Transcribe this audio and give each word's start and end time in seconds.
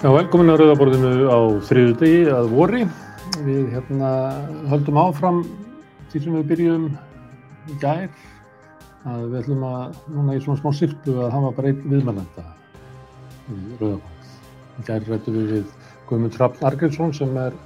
Já, 0.00 0.08
velkomin 0.08 0.48
að 0.48 0.62
Rauðaborðinu 0.62 1.08
á 1.28 1.38
þriðu 1.68 1.96
degi 2.00 2.20
að 2.32 2.46
vori. 2.54 2.78
Við 3.44 3.66
hérna 3.74 4.12
höldum 4.70 4.96
áfram 4.96 5.40
því 6.08 6.22
sem 6.24 6.38
við 6.38 6.46
byrjum 6.48 6.86
í 7.68 7.76
gær 7.82 8.06
að 9.10 9.26
við 9.26 9.34
ætlum 9.42 9.66
að, 9.68 9.98
núna 10.14 10.36
í 10.38 10.40
svona 10.40 10.56
smá 10.62 10.72
sirpu 10.78 11.18
að 11.18 11.34
hafa 11.34 11.50
bara 11.58 11.72
einn 11.74 11.82
viðmælenda 11.84 12.44
í 12.46 13.58
Rauðaborð. 13.82 14.30
Í 14.80 14.86
gær 14.88 15.04
rættum 15.10 15.36
við 15.36 15.52
við 15.52 15.68
Guðmund 16.08 16.40
Hrafn 16.40 16.66
Argrímsson 16.70 17.12
sem 17.20 17.36
er 17.44 17.60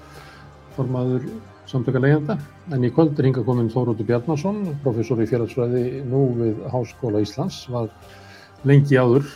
formaður 0.74 1.30
samtöka 1.70 2.02
leiðenda 2.02 2.38
en 2.74 2.88
í 2.91 2.91
kvöld 2.98 3.14
er 3.14 3.30
hinga 3.30 3.46
komin 3.46 3.70
Þóróttur 3.70 4.10
Bjarnason, 4.10 4.60
professor 4.82 5.22
í 5.22 5.28
félagsfræði 5.30 6.02
nú 6.10 6.27
við 6.42 6.66
Háskóla 6.74 7.22
Íslands, 7.22 7.62
var 7.70 7.94
lengi 8.66 8.98
áður 8.98 9.30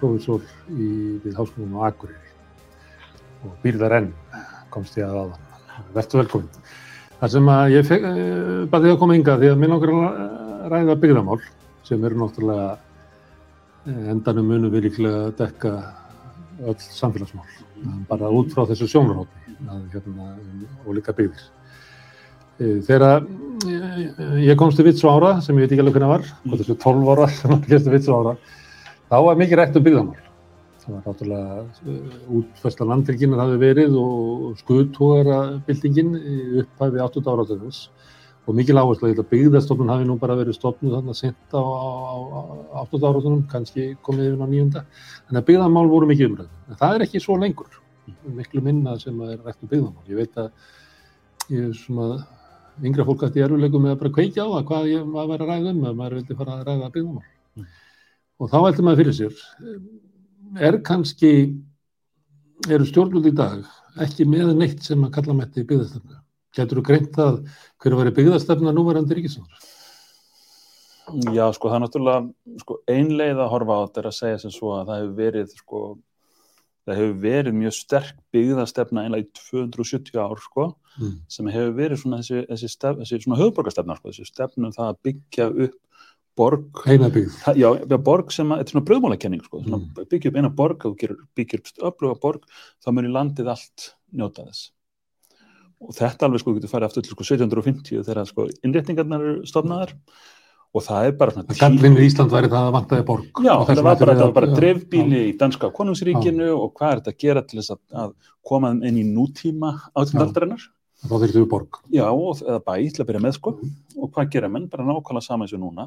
professor 0.00 0.40
í, 0.72 1.20
við 1.20 1.36
Háskólanum 1.36 1.84
á 1.84 1.92
Akureyri 1.92 2.29
og 3.44 3.56
býrðar 3.64 3.96
enn 4.00 4.10
komst 4.70 4.98
ég 4.98 5.08
að 5.08 5.22
aðan. 5.24 5.48
Vertu 5.94 6.20
velkomin. 6.20 6.68
Það 7.20 7.32
sem 7.34 7.50
að 7.52 7.72
ég 7.74 7.88
fekk, 7.88 8.04
bara 8.72 8.84
því 8.84 8.92
að 8.92 9.00
koma 9.00 9.16
ynga 9.18 9.38
því 9.40 9.50
að 9.50 9.64
langar 9.68 9.94
að 9.96 10.70
ræða 10.72 10.96
byggðamál 11.02 11.40
sem 11.88 12.04
eru 12.06 12.20
náttúrulega 12.20 12.68
endanum 14.12 14.50
munum 14.50 14.72
við 14.72 14.86
líklega 14.88 15.26
að 15.26 15.34
dekka 15.40 15.72
öll 16.60 16.76
samfélagsmál. 16.84 17.48
Bara 18.08 18.30
út 18.32 18.52
frá 18.52 18.66
þessu 18.68 18.88
sjónarhótti 18.90 19.56
að 19.68 19.82
hérna 19.94 20.30
og 20.84 20.96
líka 20.96 21.14
byggðir. 21.16 21.44
Þegar 22.86 23.24
ég 24.40 24.58
komst 24.60 24.76
til 24.76 24.84
Vits 24.84 25.04
ára, 25.04 25.38
sem 25.40 25.56
ég 25.56 25.64
veit 25.64 25.72
ekki 25.72 25.84
alveg 25.84 25.96
hvernig 25.96 26.12
var, 26.12 26.26
hvað 26.44 26.62
þessu 26.62 26.76
12 26.82 27.12
ára 27.14 27.28
sem 27.36 27.54
ég 27.54 27.62
komst 27.64 27.88
til 27.88 27.94
Vits 27.94 28.10
ára, 28.12 28.34
þá 29.08 29.16
var 29.26 29.40
mikið 29.40 29.60
rætt 29.62 29.80
um 29.80 29.86
byggðamál. 29.86 30.29
Það 30.90 30.96
var 30.96 31.04
náttúrulega 31.06 32.38
útfærsla 32.38 32.86
landhelginnar 32.90 33.42
hafi 33.44 33.58
verið 33.60 33.98
og 34.00 34.56
skuðtógarabildingin 34.64 36.16
upphæfi 36.64 37.02
8. 37.04 37.22
áratöðins 37.30 37.84
og 38.48 38.56
mikil 38.58 38.80
áherslu 38.80 39.12
að 39.12 39.28
byggðarstofnun 39.30 39.92
hafi 39.92 40.08
nú 40.08 40.16
bara 40.18 40.34
verið 40.38 40.56
stofnuð 40.56 40.96
þarna 40.96 41.14
sent 41.14 41.54
á, 41.54 41.62
á, 41.62 42.40
á 42.74 42.82
8. 42.82 42.98
áratöðunum, 42.98 43.44
kannski 43.52 43.92
komið 44.02 44.32
yfir 44.32 44.42
á 44.42 44.48
nýjunda. 44.50 44.84
Þannig 45.28 45.42
að 45.42 45.48
byggðarmál 45.52 45.86
voru 45.92 46.10
mikið 46.10 46.30
umræðið. 46.30 46.58
En 46.66 46.80
það 46.82 46.96
er 46.96 47.06
ekki 47.06 47.22
svo 47.22 47.38
lengur, 47.38 47.80
miklu 48.40 48.64
minna 48.66 48.96
sem 48.98 49.22
er 49.28 49.38
rætt 49.44 49.62
um 49.62 49.70
byggðarmál. 49.70 50.10
Ég 50.10 50.18
veit 50.24 50.42
að 50.42 50.50
ég 51.54 51.68
er 51.68 51.78
svona 51.78 52.08
yngra 52.80 53.06
fólk 53.06 53.26
ætti 53.28 53.42
í 53.42 53.46
erfuleikum 53.46 53.86
með 53.86 53.94
að 53.94 54.02
bara 54.02 54.14
kveikja 54.18 54.48
á 54.48 54.52
það 54.56 54.68
hvað 54.72 54.90
ég 54.90 55.08
var 55.14 55.28
að 55.28 55.36
að 55.36 55.48
ræða 55.52 55.74
um, 55.74 55.82
að 55.84 55.98
maður 56.00 56.18
vildi 56.18 56.38
fara 56.40 56.56
að 56.56 56.66
ræða 56.66 56.92
byggðarmál. 56.96 57.32
Mm. 57.54 57.66
Og 58.40 58.50
þá 58.50 58.58
veldi 58.64 58.86
maður 58.86 59.02
fyrir 59.02 59.18
sér, 59.20 59.42
er 60.58 60.80
kannski, 60.86 61.32
eru 62.68 62.86
stjórnvöld 62.88 63.30
í 63.30 63.34
dag 63.36 63.62
ekki 64.00 64.26
með 64.28 64.54
neitt 64.58 64.82
sem 64.84 65.02
að 65.04 65.14
kalla 65.16 65.36
með 65.36 65.50
þetta 65.50 65.62
í 65.62 65.68
byggðastefnu? 65.70 66.20
Getur 66.56 66.80
þú 66.80 66.86
greint 66.86 67.18
að 67.22 67.36
hverju 67.82 67.98
var 68.00 68.10
í 68.10 68.14
byggðastefna 68.16 68.74
núverandi 68.74 69.18
ríkisvöndur? 69.18 69.68
Já, 71.34 71.48
sko, 71.54 71.70
það 71.70 71.76
er 71.76 71.82
náttúrulega 71.84 72.60
sko, 72.62 72.76
einleið 72.90 73.42
að 73.42 73.50
horfa 73.50 73.76
á 73.76 73.82
þetta 73.82 74.00
er 74.00 74.08
að 74.10 74.16
segja 74.18 74.38
sem 74.44 74.54
svo 74.54 74.72
að 74.76 74.90
það 74.90 75.00
hefur 75.00 75.16
verið 75.18 75.54
sko, 75.58 75.80
það 76.86 77.00
hefur 77.00 77.16
verið 77.24 77.56
mjög 77.58 77.76
sterk 77.76 78.20
byggðastefna 78.34 79.04
einlega 79.06 79.26
í 79.26 79.30
270 79.40 80.20
ár 80.22 80.42
sko, 80.44 80.66
mm. 81.00 81.16
sem 81.34 81.50
hefur 81.50 81.74
verið 81.80 82.02
svona 82.02 82.20
þessi, 82.22 82.44
þessi, 82.52 82.72
stef, 82.76 83.00
þessi 83.02 83.22
svona 83.24 83.40
höfðborgarstefna 83.40 83.98
sko, 83.98 84.12
þessi 84.12 84.30
stefnum 84.30 84.76
það 84.76 84.92
að 84.92 85.00
byggja 85.08 85.48
upp 85.66 85.78
borg, 86.38 86.82
já, 87.58 87.68
borg 87.98 88.32
sem 88.34 88.50
að, 88.50 88.60
þetta 88.60 88.70
er 88.70 88.74
svona 88.74 88.86
bröðmálakenning 88.88 89.44
sko, 89.44 89.62
svona 89.64 89.80
mm. 89.80 90.10
byggja 90.10 90.30
upp 90.30 90.38
eina 90.40 90.50
borg, 90.60 90.84
þú 90.84 91.14
byggja 91.38 91.60
upp 91.60 91.86
öfluga 91.90 92.18
borg, 92.22 92.60
þá 92.80 92.90
munir 92.96 93.14
landið 93.14 93.50
allt 93.54 93.88
njóta 94.16 94.46
þess. 94.46 94.70
Og 95.80 95.96
þetta 95.96 96.28
alveg 96.28 96.42
sko 96.42 96.54
getur 96.56 96.72
farið 96.72 96.90
aftur 96.90 97.06
til 97.06 97.14
sko 97.14 97.24
1750 97.24 98.04
þegar 98.04 98.28
sko 98.28 98.46
innréttingarnar 98.66 99.22
eru 99.24 99.48
stofnaðar. 99.48 99.94
Og 100.70 100.84
það 100.86 101.06
er 101.08 101.14
bara 101.18 101.32
svona 101.34 101.56
Gallinu 101.58 101.98
í 101.98 102.04
Ísland 102.06 102.30
væri 102.30 102.50
það 102.50 102.66
að 102.68 102.74
vantaði 102.76 103.06
borg. 103.08 103.40
Já, 103.42 103.54
það 103.66 103.80
var 103.82 103.96
bara, 103.98 104.12
það 104.20 104.34
bara 104.36 104.50
drefbíli 104.54 105.22
í 105.30 105.32
danska 105.40 105.70
konungsríkinu 105.74 106.46
já. 106.46 106.52
og 106.54 106.76
hvað 106.76 106.92
er 106.92 107.00
þetta 107.00 107.14
að 107.14 107.24
gera 107.24 107.42
til 107.42 107.58
þess 107.58 107.72
að, 107.74 107.80
að 108.04 108.12
koma 108.46 108.70
inn 108.76 109.00
í 109.00 109.06
nútíma 109.08 109.72
áttundardarinnar 109.90 110.68
Þá 111.00 111.14
þurftu 111.16 111.42
borg. 111.48 111.80
Já, 111.88 112.04
og, 112.12 112.42
eða 112.44 112.60
bæ, 112.60 112.74
til 112.92 113.02
að 113.02 113.08
byrja 113.08 113.24
með 113.24 113.36
sko. 113.38 113.54
Mm. 113.56 113.74
og 113.96 114.10
hvað 114.14 114.32
gera 114.34 114.50
menn, 114.52 114.68
bara 114.70 114.84
nákvæmlega 114.84 115.24
saman 115.24 115.48
eins 115.48 115.56
og 115.56 115.62
núna 115.62 115.86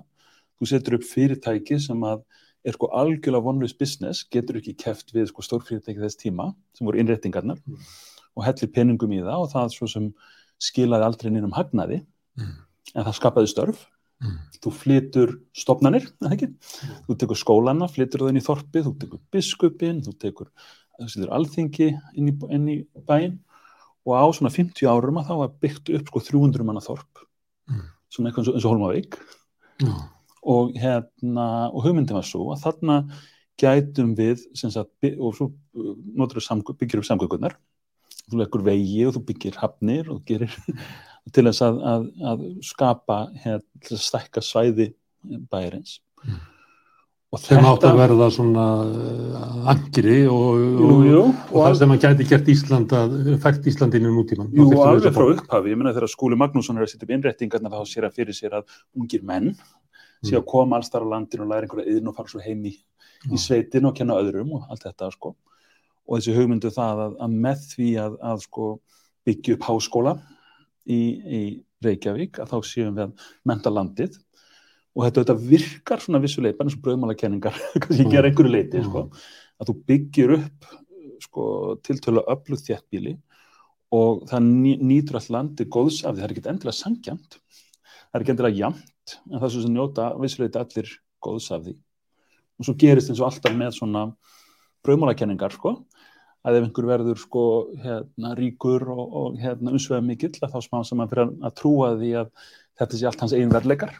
þú 0.63 0.71
setur 0.71 0.97
upp 0.99 1.07
fyrirtæki 1.07 1.79
sem 1.83 2.07
að 2.07 2.23
er 2.63 2.77
sko 2.77 2.87
algjörlega 2.95 3.43
vonlust 3.43 3.79
business 3.79 4.23
getur 4.31 4.61
ekki 4.61 4.77
keft 4.79 5.11
við 5.15 5.27
sko 5.31 5.43
stórfyrirtæki 5.43 5.99
þess 5.99 6.19
tíma 6.21 6.51
sem 6.77 6.87
voru 6.87 7.01
innréttingarnar 7.03 7.59
mm. 7.59 7.87
og 8.39 8.47
hellir 8.47 8.71
peningum 8.71 9.11
í 9.11 9.23
það 9.23 9.45
og 9.45 9.51
það 9.51 9.73
svo 9.75 9.89
sem 9.91 10.11
skilaði 10.63 11.09
aldrei 11.09 11.33
nýjum 11.33 11.57
hagnaði 11.57 11.99
mm. 12.39 12.53
en 12.95 13.09
það 13.09 13.19
skapaði 13.19 13.51
störf 13.51 13.89
Mm. 14.23 14.35
Þú 14.63 14.71
flytur 14.77 15.31
stopnarnir? 15.57 16.05
Mm. 16.23 16.55
Þú 17.07 17.15
tekur 17.19 17.39
skólana, 17.39 17.89
flytur 17.91 18.23
það 18.23 18.33
inn 18.33 18.39
í 18.39 18.45
þorpið, 18.45 18.85
þú 18.85 18.93
tekur 19.01 19.21
biskupin, 19.33 19.99
þú 20.05 20.13
tekur 20.21 20.51
alþingi 21.33 21.89
inn 22.19 22.29
í, 22.31 22.35
inn 22.53 22.69
í 22.71 22.77
bæin 23.07 23.39
og 24.07 24.15
á 24.15 24.25
svona 24.35 24.51
50 24.53 24.87
árum 24.87 25.19
að 25.19 25.29
þá 25.29 25.33
var 25.41 25.53
byggt 25.63 25.91
upp 25.97 26.11
sko 26.11 26.21
300 26.29 26.67
manna 26.67 26.83
þorp, 26.83 27.23
mm. 27.71 27.85
svona 28.11 28.29
eitthvað 28.29 28.53
eins 28.53 28.67
og 28.67 28.75
Holmavík 28.75 29.17
mm. 29.83 29.99
Og 30.43 30.73
hérna, 30.79 31.47
og 31.71 31.85
hugmyndin 31.85 32.17
var 32.17 32.27
svo 32.27 32.49
að 32.53 32.65
þarna 32.67 32.97
gætum 33.59 34.13
við, 34.17 34.43
sagt, 34.57 34.89
og 35.17 35.35
svo 35.37 35.51
uh, 35.77 36.73
byggir 36.79 37.01
upp 37.01 37.07
samgöngunar, 37.07 37.57
þú 38.29 38.39
leggur 38.39 38.63
vegi 38.65 39.03
og 39.07 39.17
þú 39.17 39.25
byggir 39.29 39.59
hafnir 39.61 40.09
og 40.11 40.23
gerir 40.27 40.53
til 41.33 41.45
þess 41.47 41.65
að, 41.65 41.83
að, 41.91 42.07
að 42.31 42.47
skapa 42.65 43.19
hér, 43.43 43.61
til 43.83 43.97
að 43.97 44.07
stækka 44.07 44.43
svæði 44.43 44.89
bæjarins. 45.51 46.01
Mm. 46.23 46.41
sem 47.41 47.65
átt 47.65 47.85
að 47.87 47.95
verða 47.97 48.27
svona 48.33 48.65
uh, 48.85 49.69
angri 49.71 50.19
og, 50.29 50.59
jú, 50.59 50.89
jú, 51.07 51.21
og, 51.21 51.29
og, 51.29 51.53
og 51.53 51.63
það 51.65 51.77
sem 51.79 51.93
að 51.95 52.03
gæti 52.03 52.27
gert 52.29 52.51
Ísland 52.53 52.93
að 52.97 53.15
fært 53.41 53.69
Íslandinu 53.71 54.11
nútíman 54.13 54.51
Jú, 54.53 54.67
og 54.69 54.83
alveg 54.85 55.15
frá 55.15 55.25
upphafi, 55.31 55.73
ég 55.73 55.79
menna 55.79 55.95
þegar 55.95 56.13
Skúli 56.13 56.37
Magnússon 56.37 56.77
er 56.77 56.85
að 56.85 56.91
setja 56.93 57.07
upp 57.07 57.15
innrettingarna 57.15 57.73
þá 57.73 57.89
sér 57.89 58.07
að 58.09 58.19
fyrir 58.19 58.37
sér 58.37 58.59
að 58.59 58.77
ungir 58.99 59.25
menn 59.25 59.49
sé 60.23 60.37
að 60.37 60.47
koma 60.49 60.79
alls 60.79 60.91
þar 60.93 61.07
á 61.07 61.11
landinu 61.13 61.45
og 61.45 61.51
læra 61.51 61.67
einhverja 61.67 61.95
yðn 61.95 62.09
og 62.11 62.17
fara 62.17 62.31
svo 62.31 62.41
heim 62.43 62.65
í, 62.69 62.73
í 63.29 63.39
sveitin 63.39 63.89
og 63.89 63.95
kenna 63.97 64.19
öðrum 64.21 64.53
og 64.57 64.67
allt 64.71 64.85
þetta 64.87 65.11
sko. 65.13 65.33
Og 66.03 66.19
þessi 66.19 66.35
hugmyndu 66.35 66.71
það 66.73 67.03
að, 67.05 67.15
að 67.25 67.37
með 67.45 67.65
því 67.73 67.89
að, 68.03 68.17
að 68.31 68.43
sko 68.47 68.67
byggja 69.27 69.57
upp 69.57 69.67
háskóla 69.69 70.13
í, 70.83 70.99
í 70.99 71.41
Reykjavík 71.83 72.39
að 72.39 72.53
þá 72.53 72.69
séum 72.69 72.95
við 72.97 73.05
að 73.07 73.27
menta 73.47 73.71
landið. 73.73 74.17
Og 74.93 75.07
þetta, 75.07 75.23
þetta 75.23 75.51
virkar 75.51 76.03
svona 76.03 76.21
vissuleip 76.23 76.59
bara 76.59 76.69
eins 76.69 76.77
og 76.77 76.83
bröðmálakenningar 76.85 77.59
kannski 77.81 78.07
gera 78.11 78.29
einhverju 78.29 78.53
leiti 78.53 78.83
sko, 78.85 79.07
að 79.59 79.71
þú 79.71 79.77
byggir 79.89 80.35
upp 80.37 80.73
sko, 81.23 81.45
tiltölu 81.85 82.23
öflugt 82.29 82.67
þjættbíli 82.67 83.15
og 83.93 84.23
það 84.29 84.49
nýtur 84.81 85.19
all 85.19 85.29
landi 85.37 85.67
góðs 85.69 86.01
af 86.03 86.15
því 86.15 86.21
það 86.21 86.27
er 86.27 86.33
ekki 86.33 86.45
endilega 86.51 86.77
sangjant 86.77 87.37
það 87.37 88.17
er 88.17 88.23
ekki 88.23 88.33
endilega 88.33 88.59
jamt 89.03 89.17
en 89.31 89.39
það 89.39 89.47
er 89.47 89.53
sem 89.55 89.73
njóta 89.73 90.11
vissuleiti 90.19 90.59
allir 90.59 90.93
góðs 91.23 91.51
af 91.51 91.63
því. 91.63 91.75
Og 92.59 92.65
svo 92.67 92.75
gerist 92.77 93.09
eins 93.09 93.21
og 93.21 93.29
alltaf 93.29 93.55
með 93.55 93.75
svona 93.77 94.05
bröðmálakenningar 94.83 95.53
sko 95.53 95.85
að 96.43 96.57
ef 96.57 96.65
einhver 96.67 96.87
verður 96.87 97.19
sko 97.19 97.43
hérna 97.79 98.33
ríkur 98.35 98.83
og, 98.91 99.03
og 99.03 99.37
hérna 99.39 99.71
umsveða 99.71 100.03
mikill 100.03 100.35
að 100.41 100.55
þá 100.55 100.59
smá 100.61 100.81
sem 100.83 100.99
hann 100.99 101.09
fyrir 101.09 101.29
að 101.41 101.55
trúa 101.55 101.93
því 101.95 102.15
að 102.19 102.33
þetta 102.79 102.97
sé 102.97 103.07
allt 103.07 103.21
hans 103.23 103.35
einn 103.37 103.53
verleikar 103.53 103.93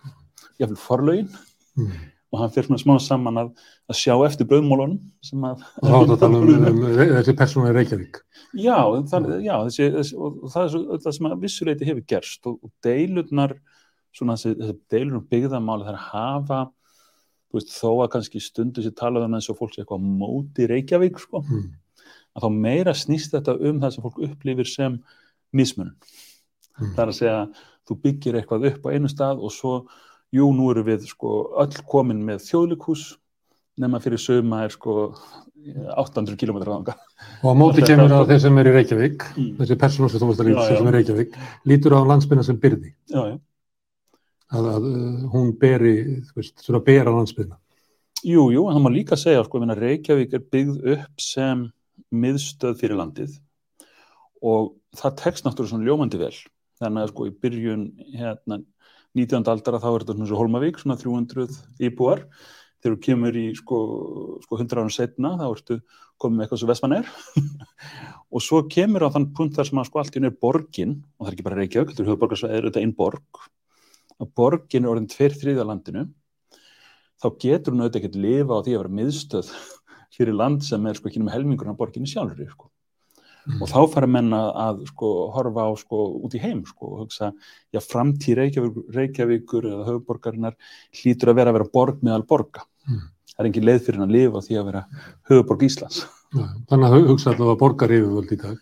jáfnveil 0.59 0.81
forlaugin 0.81 1.29
mm. 1.79 1.93
og 2.33 2.41
hann 2.41 2.51
fyrir 2.51 2.81
smá 2.81 2.97
saman 2.99 3.39
að, 3.45 3.53
að 3.87 3.99
sjá 4.01 4.17
eftir 4.27 4.49
bröðmólunum 4.49 4.99
sem 5.23 5.47
að 5.47 5.63
um, 5.87 6.11
um, 6.19 6.35
um 6.43 6.83
þessi 6.99 7.37
persónu 7.39 7.71
er 7.71 7.79
Reykjavík. 7.79 8.19
Já, 8.59 8.75
það, 9.09 9.29
já 9.39 9.55
þessi, 9.69 9.87
þessi, 9.95 10.19
og 10.19 10.43
það 10.51 10.65
er 10.65 10.73
svo, 10.75 10.83
það 11.05 11.15
sem 11.17 11.31
að 11.31 11.39
vissuleiti 11.47 11.89
hefur 11.89 12.09
gerst 12.11 12.51
og, 12.51 12.59
og 12.59 12.73
deilurnar 12.83 13.55
svona 14.13 14.37
þessi, 14.37 14.55
þessi 14.61 14.79
deilurnar 14.93 15.27
byggðamáli 15.31 15.87
þar 15.89 16.01
hafa 16.07 16.63
veist, 17.53 17.73
þó 17.73 18.03
að 18.03 18.11
kannski 18.15 18.41
stundu 18.41 18.81
sér 18.81 18.95
talaðum 18.97 19.37
eins 19.37 19.49
og 19.51 19.59
fólk 19.59 19.75
sé 19.75 19.83
eitthvað 19.83 20.05
móti 20.05 20.67
Reykjavík 20.69 21.21
sko 21.21 21.43
mm 21.43 21.71
að 22.33 22.47
þá 22.47 22.61
meira 22.65 22.95
snýst 22.97 23.33
þetta 23.35 23.55
um 23.59 23.81
það 23.81 23.95
sem 23.95 24.05
fólk 24.05 24.21
upplifir 24.27 24.69
sem 24.69 24.97
mismunum. 25.55 25.93
Mm. 26.79 26.93
Það 26.95 27.03
er 27.03 27.11
að 27.11 27.19
segja 27.19 27.37
þú 27.83 27.99
byggir 28.05 28.39
eitthvað 28.39 28.67
upp 28.71 28.87
á 28.89 28.93
einu 28.93 29.11
stað 29.11 29.43
og 29.43 29.53
svo, 29.53 29.73
jú, 30.33 30.49
nú 30.55 30.71
eru 30.73 30.85
við 30.87 31.07
sko 31.11 31.43
öll 31.61 31.83
komin 31.89 32.23
með 32.25 32.45
þjóðlikús 32.47 33.11
nema 33.81 34.01
fyrir 34.01 34.21
sögma 34.21 34.63
er 34.65 34.73
sko 34.73 35.13
800 35.97 36.37
km 36.37 36.59
ranga. 36.67 36.97
Og 37.41 37.53
á 37.53 37.55
móti 37.57 37.85
kemur 37.85 38.11
að 38.11 38.33
þeir 38.33 38.43
sem 38.43 38.59
er 38.59 38.69
í 38.69 38.75
Reykjavík, 38.75 39.25
mm. 39.33 39.53
þessi 39.61 39.79
persónus 39.81 40.17
sem 40.17 40.33
er 40.33 40.51
í 40.51 40.93
Reykjavík, 40.97 41.37
lítur 41.69 41.97
á 41.97 42.01
landsbyrna 42.09 42.45
sem 42.45 42.59
byrði. 42.61 42.93
Já, 43.13 43.21
já. 43.33 43.37
Að, 44.53 44.69
að 44.69 44.89
hún 45.33 45.53
beri, 45.59 45.95
þú 46.29 46.39
veist, 46.39 46.59
svona 46.61 46.83
bera 46.85 47.13
landsbyrna. 47.13 47.57
Jú, 48.23 48.47
jú, 48.53 48.67
en 48.69 48.77
það 48.77 48.83
má 48.85 48.91
líka 48.93 49.17
segja, 49.19 49.43
sko, 49.47 49.59
að 49.65 49.79
Reykjavík 49.81 50.35
er 50.37 50.43
byggð 50.53 50.91
upp 50.93 51.23
sem 51.23 51.65
miðstöð 52.13 52.77
fyrir 52.81 52.99
landið 52.99 53.37
og 54.43 54.73
það 54.97 55.15
tekst 55.21 55.45
náttúrulega 55.45 55.73
svona 55.73 55.87
ljómandi 55.87 56.19
vel 56.21 56.35
þannig 56.81 57.05
að 57.05 57.13
sko 57.13 57.29
í 57.29 57.35
byrjun 57.43 57.85
hérna 58.17 58.59
19. 59.17 59.45
aldara 59.53 59.79
þá 59.81 59.89
er 59.91 60.03
þetta 60.03 60.17
svona 60.17 60.29
svo 60.29 60.41
Holmavík 60.41 60.81
svona 60.81 60.99
300 60.99 61.57
íbúar 61.87 62.25
þegar 62.83 62.95
þú 62.95 63.01
kemur 63.07 63.39
í 63.39 63.45
sko, 63.57 63.79
sko 64.43 64.59
100 64.59 64.81
árum 64.81 64.93
setna 64.93 65.35
þá 65.39 65.45
ertu 65.47 65.79
komið 66.21 66.37
með 66.37 66.45
eitthvað 66.45 66.61
sem 66.61 66.71
Vestmann 66.71 66.97
er 66.99 67.11
og 68.33 68.43
svo 68.43 68.63
kemur 68.69 69.07
á 69.07 69.13
þann 69.13 69.31
punkt 69.37 69.57
þar 69.57 69.69
sem 69.69 69.81
að 69.81 69.89
sko 69.89 70.01
allt 70.01 70.17
í 70.17 70.23
nefnir 70.23 70.39
borgin 70.43 70.95
og 71.17 71.25
það 71.25 71.31
er 71.31 71.37
ekki 71.37 71.47
bara 71.47 71.59
Reykjavík, 71.61 71.93
þetta 71.93 72.03
er 72.03 72.11
höfuborgarsvæðið, 72.11 72.67
þetta 72.69 72.81
er 72.81 72.87
einn 72.87 72.97
borg 72.97 73.45
og 74.23 74.31
borgin 74.37 74.85
er 74.85 74.93
orðin 74.93 75.09
tveir 75.11 75.35
þriðja 75.37 75.65
landinu 75.67 76.07
þá 77.23 77.27
getur 77.39 77.73
hún 77.73 77.85
auðvitað 77.85 78.01
ekki 78.01 78.11
að 78.11 78.23
lifa 78.25 78.59
á 78.59 78.63
því 78.63 78.75
að 78.75 78.81
vera 78.81 78.97
miðstöð 78.99 79.51
fyrir 80.13 80.37
land 80.37 80.63
sem 80.65 80.85
er 80.87 80.99
sko 80.99 81.09
ekki 81.09 81.23
með 81.23 81.35
helmingurinn 81.37 81.75
á 81.75 81.79
borginni 81.79 82.09
sjálfur 82.09 82.49
sko. 82.51 82.69
mm. 83.47 83.61
og 83.61 83.71
þá 83.71 83.79
fara 83.95 84.09
menna 84.09 84.41
að 84.65 84.83
sko 84.91 85.13
horfa 85.35 85.67
á 85.67 85.71
sko 85.79 86.01
út 86.23 86.35
í 86.37 86.43
heim 86.43 86.63
sko 86.67 86.91
og 86.91 87.05
hugsa, 87.05 87.31
já 87.73 87.81
framtíð 87.83 88.39
Reykjavíkur, 88.41 88.85
Reykjavíkur 88.97 89.69
eða 89.71 89.87
höfuborgarinnar 89.91 90.59
hlýtur 90.99 91.33
að 91.33 91.39
vera 91.41 91.53
að 91.53 91.59
vera 91.59 91.71
borg 91.79 92.03
meðal 92.05 92.27
borga 92.27 92.67
mm. 92.89 93.07
það 93.33 93.45
er 93.45 93.49
engin 93.51 93.67
leið 93.69 93.81
fyrir 93.87 94.01
hann 94.01 94.09
að 94.09 94.17
lifa 94.17 94.45
því 94.47 94.59
að 94.59 94.69
vera 94.71 94.85
höfuborg 95.31 95.65
Íslands 95.69 96.03
ja, 96.03 96.51
Þannig 96.69 96.87
að 96.89 97.09
hugsa 97.13 97.33
allavega 97.33 97.59
borgar 97.65 97.97
yfirvöld 97.97 98.35
í 98.35 98.41
dag 98.43 98.61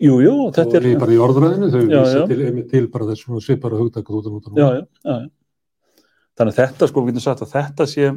Jú, 0.00 0.16
jú, 0.24 0.34
þetta 0.56 0.78
er... 0.78 0.88
Bara 1.00 1.12
í 1.12 1.20
orðræðinu, 1.20 1.68
þau 1.72 1.80
vísa 1.84 2.24
til, 2.30 2.64
til 2.70 2.86
bara 2.92 3.08
þessum 3.10 3.40
svipara 3.44 3.80
hugdagat 3.80 4.16
út 4.16 4.28
af 4.28 4.34
nútan. 4.36 4.56
Já, 4.56 4.68
já, 4.78 4.84
já. 5.04 6.04
Þannig 6.40 6.54
að 6.54 6.60
þetta, 6.62 6.88
sko, 6.88 7.02
við 7.04 7.12
getum 7.12 7.24
sagt 7.26 7.42
að 7.44 7.50
þetta 7.52 7.86
sé, 7.90 8.10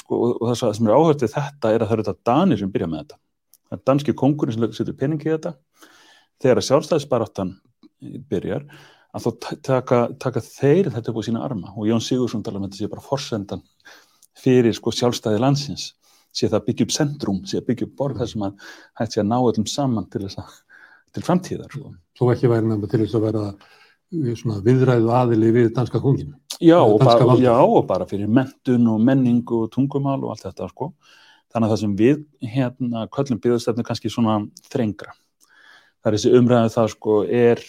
sko, 0.00 0.20
og 0.32 0.48
það 0.50 0.72
sem 0.78 0.88
er 0.88 0.96
áhört 0.96 1.22
við 1.22 1.34
þetta 1.36 1.70
er 1.70 1.84
að 1.84 1.90
það 1.90 1.96
eru 1.96 2.06
þetta 2.08 2.30
danir 2.30 2.60
sem 2.62 2.72
byrja 2.74 2.88
með 2.90 3.04
þetta. 3.04 3.20
Það 3.70 3.76
er 3.76 3.84
danski 3.92 4.16
kongurinn 4.18 4.56
sem 4.56 4.72
setur 4.80 4.96
peningi 4.98 5.30
í 5.30 5.34
þetta. 5.36 5.52
Þegar 6.42 6.62
að 6.62 6.66
sjálfstæðisbaráttan 6.70 7.52
byrjar, 8.32 8.66
að 9.14 9.26
þó 9.26 9.30
taka, 9.66 10.00
taka 10.22 10.42
þeir 10.44 10.90
þetta 10.94 11.12
upp 11.12 11.22
á 11.22 11.26
sína 11.26 11.44
arma 11.44 11.72
og 11.74 11.86
Jón 11.88 12.02
Sigursson 12.02 12.42
tala 12.46 12.60
um 12.60 12.66
þetta 12.66 12.78
sé 12.78 12.90
bara 12.90 13.04
forsendan 13.04 13.62
fyrir 14.38 14.74
sko 14.76 14.92
sjálfstæði 14.94 15.40
landsins 15.42 15.90
sé 16.30 16.46
það 16.50 16.66
byggja 16.68 16.86
upp 16.86 16.94
centrum, 16.94 17.40
sé 17.46 17.58
að 17.58 17.66
byggja 17.70 17.88
upp 17.88 17.96
borg 17.98 18.20
þar 18.20 18.30
sem 18.30 18.44
að 18.46 18.68
hægt 19.00 19.16
sé 19.16 19.22
að 19.22 19.30
ná 19.32 19.36
öllum 19.40 19.66
saman 19.66 20.06
til 20.12 20.22
þess 20.24 20.38
að 20.38 20.52
til 21.14 21.24
framtíðar. 21.26 21.72
Svo, 21.74 21.94
svo 22.16 22.30
ekki 22.34 22.50
væri 22.50 22.68
nefnilega 22.68 22.92
til 22.92 23.02
þess 23.04 23.18
að 23.18 23.26
vera 23.28 23.44
eh, 23.50 24.60
viðræðu 24.68 25.12
aðili 25.20 25.52
við 25.56 25.72
danska 25.76 26.02
konginu. 26.02 26.36
Já, 26.60 26.78
já, 27.40 27.54
og 27.56 27.86
bara 27.88 28.06
fyrir 28.08 28.28
mentun 28.28 28.88
og 28.92 29.00
menningu 29.00 29.64
og 29.64 29.70
tungumál 29.72 30.18
og 30.20 30.34
allt 30.34 30.44
þetta, 30.48 30.68
sko. 30.68 30.92
Þannig 31.50 31.66
að 31.66 31.72
það 31.72 31.82
sem 31.82 31.94
við 31.98 32.24
hérna 32.46 33.06
köllum 33.10 33.40
byggðastefnu 33.42 33.84
kannski 33.86 34.12
svona 34.12 34.40
þrengra. 34.70 35.14
Það 36.00 36.10
er 36.10 36.16
þessi 36.16 36.34
umræðu 36.38 36.74
það, 36.74 36.90
sko, 36.94 37.16
er 37.26 37.62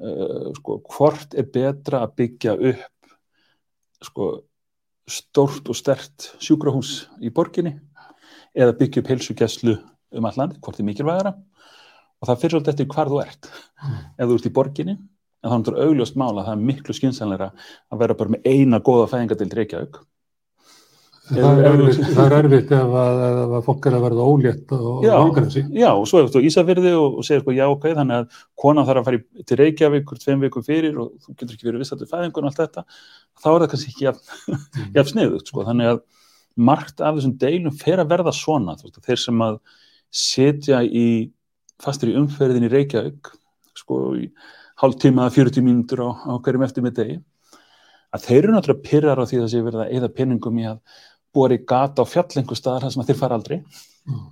uh, 0.00 0.52
sko, 0.56 0.78
hvort 0.94 1.36
er 1.36 1.50
betra 1.52 2.04
að 2.06 2.14
byggja 2.22 2.54
upp 2.70 3.16
sko 4.06 4.30
stórt 5.06 5.68
og 5.70 5.78
stert 5.78 6.30
sjúkrahús 6.42 7.06
í 7.22 7.30
borginni 7.32 7.76
eða 8.56 8.74
byggja 8.78 9.02
upp 9.02 9.12
heilsugjæslu 9.12 9.76
um 10.16 10.26
allandi, 10.28 10.58
hvort 10.62 10.80
er 10.80 10.88
mikilvægara 10.88 11.34
og 12.20 12.30
það 12.30 12.42
fyrir 12.42 12.56
svolítið 12.56 12.74
eftir 12.74 12.90
hvar 12.94 13.12
þú 13.12 13.22
ert. 13.22 13.52
Mm. 13.82 14.02
ef 14.16 14.26
þú 14.26 14.40
ert 14.40 14.50
í 14.50 14.56
borginni 14.58 14.96
en 14.96 15.50
þá 15.50 15.56
er 15.56 15.64
þetta 15.66 15.86
augljóst 15.86 16.18
mála 16.18 16.42
að 16.42 16.46
það 16.48 16.54
er 16.56 16.66
miklu 16.72 16.96
skynsanleira 16.96 17.48
að 17.92 18.02
vera 18.02 18.18
bara 18.18 18.34
með 18.34 18.50
eina 18.50 18.82
goða 18.84 19.10
fæðingadeild 19.12 19.58
reykjaug 19.60 20.04
Það 21.26 21.58
er 21.58 21.64
erfitt, 21.72 22.02
það 22.14 22.20
er 22.22 22.34
erfitt 22.36 22.72
ef, 22.76 22.92
að, 23.00 23.20
ef 23.26 23.54
að 23.58 23.64
fólk 23.66 23.86
er 23.88 23.94
að 23.96 24.04
verða 24.04 24.26
ólétt 24.30 24.74
og 24.76 25.00
þessi. 25.34 25.62
Já, 25.74 25.88
og 25.90 26.04
svo 26.06 26.20
er 26.20 26.28
þú 26.30 26.42
Ísafyrði 26.46 26.92
og, 26.94 27.16
og 27.18 27.26
segir 27.26 27.42
sko 27.42 27.54
já 27.56 27.64
ok, 27.66 27.86
þannig 27.98 28.20
að 28.20 28.36
konan 28.62 28.86
þarf 28.86 29.00
að 29.00 29.08
fara 29.08 29.18
í, 29.18 29.42
til 29.42 29.58
Reykjavík 29.58 30.06
hvort 30.06 30.22
tveim 30.22 30.44
vikum 30.46 30.66
fyrir 30.66 31.00
og 31.02 31.08
þú 31.24 31.34
getur 31.34 31.56
ekki 31.56 31.66
verið 31.66 31.82
vissat 31.82 32.04
við 32.04 32.12
fæðingun 32.12 32.46
og 32.46 32.52
allt 32.52 32.60
þetta, 32.62 32.84
þá 33.42 33.48
er 33.50 33.64
það 33.64 33.72
kannski 33.72 33.90
ekki 33.90 34.06
jafn, 34.06 34.60
jafn 35.00 35.10
sniðugt 35.10 35.50
sko, 35.50 35.66
þannig 35.66 35.90
að 35.96 36.00
margt 36.70 37.02
af 37.02 37.18
þessum 37.18 37.34
deilum 37.42 37.74
fer 37.82 38.04
að 38.04 38.14
verða 38.14 38.36
svona, 38.36 38.78
veist, 38.84 39.02
þeir 39.02 39.22
sem 39.24 39.42
að 39.48 39.58
setja 40.14 40.84
í 40.86 41.08
fastur 41.82 42.12
í 42.12 42.16
umferðin 42.18 42.66
í 42.66 42.72
Reykjavík 42.72 43.32
sko 43.76 43.98
í 44.18 44.30
hálf 44.80 44.98
tíma 45.00 45.26
að 45.26 45.40
40 45.40 45.64
mínútur 45.64 46.04
á, 46.04 46.10
á 46.12 46.32
hverjum 46.44 46.64
eftir 46.66 46.84
með 46.84 46.96
degi 47.00 47.18
að 48.14 48.24
þeir 48.28 48.38
eru 48.42 48.54
náttúrulega 48.54 48.88
pyrrar 48.88 49.20
á 49.20 49.24
því 49.28 49.42
að 49.42 49.52
sé 49.52 49.60
verið 49.64 49.82
að 49.84 49.92
eða 49.98 50.14
peningum 50.16 50.62
í 50.62 50.66
að 50.70 50.80
búa 51.36 51.52
í 51.52 51.60
gata 51.68 52.04
á 52.04 52.06
fjallengu 52.08 52.56
staðar 52.56 52.86
þar 52.86 52.94
sem 52.94 53.06
þeir 53.08 53.20
fara 53.20 53.38
aldrei 53.38 53.58
mm. 53.60 54.24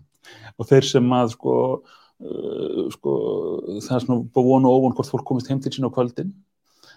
og 0.57 0.69
þeir 0.71 0.89
sem 0.89 1.15
að 1.19 1.35
sko, 1.35 1.55
uh, 2.25 2.83
sko 2.95 3.15
það 3.85 3.97
er 3.99 4.07
svona 4.07 4.19
búin 4.37 4.69
og 4.69 4.79
óvon 4.79 4.97
hvort 4.97 5.13
fólk 5.13 5.27
komist 5.29 5.51
heim 5.53 5.61
til 5.65 5.75
sín 5.75 5.89
á 5.89 5.93
kvöldin 5.93 6.33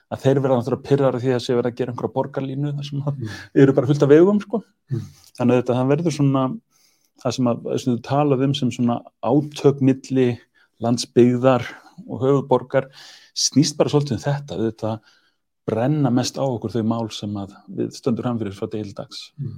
að 0.07 0.23
þeir 0.23 0.39
verða 0.43 0.61
náttúrulega 0.61 0.87
pyrrar 0.87 1.17
á 1.19 1.23
því 1.23 1.33
að 1.35 1.43
sé 1.43 1.57
verið 1.57 1.71
að 1.73 1.79
gera 1.81 1.93
einhverja 1.93 2.15
borgarlínu 2.15 2.73
þar 2.77 2.87
sem 2.87 3.03
mm. 3.03 3.35
eru 3.63 3.75
bara 3.75 3.89
fullt 3.89 4.05
af 4.05 4.13
vegum 4.13 4.39
sko 4.43 4.61
mm. 4.63 5.07
þannig 5.39 5.57
að 5.57 5.61
þetta 5.63 5.87
verður 5.91 6.17
svona 6.19 6.47
það 7.21 7.37
sem 7.37 7.49
að, 7.51 7.61
að 7.67 7.85
þú 7.85 7.99
talað 8.05 8.43
um 8.47 8.55
sem 8.57 8.73
svona 8.73 8.97
átökmilli 9.25 10.27
landsbyggðar 10.83 11.65
og 12.05 12.21
höfuborgar 12.23 12.89
snýst 13.37 13.77
bara 13.77 13.91
svolítið 13.91 14.17
um 14.17 14.25
þetta 14.25 14.59
þetta 14.61 14.91
brenna 15.67 16.11
mest 16.13 16.37
á 16.39 16.45
okkur 16.45 16.75
þau 16.75 16.85
mál 16.87 17.09
sem 17.13 17.33
við 17.67 17.97
stöndur 17.97 18.29
hann 18.29 18.39
fyrir 18.41 18.55
frá 18.57 18.69
deildags 18.71 19.31
mm. 19.39 19.57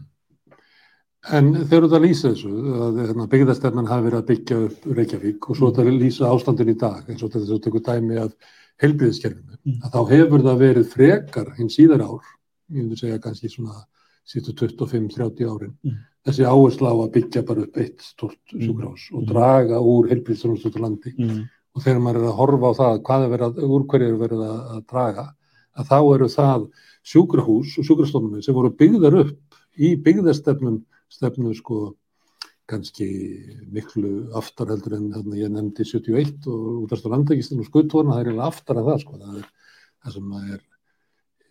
En 1.36 1.50
þegar 1.52 1.84
þú 1.84 1.88
það 1.92 2.04
lýsa 2.06 2.30
þessu 2.32 2.50
að 2.80 3.00
hérna, 3.02 3.26
byggðarstefnan 3.28 3.90
hafi 3.90 4.06
verið 4.06 4.22
að 4.22 4.28
byggja 4.30 4.60
upp 4.70 4.86
Reykjavík 4.96 5.48
og 5.52 5.58
svo 5.60 5.72
það 5.76 5.90
lýsa 5.98 6.30
ástandin 6.32 6.72
í 6.72 6.76
dag 6.80 7.10
eins 7.12 7.26
og 7.26 7.34
þetta 7.34 7.58
er 7.58 7.64
tekur 7.66 7.84
dæmi 7.84 8.22
af 8.22 8.54
helbriðiskerfinu, 8.80 9.58
mm. 9.60 9.82
að 9.84 9.98
þá 9.98 10.14
hefur 10.14 10.46
það 10.46 10.62
verið 10.64 10.94
frekar 10.94 11.50
hinn 11.58 11.74
síðar 11.74 12.06
ár 12.08 12.30
ég 12.72 12.78
myndi 12.80 13.02
segja 13.02 13.20
kannski 13.20 13.52
svona 13.52 13.84
sítu 14.30 14.56
25-30 14.56 15.52
árin 15.52 15.76
mm 15.84 16.00
þessi 16.28 16.46
áhersla 16.46 16.92
á 16.92 16.96
að 17.00 17.14
byggja 17.16 17.46
bara 17.48 17.64
upp 17.66 17.80
eitt 17.80 18.04
stort 18.04 18.54
mm. 18.54 18.66
sjúkrás 18.66 19.08
og 19.14 19.22
mm. 19.22 19.30
draga 19.32 19.80
úr 19.80 20.10
heilbríðstrónustötu 20.12 20.84
landi 20.84 21.14
mm. 21.16 21.40
og 21.76 21.86
þegar 21.86 22.04
maður 22.06 22.22
er 22.22 22.30
að 22.30 22.40
horfa 22.42 22.72
á 22.72 22.80
það 22.80 23.02
hvað 23.08 23.26
er 23.26 23.34
verið 23.34 23.48
að, 23.48 23.70
úr 23.70 23.88
hverju 23.94 24.10
er 24.10 24.20
verið 24.24 24.44
að, 24.46 24.60
að 24.76 24.84
draga 24.92 25.26
að 25.80 25.90
þá 25.94 25.98
eru 26.02 26.30
það 26.34 26.68
sjúkrahús 27.10 27.78
og 27.80 27.88
sjúkrastofnum 27.88 28.44
sem 28.44 28.58
voru 28.58 28.74
byggðar 28.76 29.20
upp 29.24 29.60
í 29.80 29.94
byggðarstefnum 30.04 30.82
stefnu 31.10 31.56
sko 31.58 31.80
kannski 32.70 33.08
miklu 33.74 34.30
aftar 34.38 34.70
heldur 34.74 34.98
en 35.00 35.08
hérna, 35.16 35.38
ég 35.40 35.54
nefndi 35.54 35.86
71 35.88 36.50
og 36.52 36.84
útast 36.86 37.08
á 37.08 37.14
landækistinu 37.16 37.64
og 37.64 37.70
skuttorna 37.70 38.18
það 38.18 38.22
er 38.22 38.30
eiginlega 38.30 38.52
aftar 38.52 38.82
að 38.82 38.90
það 38.92 39.00
sko 39.04 39.22
það 39.24 39.40
er 39.40 39.48
það 40.04 40.16
sem 40.16 40.36
er 40.40 40.60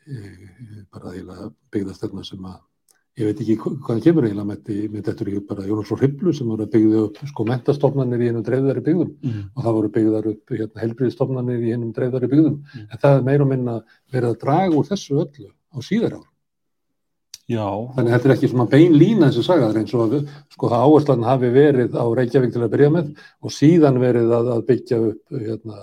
e, 0.06 0.18
bara 0.92 1.14
eiginlega 1.14 1.48
byggðarstefna 1.75 2.26
sem 2.28 2.46
að 2.52 2.60
ég 3.18 3.26
veit 3.26 3.42
ekki 3.42 3.56
hvað 3.58 4.00
kemur 4.04 4.26
eiginlega 4.28 4.46
með, 4.46 4.72
með 4.92 5.08
þetta 5.08 5.25
er 5.26 5.42
bara 5.48 5.66
Jónas 5.66 5.92
og 5.94 6.02
Hriblu 6.02 6.34
sem 6.37 6.50
voru 6.50 6.66
að 6.66 6.72
byggja 6.76 7.04
upp 7.08 7.20
sko 7.32 7.46
mentastofnanir 7.48 8.22
í 8.22 8.30
hennum 8.30 8.46
dreifðari 8.46 8.84
byggðum 8.87 9.12
mm. 9.16 9.44
og 9.54 9.66
það 9.66 9.78
voru 9.78 9.92
byggðar 9.96 10.30
upp 10.32 10.54
hérna, 10.54 10.82
helbriðstofnanir 10.84 11.66
í 11.66 11.75
hennum 11.75 11.92
dreifðari 11.96 12.30
byggðum 12.30 12.56
mm. 12.58 12.88
en 12.88 13.02
það 13.02 13.18
er 13.18 13.28
meira 13.28 13.46
og 13.46 13.52
minna 13.52 13.76
verið 14.14 14.30
að 14.30 14.40
draga 14.44 14.78
úr 14.78 14.90
þessu 14.92 15.22
öllu 15.25 15.50
á 15.50 15.78
síðar 15.82 16.18
ár 16.20 16.26
Já. 17.48 17.64
Þannig 17.96 18.10
að 18.10 18.12
þetta 18.12 18.28
er 18.28 18.32
ekki 18.34 18.48
svona 18.52 18.68
bein 18.68 18.94
lína 19.00 19.28
eins 19.30 19.38
og 19.40 19.44
sagðar 19.46 19.76
eins 19.80 19.94
og 19.96 20.16
sko 20.52 20.68
það 20.68 20.82
áherslan 20.84 21.22
hafi 21.25 21.48
verið 21.54 21.94
á 21.96 22.04
Reykjavík 22.18 22.50
til 22.52 22.60
að 22.60 22.75
byrja 22.75 22.90
með 22.92 23.06
og 23.40 23.54
síðan 23.56 24.00
verið 24.02 24.34
að, 24.37 24.50
að 24.52 24.66
byggja 24.68 24.98
upp 25.06 25.38
hérna 25.46 25.78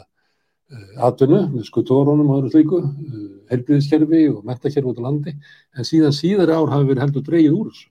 atvinnu 0.97 1.41
með 1.51 1.67
skutórónum 1.67 2.29
og 2.31 2.39
öðru 2.39 2.51
slíku, 2.53 2.79
eh, 2.81 3.25
helbriðiskerfi 3.51 4.21
og 4.31 4.45
metakerfi 4.47 4.89
út 4.89 4.97
á 4.97 5.05
landi, 5.05 5.35
en 5.77 5.83
síðan 5.83 6.15
síðar 6.15 6.49
ár 6.55 6.71
hafi 6.73 6.89
verið 6.89 7.03
heldur 7.05 7.25
dreyið 7.27 7.53
úr 7.53 7.69
þessu. 7.69 7.87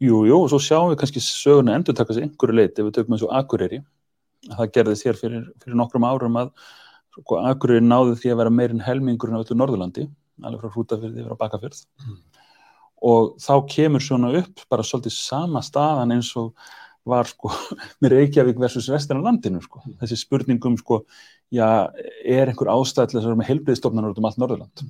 Jú, 0.00 0.26
jú, 0.28 0.38
og 0.44 0.50
svo 0.50 0.58
sjáum 0.58 0.92
við 0.92 1.00
kannski 1.00 1.20
söguna 1.22 1.74
endur 1.74 1.94
taka 1.94 2.14
sér 2.14 2.28
einhverju 2.28 2.54
leiti 2.54 2.80
ef 2.82 2.86
við 2.86 2.94
tökum 2.94 3.14
eins 3.14 3.22
og 3.22 3.32
Akureyri, 3.32 3.84
að 4.50 4.56
það 4.58 4.72
gerðist 4.72 5.04
hér 5.04 5.18
fyrir, 5.18 5.52
fyrir 5.62 5.76
nokkrum 5.76 6.04
árum 6.04 6.36
að 6.36 6.52
sko, 7.18 7.38
Akureyri 7.38 7.84
náði 7.84 8.16
því 8.20 8.30
að 8.30 8.40
vera 8.42 8.50
meirinn 8.50 8.84
helmingurinn 8.84 9.38
á 9.38 9.42
öllu 9.42 9.58
Norðurlandi, 9.58 10.08
alveg 10.42 10.60
frá 10.60 10.74
Hrútafyrði 10.74 11.22
yfir 11.22 11.34
á 11.34 11.40
Bakafyrð 11.40 11.84
mm. 12.04 12.18
og 13.02 13.36
þá 13.38 13.54
kemur 13.70 14.02
svona 14.02 14.32
upp 14.40 14.66
bara 14.68 14.82
svolítið 14.82 15.14
sama 15.14 15.62
staðan 15.62 16.12
eins 16.12 16.34
og 16.36 16.52
var 17.08 17.28
sko 17.28 17.52
með 18.02 18.18
Reykjavík 18.18 18.60
versus 18.60 18.90
restina 18.92 19.22
landinu 19.22 19.62
sko, 19.64 19.82
mm. 19.84 19.96
þessi 20.02 20.20
spurningum 20.20 20.76
sko 20.80 21.02
já, 21.52 21.66
er 22.24 22.50
einhver 22.50 22.72
ástæð 22.74 23.10
til 23.10 23.18
þess 23.18 23.24
að 23.24 23.32
vera 23.32 23.40
með 23.40 23.50
heilbriðstofnanar 23.52 24.14
út 24.14 24.22
um 24.22 24.30
allt 24.30 24.40
Norðurland? 24.42 24.86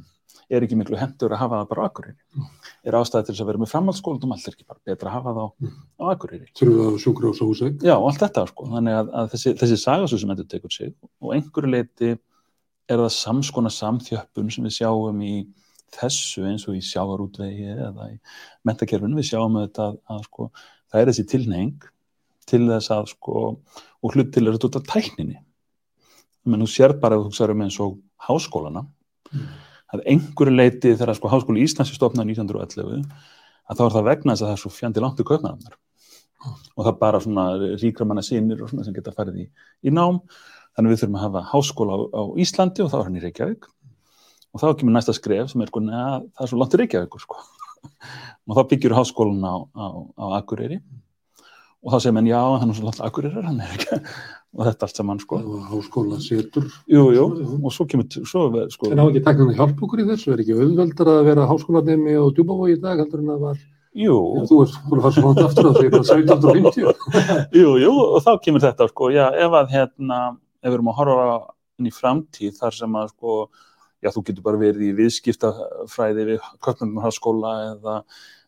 Er 0.53 0.61
ekki 0.61 0.77
miklu 0.77 0.99
hendur 1.01 1.33
að 1.33 1.41
hafa 1.41 1.63
það 1.63 1.69
bara 1.71 1.85
á 1.85 1.87
Akureyri? 1.89 2.19
Mm. 2.37 2.53
er 2.85 2.99
ástæð 2.99 3.25
til 3.25 3.35
þess 3.35 3.45
að 3.45 3.51
vera 3.51 3.63
með 3.63 3.73
framhaldsskóla 3.73 4.19
út 4.21 4.27
um 4.27 4.35
allt? 4.37 4.47
Er 4.47 4.57
ekki 4.57 4.69
bara 4.69 4.83
betra 4.91 5.11
að 5.11 5.17
hafa 5.17 5.35
það 5.39 5.49
á, 5.49 6.05
Akureyri? 6.13 6.51
Á 6.53 6.99
sjúkrós 7.01 7.41
og 7.41 7.51
húsæk 7.51 7.87
Já, 7.87 7.95
allt 7.97 8.21
þetta 8.21 8.47
sko, 8.51 8.69
þannig 8.75 8.99
að, 9.01 9.11
að 9.21 9.33
þessi, 9.35 9.55
þessi 9.63 9.81
sagasú 9.81 10.21
sem 10.21 10.35
endur 10.35 10.49
tekur 10.53 10.75
sig 10.75 10.95
og 11.25 11.35
einhverju 11.39 11.73
leiti 11.73 12.13
er 12.85 13.01
það 13.01 13.15
samskona 13.17 13.73
samþjöppun 13.73 14.53
sem 14.53 14.69
við 14.69 14.77
sjáum 14.77 15.25
í 15.25 15.35
þessu 15.95 16.45
eins 16.49 16.67
og 16.69 16.77
í 16.77 16.83
sjávarútvegi 16.85 17.71
eða 17.73 18.11
í 18.13 18.17
mentakerfinu, 18.67 19.17
við 19.17 19.31
sjáum 19.31 19.57
þetta 19.63 19.89
að, 19.89 19.99
að 20.13 20.23
sko, 20.29 20.49
það 20.91 21.01
er 21.01 21.11
þessi 21.11 21.27
tilneying 21.31 21.89
til 22.49 22.65
þess 22.69 22.93
að 22.95 23.11
sko, 23.15 23.45
og 24.05 24.17
hlut 24.17 24.33
til 24.35 24.47
að 24.49 24.59
þetta 24.63 24.83
tækninni. 24.91 25.39
Menn 26.45 26.65
þú 26.65 26.71
sér 26.71 26.97
bara 27.01 27.19
að 27.19 27.29
þú 27.29 27.39
sér 27.39 27.55
um 27.55 27.65
eins 27.65 27.79
og 27.81 27.97
háskólana. 28.29 28.85
Mm. 29.35 29.47
að 29.95 30.03
einhverju 30.11 30.53
leiti 30.55 30.93
þegar 30.95 31.17
sko 31.17 31.31
háskóli 31.31 31.63
Íslands 31.65 31.93
er 31.93 31.99
stofnað 31.99 32.33
1911 32.33 33.05
að 33.71 33.79
þá 33.79 33.83
er 33.85 33.93
það 33.95 34.07
vegna 34.09 34.35
þess 34.35 34.43
að 34.43 34.49
það 34.49 34.55
er 34.55 34.63
svo 34.63 34.73
fjandi 34.75 35.03
langt 35.05 35.21
í 35.23 35.27
kaupnaðarnar 35.29 35.77
og 36.75 36.81
það 36.81 36.91
er 36.91 36.99
bara 37.01 37.21
svona 37.23 37.45
ríkra 37.81 38.07
manna 38.09 38.25
sínir 38.27 38.63
og 38.65 38.71
svona 38.71 38.87
sem 38.87 38.97
geta 38.97 39.15
farið 39.15 39.45
í, 39.45 39.47
í 39.87 39.93
nám. 39.95 40.21
Þannig 40.75 40.93
við 40.93 41.01
þurfum 41.05 41.19
að 41.19 41.25
hafa 41.25 41.43
háskóla 41.53 41.97
á, 41.97 42.01
á 42.11 42.23
Íslandi 42.43 42.85
og 42.85 42.91
þá 42.93 42.97
er 42.99 43.07
hann 43.07 43.19
í 43.19 43.23
Reykjavík. 43.23 43.69
Og 44.55 44.63
þá 44.63 44.67
kemur 44.81 44.97
næsta 44.97 45.15
skref 45.17 45.53
sem 45.53 45.63
er 45.63 45.71
sko 45.71 45.83
neða 45.85 46.19
það 46.35 46.45
er 46.45 46.51
svo 46.51 46.61
langt 46.61 46.75
í 46.75 46.81
Reykjavík 46.83 47.17
sko. 47.23 47.39
og 48.51 48.59
þá 48.59 48.63
byggjur 48.73 48.97
háskólan 48.99 49.47
á, 49.47 49.57
á, 49.73 49.87
á 50.19 50.25
Akureyri 50.41 50.81
og 51.85 51.93
þá 51.93 51.99
segir 52.01 52.15
menn 52.17 52.31
já 52.31 52.41
hann 52.61 52.71
er 52.73 52.81
langt 52.87 53.01
Akureyri 53.05 53.43
hann 53.45 53.61
er 53.61 53.75
ekki 53.77 53.99
og 54.55 54.63
þetta 54.69 54.87
allt 54.87 54.97
saman 55.01 55.19
sko 55.21 55.39
háskóla 55.69 56.17
setur. 56.23 56.67
jú, 56.89 57.05
jú, 57.17 57.25
og 57.59 57.73
svo 57.75 57.85
kemur 57.91 58.07
svo, 58.25 58.45
sko, 58.71 58.91
En 58.95 59.01
á 59.03 59.05
ekki 59.11 59.23
teknan 59.27 59.51
að 59.51 59.59
hjálpa 59.59 59.83
okkur 59.89 60.03
í 60.05 60.09
þessu? 60.13 60.33
Er 60.35 60.43
ekki 60.45 60.55
auðveldar 60.55 61.11
að 61.11 61.25
vera 61.27 61.47
háskólanemi 61.51 62.15
og 62.23 62.35
djúbavogi 62.37 62.77
í 62.77 62.83
dag 62.85 63.03
heldur 63.03 63.25
en 63.25 63.33
að 63.35 63.41
var, 63.49 63.59
jú, 63.99 64.15
Já, 64.39 64.45
þú 64.53 64.61
ert 64.63 64.77
búin 64.87 65.01
að 65.01 65.05
fara 65.09 65.15
svo 65.17 65.25
langt 65.27 65.43
aftur 65.43 65.69
að 65.71 65.75
það 65.75 65.89
er 65.89 65.93
bara 65.97 66.07
1750. 66.15 67.59
jú, 67.59 67.75
jú, 67.83 67.91
og 68.05 68.23
þá 68.23 68.31
kemur 68.47 68.65
þetta 68.65 68.89
sko, 68.95 69.11
já, 69.17 69.25
ef 69.45 69.59
að 69.61 69.75
hérna, 69.75 70.21
ef 70.63 70.71
við 70.71 70.79
erum 70.79 70.93
að 70.95 70.99
horfa 71.03 71.27
inn 71.83 71.91
í 71.91 71.95
framtíð 71.99 72.55
þar 72.63 72.79
sem 72.79 72.97
að 73.03 73.11
sko, 73.11 73.37
já, 74.07 74.13
þú 74.15 74.23
getur 74.31 74.47
bara 74.47 74.63
verið 74.63 74.87
í 74.87 74.95
viðskiptafræði 75.03 76.29
við 76.31 76.49
Köpnumharskóla 76.63 77.53
eða, 77.73 77.99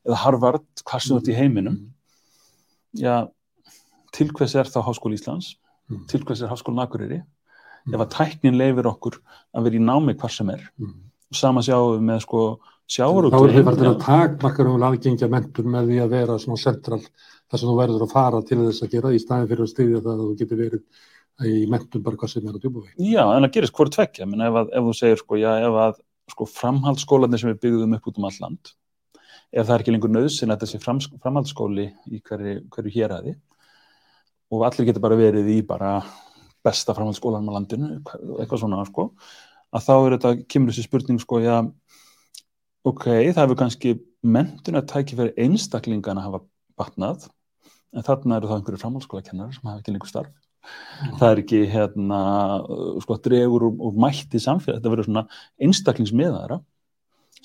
eða 0.07 0.23
Harvard, 0.23 0.67
hvað 0.87 1.03
sem 1.03 1.17
þú 1.17 1.21
ert 1.25 1.31
í 1.35 1.39
heiminum, 1.43 1.79
já, 2.99 3.29
til 4.13 4.29
hvers 4.33 4.55
er 4.57 4.65
þá 4.73 4.83
Háskóli 4.89 5.19
Íslands, 5.21 5.55
Mm. 5.89 6.07
til 6.11 6.21
hvers 6.27 6.41
er 6.43 6.49
Háskólin 6.51 6.83
Akureyri, 6.83 7.21
ef 7.95 8.01
að 8.01 8.09
tæknin 8.11 8.57
leifir 8.59 8.89
okkur 8.91 9.21
að 9.55 9.63
vera 9.69 9.77
í 9.79 9.83
námi 9.87 10.15
hvar 10.19 10.31
sem 10.35 10.49
er, 10.51 10.65
Mm. 10.81 10.95
og 11.31 11.37
sama 11.37 11.61
sjáum 11.61 11.99
við 11.99 12.03
með 12.11 12.21
sko 12.27 12.59
Þá 12.87 13.03
er 13.03 13.03
sjávarútveginn, 13.03 13.55
þið 13.57 13.65
farið 13.67 13.79
til 13.79 13.87
já. 13.87 13.95
að 13.95 14.03
takmarkar 14.07 14.67
um 14.71 14.83
aðgengja 14.87 15.29
mentur 15.29 15.65
með 15.67 15.87
því 15.91 15.97
að 16.05 16.11
vera 16.11 16.35
svona 16.39 16.59
central 16.63 17.01
þar 17.51 17.59
sem 17.59 17.69
þú 17.69 17.77
verður 17.81 18.03
að 18.07 18.13
fara 18.13 18.43
til 18.47 18.59
þess 18.59 18.83
að 18.83 18.91
gera 18.93 19.11
í 19.11 19.19
staðin 19.19 19.49
fyrir 19.51 19.65
að 19.67 19.73
styðja 19.75 20.03
það 20.05 20.13
að 20.15 20.23
þú 20.23 20.37
getur 20.39 20.61
verið 20.61 20.83
í 21.51 21.67
mentum 21.69 22.03
bara 22.03 22.17
hvað 22.17 22.31
sem 22.31 22.47
er 22.47 22.55
á 22.55 22.59
djúbavogi. 22.63 22.95
Já, 22.99 23.25
en 23.37 23.43
það 23.43 23.53
gerist 23.57 23.75
hvort 23.75 23.91
tvekja, 23.93 24.27
menn 24.31 24.41
ef, 24.47 24.55
að, 24.55 24.71
ef 24.73 24.83
þú 24.87 24.95
segir 24.95 25.19
sko, 25.19 25.35
já, 25.43 25.51
ef 25.67 25.75
að 25.83 25.95
sko, 26.31 26.45
framhaldsskólanir 26.47 27.39
sem 27.43 27.51
við 27.55 27.61
byggðum 27.67 27.95
upp 27.99 28.07
út 28.07 28.19
um 28.19 28.25
all 28.31 28.39
land, 28.41 28.73
ef 29.53 29.67
það 29.67 29.75
er 29.75 29.85
ekki 29.85 29.95
lengur 29.95 30.13
nöðsinn 30.13 30.53
að 30.55 30.65
þessi 30.65 30.81
fram, 30.83 31.01
framhaldsskóli 31.23 31.91
í 32.11 32.21
hverju, 32.25 32.63
hverju 32.73 32.95
héræði 32.95 33.37
og 34.53 34.65
allir 34.67 34.89
getur 34.89 35.05
bara 35.05 35.19
verið 35.19 35.51
í 35.51 35.61
bara 35.67 35.99
besta 36.67 36.95
framhaldsskólanum 36.97 37.53
á 37.55 37.57
landinu, 37.57 37.91
eitthvað 38.41 38.63
svona, 38.63 38.83
sko, 38.89 39.09
að 39.75 39.87
þá 39.87 39.95
er 39.97 40.17
þetta, 40.17 40.33
kemur 40.51 40.73
þessi 40.73 40.87
spurning, 40.87 41.21
sko, 41.23 41.41
já, 41.45 41.57
ok, 42.87 43.07
það 43.07 43.43
hefur 43.43 43.61
kannski 43.63 43.95
mentun 44.27 44.81
að 44.81 44.89
tækja 44.93 45.21
fyrir 45.21 45.47
einstaklingan 45.47 46.21
að 46.21 46.29
hafa 46.29 46.43
batnað, 46.81 47.29
en 47.95 48.07
þarna 48.07 48.41
eru 48.41 48.51
þá 48.51 48.57
einhverju 48.59 48.83
framhaldsskólakennar 48.83 49.55
sem 49.55 49.71
hafa 49.71 49.83
ekki 49.83 49.95
lengur 49.95 50.11
starf. 50.11 50.35
Það 51.21 51.29
er 51.29 51.41
ekki 51.45 51.61
hérna, 51.71 52.21
sko, 53.05 53.19
dregur 53.23 53.69
úr, 53.69 53.77
úr 53.87 54.01
mætti 54.03 54.41
samfélag, 54.43 54.81
þetta 54.81 54.93
verður 54.95 55.07
svona 55.07 55.27
einstaklingsmiðara 55.63 56.59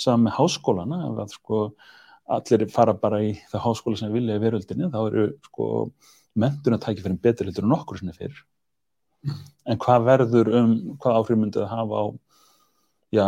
saman 0.01 0.27
með 0.27 0.38
háskólana, 0.39 1.01
að 1.12 1.36
sko 1.36 1.62
allir 2.31 2.65
fara 2.72 2.96
bara 2.98 3.22
í 3.25 3.36
það 3.51 3.65
háskóla 3.65 4.00
sem 4.00 4.13
vilja 4.13 4.38
í 4.38 4.41
veröldinni, 4.41 4.89
þá 4.93 5.00
eru 5.03 5.27
sko 5.50 5.67
mentun 6.39 6.77
að 6.77 6.84
tækja 6.86 7.05
fyrir 7.05 7.22
betur 7.24 7.50
heldur 7.50 7.67
en 7.67 7.75
okkur 7.75 8.00
sinni 8.00 8.15
fyrr. 8.15 8.43
En 9.70 9.79
hvað 9.81 10.05
verður 10.08 10.51
um, 10.58 10.75
hvað 11.01 11.17
áhrif 11.20 11.39
myndi 11.39 11.60
það 11.60 11.74
hafa 11.75 12.01
á 12.01 12.05
já, 13.12 13.25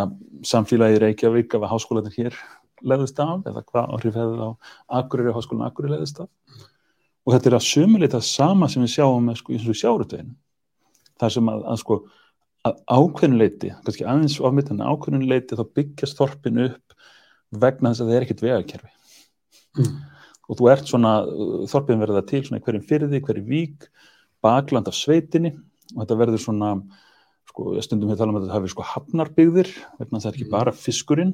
samfélagi 0.49 1.01
Reykjavík 1.03 1.53
ef 1.53 1.65
að 1.65 1.73
háskólanir 1.73 2.15
hér 2.17 2.37
leðist 2.83 3.19
af, 3.23 3.43
eða 3.47 3.63
hvað 3.67 3.91
áhrif 3.97 4.17
hefði 4.19 4.47
á 4.47 4.49
Akureyri, 4.99 5.35
háskólan 5.35 5.67
Akureyri 5.67 5.97
leðist 5.97 6.23
af? 6.23 6.31
Og 7.23 7.35
þetta 7.35 7.51
er 7.51 7.57
að 7.59 7.67
sumuleita 7.67 8.23
sama 8.25 8.67
sem 8.71 8.83
við 8.83 8.95
sjáum 8.97 9.29
með 9.29 9.39
sko, 9.39 9.53
í 9.53 9.61
svona 9.61 9.79
sjárutveginu 9.79 10.33
þar 11.21 11.35
sem 11.35 11.51
að, 11.51 11.65
að 11.71 11.79
sko 11.83 11.99
að 12.63 12.77
ákveðnuleiti, 12.87 13.73
kannski 13.83 14.05
aðeins 14.07 14.37
ofmynd 14.39 14.69
en 14.71 14.83
ákveðnuleiti 14.87 15.57
þá 15.59 15.63
byggjast 15.75 16.17
þorpin 16.19 16.61
upp 16.69 16.93
vegna 17.63 17.91
þess 17.91 18.01
að 18.05 18.07
það 18.11 18.17
er 18.19 18.25
ekkert 18.27 18.43
vegakerfi 18.47 18.91
Mm. 19.73 19.93
og 20.49 20.57
þú 20.59 20.67
ert 20.71 20.85
svona, 20.85 21.11
uh, 21.25 21.63
þorpin 21.65 21.97
verða 22.03 22.21
til 22.29 22.43
svona 22.45 22.61
hverjum 22.61 22.83
fyrði, 22.85 23.19
hverjum 23.25 23.47
vík 23.49 23.87
bakland 24.43 24.87
af 24.87 24.93
sveitinni 24.93 25.49
og 25.95 26.03
þetta 26.05 26.17
verður 26.19 26.39
svona 26.43 26.69
sko, 27.49 27.73
stundum 27.81 28.09
við 28.11 28.17
tala 28.21 28.29
um 28.31 28.37
að 28.37 28.45
þetta 28.45 28.59
hafi 28.59 28.69
sko 28.69 28.85
hafnarbygðir 28.85 29.71
vegna 29.99 30.19
það 30.21 30.29
er 30.29 30.37
ekki 30.37 30.45
Mm. 30.45 30.51
bara 30.53 30.71
fiskurinn 30.71 31.33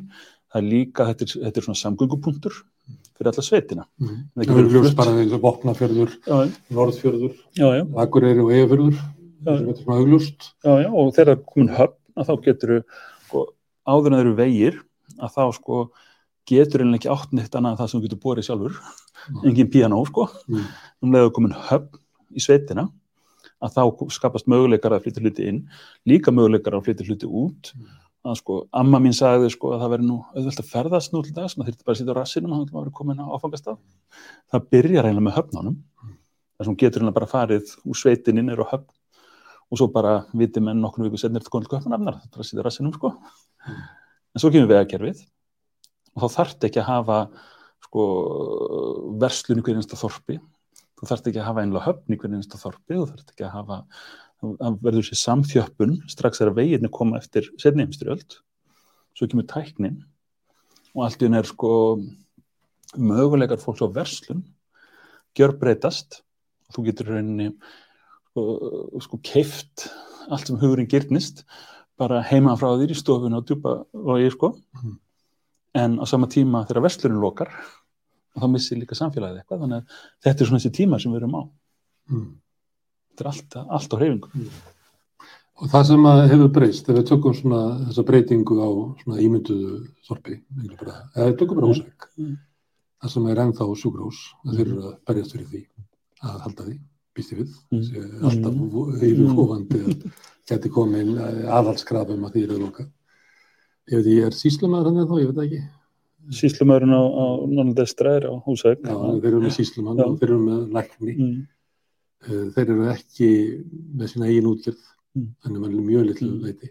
það 0.53 0.61
er 0.63 0.69
líka, 0.71 1.05
þetta 1.11 1.21
er, 1.27 1.33
þetta 1.45 1.57
er 1.57 1.67
svona 1.67 1.81
samgöngupunktur 1.83 2.55
fyrir 3.19 3.27
alla 3.33 3.43
sveitina 3.43 3.85
Mm. 3.99 4.07
Það 4.07 4.39
er 4.39 4.41
ekki 4.41 4.49
Það 4.49 4.57
eru 4.57 4.69
verið 4.69 4.73
ljós 4.79 4.87
flutt. 4.87 4.95
bara 4.95 5.11
eins 5.19 5.33
og 5.33 5.41
Vopnafjörður, 5.41 6.11
já, 6.25 6.51
Norðfjörður, 6.71 7.35
Akureyri 7.99 8.39
og 8.39 8.51
Eyjafjörður, 8.55 8.95
Já. 9.45 9.55
er 10.75 10.83
já, 10.83 10.89
og 10.91 11.11
þegar 11.15 11.29
það 11.29 11.33
er 11.35 11.43
komin 11.53 11.73
höfn 11.77 12.19
að 12.19 12.29
þá 12.29 12.45
getur 12.45 12.75
sko, 13.27 13.43
áður 13.87 14.09
en 14.09 14.17
það 14.17 14.23
eru 14.25 14.37
vegir 14.39 14.79
að 15.19 15.35
þá 15.35 15.43
sko 15.55 15.81
getur 16.49 16.83
einlega 16.83 16.99
ekki 16.99 17.11
átt 17.13 17.35
neitt 17.37 17.55
annað 17.55 17.75
en 17.75 17.79
það 17.79 17.91
sem 17.91 17.99
þú 17.99 18.07
getur 18.07 18.21
borið 18.23 18.47
sjálfur. 18.47 18.79
Engin 19.45 19.69
piano 19.71 20.01
sko. 20.07 20.25
Mm. 20.49 20.65
um 21.05 21.13
leiðu 21.13 21.31
komin 21.35 21.55
höfn 21.69 22.01
í 22.35 22.43
sveitina 22.43 22.89
að 23.63 23.75
þá 23.75 24.11
skapast 24.15 24.47
möguleikar 24.51 24.95
að 24.95 25.05
flytja 25.05 25.23
hluti 25.23 25.47
inn 25.51 25.63
líka 26.07 26.31
möguleikar 26.31 26.77
að 26.77 26.85
flytja 26.87 27.07
hluti 27.07 27.29
út. 27.29 27.73
Að 28.27 28.35
sko, 28.41 28.55
amma 28.75 28.99
mín 28.99 29.15
sagði 29.15 29.47
sko 29.53 29.73
að 29.75 29.83
það 29.83 29.93
veri 29.93 30.07
nú 30.09 30.17
auðvelt 30.33 30.61
að 30.61 30.71
ferðast 30.73 31.13
nú 31.13 31.21
til 31.23 31.35
dags 31.35 31.55
maður 31.55 31.71
þurfti 31.71 31.85
bara 31.87 31.95
að 31.95 32.01
sitja 32.01 32.15
á 32.15 32.19
rassinum 32.19 32.55
og 32.55 32.65
það 32.67 32.79
var 32.79 32.89
komin 32.97 33.21
á 33.23 33.31
áfangastað. 33.31 33.77
Það 34.51 34.65
byrjar 34.75 35.07
eiginlega 35.07 35.27
með 35.27 35.37
höfnánum 35.37 35.77
þar 36.03 36.65
sem 36.65 36.71
hún 36.73 36.79
getur 36.81 37.03
hérna 37.03 37.15
bara 37.15 37.29
farið 37.31 37.71
úr 37.87 37.99
sveitinni 37.99 38.43
nýr 38.43 38.63
á 38.67 38.71
höfn 38.73 38.89
og 39.69 39.77
svo 39.79 39.89
bara 39.93 40.23
viti 40.33 40.61
menn 40.63 40.81
nokkur 40.81 41.05
viku 41.05 41.19
setnir 41.21 41.43
þetta 41.43 41.53
konil 41.53 41.69
köpnafnar, 41.69 42.21
þetta 42.23 42.39
er 42.39 42.43
að 42.43 42.49
sitja 42.49 42.63
á 42.63 42.67
rassinum 42.67 42.93
sko. 42.95 43.13
En 44.33 44.41
svo 44.41 44.51
kemur 44.53 44.71
vegakerfið. 44.71 45.21
Og 46.15 46.23
þá 46.23 46.37
þarf 46.37 46.65
ekki 46.69 46.81
að 46.81 46.89
hafa 46.89 47.19
sko 47.85 48.05
verslun 49.21 49.61
í 49.61 49.65
hverju 49.65 49.81
einsta 49.81 49.99
þorpi. 49.99 50.39
Þú 50.99 51.09
þarf 51.11 51.29
ekki 51.29 51.41
að 51.41 51.47
hafa 51.47 51.63
einlega 51.63 51.85
höfn 51.85 52.15
í 52.15 52.19
hverju 52.19 52.39
einsta 52.39 52.61
þorpi. 52.61 52.97
Þú 52.97 53.05
þarf 53.11 53.33
ekki 53.33 53.45
að 53.45 53.55
hafa 53.55 53.79
það 54.39 54.77
verður 54.85 55.07
sér 55.09 55.19
samþjöppun 55.19 55.97
strax 56.09 56.39
þegar 56.39 56.55
veginni 56.55 56.91
koma 56.95 57.19
eftir 57.19 57.49
setni 57.59 57.83
heimstyrjöld 57.83 58.37
svo 59.17 59.27
kemur 59.27 59.47
tæknin. 59.51 59.99
Og 60.95 61.03
allt 61.05 61.21
í 61.21 61.27
henni 61.27 61.41
er 61.41 61.49
sko 61.49 61.71
möguleikar 62.97 63.61
fólks 63.61 63.83
á 63.83 63.87
verslun 63.93 64.45
gjör 65.37 65.53
breytast 65.59 66.21
og 66.69 66.77
þú 66.77 66.85
getur 66.87 67.11
rauninni 67.13 67.51
sko, 69.03 69.19
keift 69.23 69.87
allt 70.29 70.47
sem 70.47 70.57
hugurinn 70.61 70.89
gyrnist 70.91 71.43
bara 71.99 72.21
heima 72.23 72.55
frá 72.59 72.71
þér 72.79 72.93
í 72.93 72.97
stofun 72.97 73.33
og 73.37 73.45
djúpa 73.49 73.85
og 73.93 74.19
ég 74.21 74.31
sko 74.35 74.53
Mhm. 74.75 74.97
en 75.75 75.99
á 75.99 76.05
sama 76.07 76.27
tíma 76.27 76.65
þegar 76.67 76.81
verslunin 76.87 77.21
lokar 77.21 77.49
þá 78.37 78.47
missir 78.49 78.77
líka 78.79 78.95
samfélagið 78.95 79.41
eitthvað 79.43 79.61
þannig 79.63 79.79
að 79.79 79.85
þetta 80.23 80.41
er 80.41 80.47
svona 80.47 80.59
þessi 80.63 80.75
tíma 80.79 80.99
sem 81.01 81.11
við 81.11 81.17
erum 81.23 81.35
á 81.35 81.41
Mm. 82.09 82.35
þetta 83.11 83.21
er 83.21 83.27
allt, 83.27 83.55
allt 83.69 83.93
á 83.93 83.97
hreyfingu 83.97 84.29
Og 85.59 85.67
það 85.67 85.83
sem 85.89 86.05
að 86.07 86.29
hefur 86.31 86.49
breyst, 86.55 86.87
ef 86.89 86.95
við 86.95 87.07
tökum 87.09 87.33
svona 87.35 87.57
þessa 87.89 88.03
breytingu 88.07 88.55
á 88.63 88.69
svona 89.03 89.17
ímynduðu 89.19 89.89
bara, 90.79 90.93
eða 91.17 91.37
tökum 91.37 91.55
bara 91.59 91.67
húsæk, 91.67 92.05
Mm. 92.17 92.37
það 93.03 93.09
sem 93.11 93.27
er 93.27 93.35
ennþá 93.43 93.65
sjúkrós, 93.75 94.19
að 94.47 94.55
þeir 94.55 94.67
eru 94.71 94.81
að 94.87 94.95
berjast 95.05 95.33
fyrir 95.35 95.47
því 95.51 95.65
að 96.23 96.39
halda 96.45 96.63
því, 96.63 96.79
býst 97.19 97.33
ég 97.35 97.41
við, 97.43 97.51
Mm. 97.71 98.23
alltaf 98.23 99.01
heilu 99.01 99.27
Mm. 99.27 99.35
hófandi 99.35 99.79
að 99.85 100.11
geti 100.49 100.69
komin 100.73 101.11
aðhaldskrafum 101.19 102.23
að 102.25 102.33
því 102.33 102.43
eru 102.47 102.57
loka. 102.63 102.87
Ég 103.91 103.99
veit 103.99 104.05
ég 104.15 104.25
er 104.25 104.35
síslumæður 104.37 104.85
hann 104.89 104.97
eða 105.03 105.09
þá, 105.11 105.19
ég 105.19 105.27
veit 105.29 105.35
það 105.35 105.47
ekki. 105.49 105.61
Síslumöðurinn 106.29 106.93
á, 106.93 107.01
á 107.09 107.25
Norrlandestra 107.49 108.11
er 108.19 108.25
á 108.29 108.33
Húsæk 108.45 108.83
Já, 108.85 108.93
þeir 108.93 109.25
eru 109.31 109.39
með 109.41 109.53
síslumann 109.55 109.97
Já. 109.97 110.03
og 110.05 110.19
þeir 110.19 110.29
eru 110.29 110.39
með 110.45 110.71
lækni. 110.75 111.13
mm. 111.17 111.47
Eh, 112.21 112.45
Þeir 112.53 112.69
eru 112.69 112.85
ekki 112.91 113.29
með 113.95 114.07
sína 114.11 114.27
eigin 114.27 114.49
útgjörð, 114.51 114.83
Mm. 115.15 115.27
þannig 115.41 115.63
að 115.65 115.85
mjög 115.89 116.05
litlu 116.05 116.27
Mm. 116.29 116.41
leiti. 116.43 116.69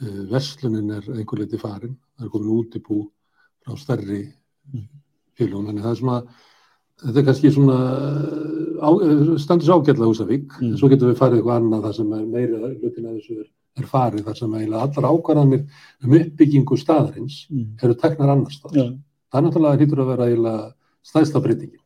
Eh, 0.00 0.24
Verslunin 0.30 0.90
er 0.96 1.02
einhver 1.12 1.38
leiti 1.42 1.58
farin, 1.58 1.96
það 2.18 2.24
er 2.24 2.30
komin 2.30 2.54
útibú 2.64 3.10
frá 3.66 3.76
stærri 3.76 4.32
Mm. 4.72 4.88
félagum, 5.36 5.66
þannig 5.66 5.82
að 5.82 5.84
það 5.84 5.90
er 5.90 6.00
svona, 6.00 6.26
þetta 7.02 7.20
er 7.22 7.26
kannski 7.28 7.50
svona, 7.54 7.76
á, 8.82 8.90
standur 9.38 9.66
svo 9.68 9.76
ágætlega 9.78 10.10
Húsavík, 10.10 10.46
Mm. 10.60 10.70
en 10.72 10.76
svo 10.80 10.88
getum 10.90 11.10
við 11.12 11.18
farið 11.20 11.38
eitthvað 11.40 11.58
annað 11.60 11.82
þar 11.86 11.94
sem 11.94 12.08
meira 12.32 12.58
hlutin 12.74 13.06
að 13.06 13.18
þessu 13.18 13.38
er, 13.42 13.48
er 13.78 13.86
farið, 13.86 14.24
þar 14.26 14.36
sem 14.38 14.54
allar 14.54 15.10
ákvarðanir 15.12 15.66
um 16.04 16.12
uppbyggingu 16.18 16.78
staðarins 16.78 17.36
Mm. 17.50 17.66
eru 17.82 17.94
teknar 17.94 18.28
annars 18.34 18.58
staðar. 18.60 18.76
Já, 18.76 18.98
Það 19.30 19.38
er 19.38 19.44
náttúrulega 19.50 19.78
hýttur 19.82 20.00
að 20.00 20.16
vera 20.16 20.72
stæðsta 21.04 21.42
breytingin. 21.44 21.80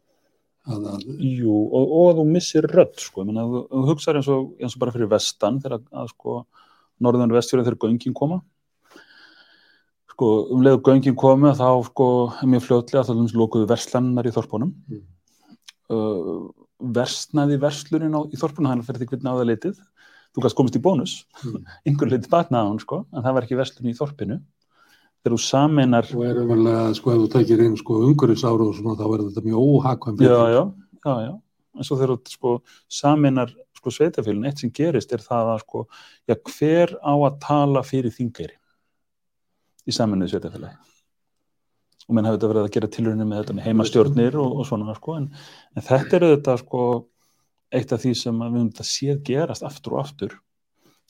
að, 0.65 0.85
að, 0.95 1.01
Jú, 1.19 1.51
og, 1.75 1.91
og 1.91 2.05
að 2.15 2.19
þú 2.21 2.25
missir 2.31 2.63
rödd, 2.71 2.95
sko, 2.97 3.23
ég 3.25 3.27
meina, 3.27 3.43
þú, 3.43 3.85
hugsaður 3.89 4.19
eins 4.21 4.29
og 4.77 4.79
bara 4.79 4.93
fyrir 4.93 5.09
vestan, 5.11 5.59
þegar 5.61 5.81
að, 5.91 6.09
sko, 6.15 6.47
norðan 7.03 7.33
og 7.33 7.37
vestfjörðin 7.41 7.67
þegar 7.67 7.79
göngin 7.83 8.15
koma, 8.15 8.43
sko, 10.13 10.29
um 10.53 10.63
leiðu 10.65 10.83
göngin 10.87 11.17
komi 11.19 11.53
þá, 11.57 11.69
sko, 11.89 12.07
mjög 12.49 12.67
fljótlega 12.67 13.05
þá 13.09 13.37
lókuðu 13.37 13.69
verslannar 13.71 14.29
í 14.29 14.35
þorpunum, 14.35 14.73
Mm. 14.91 15.03
uh, 15.91 16.51
versnaði 16.83 17.59
verslunin 17.63 18.15
á, 18.17 18.21
í 18.29 18.37
þorpunum, 18.39 18.69
hann 18.73 18.83
fyrir 18.87 19.03
því 19.03 19.11
hvernig 19.13 19.31
á 19.31 19.35
það 19.39 19.51
leitið, 19.51 19.77
þú 20.33 20.43
gæst 20.47 20.57
komist 20.59 20.77
í 20.79 20.83
bónus, 20.83 21.15
Mm. 21.45 21.65
einhver 21.87 22.11
leitið 22.13 22.29
batnað 22.33 22.65
á 22.65 22.69
hann, 22.69 22.83
sko, 22.83 23.05
en 23.13 23.23
það 23.23 23.35
var 23.39 23.47
ekki 23.47 23.59
verslun 23.61 23.91
í 23.93 23.97
þorpinu, 23.99 24.41
þegar 25.23 25.37
þú 25.37 25.41
sameinar, 25.47 26.09
og 26.17 26.25
er 26.27 26.41
umverulega, 26.43 26.95
sko, 26.99 27.13
ef 27.15 27.19
þú 27.23 27.29
tekir 27.37 27.61
inn 27.67 27.77
sko 27.79 28.01
umhverfisáru 28.09 28.69
og 28.69 28.75
svona, 28.79 28.97
þá 28.99 29.05
er 29.07 29.27
þetta 29.29 29.45
mjög 29.47 29.67
óhagkvæm 29.69 30.17
já, 30.19 30.39
já, 30.51 30.63
já, 31.07 31.15
já, 31.27 31.35
en 31.79 31.87
svo 31.87 31.97
þegar 32.01 32.17
þú 32.17 32.33
sko 32.37 32.55
sameinar 32.91 33.53
sko 33.83 33.91
sveitafélun, 33.91 34.45
eitt 34.47 34.59
sem 34.63 34.71
gerist 34.71 35.13
er 35.15 35.23
það 35.23 35.55
að 35.55 35.63
sko, 35.65 35.85
já, 36.29 36.35
hver 36.37 36.97
á 37.03 37.13
að 37.15 37.39
tala 37.43 37.83
fyrir 37.87 38.13
þingeyri 38.15 38.59
í 39.89 39.95
sameinuðu 39.97 40.35
sveitafélagi 40.35 40.77
og 42.09 42.17
menn 42.17 42.27
hafi 42.27 42.37
þetta 42.39 42.51
verið 42.51 42.67
að 42.67 42.73
gera 42.77 42.93
tilrunni 42.97 43.27
með 43.27 43.43
þetta 43.43 43.57
með 43.57 43.67
heimastjórnir 43.69 44.39
og, 44.43 44.55
og 44.59 44.67
svona 44.69 44.95
sko, 44.99 45.17
en, 45.21 45.29
en 45.77 45.85
þetta 45.87 46.17
er 46.19 46.25
þetta 46.33 46.57
sko 46.61 46.87
eitt 47.73 47.93
af 47.95 48.03
því 48.03 48.15
sem 48.19 48.41
við 48.41 48.49
höfum 48.51 48.71
þetta 48.73 48.89
séð 48.89 49.21
gerast 49.29 49.67
aftur 49.67 49.95
og 49.97 50.03
aftur 50.03 50.35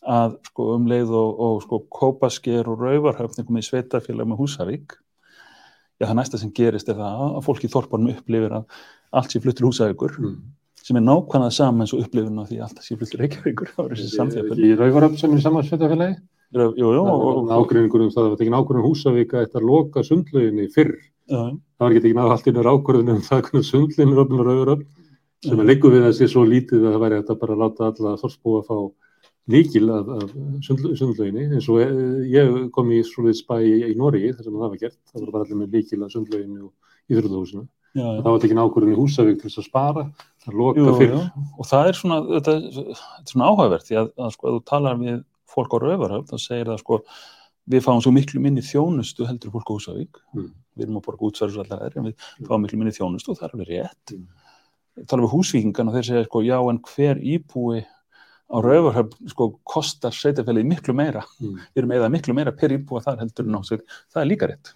að 0.02 0.36
sko 0.50 0.66
um 0.76 0.88
leið 0.90 1.12
og, 1.14 1.40
og 1.46 1.62
sko 1.64 1.78
kópasker 1.98 2.68
og 2.68 2.82
rauvarhöfn 2.82 3.46
komið 3.46 3.64
í 3.64 3.68
sveitafélag 3.70 4.28
með 4.28 4.42
Húsavík 4.42 4.96
já 6.02 6.08
það 6.08 6.16
næsta 6.18 6.40
sem 6.42 6.52
gerist 6.54 6.88
er 6.90 6.98
það 6.98 7.22
að 7.38 7.44
fólk 7.46 7.64
í 7.64 7.70
þorpunum 7.72 8.12
upplifir 8.16 8.56
að 8.58 8.80
allt 9.14 9.32
sé 9.32 9.40
flutt 9.44 9.58
til 9.60 9.68
Húsavíkur 9.68 10.16
Mm. 10.18 10.36
sem 10.82 10.96
er 10.98 11.04
nákvæmlega 11.06 11.54
saman 11.54 11.84
eins 11.84 11.92
og 11.94 12.02
upplifun 12.02 12.42
á 12.42 12.44
því 12.48 12.60
allt 12.64 12.82
sé 12.82 12.96
flutt 12.98 13.12
til 13.14 13.20
Reykjavíkur 13.22 13.70
það 13.70 13.82
var 13.84 13.92
þessi 13.94 14.16
samþjöfun 14.18 14.58
Sveitafélagi 16.52 16.82
Jú, 16.82 16.88
jú, 16.92 17.02
og, 17.02 17.22
og, 17.32 17.52
ákveðningur 17.52 18.04
um 18.04 18.10
það 18.12 18.18
að 18.18 18.24
það 18.24 18.32
var 18.32 18.40
tekin 18.40 18.56
ákveðin 18.58 18.86
Húsavík 18.86 19.30
að 19.32 19.44
þetta 19.46 19.62
loka 19.64 20.02
sundlauginni 20.04 20.66
fyrr 20.74 20.92
já, 20.92 21.38
það 21.48 21.84
var 21.84 21.94
ekki 21.94 22.02
tekin 22.04 22.20
að 22.22 22.34
allt 22.34 22.50
innur 22.50 22.68
ákveðin 22.72 23.14
um 23.14 23.22
það 23.24 23.46
hvernig 23.46 23.68
sundlauginni 23.68 24.16
er 24.16 24.22
opnur 24.22 24.50
Rauvaröfn 24.50 24.88
sem 25.42 25.56
Já. 25.56 25.62
er 25.62 25.66
liggur 25.72 25.94
við 25.96 26.04
að 26.06 26.16
sé 26.18 26.28
svo 26.30 26.44
lítið 26.46 26.84
að 26.86 26.92
það 26.92 27.02
væri 27.02 27.20
að 27.22 27.38
bara 27.40 27.58
láta 27.58 27.88
alla 27.88 28.12
þorsbúa 28.20 28.60
að 28.60 28.68
fá 28.68 28.76
líkil 29.50 29.88
af, 29.90 30.10
af 30.22 30.34
sundl- 30.62 30.92
sundlauginni 30.98 31.48
eins 31.48 31.66
og 31.72 31.80
eh, 31.82 32.20
ég 32.30 32.52
kom 32.74 32.92
í 32.94 33.00
svoleiðis 33.02 33.42
bæ 33.48 33.56
í, 33.58 33.72
í 33.90 33.94
Noregi 33.98 34.30
þar 34.36 34.46
sem 34.46 34.58
það 34.60 34.68
var 34.68 34.82
gert, 34.84 34.98
það 35.10 35.24
voru 35.24 35.34
bara 35.34 35.46
allir 35.48 35.58
með 35.64 35.78
líkil 35.78 36.04
af 36.04 36.12
sundlauginni 36.14 36.62
og 36.62 36.70
íþróttahúsinu 37.10 37.64
já, 37.64 38.04
já. 38.04 38.20
það 38.20 38.30
var 38.30 38.44
tekin 38.44 38.62
ákveðin 38.62 38.94
í 38.94 39.00
Húsavík 39.00 39.40
til 39.40 39.48
þess 39.48 39.62
að 39.64 39.66
spara 39.66 40.04
það 40.44 40.60
loka 40.60 40.84
Jú, 40.84 40.94
fyrr 41.00 41.16
jú. 41.16 41.24
og 41.58 41.70
það 41.72 41.90
er 41.90 41.98
svona, 41.98 42.20
þetta, 42.30 42.56
þetta 42.68 42.86
er 42.94 43.32
svona 43.32 43.50
áhugavert 43.50 43.88
því 43.88 43.98
að, 43.98 44.12
að 44.22 44.34
sko, 44.36 44.46
ef 44.46 44.54
þú 44.60 44.64
talar 44.70 45.02
við 45.02 45.18
fólk 45.54 45.72
á 45.74 45.78
Rauvarhöfn 45.82 46.28
þá 46.32 46.36
segir 46.40 46.66
það 46.72 46.78
sko 46.82 47.00
við 47.72 47.84
fáum 47.86 48.00
svo 48.02 48.10
miklu 48.12 48.40
minni 48.42 48.60
þjónustu 48.66 49.26
heldur 49.28 49.52
fólk 49.54 49.68
á 49.70 49.74
Húsavík 49.76 50.20
Mm. 50.34 50.50
við 50.76 50.82
erum 50.86 50.96
að 51.00 51.04
borga 51.06 51.28
útsverðis 51.28 51.60
allar 51.62 51.82
aðri 51.86 51.96
en 52.00 52.04
við 52.10 52.14
Mm. 52.40 52.46
fáum 52.48 52.62
miklu 52.64 52.78
minni 52.78 52.92
þjónustu 52.96 53.28
og 53.30 53.38
það 53.38 53.44
er 53.48 53.52
alveg 53.54 53.68
rétt 53.68 54.12
Mm. 54.16 54.26
tala 55.06 55.22
við 55.22 55.32
húsvíkingan 55.34 55.88
og 55.88 55.94
þeir 55.94 56.04
segja 56.10 56.24
sko 56.26 56.42
já 56.42 56.58
en 56.70 56.78
hver 56.80 57.16
íbúi 57.22 57.84
á 58.52 58.56
Rauvarhöfn 58.60 59.28
sko 59.30 59.58
kostar 59.64 60.10
sveitafælið 60.12 60.66
miklu 60.68 60.92
meira 60.94 61.22
Mm. 61.40 61.56
við 61.74 61.82
erum 61.82 61.90
eða 61.96 62.10
miklu 62.10 62.34
meira 62.34 62.52
per 62.52 62.70
íbúa 62.70 63.00
þar 63.02 63.18
heldur 63.20 63.46
en 63.46 63.54
á 63.56 63.62
sig 63.64 63.80
það 64.12 64.22
er 64.22 64.28
líka 64.28 64.48
rétt 64.50 64.72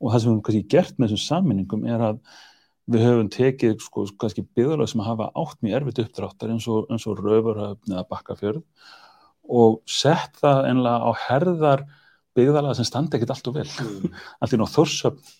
og 0.00 0.12
það 0.12 0.20
sem 0.20 0.30
við 0.30 0.34
höfum 0.34 0.42
kannski 0.42 0.68
gert 0.68 0.96
með 0.98 1.08
þessum 1.12 1.26
sammenningum 1.30 1.86
er 1.88 2.00
að 2.00 2.18
við 2.90 3.00
höfum 3.06 3.28
tekið 3.30 3.80
sko 3.80 4.06
kannski 4.18 4.42
byggðarlega 4.56 4.88
sem 4.88 5.00
hafa 5.00 5.30
átt 5.38 5.58
mjög 5.62 5.76
erfitt 5.78 6.00
uppdráttar 6.04 6.50
eins 6.50 6.66
og, 6.68 6.88
eins 6.90 7.06
og 7.06 7.18
Rauvarhöfn 7.22 7.92
eða 7.94 8.08
Bakkafjörð 8.10 8.62
og 9.48 9.80
sett 9.86 10.36
það 10.42 10.68
einlega 10.70 10.98
á 11.02 11.10
herðar 11.28 11.84
byggðarlega 12.36 12.74
sem 12.78 12.84
standa 12.88 13.16
ekkert 13.18 13.30
allt 13.34 13.48
og 13.48 13.54
vel 13.54 13.68
Mm. 13.68 14.12
allt 14.40 14.52
í 14.54 14.60
ná 14.60 14.66
Þórsöfn 14.70 15.38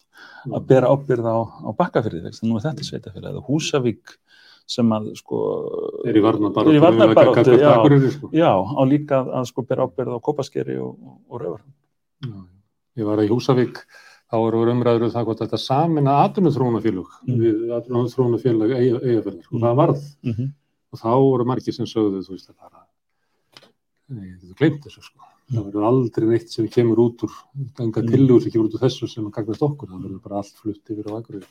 að 0.53 0.67
bera 0.67 0.91
ábyrð 0.91 1.27
á, 1.31 1.39
á 1.43 1.71
Bakkafjörði 1.79 2.25
þegar 2.25 2.49
nú 2.49 2.57
er 2.59 2.65
þetta 2.67 2.85
sveitafélag 2.89 3.31
eða 3.33 3.45
Húsavík 3.47 4.17
sem 4.73 4.93
að 4.95 5.11
sko 5.19 5.39
er 6.09 6.17
í 6.17 6.23
varnarbaráttu, 6.23 7.57
gagnvart 7.57 7.99
já. 8.03 8.11
Sko. 8.15 8.31
já, 8.33 8.51
á 8.51 8.83
líka 8.87 9.21
að, 9.23 9.31
að 9.39 9.45
sko 9.51 9.63
bera 9.69 9.87
ábyrð 9.87 10.17
á 10.17 10.25
Kópaskeri 10.27 10.77
og, 10.83 10.97
og, 11.29 11.41
Rauvarhöfn 11.41 11.73
Já, 12.23 12.41
Ég 13.01 13.07
var 13.09 13.23
í 13.25 13.29
Húsavík, 13.31 13.79
þá 14.31 14.37
voru 14.39 14.63
umræður 14.71 15.07
um 15.09 15.13
það 15.15 15.25
hvort 15.29 15.43
þetta 15.43 15.59
samina 15.59 16.19
atvinnuþróunafélög 16.27 17.09
Mm. 17.27 17.39
við 17.43 17.73
atvinnuþróunafélag 17.79 18.75
eigafélag 18.77 19.47
og 19.53 19.61
það 19.63 19.77
varð 19.83 20.03
mm 20.23 20.33
-hmm. 20.33 20.53
og 20.93 20.99
þá 21.01 21.11
voru 21.23 21.45
margir 21.45 21.75
sem 21.75 21.87
sögðu 21.87 22.23
þú 22.27 22.31
veist 22.37 22.51
að 22.51 22.57
bara 22.61 22.82
Nei, 24.09 24.33
þú 24.43 24.55
glemt 24.59 24.83
þessu 24.85 25.03
sko. 25.03 25.29
Það 25.53 25.65
verður 25.69 25.87
aldrei 25.89 26.27
neitt 26.29 26.51
sem 26.51 26.67
kemur 26.69 26.97
út 26.99 27.23
úr, 27.27 27.33
enga 27.81 28.03
Mm. 28.03 28.09
tillögur 28.11 28.43
sem 28.43 28.51
kemur 28.53 28.69
út 28.69 28.75
úr 28.75 28.81
þessu 28.89 29.09
sem 29.09 29.25
að 29.27 29.33
gagnast 29.33 29.63
okkur, 29.63 29.89
það 29.89 30.03
verður 30.07 30.23
bara 30.23 30.37
allt 30.37 30.55
flutt 30.63 30.85
yfir 30.91 31.05
á 31.09 31.13
Akureyri. 31.21 31.47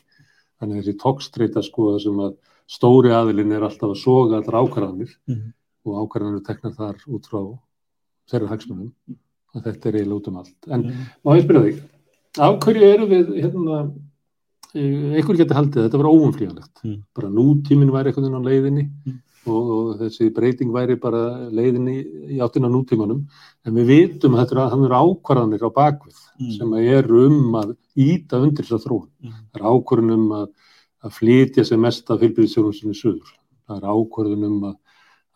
Þannig 0.60 0.82
þessi 0.84 0.98
tókstreita 0.98 1.62
sko 1.62 1.98
sem 1.98 2.12
að 2.18 2.36
stóri 2.68 3.10
aðilinn 3.10 3.52
er 3.52 3.62
alltaf 3.62 3.90
að 3.90 3.96
soga 4.02 4.36
allar 4.40 4.62
ákvarðanir 4.62 5.14
Mhm. 5.28 5.52
og 5.86 6.08
ákvarðanir 6.08 6.44
teknar 6.44 6.74
þar 6.74 6.96
út 7.08 7.26
frá 7.26 7.58
þeirra 8.30 8.48
hagsmunum 8.48 8.92
að 9.54 9.62
þetta 9.64 9.86
er 9.86 9.92
eiginlega 9.92 10.20
út 10.20 10.28
um 10.28 10.36
allt. 10.36 10.54
En 10.68 10.82
má 11.24 11.36
ég 11.36 11.42
spyrja 11.44 11.62
þig, 11.62 11.82
af 12.38 12.60
hverju 12.60 12.82
eru 12.94 13.06
við 13.06 13.42
hérna, 13.42 13.92
eh, 14.74 15.20
einhver 15.20 15.36
geti 15.36 15.54
haldið 15.54 15.78
að 15.82 15.90
þetta 15.90 15.98
var 16.02 16.12
óumflíðanlegt, 16.12 16.82
Mm. 16.84 17.02
bara 17.14 17.28
nútíminn 17.28 17.90
væri 17.90 18.06
einhvern 18.12 18.24
veginn 18.30 18.40
á 18.40 18.48
leiðinni 18.48 18.90
Mm. 19.06 19.22
Og, 19.46 19.70
og 19.76 19.94
þessi 20.00 20.28
breyting 20.34 20.70
væri 20.74 20.96
bara 21.00 21.48
leiðinni 21.50 21.96
í 22.36 22.40
áttina 22.44 22.70
nútímanum, 22.70 23.24
en 23.66 23.74
við 23.78 23.88
vitum 23.92 24.36
að 24.36 24.44
þetta 24.52 24.68
eru 24.86 25.00
ákvarðanir 25.02 25.66
á 25.66 25.70
bakvið 25.72 26.20
Mm. 26.42 26.52
sem 26.56 26.72
eru 26.80 27.26
um 27.28 27.52
að 27.54 27.74
íta 27.94 28.38
undir 28.42 28.64
þess 28.64 28.72
að 28.78 28.84
þróun. 28.86 29.08
Mm. 29.22 29.32
Það 29.52 29.58
er 29.60 29.66
ákvörðun 29.68 30.12
um 30.14 30.30
að, 30.32 30.46
að 31.04 31.12
flytja 31.18 31.64
sem 31.68 31.80
mest 31.84 32.10
af 32.10 32.20
fylgbriðsjónusinu 32.22 32.94
suður. 32.96 33.34
Það 33.68 33.76
er 33.76 33.84
ákvörðun 33.92 34.46
um 34.48 34.64
að, 34.70 34.76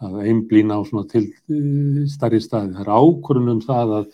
að 0.02 0.16
einblýna 0.24 0.78
á 0.78 0.82
svona 0.88 1.06
til 1.12 1.22
uh, 1.28 2.00
starri 2.10 2.40
staði. 2.42 2.72
Það 2.74 2.82
er 2.86 2.92
ákvörðun 2.96 3.52
um 3.52 3.60
það 3.68 3.92
að, 3.98 4.08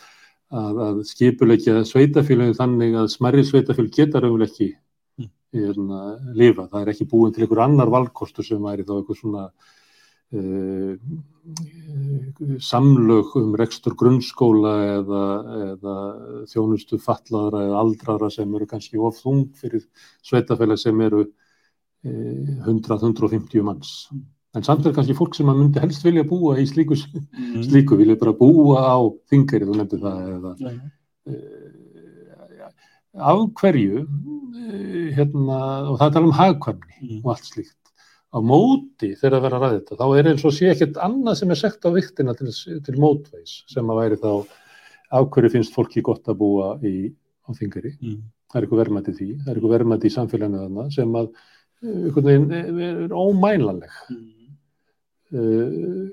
að, 0.53 0.83
að 0.89 1.01
skipulegja 1.13 1.85
sveitafélagi 1.89 2.59
þannig 2.59 2.99
að 2.99 3.09
smerri 3.15 3.45
sveitafélag 3.49 3.93
geta 4.01 4.21
raunvel 4.21 4.49
ekki 4.51 4.73
Mm. 5.23 5.29
hérna, 5.53 6.03
lifa. 6.35 6.67
Það 6.73 6.83
er 6.83 6.91
ekki 6.95 7.05
búin 7.11 7.33
til 7.33 7.43
einhver 7.47 7.63
annar 7.67 7.91
valkostur 7.93 8.45
sem 8.45 8.61
væri 8.65 8.85
þá 8.89 8.95
eitthvað 8.99 9.19
svona 9.23 9.43
samlög 12.63 13.35
um 13.41 13.55
rekstur 13.59 13.95
grunnskóla 13.99 14.73
eða, 14.99 15.23
eða 15.73 15.95
þjónustu 16.51 16.99
fatlaðra 17.03 17.65
eða 17.67 17.81
aldraðra 17.83 18.31
sem 18.33 18.55
eru 18.57 18.69
kannski 18.71 19.01
of 19.03 19.19
þung 19.21 19.47
fyrir 19.59 19.85
sveitafélag 20.25 20.81
sem 20.81 21.01
eru 21.05 21.25
eh, 22.05 22.63
100-150 22.67 23.63
manns. 23.67 23.93
En 24.55 24.65
samt 24.67 24.85
er 24.87 24.93
kannski 24.97 25.15
fólk 25.17 25.35
sem 25.37 25.49
að 25.49 25.61
myndi 25.63 25.81
helst 25.81 26.05
vilja 26.05 26.25
búa 26.29 26.59
í 26.61 26.67
slíku, 26.69 26.97
Mm. 27.33 27.63
slíku 27.65 27.97
vilja 27.97 28.17
bara 28.21 28.33
búa 28.37 28.83
á 28.85 28.99
þingari, 29.31 29.65
þú 29.69 29.77
nefndir 29.79 30.03
það, 30.03 30.19
eða 30.37 30.51
já. 30.61 30.73
eh, 31.27 32.71
af 33.15 33.39
hverju, 33.61 34.03
eh, 34.03 35.09
hérna, 35.17 35.59
og 35.91 35.99
það 36.01 36.13
tala 36.13 36.27
um 36.27 36.37
hagkvæmni 36.37 36.97
Mm. 37.03 37.21
og 37.25 37.31
allt 37.33 37.45
slíkt. 37.49 37.82
Á 38.33 38.39
móti 38.41 39.13
þegar 39.21 39.37
að 39.37 39.45
vera 39.45 39.59
að 39.59 39.63
ræða 39.63 39.79
þetta, 39.79 39.97
þá 40.01 40.19
er 40.19 40.29
eins 40.31 40.45
og 40.49 40.55
sé 40.57 40.69
ekkert 40.73 41.01
annað 41.05 41.39
sem 41.41 41.51
er 41.53 41.59
sekt 41.61 41.85
á 41.85 41.91
viktina 41.93 42.35
til, 42.39 42.53
til 42.87 42.95
mótveis 43.03 43.59
sem 43.69 43.91
að 43.93 43.99
væri 44.01 44.21
þá 44.23 44.31
af 45.13 45.27
hverju 45.35 45.51
finnst 45.53 45.75
fólki 45.77 46.03
gott 46.05 46.31
að 46.33 46.39
búa 46.41 46.71
í, 46.89 47.11
á 47.45 47.51
þingari. 47.53 47.93
Mm. 48.01 48.23
Það 48.49 48.59
er 48.59 48.67
eitthvað 48.67 48.83
verðmætti 48.83 49.13
í 49.13 49.19
því, 49.19 49.29
það 49.43 49.51
er 49.51 49.59
eitthvað 49.59 49.75
verðmætti 49.77 50.09
í 50.09 50.15
samfélaginu 50.17 50.63
þarna 50.63 50.87
sem 50.97 51.15
að 51.21 51.29
eh, 51.29 51.93
einhvern 51.93 52.29
veginn 52.31 52.57
er, 52.57 52.81
er 52.89 53.15
ómælanleg. 53.17 54.01
Mm. 54.13 54.29
Uh, 55.33 56.11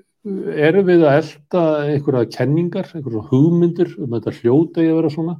erum 0.59 0.87
við 0.87 1.05
að 1.07 1.17
elda 1.21 1.63
einhverja 1.85 2.29
kenningar, 2.35 2.91
einhverja 2.95 3.25
hugmyndir 3.31 3.95
um 3.99 4.11
að 4.13 4.19
þetta 4.19 4.43
hljóta 4.43 4.83
í 4.83 4.91
að 4.91 4.99
vera 4.99 5.11
svona? 5.15 5.35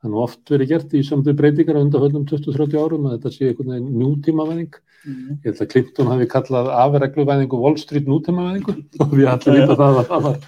Það 0.00 0.08
er 0.14 0.20
oft 0.22 0.50
verið 0.54 0.70
gert 0.70 0.94
í 0.96 1.02
samtöðu 1.04 1.36
breytingar 1.36 1.76
á 1.76 1.84
undanföllum 1.84 2.22
20-30 2.30 2.78
árum 2.80 3.08
að 3.08 3.16
þetta 3.18 3.32
sé 3.34 3.50
einhvern 3.50 3.74
veginn 3.74 3.98
nútímavæðing. 4.00 4.78
Mm. 5.04 5.34
Ég 5.34 5.44
held 5.50 5.60
að 5.60 5.70
Clinton 5.74 6.10
hafi 6.14 6.28
kallað 6.32 6.70
afregluvæðingu 6.76 7.60
Wall 7.60 7.76
Street 7.80 8.08
nútímavæðingu 8.08 8.76
og 9.04 9.12
við 9.12 9.28
allir 9.34 9.58
vita 9.58 9.76
það 9.76 10.00
að 10.00 10.10
það 10.14 10.26
var 10.28 10.40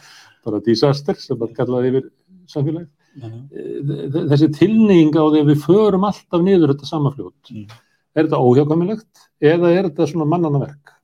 bara 0.49 0.63
disaster 0.65 1.21
sem 1.21 1.41
var 1.43 1.53
kallað 1.59 1.91
yfir 1.91 2.09
samfélagi. 2.49 2.89
Já, 3.13 3.29
já. 3.29 3.39
Eh, 3.53 4.19
Þessi 4.33 4.51
tilneying 4.57 5.13
á 5.21 5.25
því 5.27 5.45
að 5.45 5.53
við 5.53 5.65
förum 5.67 6.09
alltaf 6.09 6.49
niður 6.49 6.73
þetta 6.73 6.89
sama 6.89 7.13
fljót. 7.13 7.53
Mm. 7.53 7.69
Er 8.17 8.27
þetta 8.27 8.41
óhjákvæmilegt 8.41 9.29
eða 9.53 9.77
er 9.77 9.91
þetta 9.91 10.09
svona 10.09 10.33
mannana 10.33 10.65
verk? 10.65 10.97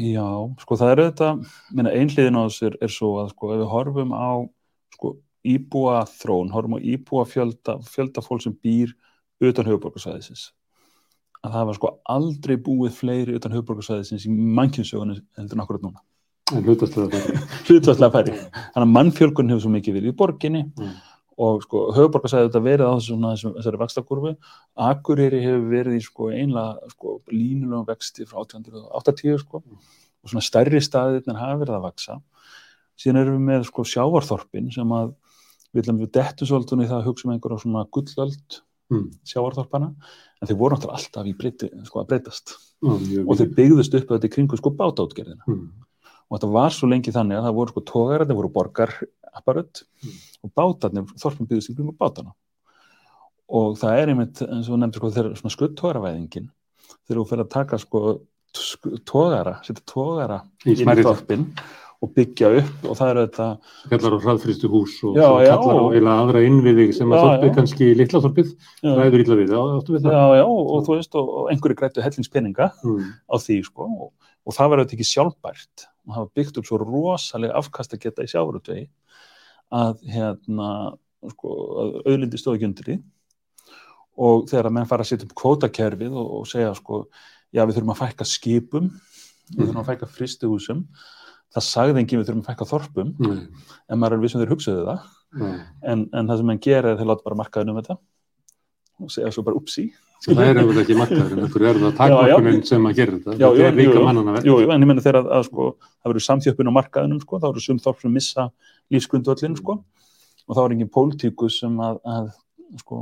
Já, 0.00 0.26
sko 0.62 0.76
það 0.80 0.90
er 0.90 1.00
auðvitað, 1.02 1.50
minna 1.76 1.90
einhliðin 1.92 2.38
á 2.38 2.42
þessu 2.48 2.66
er, 2.70 2.76
er 2.82 2.92
svo 2.92 3.10
að 3.22 3.34
sko 3.34 3.50
ef 3.52 3.60
við 3.60 3.68
horfum 3.70 4.14
á 4.16 4.30
sko 4.96 5.10
íbúa 5.44 6.02
þrón, 6.06 6.52
horfum 6.54 6.78
á 6.78 6.80
íbúa 6.80 7.24
fjölda, 7.26 7.78
fjölda 7.88 8.22
fólk 8.22 8.42
sem 8.44 8.54
býr 8.54 8.92
utan 9.42 9.66
höfuborgarsæðisins, 9.66 10.52
að 11.42 11.56
það 11.56 11.66
var 11.66 11.78
sko 11.78 11.92
aldrei 12.14 12.56
búið 12.56 12.92
fleiri 13.00 13.34
utan 13.38 13.54
höfuborgarsvæðisins 13.56 14.26
í 14.28 14.30
mannkynnsögunni 14.30 15.18
heldur 15.38 15.58
en 15.58 15.64
akkurat 15.64 15.82
núna. 15.86 16.02
En. 17.32 17.46
Hlutværslega 17.66 18.12
færi. 18.12 18.34
Þannig 18.74 18.84
að 18.84 18.92
mannfjölgun 18.92 19.50
hefur 19.50 19.64
svo 19.64 19.72
mikið 19.72 19.96
verið 19.98 20.12
í 20.12 20.16
borginni 20.18 20.62
Mm. 20.78 20.92
og 21.38 21.62
sko 21.64 21.86
höfuborgarsvæði 21.96 22.50
þetta 22.50 22.62
verið 22.62 22.86
á 22.86 22.94
þessu, 22.98 23.52
þessari 23.56 23.80
vaxtakurfu. 23.80 24.36
Akureyri 24.76 25.40
hefur 25.42 25.64
verið 25.72 25.96
í 25.96 26.02
sko 26.04 26.28
einlega 26.30 26.90
sko 26.92 27.22
línulegum 27.32 27.86
vexti 27.88 28.26
frá 28.28 28.44
1880 28.44 29.38
sko 29.40 29.62
og 29.64 30.30
svona 30.30 30.44
stærri 30.44 30.78
staðirnir 30.78 31.40
hafa 31.40 31.58
verið 31.64 31.78
að 31.78 31.86
vaksa. 31.88 32.20
Síðan 33.00 33.22
erum 33.22 33.40
við 33.40 33.46
með 33.48 33.64
sko 33.66 33.82
sjávarþorpin 33.82 34.70
sem 34.72 34.92
að 34.92 35.14
við 35.72 35.80
viljum 35.82 35.98
við 36.02 36.10
dettu 36.12 36.46
svolítið 36.48 36.82
í 36.84 36.88
það 36.90 36.98
að 37.00 37.06
hugsa 37.08 37.26
um 37.28 37.34
einhverja 37.36 37.62
svona 37.64 37.86
gullöld 37.90 38.60
Mm. 38.92 39.06
sjávarþorpana 39.24 39.86
en 40.42 40.48
þeir 40.48 40.56
voru 40.60 40.76
náttúrulega 40.76 40.98
alltaf 40.98 41.24
í 41.24 41.32
breyti, 41.38 41.68
sko, 41.86 42.02
að 42.02 42.08
breytast 42.10 42.50
mjög 42.82 43.28
og 43.30 43.38
þeir 43.38 43.52
byggðust 43.56 43.94
upp 43.96 44.08
þetta 44.10 44.28
í 44.28 44.32
kringu 44.34 44.56
sko 44.58 44.70
bátaútgerðina 44.76 45.46
Mm. 45.48 45.68
og 46.28 46.34
þetta 46.40 46.50
var 46.52 46.70
svo 46.76 46.88
lengi 46.90 47.10
þannig 47.14 47.38
að 47.38 47.46
það 47.46 47.54
voru 47.56 47.72
sko 47.72 47.80
tógar, 47.88 48.20
þetta 48.26 48.36
voru 48.36 48.50
borgarapparöld 48.52 49.82
Mm. 50.04 50.18
og 50.44 50.52
bátarnir, 50.54 51.06
þorpin 51.16 51.48
byggðust 51.48 51.70
í 51.72 51.76
kringu 51.78 51.96
bátana 51.96 52.34
og 53.48 53.78
það 53.80 53.96
er 54.02 54.08
einmitt 54.12 54.42
eins 54.44 54.68
og 54.68 54.78
nefndir 54.78 55.00
sko 55.00 55.10
þegar 55.10 55.40
svona 55.40 55.56
skutttógaravæðingin 55.56 56.50
þegar 57.08 57.16
þú 57.22 57.28
fyrir 57.30 57.44
að 57.46 57.50
taka 57.56 57.78
sko 57.78 58.20
tógara, 59.08 59.56
setja 59.64 59.82
tógara 59.88 60.42
Í 60.66 60.72
inn 60.72 60.76
í 60.76 60.82
smærri 60.84 61.04
þorpin 61.06 61.46
og 62.02 62.10
byggja 62.16 62.50
upp 62.58 62.86
og 62.90 62.98
það 62.98 63.10
er 63.10 63.18
þetta 63.20 63.46
kallar 63.92 64.16
á 64.16 64.18
hraðfristu 64.24 64.70
hús 64.72 64.96
og 65.06 65.18
Já, 65.18 65.26
já, 65.44 65.52
kallar 65.52 65.78
á 65.78 65.86
eila 65.94 66.16
aðra 66.24 66.42
innviði 66.48 66.88
sem 66.96 67.14
að 67.14 67.22
þorpið 67.26 67.54
kannski 67.58 67.90
litla 67.98 68.22
þorpið 68.24 68.50
já, 68.50 68.90
ræður 68.98 69.24
illa 69.24 69.38
við, 69.38 69.54
við 69.86 70.02
það? 70.06 70.16
Já, 70.16 70.24
já 70.40 70.44
og, 70.48 70.82
þú 70.88 70.96
veist 70.96 71.16
og, 71.20 71.30
og 71.38 71.52
einhverju 71.52 71.78
grættu 71.78 72.04
hellingspeninga 72.04 72.68
mm. 72.82 73.06
á 73.30 73.34
því 73.44 73.58
sko 73.68 73.86
og, 73.86 74.10
og 74.42 74.56
það 74.58 74.72
var 74.72 74.82
auðvitað 74.82 74.98
ekki 74.98 75.08
sjálfbært 75.12 75.86
og 76.02 76.16
hafa 76.16 76.32
byggt 76.40 76.58
upp 76.58 76.68
svo 76.68 76.80
rosalega 76.82 77.62
afkast 77.62 77.94
að 77.94 78.02
geta 78.06 78.26
í 78.26 78.32
sjávarutvegi 78.32 78.86
að 79.72 80.02
hérna 80.12 80.70
sko, 81.30 81.54
auðlindi 82.02 82.40
stóð 82.40 82.58
ekki 82.58 82.68
undir 82.68 82.88
því. 82.88 82.96
Og 84.22 84.42
þegar 84.50 84.68
að 84.68 84.74
menn 84.76 84.88
fara 84.90 85.06
að 85.06 85.12
setja 85.12 85.28
upp 85.28 85.36
kvótakerfið 85.38 86.16
og, 86.18 86.32
og 86.40 86.48
segja 86.50 86.74
sko 86.76 87.04
já 87.52 87.62
við 87.64 87.78
þurfum 87.78 87.94
að 87.94 88.02
fækka 88.02 88.28
skipum 88.28 88.90
við 89.52 89.66
þurfum 89.66 89.82
að 89.82 89.90
fækka 89.90 90.08
fristuhúsum 90.16 90.84
það 91.52 91.66
sagði 91.66 92.02
enginn 92.02 92.22
við 92.22 92.30
þurfum 92.30 92.44
að 92.44 92.48
fækka 92.50 92.68
þorpum. 92.70 93.12
Nei, 93.18 93.42
en 93.88 94.00
maður 94.00 94.16
er 94.16 94.20
alveg 94.20 94.32
sem 94.32 94.42
þeir 94.42 94.54
hugsaðu 94.54 94.86
það. 94.88 95.10
Nei. 95.32 95.52
en, 95.88 96.06
en 96.12 96.26
það 96.28 96.40
sem 96.42 96.50
menn 96.50 96.58
gera 96.60 96.92
er 96.92 96.98
þeir 96.98 97.08
láta 97.08 97.24
bara 97.24 97.38
markaðin 97.40 97.72
um 97.72 97.78
þetta. 97.80 97.98
Og 99.02 99.12
segja 99.12 99.30
svo 99.32 99.44
bara 99.46 99.58
upsi. 99.58 99.86
Það 100.22 100.42
er 100.44 100.60
auðvitað 100.60 100.82
ekki 100.84 100.96
markaður 100.98 101.32
en 101.34 101.40
einhver 101.42 101.64
er 101.66 101.78
það 101.82 101.94
takmörkunin 101.98 102.60
sem 102.68 102.84
að 102.86 102.98
gera 103.00 103.14
þetta? 103.16 103.32
Já, 103.34 103.46
þetta 103.48 103.58
jú, 103.58 103.64
er 103.66 103.78
líka 103.80 104.02
mannana 104.04 104.34
verk. 104.36 104.46
Jú, 104.46 104.58
jú, 104.62 104.68
en 104.70 104.84
ég 104.84 104.90
meina 104.90 105.02
þegar 105.02 105.18
að, 105.18 105.30
að 105.34 105.48
sko, 105.48 105.64
það 105.88 106.12
verður 106.12 106.24
samþjöppun 106.26 106.70
á 106.70 106.72
markaðunum, 106.76 107.22
sko, 107.24 107.40
þá 107.42 107.46
eru 107.48 107.62
sum 107.64 107.80
þorp 107.82 108.04
sem 108.04 108.14
missa 108.14 108.44
lífsgrundvöllin, 108.94 109.56
sko, 109.58 109.76
og 110.46 110.54
þá 110.54 110.62
er 110.62 110.76
engin 110.76 110.92
pólitíkus 110.94 111.58
sem 111.64 111.82
að, 111.82 111.98
að 112.06 112.30
sko, 112.84 113.00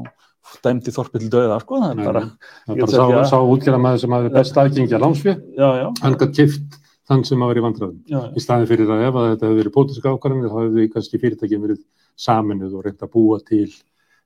dæmdi 0.65 0.95
þorpið 0.97 1.27
til 1.27 1.33
döða, 1.35 1.61
sko, 1.67 1.83
það 1.83 1.93
er 1.93 2.01
Nei, 2.01 2.07
bara, 2.09 2.23
það 2.65 2.81
ætla 2.87 3.05
bara 3.05 3.25
sá, 3.29 3.35
sá 3.35 3.53
útgerðamæður 3.53 4.05
sem 4.07 4.17
hafi 4.17 4.33
best 4.39 4.63
aðgengi 4.65 4.97
að 4.97 5.05
lánsfjö 5.05 5.37
já, 5.37 5.69
já, 5.83 5.87
hann 6.01 6.17
gætt 6.25 6.39
kift 6.41 6.81
þann 7.11 7.27
sem 7.27 7.43
að 7.43 7.53
vera 7.53 7.61
í 7.61 7.65
vandræðum. 7.67 8.01
Í 8.39 8.43
staðin 8.43 8.69
fyrir 8.71 8.91
að 8.95 9.05
ef 9.09 9.17
að 9.19 9.29
þetta 9.29 9.49
hefur 9.49 9.61
verið 9.61 9.75
pólitíska 9.77 10.13
ákvarðanir 10.15 10.51
þá 10.51 10.59
hefur 10.61 10.75
því 10.77 10.89
kannski 10.95 11.21
fyrirtækjum 11.25 11.65
verið 11.67 11.81
saminuð 12.25 12.77
og 12.79 12.85
reynd 12.87 13.07
að 13.07 13.13
búa 13.15 13.39
til 13.47 13.71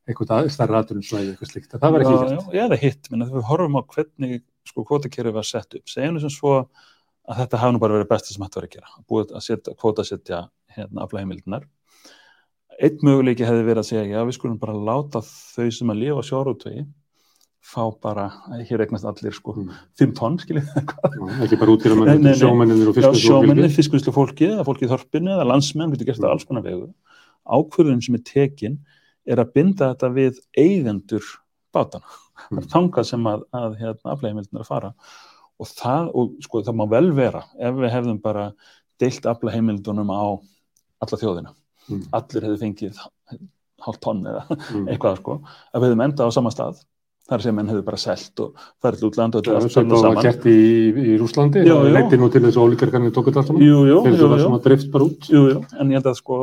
eitthvað 0.04 0.50
stærra 0.52 0.82
aðurinsvæði 0.82 1.30
eitthvað 1.32 1.50
slíkt, 1.50 1.70
En 1.74 1.80
það 1.80 1.94
var 1.94 2.02
ekki 2.04 2.56
já, 2.58 2.64
eða 2.66 2.80
hitt, 2.82 3.08
menn 3.10 3.24
að 3.24 3.38
við 3.38 3.46
horfum 3.48 3.78
á 3.80 3.82
hvernig, 3.94 4.42
sko, 4.68 4.84
kvotakerfið 4.90 5.36
var 5.38 5.46
sett 5.48 5.78
upp, 5.78 5.86
segjum 5.88 6.18
sem 6.20 6.32
svo 6.34 6.52
að 7.24 7.40
þetta 7.40 7.60
hafi 7.62 7.74
nú 7.74 7.80
bara 7.80 7.96
verið 7.96 8.10
besta 8.10 8.34
sem 8.34 8.44
hægt 8.44 8.58
var 8.58 8.66
að 8.66 8.74
gera, 8.74 8.92
búið 9.08 9.32
að 9.32 9.46
setja, 9.46 9.76
kvota 9.80 10.04
setja, 10.04 10.42
hérna, 10.76 11.06
aflaheimildinar. 11.06 11.64
Einn 12.84 13.00
möguleiki 13.06 13.46
hefði 13.48 13.64
verið 13.64 13.80
að 13.80 13.88
segja, 13.88 14.04
já, 14.12 14.20
við 14.28 14.36
skulum 14.36 14.60
bara 14.60 14.76
láta 14.76 15.24
þau 15.24 15.70
sem 15.72 15.94
að 15.94 16.00
lifa 16.02 16.26
sjórútvegi 16.28 16.84
fá 17.64 17.84
bara, 18.02 18.26
hér 18.68 18.82
eignast 18.84 19.06
allir 19.08 19.32
sko, 19.34 19.54
Mm. 19.56 19.70
5 19.98 20.12
tonn, 20.18 20.36
skiljið, 20.38 20.66
ekki 21.44 21.56
bara 21.58 21.70
Nei, 21.70 21.76
útgerðamæður, 21.76 22.06
nei, 22.06 22.18
nei. 22.28 22.34
sjómenninir 22.38 22.88
og 22.90 22.94
já, 22.94 23.00
fiskar 23.00 23.20
sjómenni, 23.22 23.68
fiskvinnslu 23.72 24.12
fólki, 24.14 24.48
eða 24.52 24.66
fólki 24.68 24.84
í 24.84 24.90
þorpinu, 24.90 25.32
eða 25.32 25.46
landsmenn, 25.48 25.92
getur 25.94 26.10
gert 26.10 26.20
það 26.20 26.34
alls 26.34 26.44
konar 26.48 26.62
vegu. 26.66 26.90
Ákvörðun 27.48 28.02
sem 28.04 28.14
er 28.18 28.24
tekin 28.28 28.76
er 29.26 29.40
að 29.40 29.52
binda 29.56 29.94
þetta 29.94 30.10
við 30.12 30.38
eigendur 30.60 31.24
bátana. 31.74 32.04
Það 32.50 32.58
er 32.58 32.62
Mm. 32.64 32.70
þangað 32.74 33.04
sem 33.06 33.24
að, 33.30 33.42
að 33.54 33.76
hérna, 33.80 34.12
aflægimildin 34.12 34.58
er 34.58 34.64
að 34.64 34.66
fara. 34.68 34.92
Og 35.60 35.66
það, 35.70 36.08
og 36.14 36.32
sko, 36.42 36.62
það 36.66 36.74
má 36.80 36.86
vel 36.90 37.12
vera 37.14 37.44
ef 37.58 37.74
við 37.74 37.90
hefðum 37.94 38.20
bara 38.22 38.52
deilt 39.00 39.22
aflægimildunum 39.30 40.10
á 40.10 40.24
alla 41.00 41.16
þjóðina. 41.20 41.52
Mm. 41.88 42.02
Allir 42.12 42.42
hefðu 42.48 42.58
fengið 42.60 42.98
hálft 43.84 44.00
tonn 44.02 44.22
eða 44.26 44.44
Mm. 44.50 44.88
eitthvað, 44.88 45.16
sko. 45.22 45.40
Ef 45.74 45.80
við 45.80 45.88
hefðum 45.88 46.04
endað 46.04 46.28
á 46.28 46.32
sama 46.32 46.50
stað, 46.50 46.82
þar 47.28 47.40
sem 47.46 47.54
menn 47.56 47.70
hefðu 47.72 47.84
bara 47.86 48.00
selt 48.00 48.40
og 48.44 48.58
farið 48.84 49.06
útlanda 49.08 49.38
og 49.40 49.44
þetta 49.46 49.52
er 49.54 49.56
allt 49.60 49.70
Þetta 49.70 49.80
saman 49.80 49.94
var 49.94 50.02
saman. 50.10 50.24
gert 50.26 50.44
í, 50.50 50.58
í 51.14 51.14
Rúslandi, 51.22 51.62
það 51.64 51.88
leiti 51.96 52.18
nú 52.20 52.28
til 52.34 52.42
þess 52.44 52.58
að 52.60 52.66
ólíkarkarnir 52.68 53.14
tókut 53.16 53.38
allt 53.40 53.48
saman, 53.48 53.64
jú, 53.64 53.78
svo 54.18 54.28
var 54.34 54.44
að 54.44 54.60
drift 54.68 54.90
bara 54.92 55.08
út. 55.08 55.30
Jú, 55.32 55.42
jú, 55.54 55.62
en 55.80 55.90
ég 55.94 55.98
held 56.00 56.10
að 56.12 56.18
sko 56.20 56.38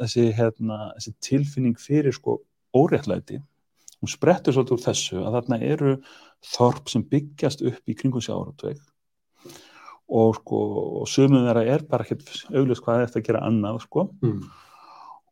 þessi, 0.00 0.26
hérna, 0.38 0.78
þessi 0.98 1.14
tilfinning 1.30 1.76
fyrir 1.80 2.14
sko 2.14 2.38
óréttlæti 2.76 3.40
hún 3.96 4.10
sprettur 4.12 4.52
svolítið 4.54 4.76
úr 4.76 4.84
þessu 4.84 5.20
að 5.24 5.36
þarna 5.40 5.58
eru 5.64 5.92
þorp 6.52 6.90
sem 6.92 7.02
byggjast 7.10 7.62
upp 7.66 7.88
í 7.90 7.94
kringum 7.96 8.20
sjáratveg 8.22 8.76
og 10.06 10.36
sko 10.38 10.58
og 11.02 11.08
sumum 11.10 11.46
þeirra 11.48 11.64
er 11.74 11.82
bara 11.90 12.04
ekkert 12.06 12.28
auglust 12.54 12.84
hvað 12.84 13.06
eftir 13.08 13.22
að 13.22 13.26
gera 13.30 13.44
annað 13.48 13.80
sko 13.88 14.04
Mm. 14.22 14.42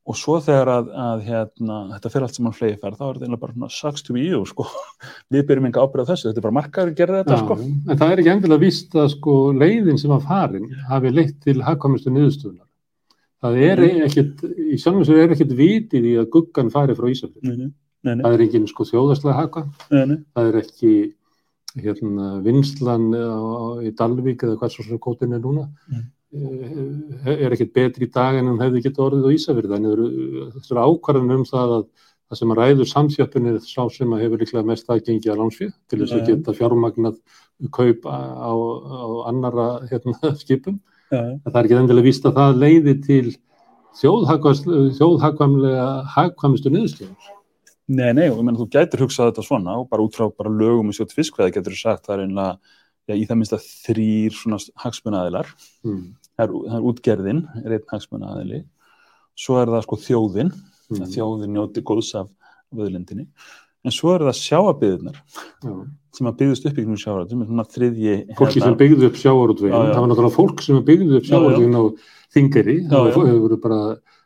Og 0.05 0.17
svo 0.21 0.37
þegar 0.45 0.69
að, 0.69 0.88
að 1.01 1.23
hérna, 1.25 1.77
þetta 1.95 2.11
fyrir 2.12 2.27
allt 2.27 2.37
sem 2.37 2.49
hann 2.49 2.57
flegi 2.57 2.77
fær 2.81 2.97
þá 2.97 3.05
er 3.07 3.14
þetta 3.14 3.25
eiginlega 3.25 3.43
bara 3.45 3.55
svona 3.55 3.71
sucks 3.73 4.05
to 4.05 4.17
be 4.17 4.25
you 4.27 4.43
sko 4.49 4.67
við 5.33 5.47
byrjum 5.49 5.69
enga 5.71 5.85
ábyrgð 5.85 6.05
á 6.05 6.11
þessu, 6.12 6.29
þetta 6.29 6.43
er 6.43 6.47
bara 6.47 6.57
markaður 6.59 6.93
að 6.93 7.01
gera 7.01 7.23
þetta 7.23 7.38
Já, 7.38 7.40
sko 7.40 7.57
En 7.64 8.01
það 8.03 8.12
er 8.12 8.23
ekki 8.23 8.33
endilega 8.35 8.64
víst 8.64 8.99
að 9.01 9.09
sko 9.14 9.37
leiðin 9.57 10.01
sem 10.03 10.12
var 10.12 10.23
farin 10.29 10.69
hafi 10.90 11.12
leitt 11.14 11.38
til 11.45 11.57
hagkvæmustu 11.64 12.12
niðurstöðunar. 12.12 12.69
Það 13.45 13.59
er 13.61 13.83
ekkit, 14.07 14.45
í 14.45 14.79
sjálfum 14.81 15.05
sér 15.09 15.23
er 15.25 15.35
ekkit 15.35 15.57
vitið 15.57 16.07
í 16.09 16.14
að 16.21 16.31
guggan 16.33 16.73
fari 16.73 16.97
frá 16.97 17.09
nei, 17.09 17.19
nei, 17.43 17.57
nei, 17.69 18.14
nei, 18.14 18.23
Það 18.25 18.37
er 18.37 18.45
engin 18.47 18.69
sko 18.71 18.87
þjóðarslega 18.88 19.49
nei, 19.93 20.05
nei. 20.09 20.17
það 20.37 20.49
er 20.51 20.59
ekki 20.62 20.93
hérna, 21.85 22.29
vinslan 22.45 23.09
í 23.85 23.93
Dalvík 23.99 24.45
eða 24.47 24.57
hvað 24.61 24.73
svo 24.77 24.87
sem 24.87 25.01
kótin 25.03 25.37
er 25.37 25.43
núna. 25.45 25.67
Mm. 25.90 26.05
Eh, 26.35 27.37
er 27.47 27.55
ekkit 27.55 27.73
betri 27.77 28.09
í 28.09 28.12
dag 28.12 28.35
en 28.40 28.49
hún 28.51 28.62
hefði 28.62 28.83
getið 28.88 29.05
orðið 29.07 29.29
á 29.31 29.35
Ísafrið. 29.37 29.70
Þannig 29.75 29.92
eru 29.94 30.07
þessar 30.57 30.81
ákvarðan 30.83 31.35
um 31.37 31.44
það 31.47 31.75
að 31.77 31.85
það 32.25 32.38
sem 32.40 32.53
að 32.55 32.59
ræður 32.59 32.88
samsjöppin 32.90 33.49
er 33.53 33.59
sá 33.62 33.83
sem 33.92 34.14
að 34.16 34.23
hefur 34.25 34.40
líklega 34.42 34.66
mest 34.66 34.90
aðgengi 34.90 35.31
að 35.31 35.40
lánsfið 35.42 35.73
til 35.92 35.99
þess 36.01 36.14
að 36.16 36.27
geta 36.31 36.55
fjármagnað 36.59 37.16
kaup 37.77 38.09
á, 38.09 38.18
á 38.51 39.03
annara 39.31 39.66
hérna, 39.90 40.16
skipum. 40.42 40.81
En 41.14 41.38
það 41.44 41.59
er 41.61 41.68
ekki 41.68 41.79
endilega 41.79 42.09
víst 42.09 42.27
að 42.27 42.38
það 42.40 42.61
leiði 42.64 42.94
til 43.05 43.27
þjóðhagkvæmlega 44.01 45.87
hagkvæmustu 46.16 46.73
niðurstöður. 46.75 47.29
Nei, 47.94 48.11
nei, 48.16 48.27
og 48.33 48.38
ég 48.40 48.47
menn 48.49 48.57
þú 48.57 48.66
gætir 48.73 49.03
hugsað 49.05 49.29
þetta 49.31 49.44
svona 49.44 49.75
og 49.83 49.90
bara 49.90 50.03
út 50.07 50.16
frá 50.16 50.25
bara 50.33 50.51
lögum 50.51 50.88
og 50.88 50.97
sjótt 50.97 51.12
fiskveða 51.14 51.53
getur 51.53 51.75
þú 51.77 51.81
sagt 51.83 52.07
það 52.09 52.14
er 52.16 52.23
einlega, 52.25 52.55
já, 53.05 53.14
í 53.20 53.27
það 53.29 53.38
minnst 53.42 53.57
að 53.59 53.66
þrýr 53.85 54.33
svona 54.38 54.59
hagsmunaðilar, 54.85 55.49
Mm. 55.85 56.05
Það 56.37 56.44
er, 56.47 56.55
það 56.68 56.79
er 56.79 56.87
útgerðin, 56.90 57.42
er 57.64 57.77
einn 57.79 57.90
hagsmunaðili, 57.92 58.62
svo 59.38 59.59
er 59.62 59.73
það 59.75 59.85
sko 59.88 60.01
þjóðin, 60.07 60.55
Mm. 60.85 61.07
þjóðin 61.09 61.55
njóti 61.57 61.81
góðs 61.81 62.11
af 62.20 62.27
vöðlendinni, 62.77 63.25
en 63.85 63.90
svo 63.94 64.11
er 64.14 64.20
það 64.27 64.37
sjáabyðunar 64.37 65.16
Já. 65.64 65.73
sem 66.12 66.29
að 66.29 66.37
byggðust 66.42 66.66
upp 66.68 66.77
sem 67.31 67.40
er 67.40 67.47
svona 67.49 67.64
þriðji, 67.64 68.16
Fólki 68.37 68.61
sem 68.61 68.77
byggði 68.77 69.07
upp 69.09 69.16
já. 69.73 69.94
það 69.94 70.01
var 70.03 70.11
náttúrulega 70.11 70.37
fólk 70.37 70.61
sem 70.61 70.83
byggði 70.85 71.16
upp 71.16 71.25
Já, 71.25 71.25
já. 71.25 71.31
sjávarútveginn 71.33 71.79
á 71.81 71.85
þingari, 72.37 72.77
það 72.90 73.40
voru 73.40 73.59
bara 73.64 73.81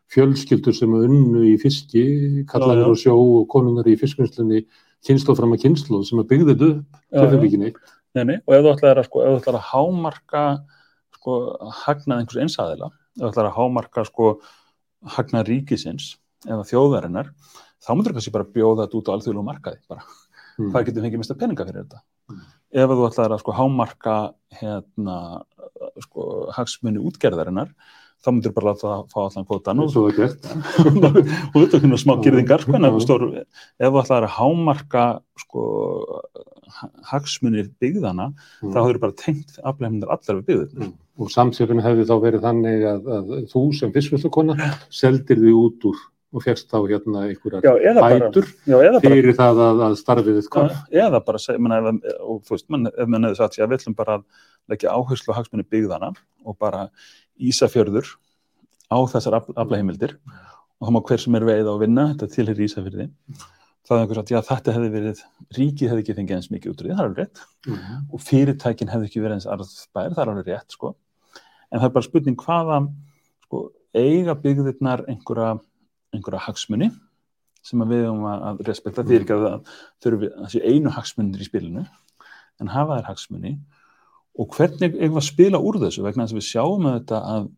fjölskyldur 0.08 0.74
sem 0.74 0.94
unnu 0.98 1.44
í 1.46 1.54
fiski, 1.62 2.04
kallanir 2.50 2.90
á 2.90 2.94
sjó 2.98 3.14
og 3.14 3.46
konunnar 3.52 3.86
í 3.86 3.94
fiskvinnslunni, 4.00 4.64
kynslu 5.06 5.36
fram 5.38 5.52
að 5.54 5.62
kynslu 5.62 6.02
sem 6.08 6.18
að 6.18 6.28
byggði 6.32 6.56
upp, 6.72 6.98
nei, 8.24 8.38
og 8.48 8.54
ef 8.56 8.64
þú 8.66 8.72
ætlaðir 8.74 8.98
að, 8.98 9.06
sko, 9.06 9.24
að 9.54 9.66
hámarka 9.70 10.44
sko, 11.28 11.72
hagnað 11.84 12.22
einhvers 12.22 12.40
einsaðila, 12.44 12.88
ef 12.88 13.20
þú 13.20 13.28
ætlaðir 13.28 13.50
að 13.50 13.56
hámarka 13.58 14.04
sko, 14.08 14.28
hagnað 15.16 15.48
ríkisins 15.52 16.06
eða 16.48 16.64
þjóðarinnar, 16.70 17.28
þá 17.84 17.90
myndur 17.94 18.14
kannski 18.16 18.32
bara 18.34 18.48
bjóða 18.48 18.86
þetta 18.86 18.98
út 19.00 19.10
á 19.10 19.14
alþjóðlegu 19.16 19.46
markaði 19.48 19.80
bara. 19.90 20.04
Mm. 20.58 20.72
Hvað 20.72 20.86
getur 20.88 21.04
fengið 21.04 21.20
mista 21.22 21.36
peninga 21.38 21.66
fyrir 21.68 21.84
þetta? 21.84 22.00
Mm. 22.32 22.40
Ef 22.78 22.90
þú 22.92 23.06
ætlaðir 23.08 23.34
að 23.36 23.42
sko, 23.44 23.54
hámarka 23.58 24.16
hérna, 24.58 25.16
sko, 26.04 26.26
hagsmunni 26.56 27.02
útgerðarinnar, 27.08 27.70
þá 28.18 28.28
myndir 28.34 28.50
bara 28.56 28.72
láta 28.72 28.88
það 28.88 29.02
fá 29.12 29.18
allan 29.22 29.46
kvótan 29.46 29.80
og, 29.84 29.92
það 29.94 31.18
þetta 31.54 31.78
er 31.78 31.82
svona 31.84 32.00
smá 32.02 32.14
Já. 32.16 32.22
gyrðingar 32.26 32.64
sko, 32.64 32.74
en 32.74 32.88
þú 32.88 33.02
stór, 33.04 33.26
ef 33.38 33.92
þú 33.94 34.00
ætlar 34.02 34.26
að 34.26 34.34
hámarka 34.38 35.04
sko, 35.44 35.62
ha- 36.78 36.90
hagsmunir 37.12 37.70
byggðana, 37.78 38.32
Mm. 38.58 38.72
þá 38.74 38.78
hefur 38.82 38.98
bara 39.06 39.12
tengt 39.22 39.58
afleifmyndir 39.62 40.10
allar 40.10 40.40
við 40.42 40.48
byggðina. 40.50 40.88
Mm. 40.88 40.96
Og 41.18 41.32
samsefinu 41.34 41.82
hefði 41.82 42.04
þá 42.06 42.14
verið 42.22 42.44
þannig 42.46 42.84
að, 42.86 43.08
að 43.16 43.30
þú 43.50 43.62
sem 43.74 43.90
fiskvöldukona 43.96 44.54
seldir 44.94 45.40
því 45.42 45.54
út 45.58 45.86
úr 45.90 45.96
og 46.28 46.42
fegst 46.44 46.68
þá 46.68 46.76
hérna 46.84 47.22
einhverjar 47.24 47.62
bætur 47.64 48.44
já, 48.68 48.76
fyrir 49.00 49.32
það 49.38 49.60
að, 49.64 49.78
að 49.86 49.94
starfið 49.96 50.36
þitt 50.38 50.50
kom. 50.52 50.68
Já, 50.92 51.06
eða 51.08 51.20
bara, 51.24 51.40
menna, 51.56 51.78
ef, 51.80 52.18
og 52.20 52.42
þú 52.44 52.52
veist, 52.54 52.66
man, 52.74 52.86
ef 52.92 53.08
hefði 53.16 53.30
sagt 53.38 53.56
sér 53.56 53.64
að 53.64 53.72
við 53.72 53.78
ætlum 53.80 53.96
bara 53.96 54.16
að 54.18 54.26
leggja 54.68 54.92
áherslu 54.92 55.32
á 55.32 55.38
hagsmunni 55.40 55.66
byggðana 55.72 56.10
og 56.44 56.58
bara 56.60 56.82
Ísafjörður 57.40 58.12
á 58.92 58.98
þessar 59.08 59.38
aflaheimildir 59.40 60.18
og 60.78 60.86
þá 60.86 60.92
má 60.94 61.00
hver 61.08 61.24
sem 61.24 61.40
er 61.40 61.48
veið 61.48 61.64
á 61.66 61.72
að 61.72 61.82
vinna, 61.86 62.06
þetta 62.12 62.30
tilheyri 62.36 62.68
Ísafjörði, 62.68 63.08
þá 63.88 63.90
hefði 63.94 64.04
einhver 64.04 64.20
sagt, 64.20 64.30
já, 64.36 64.40
þetta 64.52 64.76
hefði 64.76 64.92
verið, 64.94 65.24
ríkið 65.56 65.90
hefði 65.94 66.04
ekki 66.04 66.18
fengið 66.20 66.36
eins 66.38 66.50
mikið 66.52 66.74
út 66.74 66.82
úr 66.84 66.88
því, 66.90 66.92
það 66.92 67.00
er 67.00 67.08
alveg 67.08 67.24
rétt, 67.24 67.44
Mm. 67.68 68.04
og 68.14 68.20
fyrirtækin 68.22 68.88
hefði 68.92 69.08
ekki 69.08 69.20
verið 69.24 69.38
eins 69.40 69.48
arðbær, 69.50 70.12
það 70.14 70.22
er 70.22 70.30
alveg 70.34 70.46
rétt, 70.52 70.76
sko. 70.76 70.92
En 71.68 71.80
það 71.80 71.88
er 71.88 71.94
bara 71.96 72.06
spurning 72.06 72.38
hvaða, 72.40 72.78
sko, 73.44 73.62
eiga 73.96 74.34
byggðirnar 74.38 75.04
einhverja, 75.10 75.58
einhverja 76.14 76.44
hagsmuni 76.46 76.90
sem 77.68 77.82
að 77.84 77.92
við 77.92 78.04
höfum 78.06 78.26
að, 78.30 78.44
að 78.48 78.62
respekta? 78.68 79.04
Því 79.04 79.18
ekki 79.18 79.36
að 79.36 79.44
það 79.44 79.72
þurfi 80.04 80.30
að 80.32 80.52
sé 80.54 80.62
einu 80.64 80.94
hagsmunir 80.94 81.44
í 81.44 81.48
spilinu 81.48 81.84
en 82.58 82.72
hafa 82.72 82.98
þær 82.98 83.10
hagsmuni. 83.12 83.54
Og 84.38 84.50
hvernig 84.54 84.96
eigum 84.96 85.18
við 85.18 85.20
að 85.20 85.28
spila 85.28 85.60
úr 85.60 85.80
þessu? 85.82 86.04
Vegna 86.06 86.24
þess 86.24 86.36
að 86.36 86.40
við 86.40 86.48
sjáum 86.48 86.88
að 86.88 86.98
þetta 87.00 87.22
að 87.34 87.48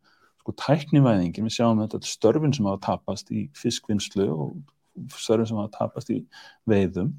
sko 0.41 0.55
tæknivæðingin, 0.65 1.47
við 1.47 1.57
sjáum 1.59 1.81
að 1.83 1.91
þetta 1.95 2.11
störfin 2.11 2.55
sem 2.57 2.69
hafa 2.71 2.83
tapast 2.87 3.33
í 3.37 3.47
fiskvinnslu 3.61 4.29
og 4.33 5.19
störfin 5.21 5.51
sem 5.51 5.61
hafa 5.61 5.75
tapast 5.77 6.13
í 6.15 6.23
veiðum. 6.69 7.13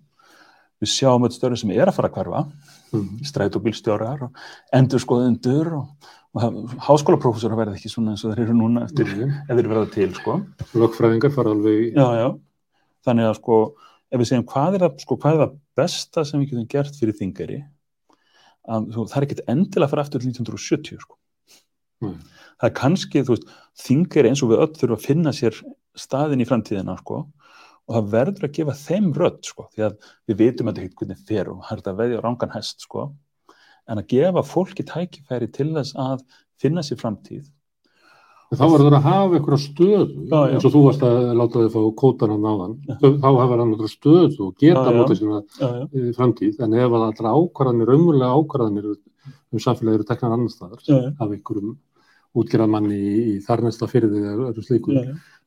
Við 0.82 0.93
sjáum 0.95 1.27
að 1.27 1.38
störfin 1.38 1.62
sem 1.62 1.73
er 1.77 1.88
að 1.88 1.99
fara 1.99 2.10
að 2.10 2.17
hverfa 2.17 2.45
Mm. 2.91 3.21
strætóbílstjórar 3.23 4.25
og 4.25 4.39
endurskoðendur 4.75 5.69
og, 5.77 6.10
og 6.32 6.76
háskólaprófessor 6.86 7.54
verða 7.60 7.76
ekki 7.76 7.91
svona 7.91 8.13
eins 8.13 8.24
og 8.24 8.32
þeir 8.32 8.46
eru 8.46 8.56
núna 8.56 8.86
eftir, 8.86 9.10
ef 9.12 9.52
þeir 9.52 9.67
verða 9.67 9.88
til 9.91 10.12
sko. 10.15 10.38
Lögfræðingar 10.80 11.34
fara 11.36 11.52
alveg 11.52 11.82
í... 11.82 11.88
já, 11.91 12.08
já. 12.22 12.28
þannig 13.08 13.28
að 13.28 13.39
sko 13.41 13.58
ef 14.12 14.22
við 14.22 14.30
segjum 14.30 14.48
hvað 14.52 14.78
er, 14.78 14.86
það, 14.86 15.02
sko, 15.06 15.17
hvað 15.24 15.36
er 15.36 15.41
það 15.41 15.58
besta 15.82 16.24
sem 16.28 16.41
við 16.41 16.54
getum 16.54 16.70
gert 16.72 17.00
fyrir 17.00 17.17
þingari 17.20 17.60
að 18.72 18.88
sko, 18.94 19.06
það 19.12 19.17
er 19.17 19.28
ekkert 19.28 19.44
endilega 19.52 19.88
að 19.88 19.94
fara 19.94 20.06
aftur 20.06 20.24
til 20.24 20.32
1970 20.32 21.04
sko. 21.04 21.17
Mm. 22.02 22.15
það 22.58 22.67
er 22.70 22.74
kannski, 22.80 23.22
þú 23.28 23.36
veist, 23.36 23.52
þingari 23.78 24.32
eins 24.32 24.41
og 24.41 24.52
við 24.52 24.63
öll 24.63 24.72
þurfum 24.74 24.98
að 24.98 25.06
finna 25.06 25.34
sér 25.38 25.60
staðin 26.00 26.41
í 26.41 26.48
framtíðina 26.50 26.96
sko 27.02 27.26
og 27.91 27.98
það 27.98 28.08
verður 28.13 28.48
að 28.48 28.56
gefa 28.56 28.78
þeim 28.80 29.12
rödd 29.17 29.41
sko 29.46 29.67
því 29.74 29.86
að 29.89 30.10
við 30.30 30.39
vitum 30.39 30.70
þetta 30.70 30.84
ekkert 30.84 31.02
hvernig 31.02 31.22
fer 31.28 31.52
og 31.52 31.62
það 31.67 31.82
er 31.84 31.91
að 31.91 32.00
veðja 32.02 32.22
á 32.22 32.26
rángan 32.26 32.56
hest 32.56 32.86
sko 32.88 33.06
en 33.89 34.02
að 34.02 34.12
gefa 34.13 34.44
fólki 34.46 34.86
tækifæri 34.88 35.50
til 35.54 35.72
þess 35.76 35.98
að 36.00 36.24
finna 36.62 36.84
sér 36.86 37.00
framtíð. 37.02 37.50
En 38.52 38.60
þá 38.60 38.65
verður 38.67 38.96
að 38.98 39.06
hafa 39.06 39.38
einhverja 39.38 39.63
stöðu, 39.63 40.24
Já, 40.28 40.34
já. 40.36 40.56
eins 40.58 40.65
og 40.67 40.74
þú 40.74 40.80
varst 40.84 41.04
að 41.08 41.17
láta 41.39 41.62
þið 41.62 41.70
fá 41.72 41.84
kótan 42.02 42.34
hann 42.34 42.48
áðan, 42.52 42.74
þá 43.00 43.28
hafa 43.30 43.46
hann 43.54 43.62
einhverja 43.63 43.91
stöðu 43.94 44.48
og 44.48 44.58
geta 44.60 44.82
Já, 44.84 44.98
mótið 44.98 45.20
sína 45.22 45.38
eh, 45.39 46.10
framtíð, 46.17 46.58
en 46.65 46.76
ef 46.76 46.96
að 46.98 47.06
allra 47.06 47.32
ákvarðanir, 47.38 47.91
umurlega 47.96 48.41
ákvarðanir 48.41 48.89
um 48.91 49.63
samfélagi 49.63 50.02
eru 50.02 50.08
teknar 50.10 50.36
annar 50.36 50.52
staðar, 50.52 50.84
af 50.84 51.24
einhverjum 51.30 51.78
útgerðamanni 52.41 53.00
í, 53.00 53.13
í 53.32 53.38
þar 53.46 53.63
næsta 53.70 53.88
fyrir 53.91 54.12
því 54.12 54.26
að 54.34 54.44
eru 54.50 54.65
slíkur, 54.67 55.00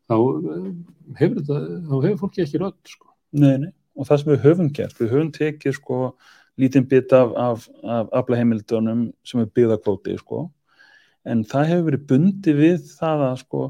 þá 0.09 0.17
eh, 0.17 0.73
hefur 1.21 1.43
þetta, 1.43 1.61
þá 1.91 1.95
hefur 1.99 2.21
fólki 2.25 2.47
ekki 2.47 2.63
rödd, 2.65 2.81
sko. 2.89 3.13
Nei, 3.37 3.53
nei, 3.67 3.71
og 4.01 4.09
það 4.09 4.23
sem 4.23 4.33
við 4.33 4.49
höfum 4.49 4.73
gert, 4.81 4.97
við 5.03 5.13
höfum 5.13 5.35
tekið 5.37 5.77
sko 5.77 6.01
lítinn 6.61 6.89
bit 6.91 7.13
af, 7.17 7.33
af, 7.37 7.69
af 7.83 8.11
aflaheimildunum 8.21 9.07
sem 9.27 9.43
er 9.43 9.51
byggðakvóti 9.55 10.17
sko, 10.21 10.49
en 11.27 11.45
það 11.49 11.71
hefur 11.73 11.87
verið 11.91 12.05
bundið 12.11 12.61
við 12.61 12.91
það 12.99 13.25
að 13.31 13.39
sko, 13.45 13.63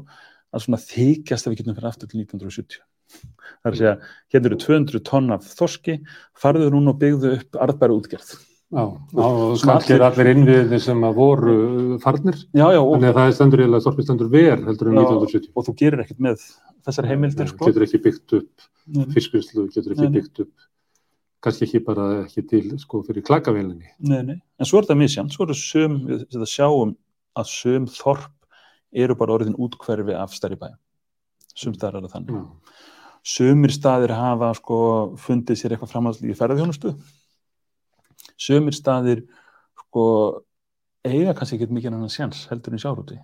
að 0.55 0.89
þykjast 0.89 1.47
að 1.47 1.53
við 1.53 1.61
getum 1.61 1.77
fyrir 1.77 1.91
aftur 1.91 2.11
til 2.11 2.23
1970. 2.23 2.81
Það 3.45 3.69
er 3.69 3.75
að 3.75 3.79
segja, 3.79 3.93
hérna 4.33 4.49
eru 4.49 4.57
200 4.63 5.01
tonn 5.05 5.33
af 5.35 5.45
þorski, 5.55 5.93
farðu 6.41 6.71
núna 6.73 6.93
og 6.95 6.99
byggðu 7.01 7.31
upp 7.37 7.57
arðbæra 7.61 7.95
útgerð. 7.95 8.31
Já, 8.73 8.81
og 8.81 9.61
er 9.93 10.01
allir- 10.03 10.29
innviðið 10.33 10.79
sem 10.81 11.03
að 11.05 11.13
voru 11.19 11.53
eh, 11.93 11.97
farnir, 12.01 12.39
Já, 12.49 12.65
já, 12.73 12.79
þannig 12.81 13.11
að 13.11 13.17
það 13.19 13.27
er 13.29 13.35
stendur 13.37 13.61
eiginlega, 13.61 13.85
þorpið 13.85 14.07
stendur 14.07 14.31
ver 14.33 14.63
heldur 14.65 14.89
en 14.89 14.97
Já. 14.97 15.01
1970. 15.05 15.51
og 15.53 15.67
þú 15.67 15.75
gerir 15.81 16.01
ekkert 16.03 16.23
með 16.25 16.45
þessar 16.87 17.09
heimildir 17.11 17.51
sko. 17.51 17.69
Getur 17.69 17.85
ekki 17.85 18.01
byggt 18.07 18.35
upp 18.39 18.65
Nei, 18.85 19.03
nei, 19.05 19.13
fiskvinnslu, 19.13 19.67
getur 19.69 19.93
ekki 19.93 20.01
Nei, 20.01 20.09
nei. 20.09 20.17
byggt 20.17 20.41
upp, 20.43 20.65
kannski 21.45 21.67
ekki 21.67 21.83
bara 21.85 22.07
ekki 22.23 22.45
til, 22.49 22.71
sko, 22.81 23.03
fyrir 23.07 23.25
klakavélinni. 23.25 23.93
nei, 23.99 24.21
nei. 24.25 24.39
En 24.59 24.67
svo 24.67 24.79
er 24.79 24.87
þetta 24.87 24.99
misjant, 24.99 25.33
svo 25.33 25.45
eru 25.47 25.57
sum, 25.59 26.01
við 26.09 26.25
þetta 26.25 26.49
sjáum 26.49 26.95
að 27.35 27.51
sum 27.51 27.87
þorp 27.91 28.31
eru 29.05 29.15
bara 29.19 29.37
orðin 29.37 29.57
útkverfi 29.59 30.15
af 30.17 30.35
stærri 30.35 30.57
bæ. 30.59 30.69
Sum 31.55 31.75
staðar 31.75 32.01
er 32.01 32.07
það 32.07 32.17
þannig. 32.17 32.41
Já. 32.41 32.93
Sumir 33.25 33.73
staðir 33.73 34.13
hafa 34.13 34.51
sko 34.53 34.79
fundið 35.17 35.57
sér 35.57 35.73
eitthvað 35.73 35.93
framhaldslega 35.95 36.35
í 36.35 36.37
ferðarþjónustu. 36.37 36.91
Sumir 38.37 38.75
staðir 38.77 39.23
sko 39.81 40.03
eiga 41.05 41.33
kannski 41.37 41.57
ekkert 41.57 41.73
mikið 41.73 41.95
annan 41.95 42.13
sjans 42.13 42.43
heldur 42.51 42.75
en 42.75 42.83
sjárúti. 42.83 43.17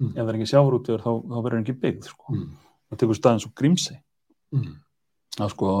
Mm. 0.00 0.14
Ef 0.14 0.22
það 0.22 0.30
er 0.32 0.38
ekki 0.38 0.48
sjárúti 0.48 0.96
þá, 0.96 1.10
þá 1.28 1.36
verður 1.36 1.60
ekki 1.60 1.76
byggð 1.82 2.08
sko. 2.08 2.32
Mm. 2.32 2.46
Það 2.88 3.02
tekur 3.02 3.18
staðin 3.20 3.44
svo 3.44 3.52
grímsei. 3.60 3.98
Mm. 4.56 4.72
Það 5.36 5.52
sko, 5.52 5.74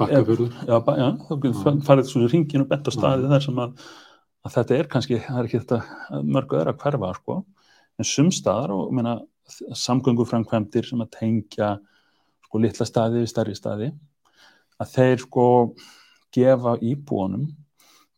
Bakkafjörður. 0.00 0.54
já, 0.68 0.76
já, 0.78 1.08
þá 1.28 1.34
getur 1.42 1.80
farið 1.86 2.08
svo 2.10 2.28
ringin 2.30 2.64
og 2.64 2.70
bent 2.70 2.88
á 2.88 2.90
Já. 2.92 2.96
staði 2.96 3.30
þar 3.32 3.44
sem 3.46 3.60
að, 3.64 3.86
að 4.42 4.54
þetta 4.56 4.78
er 4.78 4.90
kannski, 4.94 5.20
það 5.26 5.40
er 5.40 5.48
ekki 5.50 5.62
þetta 5.62 6.22
mörgu 6.36 6.58
öðra 6.60 6.76
hverfa 6.80 7.12
sko. 7.18 7.38
En 8.00 8.08
sumstaðar 8.08 8.72
og 8.74 8.92
meina, 8.96 9.18
samgönguframkvæmdir 9.76 10.88
sem 10.88 11.02
að 11.04 11.12
tengja 11.18 11.72
sko 12.46 12.62
litla 12.62 12.86
staði 12.88 13.22
við 13.22 13.32
stærri 13.32 13.56
staði 13.58 13.90
að 14.82 14.94
þeir 14.96 15.22
sko 15.26 15.46
gefa 16.32 16.76
íbúanum 16.80 17.50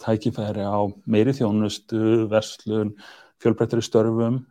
tækifæri 0.03 0.65
á 0.65 0.79
meiri 1.09 1.35
þjónustu, 1.37 2.27
verslun, 2.31 2.93
fjölbreyttari 3.43 3.85
störfum, 3.85 4.43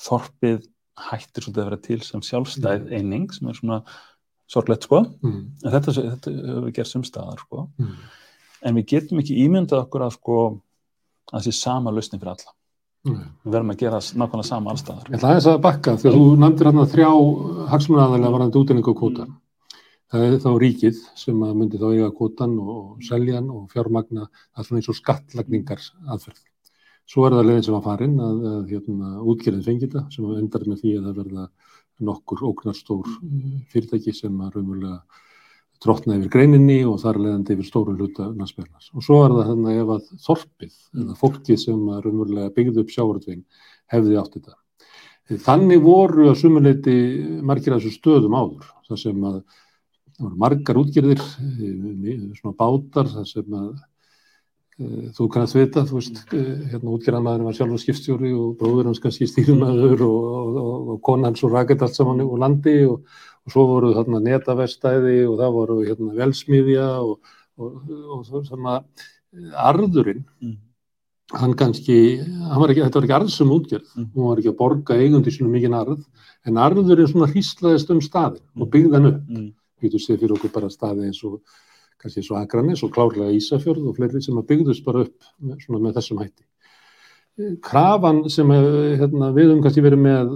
þorpið 0.00 0.66
hættir 1.08 1.46
svolítið 1.46 1.62
að 1.62 1.68
vera 1.70 1.80
til 1.86 2.00
sem 2.04 2.24
sjálfstæð 2.26 2.90
eining 2.92 3.30
sem 3.32 3.48
er 3.48 3.58
svona 3.58 3.78
sorglegt 4.52 4.84
sko, 4.88 5.02
Mm. 5.22 5.38
en 5.64 5.72
þetta, 5.72 5.94
þetta 5.96 6.32
hefur 6.36 6.66
við 6.68 6.74
gert 6.78 6.90
sumstaðar 6.92 7.40
sko, 7.46 7.68
Mm. 7.80 7.94
en 8.62 8.74
við 8.76 8.86
getum 8.94 9.18
ekki 9.22 9.38
ímyndað 9.46 9.86
okkur 9.86 10.04
að 10.06 10.12
sko 10.18 10.38
að 11.32 11.38
það 11.40 11.46
sé 11.48 11.52
sama 11.62 11.90
lausnin 11.90 12.20
fyrir 12.20 12.34
alla. 12.36 12.52
Mm. 13.04 13.22
Við 13.44 13.52
verðum 13.56 13.70
að 13.72 13.78
gera 13.82 13.98
nákvæmlega 13.98 14.46
sama 14.46 14.70
allstaðar. 14.70 15.08
Ég 15.10 15.16
ætla 15.18 15.30
aðeins 15.32 15.46
að 15.50 15.62
bakka 15.62 15.96
því 15.98 16.06
að 16.10 16.18
þú 16.18 16.26
nefndir 16.38 16.66
hérna 16.68 16.84
þrjá 16.92 17.08
hagsmunaraðalega 17.72 18.32
varandi 18.36 18.60
útendingu 18.60 18.92
á 18.94 19.00
kvóta. 19.00 19.26
Það 20.12 20.22
er 20.28 20.38
þá 20.44 20.50
ríkið 20.60 20.96
sem 21.16 21.40
að 21.42 21.56
myndi 21.56 21.78
þá 21.80 21.86
eiga 21.88 22.10
kvótan 22.12 22.54
og 22.60 22.98
selja 23.02 23.34
hann 23.40 23.48
og 23.50 23.70
fjármagna 23.72 24.26
svona 24.60 24.78
eins 24.78 24.88
og 24.92 24.98
skattlagningar 24.98 25.80
aðferð. 26.12 26.42
Svo 27.08 27.26
er 27.26 27.32
það 27.32 27.46
leiðin 27.48 27.64
sem 27.64 27.74
var 27.74 27.82
farin 27.86 28.16
að, 28.20 28.42
að 28.52 28.70
hérna, 28.70 29.08
útgerðin 29.32 29.64
fengi 29.66 29.88
þetta 29.88 30.04
sem 30.12 30.24
endar 30.36 30.66
með 30.68 30.82
því 30.84 30.92
að 30.98 31.06
það 31.08 31.16
verða 31.22 31.46
nokkur 32.06 32.42
ógnarstór 32.48 33.08
eh, 33.08 33.60
fyrirtæki 33.72 34.14
sem 34.16 34.40
að 34.42 34.56
raunverulega 34.56 35.00
trotna 35.82 36.16
yfir 36.18 36.30
greininni 36.30 36.78
og 36.86 37.00
þar 37.02 37.18
leiðandi 37.18 37.56
yfir 37.56 37.66
stóru 37.66 37.96
hluta 37.96 38.28
landsbyrnars. 38.30 38.92
Og 38.94 39.02
svo 39.02 39.18
er 39.24 39.34
það 39.34 39.48
þannig 39.50 39.80
ef 39.82 39.92
að 39.96 40.10
þorpið 40.26 40.76
eða 41.02 41.16
fólkið 41.18 41.62
sem 41.64 41.80
að 41.88 42.04
raunverulega 42.06 42.54
byggði 42.58 42.84
upp 42.84 42.92
sjávartveginn 42.94 43.46
hefði 43.92 44.20
átt 44.20 44.36
þetta. 44.38 44.58
Þannig 45.42 45.82
voru 45.82 46.28
að 46.30 46.38
sumuleiti 46.40 46.96
margir 47.46 47.74
af 47.74 47.82
þessu 47.82 47.98
stöðum 47.98 48.36
áður, 48.36 48.70
þar 48.88 49.00
sem 49.00 49.26
að 49.26 49.38
það 50.12 50.26
voru 50.26 50.40
margar 50.44 50.80
útgerðir, 50.82 51.22
eh, 51.22 52.22
svona 52.38 52.56
bátar, 52.58 53.10
þar 53.10 53.28
sem 53.30 53.58
að 53.58 53.70
þú 54.78 55.26
kannast 55.30 55.54
vita, 55.54 55.82
þú 55.84 55.98
veist, 55.98 56.22
e, 56.32 56.40
hérna 56.72 56.94
útgerðarmaðurinn 56.96 57.48
var 57.48 57.56
sjálfur 57.58 57.82
skipstjóri 57.82 58.32
og 58.32 58.56
bróður 58.58 58.88
hans 58.88 59.02
kannski 59.02 59.28
stýrumæður 59.28 60.00
og, 60.06 60.24
og, 60.32 60.56
og, 60.62 60.88
og 60.94 61.02
kona 61.04 61.28
hans 61.28 61.44
og 61.44 61.52
rakett 61.52 61.82
allt 61.84 61.94
saman 61.98 62.24
úr 62.24 62.40
landi 62.40 62.78
og, 62.88 63.04
svo 63.50 63.64
voru 63.66 63.92
þarna 63.96 64.20
netavestæði 64.22 65.24
og 65.26 65.38
það 65.40 65.54
voru 65.56 65.78
hérna 65.86 66.12
velsmiðja 66.14 66.84
og, 67.02 67.32
og, 67.58 67.80
og 68.16 68.20
svo 68.28 68.44
sem 68.46 68.68
að 68.70 69.08
arðurinn 69.58 70.24
Mm. 70.42 70.58
hann 71.32 71.54
kannski, 71.56 72.20
hann 72.20 72.60
var 72.60 72.70
ekki, 72.70 72.82
þetta 72.84 72.98
var 73.00 73.04
ekki 73.06 73.16
arðsum 73.16 73.52
útgerð, 73.54 73.88
Mm. 73.96 74.06
hún 74.14 74.28
var 74.28 74.38
ekki 74.38 74.50
að 74.52 74.58
borga 74.58 74.94
eigundi 75.00 75.32
sínum 75.32 75.50
mikinn 75.54 75.74
arð, 75.74 76.04
en 76.46 76.54
arðurinn 76.60 77.08
svona 77.08 77.30
hýslaðist 77.32 77.90
um 77.90 78.00
staðin 78.00 78.42
og 78.60 78.68
byggði 78.70 78.92
hann 78.94 79.06
upp. 79.06 79.20
Mm. 79.28 79.52
Við 79.80 79.90
getum 79.90 80.02
séð 80.04 80.20
fyrir 80.20 80.36
okkur 80.36 80.52
bara 80.52 80.68
staði 80.70 81.06
eins 81.08 81.24
og 81.24 81.40
kannski 82.02 82.20
eins 82.22 82.30
og 82.34 82.40
Akranes 82.42 82.82
og 82.84 82.92
klárlega 82.94 83.32
Ísafjörð 83.38 83.88
og 83.88 83.96
fleiri 83.96 84.22
sem 84.22 84.36
að 84.40 84.48
byggðust 84.50 84.84
bara 84.84 85.04
upp 85.06 85.30
svona 85.64 85.80
með 85.86 85.94
þessum 86.00 86.20
hætti. 86.22 86.44
krafan 87.64 88.26
sem 88.30 88.50
eh, 88.52 88.96
hérna, 89.00 89.30
við 89.32 89.46
höfum 89.48 89.62
kannski 89.64 89.82
verið 89.84 90.02
með 90.04 90.32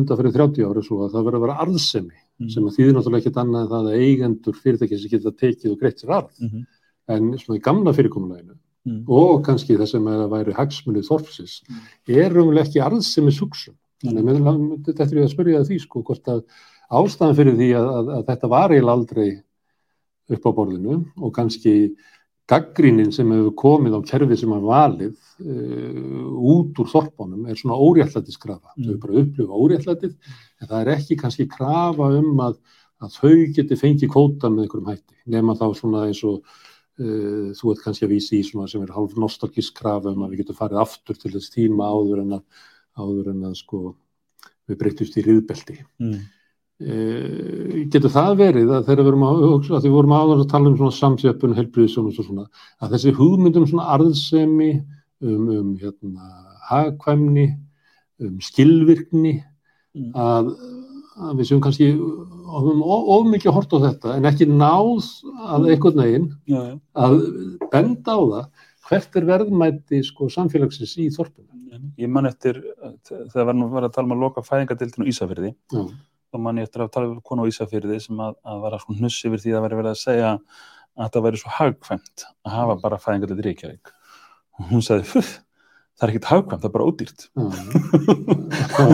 undan 0.00 0.16
fyrir 0.16 0.32
30 0.32 0.64
ári 0.64 0.82
svo 0.86 1.02
að 1.04 1.10
það 1.12 1.26
verður 1.26 1.38
að 1.40 1.46
vera 1.48 1.58
arðsemi 1.66 2.18
Mm. 2.40 2.48
sem 2.50 2.64
að 2.64 2.74
þýðir 2.78 2.94
náttúrulega 2.96 3.20
ekkert 3.22 3.36
annað 3.42 3.60
en 3.62 3.68
það 3.70 3.84
að 3.86 3.98
eigendur 4.02 4.54
fyrirtæki 4.56 4.96
sem 4.98 5.10
geta 5.12 5.30
tekið 5.36 5.70
og 5.74 5.76
greitt 5.82 5.98
sér 6.00 6.10
arð 6.16 6.38
Mhm. 6.40 6.62
en 7.12 7.26
svona 7.38 7.58
í 7.58 7.62
gamla 7.62 7.92
fyrirkomuleginu 7.92 8.56
Mm. 8.88 9.04
og 9.06 9.44
kannski 9.44 9.76
það 9.76 9.86
sem 9.88 10.04
að 10.10 10.22
væri 10.32 10.52
hagsmunni 10.56 11.02
þorfsins 11.06 11.60
er 12.08 12.30
umlega 12.32 12.64
ekki 12.66 12.80
arðsemi 12.82 13.30
suksum. 13.30 13.74
Þannig 14.02 14.18
að 14.18 14.42
mér- 14.42 14.82
þetta 14.82 15.12
er 15.12 15.22
að 15.22 15.30
spyrja 15.36 15.60
því 15.68 15.78
sko 15.84 16.02
hvort 16.02 16.24
að 16.26 16.42
ástæðan 16.90 17.36
fyrir 17.36 17.54
því 17.60 17.68
að, 17.78 17.86
að, 18.00 18.08
að 18.16 18.26
þetta 18.26 18.48
var 18.48 18.68
eiginlega 18.70 18.96
aldrei 18.96 19.42
upp 20.36 20.48
á 20.48 20.52
borðinu 20.56 20.98
og 21.20 21.34
kannski 21.36 21.74
gaggrínin 22.50 23.12
sem 23.14 23.30
hefur 23.32 23.54
komið 23.58 23.96
á 23.96 24.00
kerfi 24.10 24.36
sem 24.38 24.52
er 24.54 24.64
valið 24.66 25.14
uh, 25.44 26.26
út 26.52 26.80
úr 26.82 26.90
þorpunum 26.90 27.46
er 27.48 27.58
svona 27.58 27.78
óréttlætiskrafa. 27.78 28.74
Mm. 28.76 28.88
Þau 28.88 28.98
bara 29.04 29.22
upplifa 29.22 29.60
óréttlætið 29.62 30.12
en 30.12 30.68
það 30.68 30.76
er 30.80 30.92
ekki 30.96 31.18
kannski 31.20 31.48
krafa 31.50 32.10
um 32.18 32.42
að, 32.48 32.58
að 33.02 33.16
þau 33.20 33.38
geti 33.56 33.78
fengið 33.78 34.12
kvóta 34.12 34.50
með 34.50 34.66
einhverjum 34.66 34.92
hætti 34.92 35.18
nema 35.36 35.56
þá 35.58 35.66
svona 35.78 36.04
eins 36.08 36.22
og 36.28 36.42
uh, 36.42 37.48
þú 37.58 37.72
ert 37.72 37.86
kannski 37.86 38.08
að 38.08 38.14
vísa 38.16 38.36
í 38.36 38.44
svona 38.50 38.68
sem 38.70 38.84
er 38.84 38.94
hálf 38.96 39.16
nostalgísk 39.20 39.78
krafa 39.78 40.12
um 40.12 40.26
að 40.26 40.34
við 40.34 40.44
getum 40.44 40.60
farið 40.60 40.84
aftur 40.84 41.18
til 41.22 41.34
þess 41.36 41.54
tíma 41.54 41.88
áður 41.94 42.26
en 42.26 42.38
að, 42.40 42.46
áður 42.98 43.34
en 43.36 43.50
að 43.52 43.58
sko 43.62 43.82
við 44.68 44.78
breytust 44.82 45.18
í 45.18 45.26
riðbelti. 45.26 45.78
Mm. 46.02 46.22
E, 46.82 47.84
getur 47.92 48.10
það 48.10 48.32
verið 48.40 48.72
að 48.74 48.88
þegar 48.88 49.00
við 49.02 49.08
vorum 49.10 49.26
að 49.28 49.44
að 49.78 49.86
við 49.86 49.94
vorum 49.94 50.16
áður 50.16 50.42
að 50.42 50.50
tala 50.50 50.70
um 50.70 50.76
svona 50.80 50.96
samsjöpun, 50.98 51.56
helbriðisjónus 51.58 52.18
og 52.18 52.26
svona, 52.26 52.46
að 52.82 52.96
þessi 52.96 53.14
hugmyndum 53.20 53.68
svona 53.70 53.86
arðsemi, 53.94 54.72
um, 55.22 55.48
um 55.60 55.70
hérna, 55.78 56.32
hagkvæmni, 56.70 57.46
um 58.22 58.36
skilvirkni, 58.42 59.38
Mm. 59.92 60.12
að, 60.16 60.46
að 61.20 61.32
við 61.36 61.48
séum 61.50 61.58
kannski 61.60 61.86
of, 61.92 63.26
mikið 63.28 63.52
hort 63.52 63.74
á 63.76 63.78
þetta 63.82 64.14
en 64.16 64.28
ekki 64.30 64.46
náð 64.48 65.02
að 65.52 65.66
einhvern 65.74 65.98
veginn 66.00 66.24
Já, 66.48 66.60
já. 66.70 66.76
að 66.96 67.16
benda 67.74 68.14
á 68.16 68.20
það 68.30 68.46
hvert 68.88 69.18
er 69.20 69.26
verðmæti 69.28 70.00
sko 70.08 70.30
samfélagsins 70.32 70.94
í 70.96 71.10
þorpunum. 71.12 71.90
Ég 72.00 72.08
man 72.08 72.24
eftir, 72.30 72.56
þegar 73.04 73.50
var 73.50 73.58
nú 73.58 73.68
var 73.72 73.84
að 73.84 73.92
tala 73.98 74.08
um 74.08 74.16
að 74.16 74.24
loka 74.24 74.46
fæðingadildinu 74.46 75.04
í 75.04 75.12
Ísafyrði, 75.12 75.52
Já, 75.76 75.84
þá 76.32 76.40
man 76.40 76.60
ég 76.60 76.68
eftir 76.68 76.84
að 76.84 76.92
tala 76.94 77.10
um 77.10 77.20
konu 77.24 77.44
á 77.44 77.50
Ísafyrði 77.50 77.98
sem 78.00 78.20
að, 78.24 78.36
að 78.48 78.60
var 78.64 78.76
að 78.78 78.86
hnuss 78.88 79.24
yfir 79.28 79.42
því 79.42 79.54
að 79.56 79.64
væri 79.66 79.80
verið 79.80 79.92
að 79.92 80.02
segja 80.02 80.30
að 80.32 81.10
það 81.14 81.26
væri 81.26 81.40
svo 81.42 81.52
hagkvæmt 81.58 82.24
að 82.46 82.54
hafa 82.56 82.76
bara 82.82 83.00
fæðingadildi 83.00 83.46
Reykjavík. 83.48 83.92
Og 84.58 84.70
hún 84.72 84.84
sagði, 84.84 85.08
"Fuh, 85.12 85.32
það 85.98 86.06
er 86.06 86.12
ekkert 86.12 86.28
hagkvæmt, 86.30 86.62
það 86.62 86.68
er 86.68 86.72
bara 86.74 86.86
ódýrt. 86.88 87.24
Já, 87.36 88.84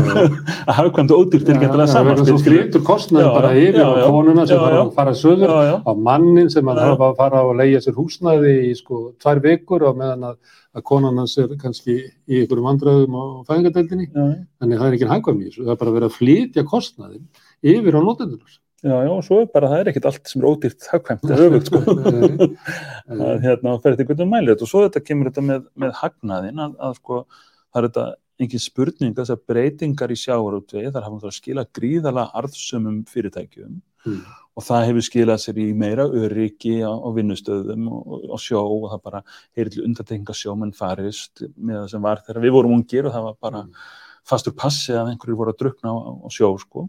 að 0.69 0.75
hagkvæmt 0.79 1.15
og 1.15 1.23
ódýrt 1.23 1.49
er 1.49 1.57
ekki 1.57 1.69
alltaf 1.71 1.93
saman. 1.93 2.23
Þú 2.29 2.37
flytur 2.45 2.85
kostnaði 2.87 3.33
bara 3.33 3.53
yfir 3.57 3.81
á 3.81 3.91
konuna 4.11 4.47
sem 4.51 4.61
fara, 4.61 4.77
já. 4.81 4.85
fara 4.99 5.15
söður 5.23 5.55
á 5.57 5.93
mannin 6.09 6.53
sem 6.53 6.71
að 6.73 6.83
þarf 6.83 7.05
að 7.09 7.17
fara 7.23 7.43
og 7.49 7.57
leigja 7.63 7.83
sér 7.87 7.99
húsnæði 7.99 8.55
í 8.69 8.71
sko 8.79 9.03
tvær 9.23 9.43
vikur 9.47 9.87
og 9.89 9.99
meðan 10.03 10.31
að, 10.33 10.39
að 10.77 10.87
konan 10.93 11.23
hans 11.23 11.39
er 11.41 11.55
kannski 11.61 11.99
í 12.03 12.43
einhverjum 12.43 12.71
vandræðum 12.73 13.19
á 13.19 13.25
fæðingadeildinni. 13.49 14.11
Þannig 14.13 14.83
það 14.83 14.89
er 14.91 14.99
ekki 14.99 15.13
hangvæm 15.15 15.43
í 15.43 15.49
þessu. 15.49 15.67
Það 15.67 15.75
er 15.77 15.83
bara 15.85 15.99
verið 15.99 16.11
að 16.11 16.19
flytja 16.19 16.67
kostnaðin 16.69 17.29
yfir 17.75 17.97
á 17.97 18.01
notendur. 18.03 18.59
Já, 18.79 18.95
já, 18.95 19.11
og 19.11 19.25
svo 19.27 19.41
er 19.43 19.49
bara, 19.51 19.73
það 19.73 19.81
er 19.83 19.91
ekkert 19.91 20.07
allt 20.07 20.31
sem 20.31 20.43
er 20.43 20.47
ódýrt 20.47 20.89
hagkvæmt, 20.93 21.25
það 21.27 21.41
er 21.43 21.49
öfugt, 21.49 21.71
sko. 21.73 21.81
að 23.29 23.43
hérna, 23.43 23.73
það 23.73 23.83
fer 23.83 23.97
þetta 23.97 24.05
einhvern 24.05 24.21
veginn 24.21 24.33
mælið 24.37 24.65
og 24.65 24.71
svo 24.71 24.85
þetta 24.85 25.05
kemur 25.09 25.31
þetta 25.33 25.47
með, 25.49 25.67
með 25.83 25.95
hagnaðin 25.99 26.63
að, 26.63 26.79
að 26.87 26.97
sko, 27.01 27.21
það 27.75 27.81
er 27.81 27.89
þetta 27.89 28.07
engin 28.39 28.63
spurning 28.63 29.19
að 29.19 29.35
breytingar 29.51 30.15
í 30.15 30.21
sjávarútvegi 30.21 30.93
þar 30.95 31.09
hafa 31.09 31.17
náttúrulega 31.17 31.41
skilað 31.41 31.71
gríðalega 31.75 32.39
arðsumum 32.39 33.01
fyrirtækjum 33.11 33.81
Mm. 34.07 34.21
og 34.59 34.65
það 34.67 34.85
hefur 34.89 35.05
skilað 35.07 35.41
sér 35.43 35.57
í 35.63 35.69
meira 35.77 36.05
öryggi 36.07 36.77
á, 36.87 36.91
á 36.91 37.09
vinnustöðum 37.15 37.89
og, 37.91 38.13
og, 38.29 38.39
sjó 38.43 38.61
og 38.63 38.91
það 38.93 39.01
bara 39.09 39.23
heyri 39.57 39.73
til 39.75 39.85
undartenga 39.87 40.37
sjómenn 40.37 40.75
farist 40.77 41.43
með 41.57 41.83
það 41.83 41.89
sem 41.93 42.07
var 42.07 42.23
þegar 42.27 42.45
við 42.45 42.55
vorum 42.57 42.77
ungir 42.79 43.09
og 43.09 43.17
það 43.17 43.27
var 43.27 43.41
bara 43.43 43.65
fastur 44.29 44.55
passi 44.59 44.95
að 44.95 45.13
einhverjir 45.13 45.41
voru 45.41 45.55
að 45.55 45.61
drukna 45.63 45.95
á, 45.95 45.97
á 45.99 46.29
sjó 46.31 46.53
sko. 46.63 46.87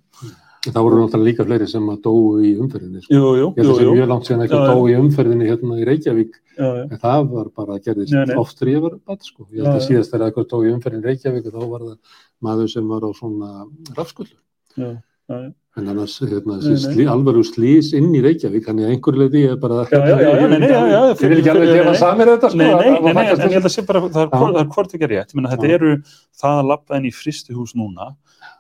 Það 0.60 0.84
voru 0.84 0.98
náttúrulega 1.00 1.28
líka 1.30 1.44
fleiri 1.48 1.68
sem 1.72 1.86
að 1.88 2.00
dóu 2.04 2.24
í 2.44 2.50
umferðinni. 2.60 3.00
Sko. 3.06 3.14
Jú, 3.16 3.28
jú, 3.40 3.46
Ég 3.56 3.62
held 3.62 3.70
jú, 3.70 3.70
að 3.70 3.70
það 3.70 3.78
sé 3.80 3.86
jú. 3.86 3.94
mjög 3.96 4.10
langt 4.12 4.26
síðan 4.28 4.42
ekki 4.44 4.58
að 4.58 4.66
dóu 4.74 4.82
í 4.92 4.96
umferðinni 5.00 5.46
hérna 5.48 5.78
í 5.80 5.86
Reykjavík. 5.88 6.34
Já, 6.60 6.66
já. 6.76 6.82
En 6.90 7.00
það 7.06 7.30
var 7.32 7.48
bara 7.56 7.78
að 7.78 7.84
gerðist 7.86 8.12
Nei, 8.18 8.26
nei. 8.28 8.36
oft 8.42 8.60
þegar 8.60 8.72
ég 8.74 8.82
var 8.84 8.98
bætt 9.08 9.24
sko. 9.30 9.48
Ég 9.56 9.64
held 9.64 9.78
að 9.80 9.86
síðast 9.88 10.12
þegar 10.12 10.26
eitthvað 10.28 10.50
dóu 10.52 10.60
í 10.68 10.74
umferðinni 10.76 11.06
í 11.06 11.08
Reykjavík 11.14 11.48
og 11.48 11.56
þá 11.56 11.64
var 11.72 11.86
það 11.88 12.18
maður 12.50 12.72
sem 12.76 12.92
var 12.92 13.08
á 13.08 13.12
svona 13.16 13.50
rafskullu. 13.96 14.36
Já, 14.76 14.90
já, 15.30 15.36
já. 15.40 15.50
En 15.80 15.88
annars, 15.94 16.16
hérna, 16.26 16.58
slí, 16.82 17.06
alvaru 17.08 17.42
slís 17.48 17.92
inn 17.98 18.10
í 18.18 18.22
Reykjavík, 18.26 18.66
þannig 18.68 18.88
að 18.88 18.94
einhverju 18.96 19.22
leiti 19.22 19.44
ég 19.46 19.54
er 19.54 19.60
bara... 19.62 19.84
Já, 19.88 20.00
já, 20.10 20.16
já, 20.20 20.48
nei, 20.52 20.58
nei, 20.64 20.70
Ég 20.70 21.22
vil 21.24 21.38
ekki 21.40 21.52
alveg 21.54 21.72
nei. 21.88 21.94
samir 22.02 22.32
þetta, 22.34 22.50
sko. 22.52 22.60
Nei, 22.60 22.70
nei, 22.74 23.14
nei, 23.14 23.26
en 23.30 23.44
ég 23.46 23.56
held 23.58 23.70
að 23.70 23.74
sé 23.76 23.84
bara, 23.88 24.02
það 24.10 24.26
er, 24.26 24.68
hvort- 24.74 24.96
er 24.96 25.00
ekki 25.00 25.10
rétt, 25.14 25.36
þetta 25.38 25.70
eru 25.78 25.94
það 26.42 26.58
að 26.64 26.70
labba 26.74 27.00
inn 27.00 27.08
í 27.08 27.14
fristihús 27.16 27.76
núna, 27.80 28.10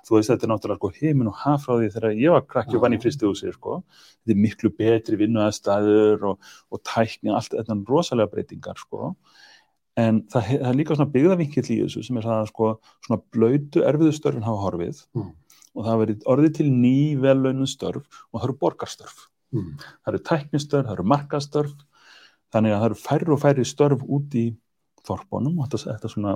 þú 0.08 0.16
veist 0.18 0.32
þetta 0.34 0.48
er 0.48 0.54
náttúrulega 0.54 0.80
sko 0.80 0.92
heimin 1.02 1.32
og 1.34 1.38
haf 1.44 1.66
frá 1.68 1.76
því 1.82 1.90
þegar 1.98 2.16
ég 2.24 2.34
var 2.38 2.46
krakki 2.56 2.78
og 2.80 2.86
vann 2.86 2.96
í 2.96 3.00
Já. 3.00 3.04
fristihúsi, 3.08 3.52
sko, 3.58 3.82
þetta 4.24 4.36
er 4.36 4.42
miklu 4.46 4.72
betri 4.80 5.20
vinnuðastæður 5.26 6.26
og, 6.32 6.50
og 6.72 6.84
tækni, 6.88 7.34
allt 7.36 7.54
þetta 7.58 7.76
er 7.76 7.84
rosalega 7.90 8.32
breytingar, 8.34 8.80
sko, 8.80 9.14
en 10.00 10.22
það, 10.32 10.54
það 10.62 10.70
er 10.72 10.78
líka 10.80 10.96
svona 10.96 11.12
byggðavinkill 11.12 11.66
í 11.76 11.78
þessu 11.84 12.04
sem 12.08 12.20
er 12.22 12.28
það 12.30 12.38
að 12.46 12.50
sko 12.54 12.68
svona 13.08 13.22
blöytu 13.36 13.82
erfiðu 13.84 14.14
störfin 14.16 14.46
hafa 14.48 14.62
horfið 14.70 15.02
Mm. 15.18 15.32
Og 15.80 15.88
það 15.88 16.02
verið 16.04 16.30
orðið 16.36 16.56
til 16.60 16.70
ný 16.76 16.96
velaunin 17.24 17.70
störf 17.70 18.24
og 18.30 18.40
það 18.42 18.50
eru 18.50 18.58
borgarstörf 18.64 19.28
Mm. 19.50 19.80
það 19.82 20.12
eru 20.12 20.20
tæknistörf, 20.30 20.86
það 20.86 20.94
eru 20.94 21.04
markastörf 21.10 21.72
þannig 22.54 22.74
að 22.74 22.82
það 22.82 22.88
eru 22.88 22.98
færri 23.02 23.34
og 23.34 23.40
færri 23.42 23.64
störf 23.66 24.04
út 24.06 24.36
í 24.38 24.44
þorpunum 25.08 25.56
og, 25.58 25.72
þetta, 25.72 25.96
þetta 25.96 26.12
svona, 26.14 26.34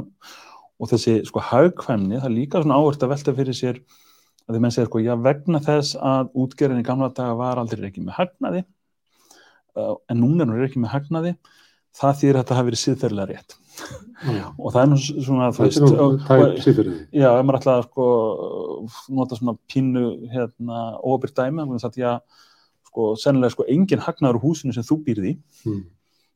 og 0.81 0.89
þessi 0.89 1.13
sko 1.27 1.43
hagkvæmni, 1.45 2.17
það 2.17 2.29
er 2.29 2.33
líka 2.33 2.63
svona 2.63 2.79
áherslu 2.81 3.05
að 3.05 3.13
velta 3.13 3.35
fyrir 3.37 3.57
sér 3.59 3.81
að 3.83 4.55
því 4.55 4.61
menn 4.63 4.73
segja 4.73 4.89
sko, 4.89 5.03
já 5.05 5.13
vegna 5.27 5.61
þess 5.61 5.99
að 6.01 6.33
útgerðin 6.41 6.81
í 6.81 6.87
gamla 6.87 7.11
daga 7.13 7.37
var 7.37 7.61
aldrei 7.61 7.85
ekki 7.91 8.01
með 8.01 8.17
hagnaði 8.17 8.63
uh, 9.77 9.93
en 10.09 10.19
núna 10.23 10.47
er 10.47 10.55
hún 10.55 10.65
ekki 10.65 10.81
með 10.81 10.95
hagnaði 10.95 11.35
það 11.93 12.19
þýðir 12.23 12.39
að 12.39 12.41
þetta 12.41 12.57
hafi 12.57 12.69
verið 12.71 12.83
síðferðilega 12.87 13.29
rétt 13.35 13.57
Já. 14.23 14.45
og 14.57 14.67
það 14.71 14.81
er 14.83 14.89
nú 14.91 14.97
svona 15.01 15.47
Það 15.51 15.65
veist, 15.65 15.77
er 15.77 15.83
nú 15.83 16.09
tæp 16.27 16.59
sífrið. 16.63 16.93
Já, 17.11 17.29
ef 17.39 17.45
maður 17.47 17.59
ætlaði 17.59 17.81
að 17.81 17.87
sko, 17.89 18.05
nota 19.17 19.39
svona 19.39 19.55
pínu 19.71 20.03
hérna, 20.31 20.83
óbyrgt 21.03 21.35
dæmi, 21.39 21.65
þannig 21.65 21.87
að 21.89 21.99
ég 22.03 22.21
sko, 22.89 23.07
sennilega 23.19 23.55
sko, 23.55 23.65
engin 23.73 24.03
hagnaður 24.05 24.41
húsinu 24.43 24.73
sem 24.75 24.85
þú 24.87 24.99
býrði. 25.07 25.33
Mm. 25.65 25.81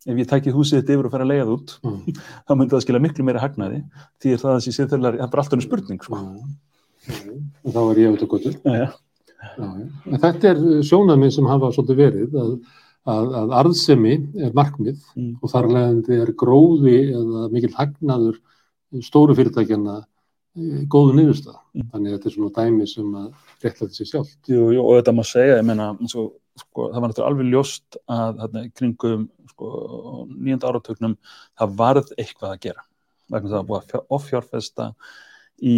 Ef 0.08 0.20
ég 0.24 0.28
tæki 0.30 0.54
húsið 0.56 0.82
þetta 0.82 0.96
yfir 0.98 1.08
og 1.10 1.12
fer 1.14 1.24
að 1.26 1.32
leiða 1.34 1.46
það 1.48 1.56
út, 1.58 1.72
Mm. 1.84 2.22
þá 2.48 2.52
myndi 2.56 2.74
það 2.76 2.84
skila 2.86 3.02
miklu 3.04 3.24
meira 3.28 3.42
hagnaði, 3.44 3.84
því 4.24 4.34
er 4.34 4.38
það 4.44 4.52
að 4.52 4.58
þessi 4.62 4.76
siðferðilega, 4.78 5.18
það 5.18 5.28
er 5.28 5.34
bara 5.34 5.44
alltaf 5.44 5.58
einu 5.58 5.68
spurning, 5.68 6.02
sko. 6.04 6.16
Já. 7.08 7.18
Og 7.66 7.74
þá 7.74 7.80
er 7.92 8.02
ég 8.02 8.10
auðvitað. 8.12 8.98
En 9.58 10.20
þetta 10.22 10.50
er 10.52 10.60
sjónamið 10.88 11.32
sem 11.36 11.46
hafa 11.50 11.70
svolítið 11.76 12.00
verið 12.02 12.38
að, 12.42 12.52
að, 13.08 13.30
að 13.42 13.54
arðsemi 13.62 14.14
er 14.44 14.54
markmið 14.58 15.00
Mm. 15.18 15.34
og 15.42 15.52
þar 15.54 15.68
leðandi 15.74 16.18
er 16.24 16.32
gróði 16.38 16.98
eða 17.16 17.46
mikil 17.54 17.74
hagnaður 17.78 18.40
stóru 19.04 19.36
fyrirtækjana 19.38 19.96
eh, 20.58 20.82
góðu 20.92 21.16
niðurstað. 21.18 21.58
Mm. 21.76 21.88
Þannig 21.94 22.12
að 22.12 22.18
þetta 22.18 22.30
er 22.30 22.36
svona 22.36 22.56
dæmi 22.58 22.88
sem 22.92 23.16
að 23.22 23.30
réttlæti 23.64 23.98
sér 24.00 24.10
sjálf. 24.12 24.34
Jú, 24.50 24.66
jú, 24.76 24.82
og 24.84 24.98
þetta 25.00 25.14
má 25.18 25.24
segja, 25.28 25.58
ég 25.60 25.66
meina, 25.68 25.90
og, 25.98 26.34
sko, 26.58 26.88
það 26.92 27.00
var 27.02 27.10
náttúrulega 27.12 27.30
alveg 27.32 27.52
ljóst 27.54 27.98
að 28.10 28.40
þarna, 28.42 28.64
í 28.66 28.72
kringum 28.74 29.28
sko, 29.52 29.72
nýjönda 30.34 30.72
áratögnum 30.72 31.16
það 31.60 31.76
varð 31.82 32.12
eitthvað 32.18 32.52
að 32.56 32.62
gera 32.68 32.86
vegna 33.30 33.50
það 33.52 33.60
að 33.62 33.68
búið 33.70 33.80
að 33.82 33.88
fjár- 33.92 34.08
offjárfesta 34.18 34.86
í 35.62 35.76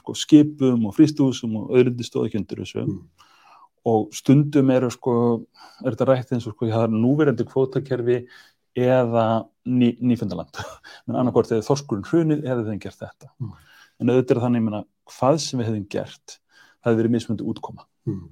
sko, 0.00 0.14
skipum 0.16 0.86
og 0.88 0.94
frístúsum 0.96 1.56
og 1.60 1.70
öðrundi 1.76 2.04
stóð 2.06 2.26
ekki 2.28 2.40
undir 2.42 2.62
þessu 2.64 2.84
Mm. 2.86 3.00
Og 3.88 4.12
stundum 4.14 4.70
eru 4.70 4.90
sko, 4.94 5.14
er 5.84 5.94
þetta 5.96 6.06
rætt 6.12 6.32
eins 6.36 6.46
og 6.46 6.54
sko, 6.54 6.68
það 6.70 6.84
er 6.86 6.92
núverandi 6.94 7.46
kvótakerfi 7.48 8.18
eða 8.78 9.24
ný, 9.68 9.92
nýfundaland 10.00 10.60
menn 11.06 11.16
annarkvort 11.20 11.50
eða 11.52 11.66
þorskurinn 11.66 12.06
hrunið 12.08 12.44
eða 12.46 12.66
þeim 12.70 12.78
gert 12.82 13.00
þetta 13.02 13.32
Mm. 13.42 13.52
en 14.00 14.08
auðvitað 14.12 14.36
er 14.36 14.40
þannig, 14.46 14.62
meina, 14.64 14.84
hvað 15.10 15.40
sem 15.42 15.60
við 15.60 15.66
hefðum 15.68 15.88
gert 15.92 16.38
það 16.38 16.88
hefði 16.92 17.00
verið 17.02 17.14
mismundi 17.16 17.44
útkoma 17.52 17.84
Mm. 18.06 18.22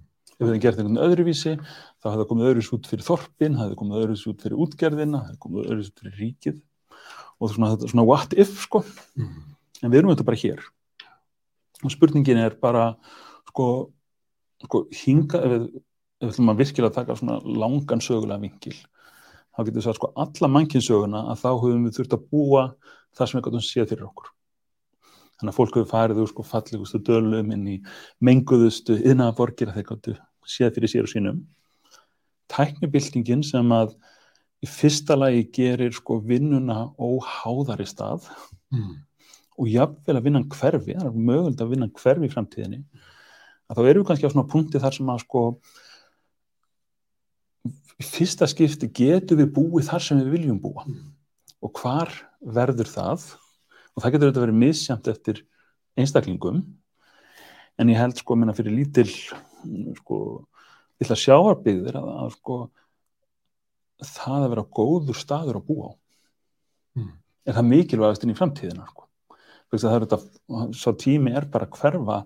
ef 0.41 0.41
við 0.41 0.49
hefðum 0.49 0.63
gert 0.65 0.79
einhvern 0.81 1.03
öðruvísi 1.05 1.53
þá 1.61 2.07
hefði 2.09 2.21
það 2.23 2.29
komið 2.31 2.49
öðruvísi 2.51 2.75
út 2.79 2.89
fyrir 2.91 3.07
þorpin 3.11 3.55
það 3.59 3.65
hefði 3.67 3.79
komið 3.83 4.01
öðruvísi 4.01 4.31
út 4.33 4.43
fyrir 4.47 4.63
útgerðina 4.65 5.21
það 5.21 5.29
hefði 5.29 5.43
komið 5.45 5.69
öðruvísi 5.71 5.91
út 5.93 6.01
fyrir 6.01 6.19
ríkið 6.25 6.59
og 7.41 7.45
það 7.45 7.51
er 7.51 7.55
svona, 7.59 7.71
þetta 7.75 7.91
svona 7.93 8.07
what 8.09 8.35
if 8.39 8.55
sko 8.65 8.83
Mm. 9.19 9.43
en 9.83 9.91
við 9.91 9.99
erum 10.01 10.15
þetta 10.15 10.27
bara 10.31 10.41
hér 10.47 10.61
og 11.85 11.91
spurningin 11.95 12.39
er 12.41 12.57
bara 12.61 12.87
sko, 13.51 13.67
sko 14.65 14.83
hinga 14.95 15.43
ef 15.45 15.53
við, 15.55 15.69
ef 16.21 16.27
við 16.27 16.33
ætlum 16.35 16.53
að 16.53 16.63
virkilega 16.65 16.97
taka 16.99 17.17
svona 17.19 17.39
langan 17.45 18.05
sögulega 18.05 18.43
vingil 18.43 18.77
þá 18.77 19.63
getur 19.63 19.79
við 19.79 19.87
sagt 19.87 20.01
sko 20.01 20.13
alla 20.25 20.51
mannkinsöguna 20.57 21.25
að 21.33 21.41
þá 21.45 21.51
höfum 21.53 21.87
við 21.87 21.97
þurft 21.99 22.17
að 22.17 22.27
búa 22.33 22.67
það 23.17 23.31
sem 23.31 23.39
við 23.39 23.47
gætum 23.47 23.67
séð 23.67 23.91
fyrir 23.93 24.09
okkur 24.11 24.33
þannig 25.41 25.53
að 25.53 25.57
fólk 25.57 25.79
hefur 25.79 25.91
farið 25.91 26.23
úr 26.23 26.31
sko 26.31 26.45
fallegustu 26.47 27.01
dölum 27.07 27.55
inn 27.55 27.67
í 27.69 27.77
menguðustu 28.25 28.99
yðnaðaborgir 29.01 29.73
að 29.73 29.81
þeir 29.81 29.89
gáttu 29.91 30.17
séð 30.45 30.75
fyrir 30.77 30.93
sér 30.93 31.09
og 31.09 31.13
sínum 31.13 31.43
tæknibildingin 32.51 33.45
sem 33.47 33.73
að 33.75 33.95
í 34.61 34.69
fyrsta 34.69 35.17
lagi 35.17 35.47
gerir 35.55 35.95
sko 35.97 36.19
vinnuna 36.25 36.91
óháðari 37.01 37.87
stað 37.89 38.27
mm. 38.75 38.99
og 39.57 39.71
jafnvel 39.71 40.19
að 40.19 40.27
vinna 40.27 40.43
hverfi, 40.53 40.97
það 40.99 41.09
er 41.09 41.17
mögulegt 41.31 41.65
að 41.65 41.73
vinna 41.73 41.91
hverfi 41.97 42.29
í 42.29 42.35
framtíðinni 42.35 42.83
að 43.71 43.79
þá 43.79 43.83
erum 43.91 44.03
við 44.03 44.09
kannski 44.11 44.27
á 44.27 44.33
svona 44.35 44.51
punkti 44.51 44.81
þar 44.83 44.97
sem 44.97 45.13
að 45.15 45.23
sko 45.25 45.43
fyrsta 48.01 48.49
skipti 48.49 48.89
getum 48.97 49.41
við 49.43 49.51
búið 49.57 49.89
þar 49.91 50.05
sem 50.05 50.21
við 50.23 50.31
viljum 50.37 50.61
búa 50.63 50.85
Mm. 50.87 51.13
og 51.63 51.73
hvar 51.77 52.11
verður 52.41 52.89
það 52.89 53.25
og 53.95 54.03
það 54.03 54.13
getur 54.15 54.29
auðvitað 54.31 54.45
verið 54.47 54.61
misjamt 54.63 55.09
eftir 55.13 55.43
einstaklingum 56.01 56.63
en 57.79 57.89
ég 57.93 57.99
held 58.01 58.17
sko 58.17 58.37
minna 58.37 58.55
fyrir 58.57 58.73
lítil 58.73 59.09
sko 60.01 60.47
lilla 61.01 61.17
sjáarbyggðir 61.17 61.97
að, 62.01 62.09
að 62.25 62.31
sko 62.39 62.57
það 64.01 64.39
að 64.47 64.51
vera 64.55 64.65
góður 64.81 65.19
staður 65.21 65.61
að 65.61 65.67
búa 65.69 65.91
á 65.93 65.95
Mm. 66.97 67.13
er 67.47 67.55
það 67.55 67.69
mikilvægast 67.71 68.25
inn 68.27 68.33
í 68.33 68.35
framtíðina 68.35 68.83
sko. 68.89 69.05
Að 69.71 69.79
það 69.85 69.93
er 69.95 70.05
þetta 70.09 70.73
svo 70.75 70.93
tími 70.99 71.31
er 71.39 71.45
bara 71.47 71.69
að 71.69 71.77
hverfa 71.79 72.17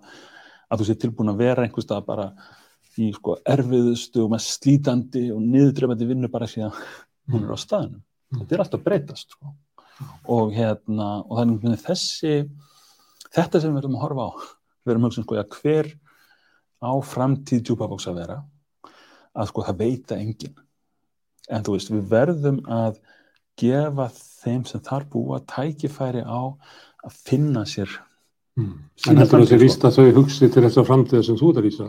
að 0.75 0.83
þú 0.83 0.89
sé 0.91 0.97
tilbúin 1.05 1.33
að 1.33 1.41
vera 1.45 1.64
einhvers 1.64 1.87
stað 1.89 2.07
bara 2.09 2.29
í 3.01 3.11
sko 3.16 3.37
erfiðustu 3.55 4.22
og 4.25 4.33
mest 4.35 4.59
slítandi 4.59 5.29
og 5.35 5.41
niðurdrefandi 5.43 6.07
vinnu 6.11 6.31
bara 6.31 6.47
því 6.51 6.66
að 6.68 6.83
hún 7.35 7.47
er 7.47 7.55
á 7.55 7.59
staðinu 7.59 8.03
Mm. 8.35 8.41
þetta 8.41 8.55
er 8.57 8.61
alltaf 8.64 8.81
breytast 8.83 9.35
sko. 9.37 9.51
og 10.27 10.53
hérna 10.57 11.09
og 11.22 11.37
þannig 11.39 11.66
að 11.70 11.83
þessi 11.85 12.31
þetta 13.35 13.61
sem 13.61 13.70
við 13.70 13.77
verðum 13.79 13.99
að 13.99 14.03
horfa 14.03 14.25
á 14.27 14.31
við 14.35 14.89
verðum 14.91 15.05
að 15.05 15.11
hugsa 15.11 15.20
um 15.20 15.27
sko 15.29 15.37
að 15.39 15.59
hver 15.61 15.91
á 16.83 16.93
framtíð 17.12 17.61
djúpabóks 17.68 18.09
að 18.11 18.18
vera 18.18 18.39
að 19.35 19.51
sko 19.53 19.64
það 19.68 19.79
veita 19.85 20.18
engin 20.18 20.57
en 21.51 21.62
þú 21.62 21.77
veist 21.77 21.93
við 21.95 22.09
verðum 22.11 22.59
að 22.66 22.99
gefa 23.61 24.09
þeim 24.16 24.64
sem 24.66 24.83
þar 24.89 25.07
búa 25.12 25.39
tækifæri 25.55 26.25
á 26.27 26.41
að 27.05 27.20
finna 27.29 27.62
sér 27.68 27.93
Mm. 28.61 28.74
En 29.11 29.20
heldur 29.20 29.42
það 29.42 29.50
sé 29.50 29.61
víst 29.61 29.86
að 29.86 29.96
þau 29.98 30.18
hugsi 30.20 30.48
til 30.48 30.62
þess 30.62 30.80
að 30.80 30.90
framtíða 30.90 31.26
sem 31.26 31.38
þú 31.40 31.50
ert 31.50 31.61
að 31.62 31.68
lýsa? 31.68 31.88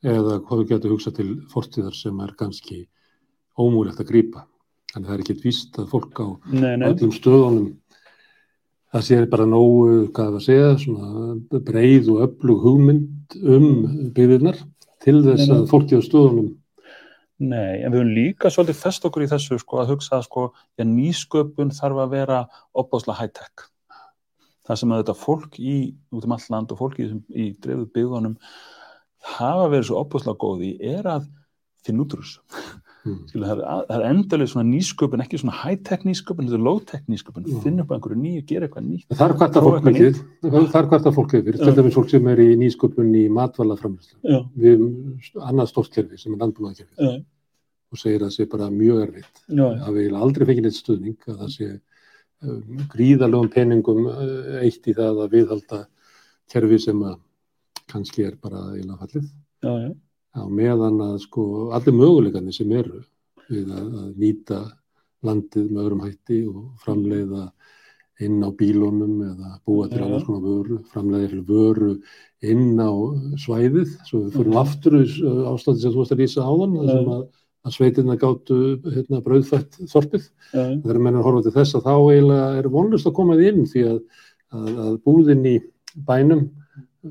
Eða 0.00 0.38
hvað 0.46 0.62
þau 0.62 0.70
getur 0.72 0.94
hugsa 0.94 1.12
til 1.14 1.28
fortíðar 1.52 1.96
sem 1.96 2.24
er 2.24 2.32
kannski 2.38 2.80
ómúlegt 3.60 4.00
að 4.00 4.10
grípa. 4.10 4.46
Þannig 4.90 5.10
það 5.10 5.16
er 5.16 5.22
ekki 5.24 5.38
víst 5.44 5.78
að 5.78 5.90
fólk 5.92 6.18
á 6.18 6.26
nei, 6.50 6.74
nei, 6.80 6.88
öllum 6.88 7.12
stöðunum 7.14 7.68
það 8.90 9.06
sé 9.06 9.18
bara 9.30 9.46
nógu, 9.46 9.90
hvað 10.14 10.36
það 10.36 10.46
segja, 10.46 10.70
svona 10.82 11.60
breið 11.68 12.10
og 12.14 12.22
öflug 12.26 12.64
hugmynd 12.64 13.36
um 13.40 13.68
byggðirnar 14.16 14.58
til 15.04 15.20
þess 15.24 15.46
Nei, 15.46 15.58
að 15.60 15.70
á 15.70 16.00
stöðunum 16.08 16.48
nei, 17.40 17.80
en 17.80 17.92
við 17.92 18.00
höfum 18.00 18.14
líka 18.16 18.50
svolítið 18.52 18.80
fest 18.82 19.06
okkur 19.06 19.24
í 19.24 19.30
þessu 19.30 19.60
sko 19.62 19.80
að 19.80 19.94
hugsa 19.94 20.18
að 20.18 20.26
sko 20.26 20.46
já, 20.74 20.84
nýsköpun 20.84 21.70
þarf 21.76 22.02
að 22.02 22.16
vera 22.16 22.40
opbáslega 22.74 23.20
high-tech 23.22 23.69
það 24.68 24.82
sem 24.82 24.92
að 24.92 25.02
þetta 25.02 25.16
fólk 25.20 25.58
í 25.62 25.76
út 26.14 26.26
um 26.28 26.36
all 26.36 26.46
land 26.54 26.74
og 26.74 26.80
fólk 26.80 27.00
í, 27.00 27.08
í 27.30 27.48
dreifðu 27.62 27.88
byggðunum 27.96 28.36
hafa 29.36 29.66
verið 29.72 29.88
svo 29.90 30.04
opbáslega 30.04 30.40
góði 30.40 30.76
er 30.92 31.08
að 31.08 31.26
finna 31.84 32.04
út 32.04 32.14
úr 32.16 32.24
þessu 32.24 32.40
mm. 33.08 33.18
Það 33.32 33.50
er, 33.54 33.62
það 33.88 33.94
er 33.96 34.06
endalega 34.10 34.52
svona 34.52 34.66
nýsköpun, 34.68 35.24
ekki 35.24 35.40
svona 35.40 35.56
high-tech 35.62 36.06
nýsköpun, 36.08 36.48
þetta 36.48 36.58
er 36.58 36.64
low-tech 36.66 37.10
nýsköpun, 37.10 37.48
Já. 37.48 37.58
finna 37.64 37.84
upp 37.84 37.94
einhverju 37.96 38.20
nýju, 38.20 38.44
gera 38.50 38.68
eitthvað 38.68 38.86
nýtt. 38.86 39.06
Það 39.14 39.26
er 39.26 39.36
hvert 39.40 39.58
að 39.58 39.68
fólk 39.68 39.86
mikið, 39.88 40.22
það 40.44 40.80
er 40.82 40.88
hvert 40.92 41.08
að 41.08 41.18
fólk 41.18 41.34
til 41.34 41.56
Já. 41.56 41.74
dæmis 41.78 41.96
fólk 41.96 42.12
sem 42.12 42.30
er 42.32 42.42
í 42.44 42.48
nýsköpun 42.60 43.12
í 43.16 43.26
matvælaframlýslu. 43.40 44.18
Já, 44.28 44.40
Við 44.64 44.86
annað 45.48 45.70
stórt 45.72 45.94
kerfi 45.96 46.20
sem 46.20 46.36
er 46.36 46.44
landbúnaðkerfi 46.44 47.12
og 47.90 47.98
segir 47.98 48.20
að 48.20 48.28
það 48.28 48.34
sé 48.36 48.48
bara 48.52 48.68
mjög 48.70 49.04
erfitt. 49.06 49.40
Það 49.50 49.96
vil 49.96 50.10
aldrei 50.20 50.44
fengið 50.50 50.66
neitt 50.68 50.78
stuðning 50.78 51.24
að 51.26 51.40
það 51.40 51.54
sé 51.56 51.70
um, 52.42 52.84
gríðarlegum 52.92 53.50
peningum 53.54 54.06
uh, 54.10 54.60
eitt 54.64 54.86
í 54.90 54.94
það 54.96 55.24
að 55.26 55.34
viðhalda 55.36 55.80
kerfi 56.50 56.78
sem 56.82 57.02
að 57.06 57.18
kannski 57.90 58.24
er 58.28 58.36
bara 58.40 58.60
eiginlega 58.74 59.00
fallið. 59.04 59.30
já, 59.64 59.72
já, 59.86 59.90
á 60.38 60.42
meðan 60.46 61.00
að 61.02 61.16
sko 61.24 61.44
allir 61.74 61.96
möguleikarnir 61.98 62.54
sem 62.54 62.70
eru 62.72 63.00
við 63.50 63.70
að, 63.74 63.88
að 64.04 64.10
nýta 64.22 64.60
landið 65.26 65.70
með 65.74 65.82
öðrum 65.84 66.04
hætti 66.06 66.36
og 66.48 66.60
framleiða 66.84 67.48
inn 68.20 68.38
á 68.44 68.48
bílónum 68.52 69.14
eða 69.24 69.50
búa 69.64 69.88
til 69.88 70.02
annars 70.04 70.24
konar 70.28 70.44
vöru, 70.44 70.78
framleiða 70.92 71.28
til 71.32 71.42
vöru 71.48 71.90
inn 72.44 72.76
á 72.80 72.92
svæðið, 73.40 73.94
svo 74.08 74.20
við 74.26 74.34
fyrir 74.36 74.50
Mhm. 74.52 74.58
aftur 74.60 74.96
ástandi 75.50 75.80
sem 75.80 75.92
þú 75.92 76.00
varst 76.02 76.12
að 76.14 76.20
lýsa 76.22 76.44
þar 76.80 76.90
sem 76.90 77.04
Já. 77.08 77.14
að, 77.16 77.22
að 77.66 77.74
sveitirna 77.76 78.16
gáttu 78.20 78.60
hérna, 78.86 79.20
brauðfætt 79.24 79.80
þorpið. 79.90 80.30
já, 80.52 80.62
Þegar 80.80 81.02
menn 81.04 81.18
að 81.18 81.26
horfa 81.26 81.44
til 81.46 81.56
þess 81.58 81.76
að 81.76 81.86
þá 81.88 81.92
eiginlega 81.96 82.46
er 82.60 82.70
vonlust 82.72 83.10
að 83.10 83.16
koma 83.18 83.36
því 83.36 83.52
inn 83.52 83.68
því 83.68 83.84
að, 83.90 84.00
að, 84.56 84.70
að 84.86 84.96
búðin 85.04 85.46
í 85.50 85.54
bænum 86.08 86.46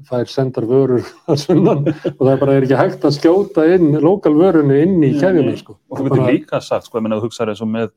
fær 0.06 0.30
sendar 0.30 0.68
vörur 0.70 1.06
að 1.32 1.42
sunnan 1.44 1.88
og 1.90 2.22
það 2.22 2.36
bara 2.44 2.56
er 2.56 2.66
ekki 2.68 2.80
hægt 2.80 3.06
að 3.08 3.16
skjóta 3.18 3.66
inn 3.76 3.98
lokal 4.04 4.36
vörunni 4.38 4.82
inn 4.86 4.98
í 5.02 5.14
nei. 5.18 5.56
sko. 5.58 5.80
Og 5.90 6.02
þú 6.02 6.10
getur 6.10 6.26
líka 6.30 6.62
sagt, 6.62 6.90
sko, 6.90 7.00
ég 7.00 7.06
meina, 7.06 7.18
þú 7.18 7.30
hugsaður 7.30 7.54
eins 7.54 7.64
og 7.66 7.72
með 7.74 7.90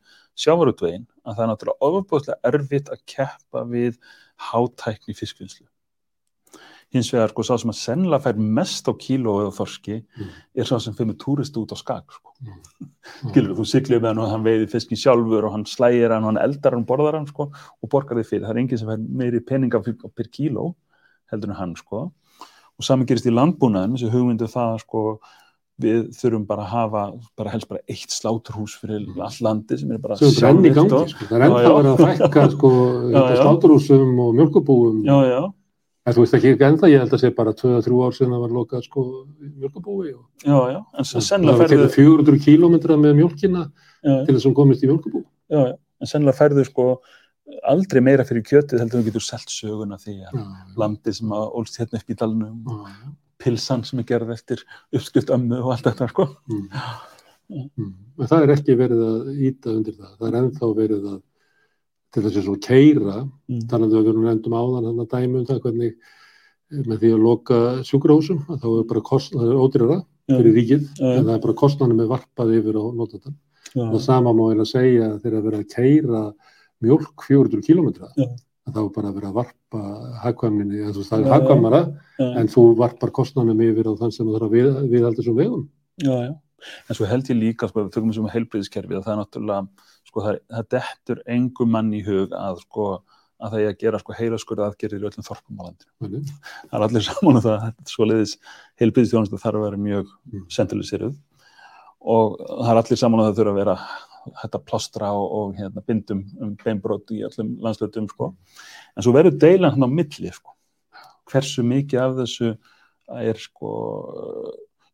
sjávarutvegin, 0.43 1.05
að 1.27 1.37
það 1.37 1.45
er 1.45 1.51
náttúrulega 1.51 1.89
ofabóðslega 1.89 2.53
erfitt 2.53 2.89
að 2.93 3.03
keppa 3.13 3.65
við 3.69 3.99
hátækni 4.51 5.17
fiskvinnslu. 5.17 5.67
Hins 6.93 7.09
vegar, 7.13 7.31
sko, 7.33 7.43
sá 7.43 7.57
sem 7.57 7.71
að 7.73 7.79
sennilega 7.79 8.21
fær 8.27 8.37
mest 8.37 8.85
á 8.85 8.93
kíló 9.01 9.39
eða 9.41 9.53
þorski 9.57 9.95
Mm. 10.19 10.29
er 10.61 10.65
sá 10.69 10.79
sem 10.81 10.93
fyrir 10.95 11.15
túristu 11.17 11.63
út 11.65 11.73
á 11.73 11.77
skag, 11.81 12.05
sko. 12.13 12.33
Mm. 12.45 12.89
Skilur, 13.33 13.55
þú 13.57 13.65
siglið 13.65 14.01
með 14.03 14.09
hann 14.13 14.19
og 14.19 14.31
hann 14.31 14.45
veiði 14.45 14.69
fiskin 14.71 15.01
sjálfur 15.01 15.47
og 15.49 15.53
hann 15.57 15.65
slægir 15.65 16.13
hann 16.13 16.25
og 16.27 16.35
hann 16.35 16.43
eldar 16.45 16.73
hann, 16.77 16.85
borðar 16.85 17.17
hann, 17.17 17.27
sko, 17.31 17.49
og 17.83 17.89
borgar 17.89 18.19
þið 18.21 18.29
fyrir. 18.29 18.45
Það 18.45 18.51
er 18.57 18.61
enginn 18.63 18.79
sem 18.83 18.89
fær 18.93 18.99
meiri 19.23 19.41
peninga 19.41 19.81
per 19.83 20.29
kíló 20.29 20.75
heldur 21.33 21.49
en 21.55 21.57
hann, 21.57 21.75
sko. 21.77 22.11
Og 22.79 22.85
saman 22.85 23.07
gerist 23.09 23.25
í 23.27 23.33
landbúnaðin, 23.33 23.97
þessi 23.97 24.11
hugmyndu 24.13 24.49
það, 24.53 24.81
sko, 24.85 25.03
við 25.83 26.11
þurfum 26.15 26.45
bara 26.47 26.63
að 26.67 26.71
hafa, 26.75 27.03
bara 27.41 27.51
helst 27.51 27.69
bara 27.73 27.81
eitt 27.89 28.13
sláturhús 28.13 28.77
fyrir 28.79 29.09
all 29.19 29.39
landi 29.41 29.79
sem 29.81 29.91
er 29.91 29.99
bara 29.99 30.15
gangi 30.21 30.69
og- 31.01 31.09
sko. 31.09 31.25
það 31.25 31.33
er 31.41 31.47
ennþá 31.49 31.73
verið 31.73 31.93
að 31.93 32.03
fækka 32.05 32.45
sko, 32.53 32.71
Já, 36.03 36.11
já. 36.11 36.11
Já, 36.11 36.11
já, 36.11 36.11
en 36.11 36.15
þú 36.17 36.23
veist 36.25 36.35
ekki 36.35 36.53
ennþá, 36.67 36.89
ég 36.91 36.99
held 37.03 37.13
að 37.15 37.21
sé 37.23 37.31
bara 37.37 37.53
2-3 37.55 37.99
ár 38.07 38.15
sinna 38.17 38.39
var 38.43 38.51
lokað 38.51 38.83
sko, 38.89 39.03
mjölkubúi 39.63 40.13
og 40.17 40.25
já, 40.43 40.59
já, 40.73 40.79
en 40.99 41.05
s- 41.05 41.15
það 41.15 41.27
sennilega 41.29 41.59
var 41.59 41.69
ferðu, 41.69 41.87
tekið 41.87 41.95
400 41.95 42.39
kílómetra 42.47 42.97
með 42.99 43.15
mjölkina 43.21 43.63
já, 44.03 44.25
til 44.27 44.35
þess 44.35 44.43
að 44.45 44.49
hún 44.51 44.55
komist 44.59 44.83
í 44.83 44.91
mjölkubú 44.91 45.23
já, 45.23 45.61
já, 45.69 45.77
en 46.03 46.07
sennilega 46.11 46.39
ferðu 46.41 46.65
sko 46.67 46.87
aldrei 47.71 48.01
meira 48.03 48.25
fyrir 48.27 48.43
kjötið 48.43 48.81
heldur 48.83 48.99
en 48.99 49.05
þú 49.05 49.09
getur 49.13 49.27
selt 49.29 49.51
söguna 49.51 49.99
því 50.03 50.17
að 50.27 50.35
Já, 50.41 50.45
landi 50.77 51.13
sem 51.15 51.29
að 51.39 51.49
ólst 51.61 51.79
hérna 51.79 51.99
upp 52.03 52.11
í 52.11 52.19
dalnum 52.19 52.67
og 52.67 52.87
já, 52.89 52.95
já. 52.99 53.13
pilsan 53.43 53.85
sem 53.85 53.99
er 54.03 54.05
gerð 54.11 54.31
eftir 54.35 54.63
uppskrift 54.95 55.31
ömmu 55.31 55.59
og 55.63 55.73
allt 55.75 55.85
þetta, 55.87 56.09
sko. 56.11 56.27
Mm. 56.51 56.69
Mm. 57.53 57.95
En 58.23 58.27
það 58.31 58.43
er 58.47 58.53
ekki 58.55 58.77
verið 58.79 59.01
að 59.07 59.31
íta 59.45 59.71
undir 59.75 59.95
það. 59.99 60.13
Það 60.19 60.29
er 60.29 60.37
ennþá 60.41 60.69
verið 60.79 61.07
að 61.11 61.19
til 62.13 62.23
þess 62.23 62.49
að 62.49 62.61
keira, 62.67 63.17
Mm. 63.49 63.63
talandi 63.69 63.95
um 63.97 64.01
að 64.01 64.05
við 64.05 64.11
erum 64.13 64.25
nefndum 64.29 64.57
áðan 64.59 64.87
hann 64.89 65.01
að 65.05 65.09
dæmi 65.13 65.39
um 65.41 65.47
það 65.49 65.61
hvernig 65.65 65.93
eh, 66.73 66.83
með 66.89 66.99
því 67.03 67.11
að 67.17 67.23
loka 67.27 67.59
sjúkrahúsum, 67.89 68.41
að 68.49 68.61
þá 68.63 68.69
er 68.81 68.87
bara 68.93 69.01
kost, 69.01 69.33
það 69.33 69.53
er 69.53 70.05
Já, 70.29 70.37
fyrir 70.39 70.55
ríkið, 70.55 70.83
já. 71.01 71.09
en 71.19 71.25
það 71.27 71.35
er 71.35 71.41
bara 71.43 71.55
kostnanum 71.59 71.97
með 71.99 72.09
varpað 72.13 72.53
yfir 72.59 72.77
á 72.79 72.85
notandan. 72.95 73.35
já, 73.75 73.83
Og 73.93 74.01
sama 74.01 74.33
má 74.33 74.43
eiginlega 74.53 74.71
segja 74.71 75.09
þegar 75.19 75.39
að 75.41 75.45
vera 75.49 75.59
að 75.59 75.69
keira 75.75 76.23
mjölk 76.83 77.25
400 77.27 77.63
kilometra, 77.67 78.09
Já. 78.17 78.27
að 78.69 78.73
þá 78.73 78.79
er 78.85 78.93
bara 78.95 79.09
að 79.11 79.15
vera 79.19 79.29
að 79.33 79.35
varpa 79.41 79.81
hagkvæmninni, 80.23 80.79
en 80.87 80.93
þú 80.95 81.03
veist 81.03 81.11
það 81.11 81.25
er 81.27 81.33
hagkvæmara, 81.35 81.83
en 82.39 82.47
þú 82.49 82.63
varpar 82.79 83.11
kostnanum 83.11 83.61
yfir 83.61 83.91
á 83.91 83.93
þann 83.99 84.13
sem 84.15 84.27
þú 84.27 84.37
þarf 84.39 84.47
að 84.47 84.55
við, 84.57 84.91
viðhalda 84.93 85.19
þessum 85.23 85.37
vegum. 85.43 85.69
En 86.89 86.95
svo 86.95 87.07
held 87.11 87.25
ég 87.27 87.37
líka, 87.41 87.67
sko, 87.69 87.83
við 87.83 87.93
tökum 87.97 88.13
þessum 88.13 88.31
heilbriðiskerfi 88.31 88.95
að 88.95 89.03
það 89.05 89.13
er 89.13 89.21
náttúrulega, 89.25 89.69
sko, 90.13 90.27
það, 90.29 90.39
það 90.53 90.71
dettur 90.77 91.25
engum 91.33 91.73
mann 91.73 91.91
í 91.97 92.05
hug 92.05 92.37
að, 92.37 92.61
sko, 92.67 92.87
að 93.43 93.57
það 93.57 93.65
er 93.65 93.73
að 93.73 93.81
gera, 93.81 94.01
sko, 94.05 94.15
heilaskurða 94.21 94.69
aðgerðir 94.69 95.03
í 95.03 95.09
öllum 95.09 95.27
þorpum 95.27 95.59
á 95.59 95.63
landinu. 95.67 95.93
Þannig. 96.05 96.33
Það 96.69 96.79
er 96.79 96.87
allir 96.87 97.07
saman 97.09 97.41
um 97.41 97.45
það, 97.49 97.67
er 97.73 97.91
svo 97.97 98.07
leiðis 98.07 98.35
heilbriðistjónustu 98.83 99.41
þarf 99.43 99.59
að 99.59 99.67
vera 99.67 99.85
mjög 99.89 100.17
Mm. 100.33 100.47
sentraliseruð 100.53 101.17
og 102.03 102.37
það 102.39 102.71
er 102.73 102.81
allir 102.83 102.99
saman 103.01 103.21
um 103.21 103.27
það 103.29 103.39
þurfa 103.41 103.53
að 103.53 103.61
vera 103.63 103.77
hægt 104.39 104.55
að 104.55 104.65
plástra 104.71 105.09
og, 105.19 105.33
og 105.35 105.57
hérna, 105.59 105.83
bindum 105.87 106.21
um 106.41 106.53
beinbrot 106.61 107.11
í 107.11 107.23
öllum 107.27 107.57
landslötum, 107.65 108.07
sko. 108.11 108.29
En 108.95 109.03
svo 109.03 109.15
verður 109.17 109.39
deilan 109.43 109.75
hann 109.75 109.87
á 109.87 109.91
milli, 109.91 110.31
sko. 110.31 110.55
Hversu 111.33 111.65
mikið 111.67 112.03
af 112.05 112.15
þessu 112.21 112.53
er, 113.19 113.41
sko, 113.43 113.73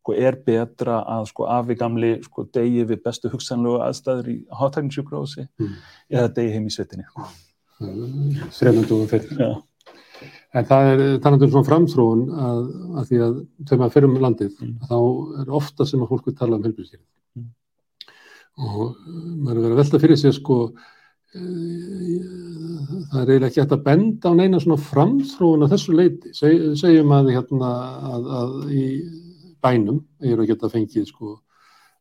sko 0.09 0.17
er 0.17 0.35
betra 0.45 1.03
að 1.05 1.27
sko 1.29 1.45
afi 1.45 1.75
gamli 1.77 2.11
sko 2.23 2.45
degi 2.53 2.85
við 2.89 3.03
bestu 3.03 3.29
hugsanlegu 3.29 3.79
aðstæður 3.85 4.27
í 4.33 4.37
hátækningssjúkrahúsi 4.49 5.47
Mm. 5.59 5.73
eða 6.11 6.33
degi 6.33 6.51
heim 6.53 6.65
í 6.67 6.69
svetinni. 6.73 7.05
þremundum 7.79 9.07
fyrir. 9.07 9.37
Já, 9.37 9.61
En 10.51 10.65
það 10.65 10.87
er 10.91 11.19
þannig 11.21 11.43
um 11.43 11.51
svona 11.53 11.67
framþróun 11.69 12.23
að, 12.33 12.61
að 12.97 13.03
því 13.07 13.17
að 13.21 13.35
þegar 13.69 13.79
maður 13.79 13.93
fyrir 13.93 14.09
um 14.09 14.17
landið 14.19 14.53
Mm. 14.59 14.75
þá 14.89 14.97
er 15.41 15.49
ofta 15.53 15.85
sem 15.85 15.99
að 16.01 16.09
vil 16.25 16.35
tala 16.35 16.55
um 16.57 16.63
helbriðskerfið. 16.63 17.05
Mm. 17.37 17.49
Og 18.57 18.95
maður 19.45 19.57
er 19.57 19.61
verið 19.61 19.71
að 19.71 19.81
velta 19.83 19.99
fyrir 19.99 20.17
sér 20.17 20.33
sko 20.33 20.57
uh, 20.73 20.79
það 23.11 23.21
er 23.21 23.29
eiginlega 23.29 23.47
ekki 23.51 23.61
hægt 23.61 23.77
að 23.77 23.83
benda 23.85 24.29
á 24.29 24.33
neina 24.33 24.59
svona 24.59 24.81
framþróun 24.81 25.63
að 25.67 25.71
þessu 25.75 25.93
leiti. 25.95 26.33
Seg, 26.33 26.51
segjum 26.81 27.11
að, 27.13 27.29
hérna, 27.35 27.69
að, 28.09 28.29
að 28.39 28.71
í 28.73 28.83
bænum 29.63 30.01
er 30.21 30.39
að 30.39 30.51
geta 30.51 30.71
fengið 30.71 31.07
sko 31.09 31.37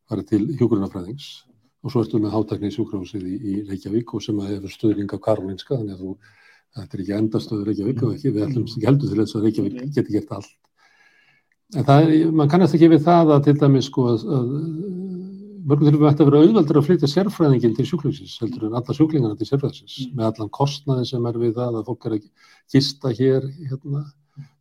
fara 0.08 0.24
til 0.26 0.46
hjúgrunafræðings 0.58 1.28
og 1.84 1.92
svo 1.92 2.02
ertu 2.02 2.20
með 2.22 2.34
hátækni 2.34 2.70
í 2.70 2.74
sjúkrahúsið 2.74 3.26
í, 3.28 3.34
í 3.38 3.56
Reykjavík 3.68 4.14
og 4.14 4.24
sem 4.24 4.38
að 4.42 4.54
hefur 4.54 4.74
stöðning 4.74 5.12
af 5.14 5.22
Karolinska 5.24 5.76
þannig 5.76 5.94
að 5.94 6.04
þú, 6.04 6.14
þetta 6.78 6.96
er 6.96 7.02
ekki 7.04 7.18
endastöður 7.18 7.70
Reykjavík 7.70 8.02
og 8.02 8.14
ekki, 8.16 8.32
við 8.34 8.46
ætlum 8.48 8.66
ekki 8.66 8.88
heldur 8.88 9.12
til 9.12 9.20
þess 9.20 9.38
að 9.38 9.46
Reykjavík 9.46 9.78
geti 9.94 10.16
gert 10.16 10.34
allt. 10.38 10.56
En 11.76 11.84
það 11.84 12.06
er, 12.06 12.32
mann 12.32 12.50
kannast 12.50 12.74
ekki 12.78 12.88
við 12.94 13.04
það 13.04 13.34
að 13.34 13.44
til 13.46 13.56
dæmis 13.60 13.90
sko 13.90 14.06
að, 14.14 14.22
að 14.38 14.52
mörgum 15.68 15.90
til 15.90 15.98
að 15.98 16.06
ætti 16.08 16.24
að 16.24 16.30
vera 16.30 16.40
auðveldur 16.42 16.78
að 16.80 16.86
flytja 16.86 17.10
sérfræðingin 17.12 17.74
til 17.76 17.86
sjúklingsins 17.90 18.36
heldur 18.40 18.68
en 18.68 18.76
alla 18.78 18.94
sjúklingana 18.96 19.36
til 19.36 19.48
sérfræðingsins 19.50 19.96
Mm. 19.98 20.14
með 20.16 20.28
allan 20.30 20.50
kostnaði 20.58 21.04
sem 21.10 21.26
er 21.26 21.38
við 21.42 21.52
það 21.58 21.76
að 21.76 21.88
fólk 21.88 22.06
er 22.06 22.14
að 22.16 22.28
gista 22.72 23.12
hér 23.12 23.48
hérna, 23.68 24.04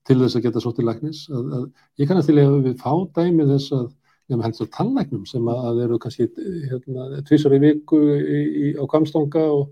til 0.07 0.19
þess 0.21 0.37
að 0.39 0.45
geta 0.47 0.83
læknis 0.87 1.23
að, 1.29 1.47
að 1.57 1.65
ég 2.01 2.09
kannast 2.09 2.29
til 2.31 2.39
að 2.41 2.59
við 2.65 2.77
fá 2.81 2.93
dæmi 3.17 3.47
þess 3.49 3.73
að 3.75 3.87
nefnum 4.27 4.43
helst 4.43 4.63
á 4.63 4.67
tannlæknum 4.75 5.25
sem 5.27 5.47
að 5.51 5.83
eru 5.85 5.99
kannski 6.03 6.27
hérna, 6.67 7.21
tvisar 7.27 7.55
í 7.55 7.59
viku 7.63 7.99
í, 8.11 8.39
í, 8.43 8.71
á 8.75 8.83
kamstanga 8.91 9.43
og, 9.55 9.69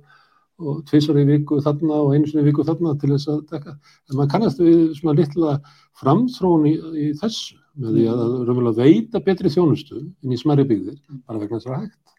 og 0.64 0.80
tvisar 0.88 1.20
í 1.20 1.26
viku 1.28 1.60
þarna 1.64 2.00
og 2.06 2.14
einu 2.16 2.30
sinni 2.30 2.46
í 2.46 2.50
viku 2.50 2.64
þarna 2.68 2.96
til 3.02 3.12
þess 3.12 3.32
að 3.34 3.42
dekka. 3.52 3.76
En 4.10 4.20
maður 4.20 4.32
kannast 4.32 4.62
við 4.64 4.86
svona 5.00 5.18
litla 5.20 5.58
framþróun 6.00 6.70
í, 6.72 6.76
í 7.04 7.10
þessu 7.20 7.60
með 7.76 7.98
því 7.98 8.06
að, 8.14 8.24
raunverulega 8.48 8.88
veita 8.88 9.24
betri 9.24 9.52
þjónustu 9.52 10.00
inn 10.06 10.36
í 10.36 10.40
smæri 10.40 10.68
byggðir 10.70 11.02
bara 11.28 11.42
vegna 11.42 11.60
þess 11.60 11.72
að 11.72 11.82
hægt. 11.82 12.16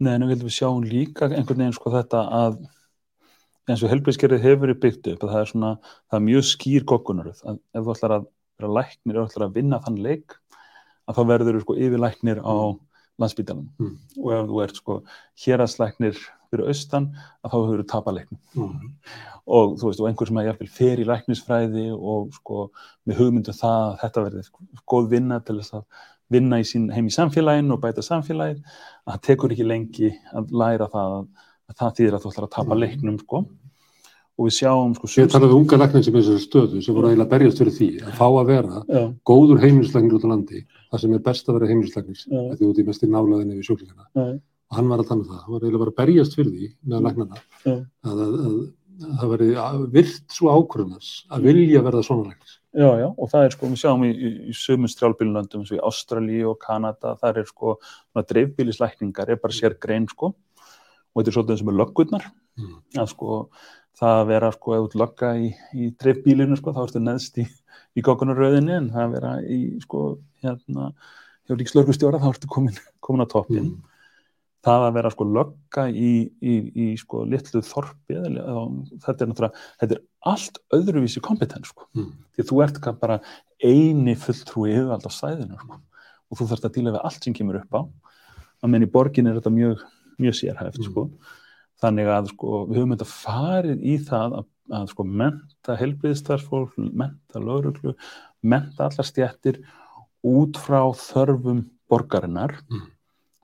Nei, 0.00 0.14
en 0.14 0.28
við 0.30 0.46
sjáum 0.54 0.86
líka 0.86 1.26
einhvern 1.28 1.64
veginn 1.64 1.76
sko 1.76 1.90
þetta 1.92 2.22
að 2.38 2.60
eins 3.68 3.82
og 3.84 3.90
helbriðskerfið 3.92 4.44
hefur 4.44 4.62
verið 4.66 4.80
byggt 4.82 5.08
upp 5.12 5.24
að 5.26 5.32
það 5.34 5.40
er 5.44 5.50
svona, 5.52 5.70
það 6.10 6.18
er 6.20 6.26
mjög 6.28 6.46
skýr 6.50 6.84
goggunaröð 6.90 7.42
að 7.46 7.58
ef 7.74 7.84
þú 7.86 7.94
ætlar 7.96 8.14
að 8.16 8.26
vera 8.60 8.72
læknir 8.80 9.18
þú 9.20 9.24
ætlar 9.28 9.46
að 9.48 9.54
vinna 9.60 9.80
þann 9.84 9.98
leik 10.06 10.36
að 11.10 11.16
þá 11.18 11.22
verður 11.32 11.58
þú 11.58 11.62
sko 11.66 11.76
yfirlæknir 11.86 12.40
á 12.44 12.54
landsbítalum 13.20 13.66
Mm. 13.80 13.96
og 14.24 14.30
ef 14.32 14.46
þú 14.48 14.62
ert 14.64 14.76
sko 14.80 14.94
héraðslæknir 15.44 16.16
fyrir 16.50 16.68
austan 16.72 17.10
að 17.44 17.50
þá 17.52 17.56
hefur 17.60 17.82
þú 17.82 17.86
tapaleiknum 17.92 18.40
Mm. 18.56 18.92
og 19.46 19.74
þú 19.80 19.90
veist 19.90 20.00
og 20.00 20.08
einhver 20.08 20.26
sem 20.30 20.36
að 20.40 20.48
jafnvel 20.50 20.68
fer 20.78 20.96
í 21.02 21.04
læknisfræði 21.10 21.84
og 21.96 22.32
sko 22.34 22.70
með 23.06 23.20
hugmyndu 23.20 23.52
það 23.52 23.84
að 23.90 24.00
þetta 24.04 24.24
verði 24.26 24.44
sko, 24.48 24.64
góð 24.88 25.08
vinna 25.10 25.40
til 25.44 25.58
þess 25.60 25.74
að 25.74 25.84
vinna 26.30 26.60
í 26.60 26.64
sín, 26.64 26.90
heim 26.94 27.06
í 27.10 27.14
samfélaginu 27.14 27.74
og 27.74 27.80
bæta 27.82 28.02
samfélagið 28.06 28.60
að 28.62 29.12
það 29.14 29.22
tekur 29.26 29.50
ekki 29.52 29.66
lengi 29.66 30.10
að 30.32 30.50
læra 30.54 30.86
það 30.88 31.14
að, 31.18 31.24
að 31.26 31.49
það 31.78 31.96
þýðir 31.98 32.14
að 32.16 32.22
þú 32.24 32.30
ætlar 32.32 32.46
að 32.46 32.54
tapa 32.56 32.74
Mm. 32.74 32.80
leiknum 32.84 33.18
sko. 33.20 33.44
Og 34.40 34.46
við 34.48 34.54
sjáum 34.56 34.94
sko 34.96 35.06
Ég 35.20 35.28
talaði 35.28 35.52
um 35.52 35.60
unga 35.60 35.76
læknir 35.76 36.04
sem 36.04 36.14
er 36.16 36.22
þessari 36.22 36.44
stöðu 36.46 36.82
sem 36.82 36.94
voru 36.94 37.08
að 37.12 37.28
berjast 37.28 37.58
fyrir 37.60 37.74
því 37.76 37.88
að 38.00 38.12
fá 38.16 38.24
að 38.30 38.46
vera 38.46 38.84
já, 38.88 39.02
góður 39.28 39.60
heimilislæknir 39.60 40.14
út 40.16 40.24
á 40.24 40.32
landi 40.32 40.62
það 40.90 41.00
sem 41.00 41.12
er 41.12 41.18
best 41.18 41.48
að 41.48 41.54
vera 41.58 41.68
heimilislæknir 41.68 42.20
Já. 42.24 42.40
því 42.56 42.64
út 42.70 42.78
í 42.80 42.86
mest 42.86 43.02
í 43.04 43.10
nálaðinni 43.10 43.58
við 43.58 43.66
sjúklingana. 43.68 44.06
Já, 44.16 44.40
og 44.70 44.76
hann 44.78 44.88
var 44.88 44.98
að 45.02 45.08
tala 45.10 45.20
um 45.20 45.28
það, 45.28 45.42
hann 45.44 45.52
var 45.52 45.60
eiginlega 45.60 45.82
bara 45.84 45.92
að 45.92 46.00
berjast 46.00 46.36
fyrir 46.38 46.52
því 46.56 46.70
með 46.88 47.04
læknarna 47.04 47.36
að, 47.66 47.84
að, 48.06 48.20
að, 48.22 48.56
að 49.00 49.20
það 49.20 49.30
veri 49.34 49.50
virt 49.98 50.24
svo 50.32 50.48
ákvörðunars 50.56 51.10
að 51.30 51.42
vilja 51.50 51.82
verða 51.84 52.02
svona 52.06 52.30
læknir. 52.30 52.56
Já, 52.70 52.90
já 53.02 53.08
og 53.10 53.28
það 53.32 53.44
er 53.44 53.50
sko, 53.50 53.66
við 53.66 53.80
sjáum 53.82 54.04
í, 54.06 54.10
í, 54.14 54.28
í 54.48 54.52
sömum 54.54 54.88
strjálbílunöndum 54.88 55.60
eins 55.64 55.72
og 55.74 55.76
í 55.76 55.84
Ástralíu 55.84 56.50
og 56.52 56.58
Kanada 56.62 57.16
þar 57.18 57.40
er 57.42 57.48
sko, 57.50 57.76
dreifbílislækningar 58.14 59.28
er 59.34 59.40
bara 59.42 59.52
sér 59.52 59.74
grein 59.82 60.06
sko 60.08 60.32
og 61.14 61.20
þetta 61.24 61.30
er 61.32 61.36
svolítið 61.38 61.56
og 61.64 61.68
með 61.70 61.80
löggurnar 61.82 62.30
Mm. 62.60 62.72
að 62.98 63.06
sko 63.12 63.48
það 63.96 64.16
að 64.20 64.26
vera 64.26 64.48
sko 64.52 64.72
ert 64.76 64.94
lögga 64.98 65.28
í, 65.38 65.46
í 65.74 65.90
dreifbílinu 65.96 66.56
sko 66.58 66.72
þá 66.74 66.80
ertu 66.82 67.00
neðst 67.00 67.38
í, 67.38 67.44
í 67.96 68.02
goggunaröðinni 68.04 68.74
en 68.76 68.88
það 68.90 69.04
að 69.06 69.12
vera 69.14 69.30
í 69.46 69.58
sko 69.80 70.00
hérna 70.42 70.88
hjá 71.48 71.54
ríkslörgustjóra 71.56 72.20
þá 72.20 72.28
ertu 72.34 72.48
komin, 72.50 72.76
komin 73.00 73.24
á 73.24 73.28
toppin 73.30 73.64
Mm. 73.70 73.78
það 74.66 74.82
að 74.88 74.94
vera 74.98 75.10
sko 75.14 75.24
lögga 75.24 75.86
í, 75.88 76.10
í, 76.42 76.54
í 76.74 76.86
sko 77.00 77.22
litlu 77.24 77.62
þorpi 77.64 78.18
eða, 78.18 78.32
eða, 78.42 78.64
þetta 79.06 79.24
er 79.24 79.30
náttúrulega 79.30 79.62
þetta 79.80 79.96
er 79.96 80.02
allt 80.34 80.58
öðruvísi 80.76 81.20
kompetens 81.24 81.70
sko 81.72 81.86
Mm. 81.94 82.10
því 82.34 82.42
að 82.44 82.50
þú 82.50 82.62
ert 82.66 82.80
kann 82.82 82.98
bara 83.00 83.20
eini 83.62 84.16
fulltrúi 84.16 84.74
yfirvald 84.74 85.06
á 85.06 85.10
sæðinu 85.16 85.56
sko. 85.62 85.80
og 86.30 86.38
þú 86.38 86.46
þarfst 86.50 86.64
að 86.68 86.74
díla 86.76 86.92
við 86.92 87.04
allt 87.04 87.24
sem 87.24 87.32
kemur 87.34 87.56
upp 87.62 87.72
á 87.72 87.80
að 88.62 88.68
menn 88.70 88.82
í 88.84 88.90
borgin 88.90 89.26
er 89.30 89.40
þetta 89.40 89.50
mjög, 89.54 89.80
mjög 90.20 90.36
sérhæft 90.40 90.78
Mm. 90.78 90.86
sko. 90.90 91.10
þannig 91.80 92.06
að 92.12 92.26
sko, 92.34 92.66
við 92.68 92.76
höfum 92.76 92.90
þetta 92.94 93.08
farið 93.08 93.84
í 93.88 93.94
það 94.04 94.34
að, 94.38 94.46
að 94.76 94.88
sko, 94.92 95.04
menta 95.04 95.76
helbriðstarfsfólk, 95.80 96.74
menta 96.76 97.40
lögreglu, 97.40 97.94
menta 98.42 98.84
allar 98.88 99.06
stjættir 99.08 99.62
út 100.22 100.58
frá 100.60 100.82
þörfum 100.92 101.64
borgarinnar 101.88 102.52
Mm. 102.70 102.82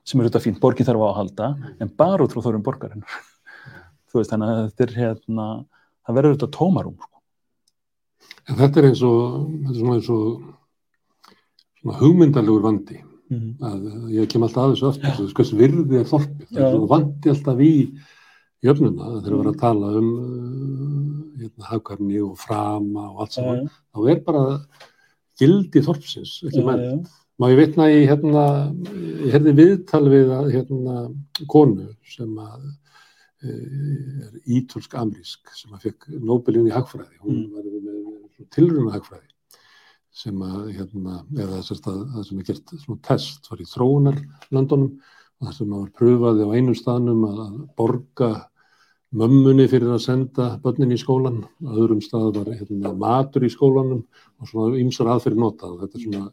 sem 0.05 0.21
er 0.21 0.29
þetta 0.29 0.43
fínt, 0.45 0.59
borgin 0.61 0.85
þarf 0.85 1.01
að 1.01 1.15
halda 1.17 1.47
en 1.81 1.89
bara 1.97 2.23
út 2.23 2.31
frá 2.31 2.41
þörfum 2.45 2.63
borgarinnar 2.63 3.09
þú 4.11 4.21
veist, 4.21 4.31
þannig 4.31 4.47
að 4.53 4.61
þetta 4.71 4.83
er 4.87 4.93
hérna 5.01 5.47
það 6.07 6.15
verður 6.15 6.37
þetta 6.37 6.51
tómarum 6.57 6.95
sko. 6.95 7.17
En 8.47 8.55
þetta 8.55 8.77
er 8.79 8.85
eins 8.87 9.01
og, 9.03 9.49
þetta 9.65 9.73
er 9.73 9.81
svona 9.81 9.97
eins 9.97 10.09
og 10.13 10.53
svona 11.81 11.97
hugmyndalegur 11.99 12.61
vandi 12.63 13.01
mm 13.29 13.67
að 13.67 14.11
ég 14.15 14.29
kem 14.31 14.43
alltaf 14.45 14.63
að 14.63 14.73
þessu 14.75 14.87
aftur, 14.91 15.15
þessu 15.17 15.37
hvers 15.39 15.53
virði 15.59 15.99
er 15.99 16.07
þorpið, 16.07 16.47
það 16.53 16.67
er 16.67 16.87
vandi 16.93 17.31
alltaf 17.33 17.61
í 17.65 17.71
jöfnuna 18.65 19.07
þegar 19.07 19.23
við 19.23 19.31
erum 19.33 19.51
að 19.51 19.59
tala 19.61 19.91
um 19.99 20.09
uh, 20.17 21.41
hérna, 21.41 21.67
hagkvæmni 21.71 22.21
og 22.25 22.35
frama 22.41 23.05
og 23.11 23.21
allt 23.25 23.37
saman, 23.37 23.67
þá 23.93 24.09
er 24.13 24.21
bara 24.25 24.43
gildi 25.37 25.83
þorpsins, 25.85 26.39
ekki 26.47 26.63
menn. 26.65 27.05
Má 27.37 27.51
ég 27.51 27.59
vitna 27.59 27.85
í 27.93 27.99
hérna, 28.09 28.43
ég 29.21 29.35
herði 29.35 29.51
viðtal 29.59 30.07
við 30.09 30.31
að, 30.33 30.47
hérna 30.55 30.95
konu 31.51 31.91
sem 32.09 32.31
að 32.41 32.63
e, 33.45 33.51
er 33.51 34.39
ítölsk 34.57 34.95
amerísk 34.97 35.51
sem 35.53 35.75
að 35.77 35.83
fekk 35.85 36.07
Nobelin 36.17 36.65
í 36.65 36.73
hagfræði, 36.73 37.19
hún 37.21 37.43
Mm. 37.43 37.51
var 37.53 37.67
með 37.67 38.47
tilruna 38.55 38.95
hagfræði 38.95 39.29
sem 40.17 40.41
að 40.41 40.73
hérna, 40.73 41.21
eða 41.37 41.61
þess 41.61 41.85
að 41.85 41.97
það 42.15 42.27
sem 42.27 42.41
er 42.41 42.49
gert 42.49 42.75
svona 42.81 43.03
test 43.05 43.49
var 43.51 43.61
í 43.61 43.67
þróunarlöndunum 43.69 44.91
og 44.97 45.47
það 45.47 45.57
sem 45.57 45.73
að 45.73 45.81
var 45.81 45.89
pröfaði 45.99 46.47
á 46.47 46.55
einum 46.57 46.77
staðnum 46.77 47.25
að 47.27 47.41
að 47.43 47.57
borga 47.77 48.29
mömmunni 49.17 49.67
fyrir 49.71 49.93
að 49.93 50.03
senda 50.03 50.47
börnin 50.63 50.95
í 50.95 50.99
skólan, 50.99 51.43
á 51.63 51.71
öðrum 51.71 52.01
stað 52.03 52.39
var 52.39 52.49
hérna, 52.51 52.93
matur 52.97 53.45
í 53.45 53.51
skólanum 53.53 54.01
og 54.41 54.49
svona 54.49 54.79
ýmsar 54.81 55.11
aðferði 55.13 55.41
notað. 55.43 55.75
Og 55.75 55.83
þetta 55.83 55.99
er 55.99 56.05
svona 56.07 56.23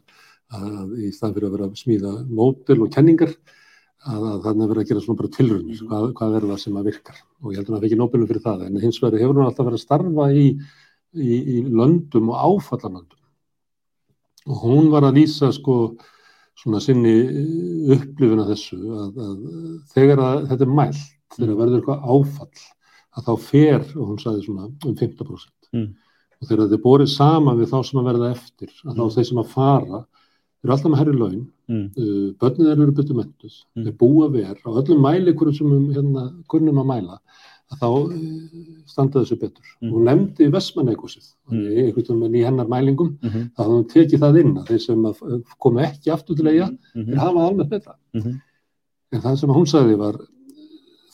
að 0.55 0.95
í 1.05 1.11
stað 1.15 1.37
fyrir 1.37 1.47
að 1.47 1.55
vera 1.55 1.69
að 1.69 1.77
smíða 1.79 2.15
mótil 2.39 2.79
og 2.83 2.91
kenningar 2.93 3.31
að, 3.31 4.25
að 4.31 4.39
þannig 4.47 4.65
að 4.65 4.71
vera 4.73 4.83
að 4.83 4.89
gera 4.91 5.03
svona 5.05 5.21
bara 5.21 5.35
tilrunir 5.37 5.83
hvað, 5.85 6.07
hvað 6.19 6.39
er 6.39 6.47
það 6.49 6.63
sem 6.65 6.79
að 6.81 6.89
virkar. 6.89 7.21
Og 7.43 7.53
ég 7.53 7.61
heldur 7.61 7.77
að 7.77 7.79
það 7.79 7.87
ekki 7.89 8.01
nóbelum 8.01 8.31
fyrir 8.31 8.45
það 8.49 8.65
en 8.65 8.81
hins 8.83 8.99
vegar 9.03 9.23
hefur 9.23 9.39
hún 9.39 9.47
alltaf 9.47 9.69
verið 9.69 9.79
að 9.79 9.85
starfa 9.85 10.27
í, 10.33 10.47
í, 11.15 11.37
í 11.55 11.61
löndum 11.69 12.33
og 12.33 12.43
áfallalöndum 12.49 13.24
og 14.45 14.61
hún 14.65 14.91
var 14.93 15.07
að 15.07 15.17
lýsa 15.19 15.51
sko 15.55 15.95
svona 16.55 16.79
sinni 16.83 17.13
upplifun 17.95 18.39
af 18.43 18.51
þessu 18.53 18.77
að, 18.79 19.19
að 19.25 19.35
þegar 19.95 20.21
að 20.23 20.47
þetta 20.51 20.65
er 20.67 20.73
mælt 20.79 21.03
þegar 21.35 21.57
verður 21.59 21.79
eitthvað 21.81 22.09
áfall 22.15 22.63
að 23.15 23.27
þá 23.29 23.33
fer, 23.49 23.81
og 23.95 24.09
hún 24.11 24.19
sagði 24.21 24.45
svona 24.47 24.69
um 24.71 24.95
15% 24.95 25.51
Mm. 25.75 25.87
og 26.39 26.47
þegar 26.47 26.61
þetta 26.67 26.77
er 26.77 26.83
borið 26.85 27.09
saman 27.11 27.57
við 27.59 27.71
þá 27.73 27.77
sem 27.87 27.99
að 27.99 28.05
verða 28.11 28.27
eftir 28.35 28.69
að 28.85 28.93
þá 28.95 29.01
Mm. 29.03 29.13
þeir 29.15 29.25
sem 29.27 29.39
að 29.41 29.49
fara 29.51 29.99
eru 30.63 30.73
alltaf 30.73 30.91
með 30.91 30.99
herri 31.01 31.15
laun 31.19 31.41
mm. 31.67 31.87
uh, 31.97 32.27
börnið 32.39 32.69
þeir 32.69 32.83
eru 32.85 32.95
betur 32.99 33.17
mentuð, 33.19 33.55
Mm. 33.75 33.83
þeir 33.85 33.97
búa 33.99 34.29
ver 34.31 34.55
á 34.63 34.69
öllum 34.71 35.01
mælikurum 35.03 35.53
sem 35.57 35.67
um, 35.73 35.89
hérna, 35.93 36.23
kunnum 36.47 36.79
að 36.79 36.89
mæla 36.93 37.17
þá 37.73 37.85
uh, 37.87 38.11
standa 38.85 39.21
þessu 39.23 39.39
betur. 39.41 39.65
Mm. 39.81 39.91
Hún 39.91 40.03
nefndi 40.09 40.51
Vestmanneikosið, 40.53 41.31
Mm. 41.49 41.65
einhvern 41.77 42.19
veginn 42.21 42.35
í 42.39 42.43
hennar 42.45 42.67
mælingum, 42.67 43.17
Mm 43.21 43.29
-hmm. 43.29 43.49
þá 43.57 43.63
hún 43.69 43.87
tekið 43.89 44.19
það 44.19 44.39
inn 44.41 44.53
að 44.57 44.65
þeir 44.69 44.81
sem 44.81 45.01
að 45.05 45.21
uh, 45.21 45.41
komu 45.59 45.79
ekki 45.81 46.11
aftur 46.13 46.35
til 46.35 46.47
eiga, 46.47 46.69
þeir 46.93 47.17
hafa 47.17 47.39
almennt 47.47 47.69
betra. 47.69 47.95
Mhm. 48.13 48.41
En 49.11 49.21
það 49.21 49.37
sem 49.39 49.49
hún 49.49 49.65
sagði 49.65 49.97
var, 49.97 50.15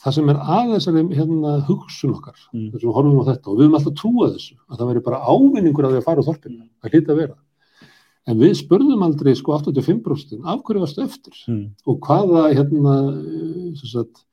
það 0.04 0.12
sem 0.14 0.28
er 0.28 0.34
að 0.36 0.72
þessari 0.74 1.14
hérna, 1.14 1.60
hugsun 1.66 2.14
okkar, 2.14 2.34
Mm. 2.52 2.70
þessum 2.72 2.88
við 2.90 2.94
horfum 2.94 3.20
á 3.20 3.24
þetta 3.32 3.46
og 3.50 3.56
við 3.58 3.64
höfum 3.68 3.76
alltaf 3.78 3.94
trúað 3.94 4.34
þessu, 4.34 4.54
að 4.70 4.78
það 4.78 4.86
veri 4.88 5.00
bara 5.00 5.24
ávinningur 5.24 5.84
að 5.84 5.90
því 5.92 5.98
að 6.00 6.04
fara 6.04 6.20
á 6.20 6.28
þorpinu, 6.28 6.62
það 6.82 6.90
hlýta 6.92 7.12
að 7.12 7.16
vera. 7.16 7.34
En 8.26 8.38
við 8.38 8.54
spurðum 8.54 9.02
aldrei 9.02 9.34
sko 9.34 9.52
85% 9.58 10.40
af 10.44 10.62
hverju 10.62 10.80
varstu 10.80 11.02
eftir 11.02 11.32
Mm. 11.48 11.70
og 11.86 12.00
hvaða 12.00 12.54
hérna, 12.54 12.94
eh, 13.18 13.74
sem 13.74 13.88
sagt, 13.88 14.24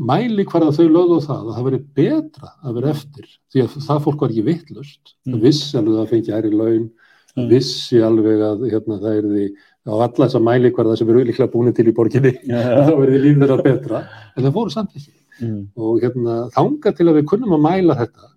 mæli 0.00 0.44
hvar 0.48 0.64
að 0.66 0.76
þau 0.78 0.88
lögðu 0.90 1.18
það 1.26 1.40
að 1.48 1.54
það 1.58 1.64
veri 1.68 1.80
betra 2.00 2.48
að 2.64 2.74
vera 2.78 2.90
eftir 2.94 3.26
því 3.52 3.62
að 3.64 3.74
það 3.86 4.02
fólk 4.06 4.20
var 4.24 4.30
ekki 4.34 4.44
vittlust 4.48 5.14
Mm. 5.26 5.40
vissi 5.40 5.76
alveg 5.78 5.94
að 5.94 6.00
það 6.02 6.10
fengi 6.14 6.34
æri 6.38 6.50
laun 6.52 6.90
Mm. 7.34 7.48
vissi 7.50 7.98
alveg 7.98 8.38
að 8.46 8.60
hérna, 8.70 8.98
það 9.02 9.16
er 9.18 9.24
því 9.26 9.46
á 9.84 9.92
alla 9.94 10.26
þessa 10.28 10.40
mæli 10.40 10.70
hvar 10.70 10.86
það 10.86 10.98
sem 10.98 11.08
eru 11.10 11.24
líklega 11.24 11.50
búin 11.52 11.74
til 11.74 11.88
í 11.90 11.94
borginni 11.96 12.32
Já. 12.46 12.86
þá 12.86 12.92
verði 13.00 13.18
líf 13.24 13.38
þeirra 13.42 13.62
betra. 13.64 14.02
En 14.36 14.44
það 14.44 14.52
fóru 14.54 14.70
samt 14.70 14.94
ekki. 14.94 15.10
Mm. 15.42 15.66
og 15.76 16.00
hérna, 16.00 16.36
þanga 16.54 16.92
til 16.94 17.06
að 17.10 17.16
við 17.18 17.24
kunnum 17.32 17.56
að 17.56 17.64
mæla 17.66 17.96
þetta 17.98 18.30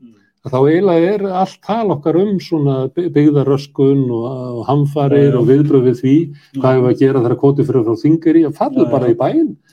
að 0.48 0.52
þá 0.54 0.58
eiginlega 0.66 1.14
er 1.14 1.24
allt 1.44 1.58
tal 1.62 1.92
okkar 1.94 2.16
um 2.18 2.40
svona 2.40 2.76
by- 2.96 3.10
byggðaröskun 3.14 4.02
og, 4.10 4.26
og 4.58 4.66
hamfarir 4.66 5.36
og 5.38 5.46
viðbröð 5.46 5.84
við 5.92 5.98
því 6.02 6.16
hvað 6.58 6.78
hefur 6.78 6.90
að 6.90 7.00
gera 7.02 7.22
þegar 7.22 7.38
koti 7.42 7.66
fyrir 7.68 7.84
frá 7.86 7.96
þingari 8.02 8.44
að 8.48 8.56
falla 8.58 8.86
Já, 8.88 8.92
bara 8.92 9.10
í 9.12 9.16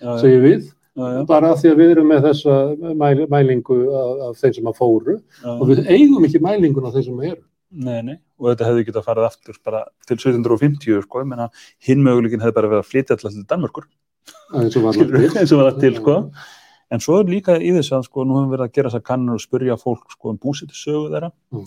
já, 0.03 0.18
segir 0.20 0.43
við 0.45 0.72
bara 1.26 1.51
af 1.53 1.59
því 1.62 1.70
að 1.72 1.80
við 1.82 1.90
erum 1.97 2.07
með 2.12 2.22
þessa 2.28 2.55
mæl, 2.95 3.24
mælingu 3.32 3.78
af, 3.90 4.22
af 4.28 4.36
þeim 4.42 4.55
sem 4.59 4.68
að 4.70 4.76
fóru 4.78 5.16
já. 5.18 5.51
og 5.57 5.64
við 5.72 5.80
eigum 5.90 6.24
ekki 6.28 6.40
mælingun 6.45 6.86
af 6.86 6.95
þeim 6.99 7.07
sem 7.09 7.20
eru 7.32 7.42
Nei, 7.74 8.03
nei, 8.07 8.14
og 8.38 8.53
þetta 8.53 8.68
hefði 8.68 8.84
getað 8.86 9.07
farið 9.09 9.24
aftur 9.26 9.57
bara 9.66 9.80
til 10.07 10.14
1750, 10.14 11.01
sko, 11.03 11.22
ég 11.24 11.26
meina 11.26 11.49
hinn 11.82 12.05
möguleikin 12.07 12.45
hefði 12.45 12.55
bara 12.61 12.68
verið 12.70 12.84
að 12.84 12.90
flytja 12.92 13.16
alltaf 13.16 13.32
til 13.34 13.47
Danmörkur, 13.51 13.88
eins 14.61 14.76
og 14.78 15.59
var 15.59 15.66
lagt 15.66 15.80
til. 15.82 15.97
sko. 15.99 16.14
En 16.95 17.03
svo 17.03 17.16
er 17.18 17.26
líka 17.32 17.57
í 17.59 17.72
þessu 17.74 17.97
að, 17.99 18.05
sko, 18.07 18.22
nú 18.28 18.36
hefum 18.36 18.47
við 18.53 18.55
verið 18.55 18.68
að 18.68 18.74
gera 18.76 18.92
þessar 18.92 19.05
kannur 19.09 19.40
og 19.40 19.42
spurja 19.42 19.76
fólk, 19.80 20.05
sko, 20.14 20.30
um 20.30 20.38
búsitu 20.38 20.76
sögu 20.78 21.09
þeirra 21.16 21.32
Mm. 21.51 21.64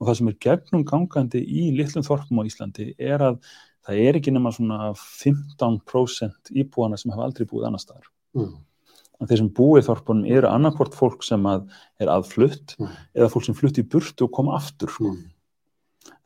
og 0.00 0.08
það 0.08 0.16
sem 0.22 0.28
er 0.32 0.38
gegnum 0.46 0.84
gangandi 0.88 1.42
í 1.44 1.66
litlum 1.76 2.06
þorpum 2.08 2.40
á 2.40 2.48
Íslandi 2.48 2.86
er 2.96 3.20
að 3.28 3.36
það 3.84 4.00
er 4.06 4.16
ekki 4.22 4.32
nema 4.32 4.54
svona 4.56 4.94
15% 4.96 6.54
íbúana 6.56 6.96
sem 6.96 7.12
hafa 7.12 7.26
aldrei 7.28 7.44
búið 7.50 7.66
annar 7.68 7.82
staðar. 7.84 8.08
Mm, 8.36 8.54
að 9.20 9.28
þeir 9.32 9.40
sem 9.42 9.50
búið 9.58 9.84
þorpunum 9.88 10.30
eru 10.32 10.48
annarkvort 10.48 10.94
fólk 10.96 11.22
sem 11.26 11.42
að 11.50 11.66
er 12.00 12.08
aðflutt 12.08 12.76
Mm. 12.80 12.88
eða 13.14 13.28
fólk 13.34 13.44
sem 13.44 13.54
flutt 13.58 13.78
í 13.78 13.84
burtu 13.84 14.24
og 14.24 14.32
koma 14.32 14.56
aftur 14.56 14.88
sko. 14.90 15.10
mm. 15.12 15.28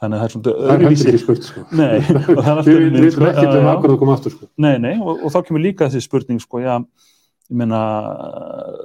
þannig 0.00 0.14
að 0.16 0.20
það 0.20 0.26
er 0.28 0.32
svona 0.34 0.44
það 0.44 0.68
er 0.68 0.74
öðruvísi 0.78 1.08
ekki 1.10 1.22
spurt 1.24 1.42
sko. 1.48 1.64
Nei, 1.74 1.96
og 1.98 2.38
það 2.38 2.46
er 2.46 2.52
alltaf 2.54 2.68
við 2.70 2.84
veitum 2.94 3.10
sko, 3.16 3.26
ekki 3.32 3.46
já, 3.48 3.58
um 3.58 3.70
akkur 3.74 3.90
að 3.94 3.98
koma 4.04 4.14
aftur 4.18 4.34
sko. 4.36 4.48
nei, 4.62 4.74
nei, 4.78 4.94
og, 5.00 5.24
og 5.26 5.32
þá 5.34 5.38
kemur 5.48 5.64
líka 5.64 5.88
þessi 5.90 6.04
spurning 6.06 6.40
sko, 6.44 6.60
já, 6.62 6.74
ég 7.50 7.58
meina 7.60 7.80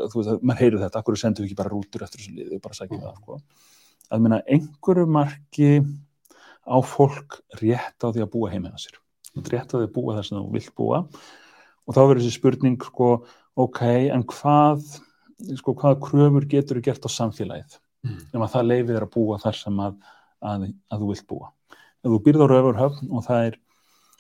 þú 0.10 0.20
veist 0.20 0.32
að 0.34 0.42
maður 0.44 0.62
heyrir 0.64 0.82
þetta, 0.84 1.02
akkur 1.04 1.20
sendum 1.22 1.46
við 1.46 1.50
ekki 1.52 1.60
bara 1.62 1.72
rútur 1.74 2.04
eftir 2.06 2.24
þessu 2.24 2.34
liði 2.36 2.58
og 2.58 2.64
bara 2.66 2.78
sækjum 2.80 3.00
Mm. 3.00 3.06
það 3.06 3.20
sko. 3.22 3.40
að 4.10 4.24
meina 4.26 4.40
einhverju 4.50 5.06
marki 5.08 5.70
á 6.66 6.78
fólk 6.86 7.40
rétt 7.62 8.02
á 8.02 8.08
því 8.10 8.24
að 8.26 8.32
búa 8.34 8.50
heimina 8.52 8.78
sér 8.82 8.98
rétt 9.38 9.70
á 9.72 9.78
því 9.78 9.86
að 9.86 9.94
búa 9.94 10.16
þar 10.18 10.26
sem 10.28 10.38
þú 10.40 10.52
vilt 10.58 10.74
búa 10.76 11.04
og 11.88 11.96
þá 11.96 12.00
verður 12.02 12.22
þessi 12.24 12.36
spurning 12.40 12.78
sko, 12.84 13.12
ok, 13.60 13.80
en 14.16 14.24
hvað 14.30 14.86
sko, 15.60 15.74
hvaða 15.76 16.00
kröfur 16.04 16.46
getur 16.52 16.80
þú 16.80 16.86
gert 16.90 17.08
á 17.08 17.10
samfélagið 17.20 17.78
Mm. 18.00 18.16
ef 18.32 18.40
að 18.46 18.52
það 18.54 18.68
leifir 18.70 18.94
þér 18.96 19.04
að 19.04 19.10
búa 19.12 19.38
þar 19.44 19.56
sem 19.60 19.80
að, 19.84 19.96
að, 20.40 20.62
að 20.88 21.02
þú 21.02 21.08
vilt 21.10 21.26
búa 21.28 21.48
ef 21.76 22.08
þú 22.14 22.20
býrð 22.24 22.44
á 22.44 22.48
Rauvarhöfn 22.48 23.10
og 23.12 23.26
það 23.26 23.42
er 23.50 23.58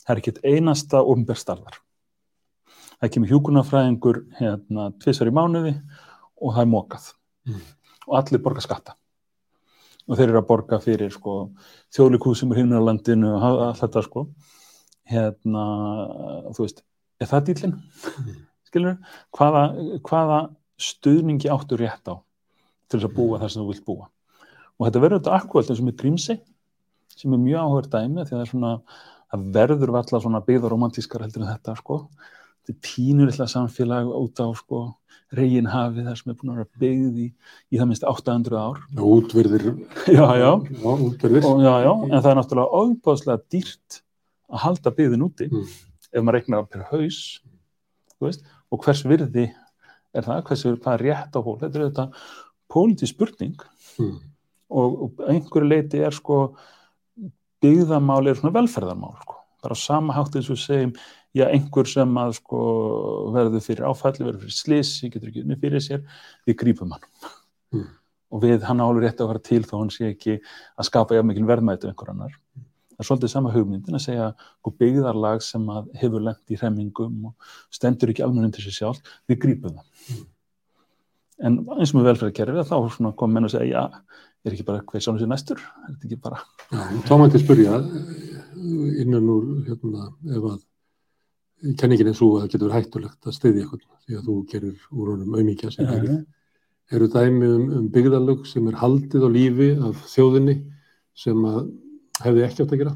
það 0.03 0.11
er 0.11 0.19
ekkert 0.19 0.41
einasta 0.43 0.99
ofnbærstarðar 1.13 1.77
það 2.99 3.11
kemur 3.13 3.31
hjúkunarfræðingur 3.31 4.19
hérna 4.41 4.89
tvisar 4.99 5.31
í 5.31 5.35
mánuði 5.37 5.71
og 6.43 6.51
það 6.57 6.61
er 6.65 6.71
mokað 6.73 7.07
Mm. 7.47 7.61
og 8.09 8.17
allir 8.19 8.41
borga 8.43 8.61
skatta 8.67 8.97
og 10.09 10.17
þeir 10.19 10.27
eru 10.33 10.41
að 10.41 10.47
borga 10.51 10.81
fyrir 10.83 11.15
sko, 11.15 11.37
þjóðlikúð 11.95 12.35
sem 12.41 12.51
er 12.51 12.59
hinn 12.59 12.75
á 12.75 12.83
landinu 12.83 13.31
og 13.37 13.47
allt 13.69 13.79
þetta 13.79 14.03
sko 14.09 14.25
hérna, 15.07 15.63
þú 16.51 16.65
veist 16.67 16.83
er 17.21 17.31
það 17.31 17.47
dýlinn? 17.47 17.77
Mm. 17.79 18.35
Skilur, 18.70 18.95
hvaða, 19.36 19.65
hvaða 20.05 20.39
stuðningi 20.80 21.51
áttu 21.51 21.80
rétt 21.80 22.07
á 22.09 22.15
til 22.89 22.97
þess 22.97 23.09
að 23.09 23.17
búa 23.17 23.41
þar 23.41 23.53
sem 23.53 23.63
þú 23.63 23.70
vilt 23.74 23.86
búa? 23.88 24.09
Og 24.80 24.88
þetta 24.88 25.03
verður 25.03 25.22
þetta 25.22 25.38
akkvælt 25.38 25.72
eins 25.72 25.82
og 25.82 25.88
með 25.89 25.99
Grímsey 25.99 26.39
sem 27.20 27.36
er 27.36 27.41
mjög 27.43 27.65
áhugaður 27.65 27.89
dæmi 27.95 28.24
því 28.24 28.30
að 28.30 28.36
það 28.38 28.43
er 28.45 28.51
svona, 28.53 28.74
það 29.34 29.49
verður 29.57 29.95
valla 29.97 30.22
svona 30.24 30.43
byggðaromantískar 30.47 31.26
heldur 31.26 31.43
en 31.43 31.51
þetta 31.51 31.76
sko. 31.82 31.99
Þetta 32.59 32.76
er 32.76 32.80
pínurilla 32.88 33.47
samfélag 33.51 34.13
út 34.15 34.39
á 34.39 34.47
sko 34.55 34.82
reginhafi 35.36 36.05
þar 36.05 36.17
sem 36.17 36.32
er 36.32 36.38
búin 36.39 36.53
að 36.53 36.59
vera 36.61 36.82
byggð 36.82 37.20
í, 37.22 37.28
í 37.70 37.80
það 37.80 37.89
minnst 37.89 38.05
800 38.07 38.57
ár. 38.57 38.80
Útverðir 38.97 39.65
já, 40.09 40.24
já, 40.39 40.49
já, 40.55 40.93
útverðir 40.95 41.45
og, 41.49 41.61
já, 41.61 41.74
já, 41.86 41.91
en 42.07 42.15
það 42.15 42.32
er 42.32 42.39
náttúrulega 42.39 42.80
ofbáðslega 42.80 43.43
dýrt 43.53 43.99
að 44.49 44.63
halda 44.63 44.95
byggðin 44.97 45.28
úti. 45.28 45.49
Mm. 45.51 45.67
ef 46.09 46.24
maður 46.26 46.39
reiknar 46.39 46.65
per 46.65 46.88
haus 46.89 47.20
þú 48.15 48.28
veist, 48.28 48.47
og 48.72 48.84
hvers 48.86 49.03
virði 49.05 49.47
er 50.13 50.26
það, 50.26 50.43
hvers 50.47 50.65
virði, 50.65 50.82
hvað 50.84 50.93
er 50.99 51.05
rétt 51.07 51.38
á 51.38 51.39
fólk 51.45 51.59
þetta 51.63 51.80
er 51.80 51.88
þetta 51.89 52.07
pólitísk 52.74 53.15
spurning 53.17 53.57
Mm. 53.99 54.15
og, 54.72 54.93
og 55.03 55.24
einhverju 55.28 55.67
leiti 55.67 55.99
er 55.99 56.13
sko 56.15 56.55
byggðamál 57.59 58.30
er 58.30 58.38
svona 58.39 58.53
velferðarmál 58.55 59.17
sko. 59.20 59.36
bara 59.61 59.76
á 59.76 59.80
sama 59.82 60.13
hátt 60.15 60.38
eins 60.39 60.47
og 60.53 60.55
segjum 60.61 60.93
já, 61.36 61.43
einhver 61.51 61.88
sem 61.89 62.13
að 62.22 62.38
sko 62.38 62.59
verður 63.36 63.65
fyrir 63.65 63.89
áfalli, 63.89 64.24
verður 64.24 64.45
fyrir 64.45 64.55
slissi 64.55 65.09
getur 65.11 65.28
ekki 65.34 65.43
unni 65.43 65.57
fyrir 65.59 65.84
sér, 65.84 66.05
við 66.47 66.59
grípum 66.63 66.93
hann 66.95 67.03
Mm. 67.76 67.86
og 68.32 68.41
við, 68.41 68.63
hann 68.65 68.80
álu 68.82 69.03
rétt 69.03 69.20
að 69.22 69.28
vera 69.34 69.39
til 69.45 69.61
þó 69.67 69.76
hann 69.82 69.91
sé 69.93 70.07
ekki 70.13 70.39
að 70.80 70.88
skapa 70.88 71.13
jafn 71.17 71.28
mikil 71.28 71.45
verðmæti 71.45 71.86
af 71.86 71.91
einhver 71.91 72.09
annar 72.15 72.32
það 72.99 73.05
er 73.05 73.07
svolítið 73.07 73.31
sama 73.31 73.51
hugmyndin 73.53 73.95
að 73.95 74.03
segja 74.03 74.25
sko, 74.35 74.73
byggðarlag 74.81 75.43
sem 75.45 75.67
hefur 76.01 76.25
lent 76.25 76.51
í 76.51 76.57
hremmingum 76.59 77.29
og 77.29 77.53
stendur 77.71 78.11
ekki 78.11 78.25
almenna 78.25 78.51
til 78.51 78.65
sér 78.65 78.75
sjálf, 78.75 79.13
við 79.29 79.39
grípum 79.45 79.77
það. 79.77 80.17
En 81.47 81.55
eins 81.77 81.93
og 81.93 82.01
með 82.01 82.09
velferðarkerfi 82.09 82.65
þá 82.67 83.13
kom 83.15 83.31
menn 83.31 83.47
að 83.47 83.53
segja, 83.55 83.79
já, 83.79 84.25
er 84.43 84.55
ekki 84.55 84.67
bara 84.67 84.83
hvað 84.83 85.05
sjónu 85.05 85.21
sér 85.21 85.31
næstur, 85.31 85.61
er 85.63 85.93
þetta 85.93 86.09
ekki 86.09 86.19
bara 86.25 86.41
Já, 86.67 87.39
spyrja 87.39 87.79
eh, 87.79 88.99
innan 89.05 89.31
úr 89.31 89.47
hérna, 89.69 90.09
ef 90.35 90.49
að 90.51 91.77
kenningin 91.79 92.11
er 92.11 92.19
svo 92.19 92.33
að 92.35 92.43
það 92.43 92.53
getur 92.57 92.75
hættulegt 92.75 93.29
að 93.31 93.35
styðja 93.39 93.63
eitthvað 93.63 93.87
því 94.03 94.19
að 94.19 94.27
þú 94.27 94.35
gerir 94.51 94.87
úr 94.91 95.13
honum 95.13 95.39
auðmíkja 95.39 95.71
sem 95.71 95.87
gerir. 95.87 96.19
Eru 96.89 97.07
dæmi 97.13 97.47
um, 97.47 97.65
um 97.79 97.87
byggðalög 97.93 98.47
sem 98.49 98.67
er 98.67 98.79
haldið 98.79 99.23
á 99.23 99.29
lífi 99.29 99.69
af 99.87 100.03
þjóðinni 100.11 100.55
sem 101.19 101.47
að 101.47 101.69
hefði 102.24 102.45
ekki 102.47 102.65
átt 102.65 102.76
að 102.76 102.84
gera? 102.84 102.95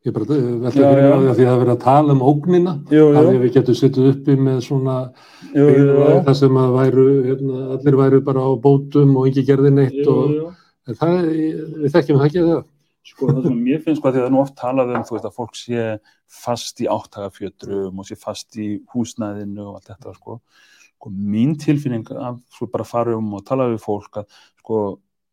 Ég 0.00 0.14
bara 0.16 0.24
eh, 0.32 0.40
já. 0.40 0.48
mig 0.56 0.64
á 0.64 0.70
því 0.72 0.84
að 0.84 1.28
að 1.28 1.36
það 1.36 1.50
er 1.50 1.58
verið 1.60 1.74
að 1.74 1.82
tala 1.84 2.14
um 2.14 2.22
ógnina 2.24 2.72
jú, 2.88 3.02
að 3.12 3.26
því 3.26 3.34
að 3.34 3.42
við 3.42 3.50
getum 3.56 3.76
sittið 3.76 4.06
uppi 4.14 4.36
með 4.40 4.60
svona 4.64 4.94
jú, 5.52 5.66
þar 6.24 6.36
sem 6.38 6.60
að 6.62 6.76
væru, 6.78 7.04
hérna, 7.26 7.64
allir 7.74 7.98
væru 8.00 8.20
bara 8.24 8.44
á 8.48 8.50
bótum 8.64 9.12
og 9.20 9.28
ekki 9.28 9.44
gerði 9.50 9.72
neitt 9.76 10.00
og 10.08 10.54
það, 10.88 11.18
við 11.82 11.92
þekkjum 11.96 12.22
það 12.22 12.28
ekki 12.30 12.40
að 12.40 12.48
það. 12.52 12.62
Sko 13.10 13.28
það 13.28 13.44
sem 13.44 13.60
mér 13.66 13.84
finnst 13.84 14.00
sko 14.00 14.08
að 14.08 14.16
því 14.16 14.20
að 14.20 14.24
það 14.24 14.30
er 14.30 14.34
nú 14.34 14.40
oft 14.40 14.56
talað 14.56 14.94
um 14.94 15.04
þú 15.04 15.16
veist 15.16 15.28
að 15.28 15.36
fólk 15.36 15.60
sé 15.60 15.84
fast 16.40 16.80
í 16.80 16.88
áttagafjötrum 16.96 18.00
og 18.00 18.08
sé 18.08 18.16
fast 18.20 18.56
í 18.60 18.70
húsnæðinu 18.94 19.66
og 19.66 19.78
allt 19.78 19.92
þetta 19.92 20.16
sko. 20.16 20.40
sko 20.96 21.12
mín 21.12 21.54
tilfinning 21.60 22.08
að 22.12 22.40
sko 22.56 22.72
bara 22.72 22.88
fara 22.88 23.20
um 23.20 23.34
og 23.36 23.44
tala 23.44 23.68
við 23.68 23.84
fólk 23.84 24.22
að 24.22 24.40
sko 24.62 24.82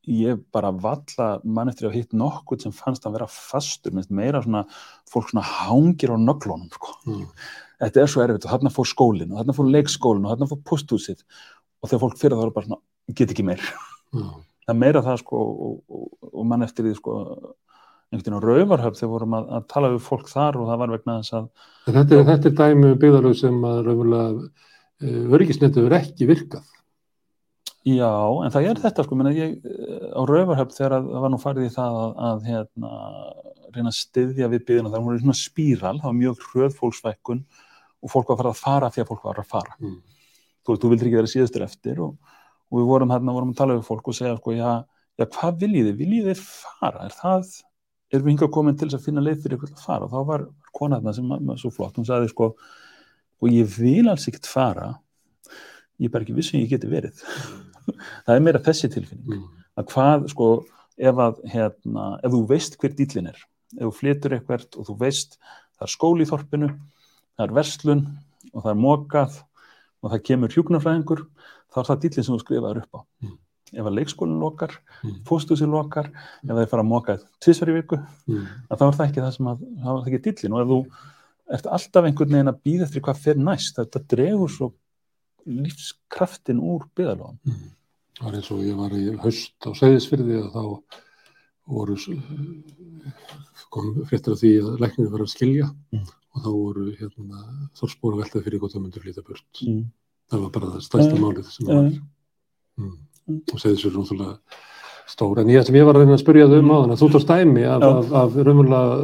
ég 0.08 0.39
bara 0.55 0.72
valla 0.72 1.28
mann 1.43 1.70
eftir 1.72 1.89
að 1.89 1.97
hitt 1.99 2.14
nokkuð 2.16 2.64
sem 2.66 2.74
fannst 2.76 3.05
að 3.08 3.18
vera 3.18 3.28
fastur 3.32 3.91
minnst 3.95 4.10
meira 4.16 4.41
svona 4.45 4.64
fólk 5.12 5.30
svona 5.34 5.43
hangir 5.45 6.14
á 6.14 6.18
nöglunum 6.18 6.70
sko. 6.72 6.95
Mm. 7.08 7.26
Þetta 7.84 8.01
er 8.03 8.12
svo 8.12 8.24
erfitt 8.24 8.47
og 8.47 8.53
þarna 8.55 8.72
fór 8.74 8.88
skólinn 8.89 9.32
og 9.36 9.41
þarna 9.41 9.55
fór 9.58 9.72
leikskólinn 9.76 10.26
og 10.26 10.34
þarna 10.34 10.49
fór 10.53 10.62
posthúsið 10.72 11.22
og 11.84 11.89
þegar 11.91 12.03
fólk 12.08 12.18
fyrir 12.22 12.38
það 12.39 12.47
er 12.47 12.55
bara 12.55 12.70
svona, 12.70 12.82
get 13.20 13.34
ekki 13.36 13.45
meir 13.45 13.62
Já. 13.62 14.24
það 14.66 14.74
er 14.74 14.80
meira 14.82 15.03
það 15.05 15.20
sko 15.22 15.41
og, 15.43 15.74
og, 15.91 16.08
og 16.34 16.47
mann 16.49 16.66
eftir 16.66 16.88
því 16.88 16.95
sko 16.97 17.18
einhvern 18.08 18.24
veginn 18.24 18.39
á 18.39 18.45
Rauvarhöfn 18.47 18.97
þegar 19.01 19.12
vorum 19.12 19.36
að, 19.38 19.49
að 19.58 19.68
tala 19.74 19.91
við 19.93 20.01
fólk 20.08 20.30
þar 20.32 20.58
og 20.62 20.70
það 20.72 20.82
var 20.82 20.93
vegna 20.95 21.18
þess 21.20 21.36
að 21.38 21.47
Þetta, 21.88 22.18
er- 22.22 22.26
þetta 22.32 22.49
er 22.49 22.58
dæmi 22.62 22.89
um 22.93 22.99
byggðarlög 23.03 23.36
sem 23.43 23.58
að 23.68 23.80
raunverulega 23.86 24.30
uh, 24.32 25.36
öryggisnettu 25.38 25.84
er 25.89 25.95
ekki 25.99 26.28
virkað. 26.32 26.64
Já, 27.88 28.11
en 28.43 28.53
það 28.53 28.67
er 28.71 28.81
þetta 28.83 29.05
sko 29.05 29.17
menna, 29.19 29.31
ég, 29.35 29.55
eh, 29.63 30.09
á 30.11 30.21
Rauvarhöfn 30.27 30.75
þegar 30.75 30.97
að, 30.97 31.07
það 31.13 31.23
var 31.25 31.33
nú 31.33 31.39
farið 31.41 31.67
í 31.67 31.73
það 31.75 31.99
að, 32.01 32.17
að 32.29 32.49
hérna, 32.51 32.91
reyna 33.75 33.93
að 33.93 33.97
styðja 34.01 34.49
við 34.51 34.65
byggðina 34.67 34.91
það 34.93 35.07
var 35.07 35.21
svona 35.23 35.38
spíral, 35.38 35.95
það 36.01 36.09
var 36.09 36.17
mjög 36.21 36.43
hröð 36.49 36.77
fólksvækkun 36.81 37.43
og 38.03 38.11
fólk 38.13 38.31
var 38.33 38.38
að 38.38 38.41
fara 38.41 38.53
að 38.53 38.61
fara 38.63 38.91
því 38.93 39.03
að 39.03 39.09
fólk 39.11 39.23
var 39.27 39.41
að 39.41 39.51
fara 39.53 39.77
Mm. 39.77 39.97
þú 40.65 40.73
veist, 40.73 40.81
þú 40.83 40.89
vildir 40.91 41.07
ekki 41.07 41.19
vera 41.21 41.31
síðustur 41.31 41.63
eftir 41.65 42.01
og, 42.03 42.17
og 42.67 42.79
við 42.81 42.88
vorum 42.91 43.13
hérna, 43.13 43.35
vorum 43.35 43.53
að 43.53 43.59
tala 43.61 43.77
við 43.77 43.88
fólk 43.88 44.07
og 44.11 44.17
segja 44.17 44.35
sko, 44.38 44.51
já, 44.57 44.71
já, 45.17 45.25
hvað 45.38 45.61
viljið 45.63 45.88
þið? 45.88 45.97
Viljið 46.01 46.27
þið 46.31 46.41
fara? 46.43 47.05
Er 47.07 47.15
það, 47.15 47.53
erum 48.11 48.25
við 48.27 48.33
hingað 48.33 48.51
komin 48.57 48.77
til 48.77 48.89
þess 48.89 48.99
að 48.99 49.05
finna 49.07 49.23
leið 49.23 49.41
fyrir 49.45 49.57
ykkur 49.57 49.71
að 49.71 49.85
fara? 49.85 50.07
Og 50.07 50.11
þá 50.11 50.27
var 50.31 50.43
kona 50.75 50.99
þarna 50.99 51.13
sem 51.15 51.31
var 51.31 51.61
svo 51.61 51.71
flott, 51.71 51.95
hún 51.97 52.07
sagði 52.09 52.33
sko, 52.33 52.49
og 53.41 53.53
ég 53.53 53.71
vil 53.77 54.09
alls 54.11 54.27
ekkert 54.27 54.49
fara, 54.51 54.91
ég 55.97 56.09
er 56.09 56.13
bara 56.13 56.27
ekki 56.27 56.35
vissum 56.38 56.59
ég 56.59 56.69
geti 56.73 56.89
verið. 56.91 57.23
Það 58.25 58.35
er 58.35 58.39
meira 58.45 58.59
þessi 58.59 58.89
tilfinning, 58.93 59.27
Mm. 59.38 59.43
að 59.77 59.85
hvað, 59.93 60.27
sko, 60.33 60.65
ef 60.97 61.15
að, 61.15 61.41
hérna, 61.53 62.19
ef 62.23 62.31
þú 62.31 62.47
veist 62.47 62.77
hver 62.77 62.93
dýlin 62.97 63.27
er, 63.29 63.38
ef 63.77 63.83
þú 63.88 63.93
flytur 63.99 64.31
eitthvert 64.38 64.77
og 64.77 64.85
þú 64.88 64.97
veist, 64.99 65.38
það 65.77 65.88
er 65.88 65.93
skóli 65.95 66.25
í 66.25 66.29
þorpinu, 66.31 66.69
það 67.38 67.43
er 67.47 67.53
verslun 67.53 68.05
og 68.53 68.63
það 68.63 68.71
er 68.71 68.81
mokað 68.81 69.41
og 70.03 70.11
það 70.11 70.23
kemur 70.23 70.49
hjúknarfræðingur 70.55 71.25
þá 71.73 71.77
er 71.81 71.88
það 71.91 72.01
dýllin 72.01 72.23
sem 72.25 72.35
þú 72.35 72.41
skrifaður 72.45 72.81
upp 72.83 72.95
á 72.95 73.01
Mm. 73.23 73.38
ef 73.73 73.83
að 73.85 73.95
leikskólinn 73.99 74.39
lokar, 74.39 74.71
Mm. 75.03 75.23
fóstúsi 75.27 75.67
lokar 75.67 76.05
ef 76.07 76.49
það 76.49 76.61
er 76.61 76.65
fara 76.71 76.83
að 76.83 76.88
moka 76.88 77.17
tvisvar 77.41 77.69
í 77.69 77.75
viku 77.81 77.97
Mm. 78.27 78.47
þá 78.71 78.81
er 78.88 78.95
það 78.97 79.07
ekki 79.09 79.21
það 79.21 79.33
sem 79.35 79.45
að 79.45 79.57
þá 79.59 79.88
er 79.88 80.01
það 80.01 80.07
ekki 80.07 80.23
dýllin 80.23 80.53
og 80.53 80.61
ef 80.61 80.67
þú 80.67 80.79
ert 81.53 81.65
alltaf 81.67 82.03
einhvern 82.05 82.31
veginn 82.31 82.51
að 82.53 82.61
býða 82.63 82.83
eftir 82.88 83.01
hvað 83.01 83.17
fer 83.17 83.35
næst 83.35 83.75
þetta 83.75 83.99
dregur 84.07 84.49
svo 84.49 84.73
lífskraftin 85.48 86.60
úr 86.62 86.86
byðalóðan 86.98 87.39
Mm. 87.48 87.74
Það 88.18 88.26
var 88.26 88.36
eins 88.39 88.52
og 88.52 88.62
ég 88.66 88.78
var 88.80 88.93
í 88.98 89.04
haust 89.22 89.68
á 89.68 89.70
Seyðisfyrði 89.78 90.38
og 90.41 90.54
þá 90.56 90.64
voru 91.68 91.95
kom 93.74 93.91
fréttir 94.10 94.34
af 94.34 94.39
því 94.41 94.52
að 94.64 94.80
læknir 94.82 95.10
var 95.14 95.22
að 95.26 95.34
skilja 95.34 95.68
Mm. 95.93 96.06
og 96.36 96.41
þá 96.43 96.50
voru 96.54 96.86
hérna, 96.98 97.43
þorspóra 97.78 98.22
veltað 98.24 98.43
fyrir 98.48 98.60
hvort 98.60 98.74
það 98.74 98.82
myndur 98.86 99.02
flytja 99.06 99.24
burt. 99.28 99.62
mm. 99.64 99.84
Það 100.32 100.41
var 100.43 100.50
bara 100.50 100.72
það 100.74 100.82
stærsta 100.88 101.16
Ja, 101.16 101.22
málið 101.24 101.45
sem 101.52 101.68
ja. 101.68 101.76
var. 101.76 101.91
Mm. 102.78 102.98
Og 103.54 103.60
Seyðisfyrði 103.60 103.93
er 103.95 104.02
náttúrulega 104.02 104.39
stór. 105.08 105.39
En 105.39 105.48
ég 105.48 105.66
sem 105.66 105.76
ég 105.76 105.86
var 105.86 105.95
að 105.95 106.02
reyna 106.04 106.18
að 106.18 106.24
spyrja 106.24 106.48
þau 106.52 106.60
um 106.60 106.72
á 106.72 106.78
þannig 106.82 106.95
að 106.98 107.02
þú 107.04 107.10
tókst 107.14 107.28
dæmi 107.32 107.64
af, 107.64 107.82
af, 107.84 108.12
af 108.12 108.36
raunverulega 108.36 108.98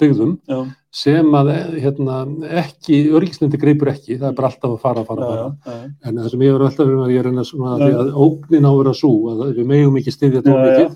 byggðum 0.00 0.32
já, 0.50 0.58
sem 1.00 1.36
að 1.38 1.50
hérna, 1.76 2.16
ekki, 2.62 2.98
örgisnindi 3.16 3.60
greipur 3.60 3.92
ekki, 3.92 4.16
það 4.16 4.26
er 4.30 4.38
bara 4.40 4.50
alltaf 4.50 4.74
að 4.74 4.80
fara, 4.82 5.04
fara, 5.06 5.28
já, 5.36 5.44
fara. 5.66 5.90
En 6.02 6.18
það 6.18 6.32
sem 6.32 6.44
ég 6.46 6.56
var 6.56 6.66
alltaf 6.66 6.90
um 6.90 7.04
að 7.04 7.14
ég 7.14 7.26
reyna 7.26 7.46
svona 7.46 7.76
að, 7.76 7.94
að 8.02 8.10
ógnin 8.26 8.66
á 8.66 8.70
að 8.72 8.80
vera 8.80 8.96
svo 8.98 9.12
að 9.34 9.44
við 9.60 9.70
megum 9.70 10.00
ekki 10.00 10.16
styðja 10.16 10.42
já. 10.42 10.90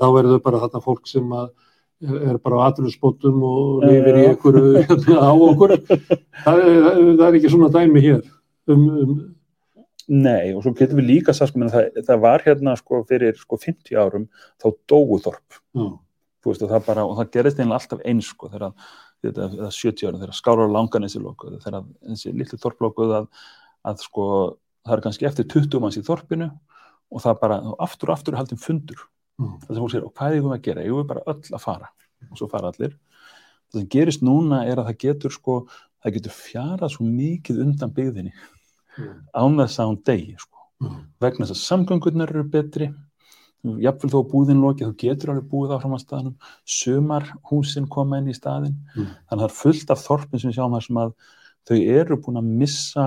þá 0.00 0.08
verður 0.16 0.42
bara 0.46 0.62
þarna 0.64 0.84
fólk 0.86 1.10
sem 1.10 1.36
að 1.42 1.52
er 2.04 2.38
bara 2.42 2.58
á 2.60 2.66
atvinnsbótum 2.68 3.44
og 3.46 3.84
lifir 3.84 4.18
í 4.18 4.24
einhverju 4.30 4.72
hérna, 4.88 5.20
á 5.20 5.32
okkur. 5.32 5.76
Það 5.86 6.64
er, 6.64 6.90
það 6.90 7.24
er 7.28 7.38
ekki 7.38 7.52
svona 7.52 7.70
dæmi 7.72 8.02
hér. 8.04 8.20
Um, 8.70 8.84
um, 9.04 9.14
Nei, 10.04 10.52
og 10.52 10.60
svo 10.60 10.74
getum 10.76 10.98
við 11.00 11.06
líka 11.08 11.32
sagt, 11.32 11.54
sko, 11.54 11.68
það, 11.72 12.02
það 12.04 12.18
var 12.20 12.42
hérna 12.44 12.74
sko 12.76 13.00
fyrir 13.08 13.38
sko 13.40 13.56
50 13.56 13.96
árum 13.96 14.26
þá 14.60 14.66
dóu 14.90 15.16
þorp, 15.24 15.60
já, 15.72 15.86
þú 15.86 16.03
veist, 16.52 16.64
og 16.64 16.70
það 16.72 16.84
bara, 16.88 17.04
og 17.08 17.16
það 17.18 17.30
gerist 17.36 17.60
einlega 17.60 17.80
alltaf 17.80 18.04
eins, 18.04 18.28
sko, 18.30 18.50
þegar 18.52 18.74
þetta, 19.24 19.48
eða 19.58 19.70
70 19.72 20.08
árum, 20.08 20.20
þegar 20.22 20.38
skárar 20.38 20.66
og 20.66 20.74
langanesi 20.74 21.22
lokuðu, 21.22 21.60
þegar 21.64 21.88
þessi 22.10 22.34
litlu 22.34 22.60
þorp 22.60 22.84
lokuðu 22.84 23.16
að, 23.20 23.28
að 23.90 24.04
sko, 24.04 24.26
það 24.84 24.96
er 24.96 25.04
kannski 25.06 25.28
eftir 25.30 25.48
20 25.54 25.84
manns 25.84 25.98
í 26.00 26.04
þorpinu 26.06 26.50
og 27.14 27.24
það 27.24 27.40
bara, 27.42 27.58
aftur 27.86 28.10
og 28.10 28.16
aftur 28.16 28.34
er 28.34 28.42
haldin 28.42 28.60
fundur, 28.60 29.06
já, 29.38 29.48
það 29.64 29.70
sem 29.70 29.82
fólk 29.84 29.94
sér, 29.94 30.06
og 30.08 30.14
hvað 30.18 30.36
eigum 30.38 30.50
við 30.52 30.58
að 30.58 30.64
gera, 30.68 30.84
eigum 30.84 31.00
við 31.00 31.10
bara 31.12 31.24
öll 31.32 31.56
að 31.58 31.64
fara, 31.64 31.90
og 32.30 32.40
svo 32.40 32.50
fara 32.52 32.72
allir. 32.72 32.96
Það 33.70 33.80
sem 33.80 33.90
gerist 33.94 34.24
núna 34.24 34.64
er 34.68 34.80
að 34.80 34.90
það 34.90 35.00
getur 35.04 35.34
sko, 35.34 35.56
það 36.04 36.18
getur 36.18 36.36
fjarað 36.36 36.94
svo 36.94 37.06
mikið 37.08 37.62
undan 37.64 37.94
byggðinni 37.96 38.34
já, 38.34 39.08
án 39.32 39.58
þess 39.62 39.80
að 39.80 39.90
hún 39.90 40.00
degi, 40.10 40.36
sko 40.42 40.68
já, 40.84 40.92
vegna 41.24 41.48
þess 41.48 41.56
að 41.56 41.62
samgöngurnar 41.64 42.34
eru 42.34 42.44
betri 42.50 42.90
jafnvel 43.64 44.10
þó 44.12 44.18
að 44.20 44.30
búðin 44.32 44.60
loki 44.62 44.84
þú 44.84 44.94
getur 45.00 45.30
alveg 45.34 45.48
búið 45.50 45.74
áfram 45.78 45.96
á 45.96 46.00
staðnum 46.04 46.34
sumar 46.68 47.24
húsin 47.50 47.88
koma 47.88 48.18
inn 48.20 48.28
í 48.32 48.36
staðin 48.36 48.74
Mm. 48.94 49.06
þannig 49.28 49.32
að 49.32 49.40
það 49.40 49.48
er 49.50 49.58
fullt 49.62 49.90
af 49.90 50.02
þorpin 50.06 50.40
sem 50.40 50.50
við 50.50 50.56
sjáum 50.58 50.74
þar 50.76 50.86
sem 50.86 50.96
að 51.02 51.12
þau 51.68 51.78
eru 51.98 52.16
búin 52.20 52.36
að 52.42 52.50
missa 52.62 53.06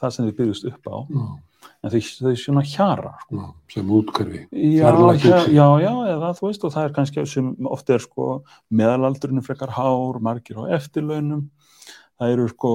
það 0.00 0.10
sem 0.16 0.26
þau 0.26 0.36
byggðust 0.40 0.66
upp 0.72 0.88
á 0.90 0.96
já, 1.06 1.26
en 1.82 1.90
þau, 1.90 2.00
þau 2.20 2.34
svona 2.42 2.62
hjara 2.66 3.12
sko. 3.22 3.36
já, 3.36 3.46
sem 3.74 3.90
útkörfi. 3.96 4.40
Fjarlægt 4.50 5.24
já, 5.24 5.38
já, 5.54 5.66
já, 5.82 5.92
eða 6.14 6.32
þú 6.36 6.46
veist 6.50 6.64
og 6.66 6.72
það 6.74 6.84
er 6.88 6.92
kannski 6.98 7.26
sem 7.26 7.48
oft 7.66 7.90
er 7.90 7.98
sko 8.04 8.26
meðalaldurinn 8.70 9.42
frekar 9.46 9.70
hár, 9.78 10.18
margir 10.20 10.58
á 10.60 10.64
eftirlaunum 10.76 11.46
það 12.18 12.32
eru 12.34 12.48
sko 12.52 12.70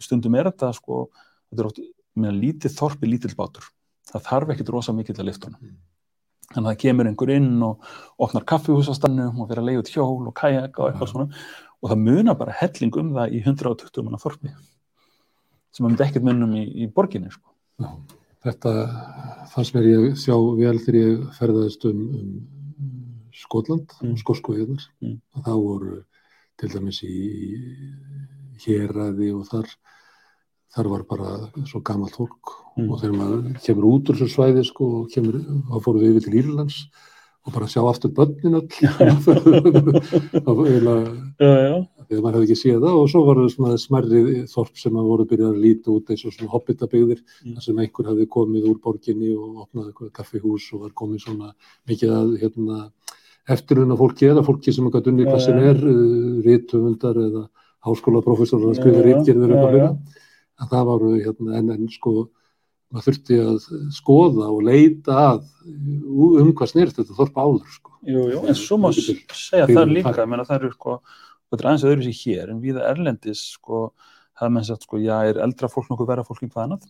stundum 0.00 0.34
er 0.38 0.50
þetta 0.52 0.72
sko 0.76 1.08
þetta 1.50 1.62
er 1.62 1.68
oft, 1.70 1.78
meina, 2.14 2.34
lítið 2.38 2.74
þorpi 2.78 3.08
lítill 3.10 3.34
bátur 3.38 3.68
það 4.08 4.24
þarf 4.30 4.50
ekkit 4.54 4.72
rosa 4.72 4.92
mikill 4.96 5.18
að 5.20 5.28
lifta 5.32 5.50
honum 5.50 5.60
Mm. 5.68 5.76
Þannig 6.54 6.64
að 6.64 6.70
það 6.72 6.80
kemur 6.82 7.10
einhver 7.10 7.32
inn 7.34 7.62
og 7.66 7.88
opnar 8.24 8.46
kaffihús 8.48 8.90
á 8.90 8.94
stannum 8.96 9.40
og 9.42 9.48
fyrir 9.50 9.62
að 9.62 9.68
leiða 9.70 9.82
út 9.84 9.92
hjól 9.94 10.28
og 10.30 10.34
kajak 10.38 10.78
og 10.78 10.90
eitthvað 10.90 11.12
svona 11.12 11.42
og 11.78 11.92
það 11.92 12.04
munar 12.06 12.38
bara 12.38 12.56
helling 12.58 13.00
um 13.02 13.10
það 13.16 13.34
í 13.34 13.42
120 13.44 14.04
manna 14.06 14.22
þorpi 14.22 14.52
sem 14.52 15.84
maður 15.84 15.90
myndi 15.92 16.06
ekkert 16.08 16.26
munum 16.26 16.54
í, 16.58 16.64
í 16.82 16.86
borginni 16.90 17.30
sko. 17.30 17.52
Já, 17.78 17.90
þetta 18.48 18.72
fannst 19.52 19.76
mér 19.76 19.90
ég 19.92 20.06
sjá 20.18 20.34
vel 20.34 20.78
þegar 20.80 20.98
ég 20.98 21.26
ferðaðist 21.36 21.84
um, 21.90 22.00
um 22.18 22.30
Skotland, 23.38 23.92
Mm. 24.00 24.10
mm. 24.10 24.16
skóskóiðnar. 24.18 24.82
Mm. 25.00 25.20
Það 25.44 25.58
voru 25.62 26.04
til 26.58 26.70
dæmis 26.72 27.02
í 27.06 27.18
héræði 28.64 29.28
og 29.36 29.46
þar, 29.46 29.68
þar 30.78 30.90
var 30.94 31.04
bara 31.10 31.34
svo 31.66 31.82
gamalt 31.84 32.14
fólk 32.16 32.56
Mm. 32.78 32.92
og 32.94 33.00
þegar 33.02 33.14
maður 33.18 33.38
kemur 33.64 33.86
út 33.90 34.06
úr 34.12 34.14
þessu 34.20 34.30
svæði 34.36 34.62
sko, 34.68 34.84
og 35.00 35.08
kemur, 35.10 35.40
þá 35.42 35.78
fórum 35.82 35.98
við 35.98 36.12
yfir 36.12 36.24
til 36.28 36.36
Írlands 36.38 36.76
og 37.42 37.52
bara 37.56 37.66
sjá 37.66 37.80
aftur 37.90 38.12
börnin 38.14 38.54
öll. 38.54 38.68
það 39.58 40.52
var 40.54 40.68
eiginlega 40.68 41.08
þegar 42.08 42.22
maður 42.22 42.36
hefði 42.38 42.46
ekki 42.46 42.56
séð 42.60 42.78
það 42.84 42.98
og 43.00 43.08
svo 43.10 43.22
var 43.26 43.40
það 43.40 43.48
svona 43.56 43.80
smerri 43.82 44.20
þorp 44.52 44.78
sem 44.78 44.94
að 45.00 45.08
voru 45.10 45.26
byrjað 45.32 45.50
að 45.56 45.64
líta 45.64 45.90
út 45.92 46.12
eins 46.14 46.22
og 46.28 46.36
svona 46.36 46.52
hobbitabygðir 46.54 47.20
Mm. 47.42 47.56
þar 47.56 47.66
sem 47.66 47.82
einhver 47.82 48.08
hefði 48.12 48.28
komið 48.36 48.68
úr 48.70 48.78
borginni 48.84 49.32
og 49.34 49.64
opnað 49.64 49.90
eitthvað 49.90 50.12
kaffihús 50.20 50.68
og 50.74 50.86
var 50.86 50.94
komið 51.02 51.24
svona 51.26 51.50
mikið 51.90 52.14
að 52.14 52.32
hérna, 52.44 52.78
eftirunna 53.48 53.96
fólki 53.98 54.30
eða 54.30 54.46
fólki 54.46 54.72
sem 54.74 54.86
að 54.86 55.10
unni 55.10 55.24
Já, 55.26 55.30
hvað 55.32 55.44
sem 55.48 55.58
er, 55.58 55.82
uh, 55.82 56.40
rítumundar 56.46 57.16
eða 57.26 57.44
háskólaprofessorar 57.86 58.70
að 58.70 58.78
skrifa 58.80 59.04
rítgerðir 59.06 59.54
eitthvað 59.58 59.98
að 60.58 60.72
það 60.74 60.84
varu 60.90 61.12
hérna, 61.22 61.56
en, 61.60 61.70
en 61.76 61.88
sko 61.92 62.12
maður 62.88 63.04
þurfti 63.08 63.38
að 63.44 63.56
skoða 63.92 64.46
og 64.48 64.62
leita 64.64 65.16
að 65.34 65.40
uh, 65.68 66.38
um 66.42 66.52
hvað 66.56 66.70
snýrst 66.72 67.00
þetta 67.00 67.16
þorp 67.18 67.40
áður 67.44 67.72
sko. 67.74 67.96
jú, 68.08 68.22
jú, 68.32 68.44
en 68.48 68.56
svo 68.56 68.78
má 68.80 68.88
segja 68.96 69.66
það 69.68 69.92
líka, 69.92 70.14
ég 70.22 70.30
meina 70.32 70.46
það 70.48 70.62
eru 70.62 70.70
sko 70.76 70.94
þetta 71.50 71.60
er 71.62 71.68
aðeins 71.72 71.84
öðru 71.90 72.06
sér 72.06 72.22
hér, 72.22 72.54
en 72.54 72.62
við 72.64 72.78
erlendis 72.84 73.42
sko, 73.58 73.82
það 74.38 74.48
er 74.48 74.54
með 74.56 74.66
sagt 74.70 74.86
sko, 74.88 75.00
já, 75.04 75.14
er 75.28 75.42
eldra 75.44 75.68
fólk 75.72 75.90
nokkuð 75.92 76.08
verða 76.14 76.26
fólk 76.28 76.42
í 76.46 76.50
hvað 76.52 76.64
annað 76.68 76.88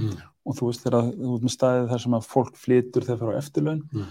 Mm. 0.00 0.14
og 0.48 0.54
þú 0.56 0.66
veist 0.70 0.80
þegar 0.86 1.08
þú 1.12 1.30
ert 1.34 1.42
með 1.44 1.52
staðið 1.52 1.88
þar 1.90 2.00
sem 2.00 2.14
að 2.16 2.28
fólk 2.30 2.54
flytur 2.56 3.04
þegar 3.04 3.18
það 3.18 3.26
fara 3.26 3.32
á 3.36 3.40
eftirlaun 3.42 3.80
Mm. 3.90 4.06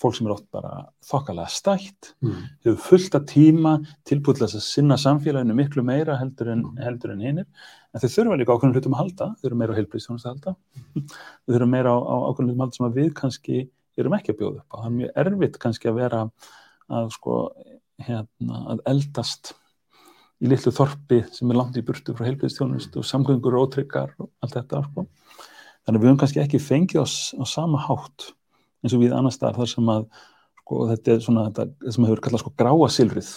Fólk 0.00 0.14
sem 0.16 0.26
er 0.26 0.32
oft 0.32 0.46
bara 0.52 0.86
þokkalega 1.04 1.50
stætt 1.52 2.12
Mm. 2.24 2.36
hefur 2.64 2.78
fullt 2.88 3.14
af 3.18 3.24
tíma 3.28 3.72
tilbúið 4.08 4.38
til 4.38 4.46
þess 4.46 4.56
að 4.60 4.64
sinna 4.66 4.96
samfélaginu 4.96 5.54
miklu 5.58 5.82
meira 5.84 6.16
heldur 6.20 6.48
en, 6.52 6.62
heldur 6.80 7.12
en 7.12 7.20
hinnir 7.20 7.46
en 7.94 8.00
þau 8.00 8.08
þurfa 8.14 8.38
líka 8.40 8.54
ákveðnum 8.56 8.74
hlutum 8.78 8.94
að 8.96 9.02
halda 9.02 9.28
þau 9.40 9.46
eru 9.50 9.56
meira 9.60 9.74
á 9.74 9.78
heilbrýðstjónust 9.80 10.26
að 10.26 10.32
halda. 10.32 10.56
Þau 11.44 11.52
þurfa 11.54 11.68
meira 11.74 11.90
á, 11.92 11.98
á 12.00 12.16
ákveðnum 12.30 12.50
hlutum 12.50 12.60
að 12.60 12.64
halda 12.64 12.76
sem 12.80 12.92
við 12.96 13.12
kannski 13.20 13.58
erum 14.00 14.16
ekki 14.16 14.32
að 14.32 14.38
bjóða 14.40 14.60
upp 14.62 14.70
á. 14.72 14.76
Það 14.80 14.86
er 14.90 14.96
mjög 14.98 15.10
erfitt 15.24 15.58
kannski 15.60 15.88
að 15.90 15.98
vera 16.00 16.20
að 16.90 17.10
sko 17.16 17.34
hérna, 18.00 18.60
að 18.72 18.80
eldast 18.88 19.52
í 20.40 20.48
litlu 20.48 20.72
þorpi 20.72 21.18
sem 21.36 21.50
er 21.52 21.58
langt 21.60 21.76
í 21.76 21.82
burtu 21.84 22.14
frá 22.16 22.24
heilbrýðstjónust 22.30 22.96
og 22.96 23.04
samgöngur 23.04 23.58
og 23.58 23.66
ótryggar 23.68 24.14
og 24.18 24.30
allt 24.40 24.54
þetta 24.56 24.80
sko. 24.88 25.04
þannig 25.84 25.98
að 25.98 26.00
við 26.00 26.08
höfum 26.08 26.20
kannski 26.22 26.40
ekki 26.40 26.60
fengið 26.64 27.02
á, 27.02 27.06
s- 27.06 27.34
á 27.36 27.44
sama 27.44 27.78
hátt 27.84 28.32
eins 28.84 28.94
og 28.96 29.02
við 29.04 29.14
annar 29.16 29.34
staðar 29.34 29.60
þar 29.60 29.70
sem 29.74 29.90
að 29.94 30.06
sko, 30.60 30.80
þetta 30.90 31.12
er 31.14 31.24
svona 31.24 31.46
þetta 31.50 31.94
sem 31.96 32.06
hefur 32.08 32.22
kallað 32.26 32.44
sko 32.44 32.52
gráa 32.62 32.88
silfrið 32.94 33.30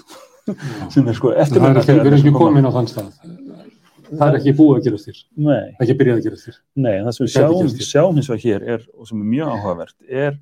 sem 0.94 1.08
er 1.08 1.18
sko 1.18 1.34
Það 1.34 1.68
er 1.70 1.80
ekki, 1.82 1.98
við 1.98 2.10
erum 2.12 2.22
sem 2.22 2.30
ekki 2.30 2.36
komin 2.38 2.68
á 2.68 2.72
þann 2.76 2.90
stað. 2.92 3.12
Það 4.14 4.26
er 4.28 4.36
ekki 4.38 4.52
búið 4.58 4.76
að 4.78 4.88
gerast 4.88 5.08
þér. 5.08 5.20
Nei, 5.48 5.70
Ekki 5.82 5.94
byrjað 6.00 6.18
að 6.20 6.26
gerast 6.28 6.48
þér. 6.50 6.58
nei, 6.86 6.96
það 7.06 7.14
sem 7.16 7.24
við 7.24 7.32
sjáum, 7.34 7.70
sjáum 7.88 8.18
hins 8.20 8.28
vegar 8.30 8.44
hér 8.44 8.66
er, 8.76 8.84
og 8.94 9.08
sem 9.10 9.22
er 9.24 9.30
mjög 9.32 9.54
áhugavert, 9.56 9.96
er 10.06 10.36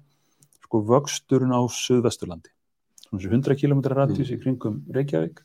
sko 0.66 0.82
vöxturinn 0.89 1.54
á 1.56 1.62
Suðvesturlandi. 1.72 2.52
Svona 3.06 3.22
þessi 3.22 3.32
100 3.32 3.60
km 3.62 3.84
radíus 3.93 4.34
í 4.34 4.39
kringum 4.41 4.82
Reykjavík. 4.91 5.39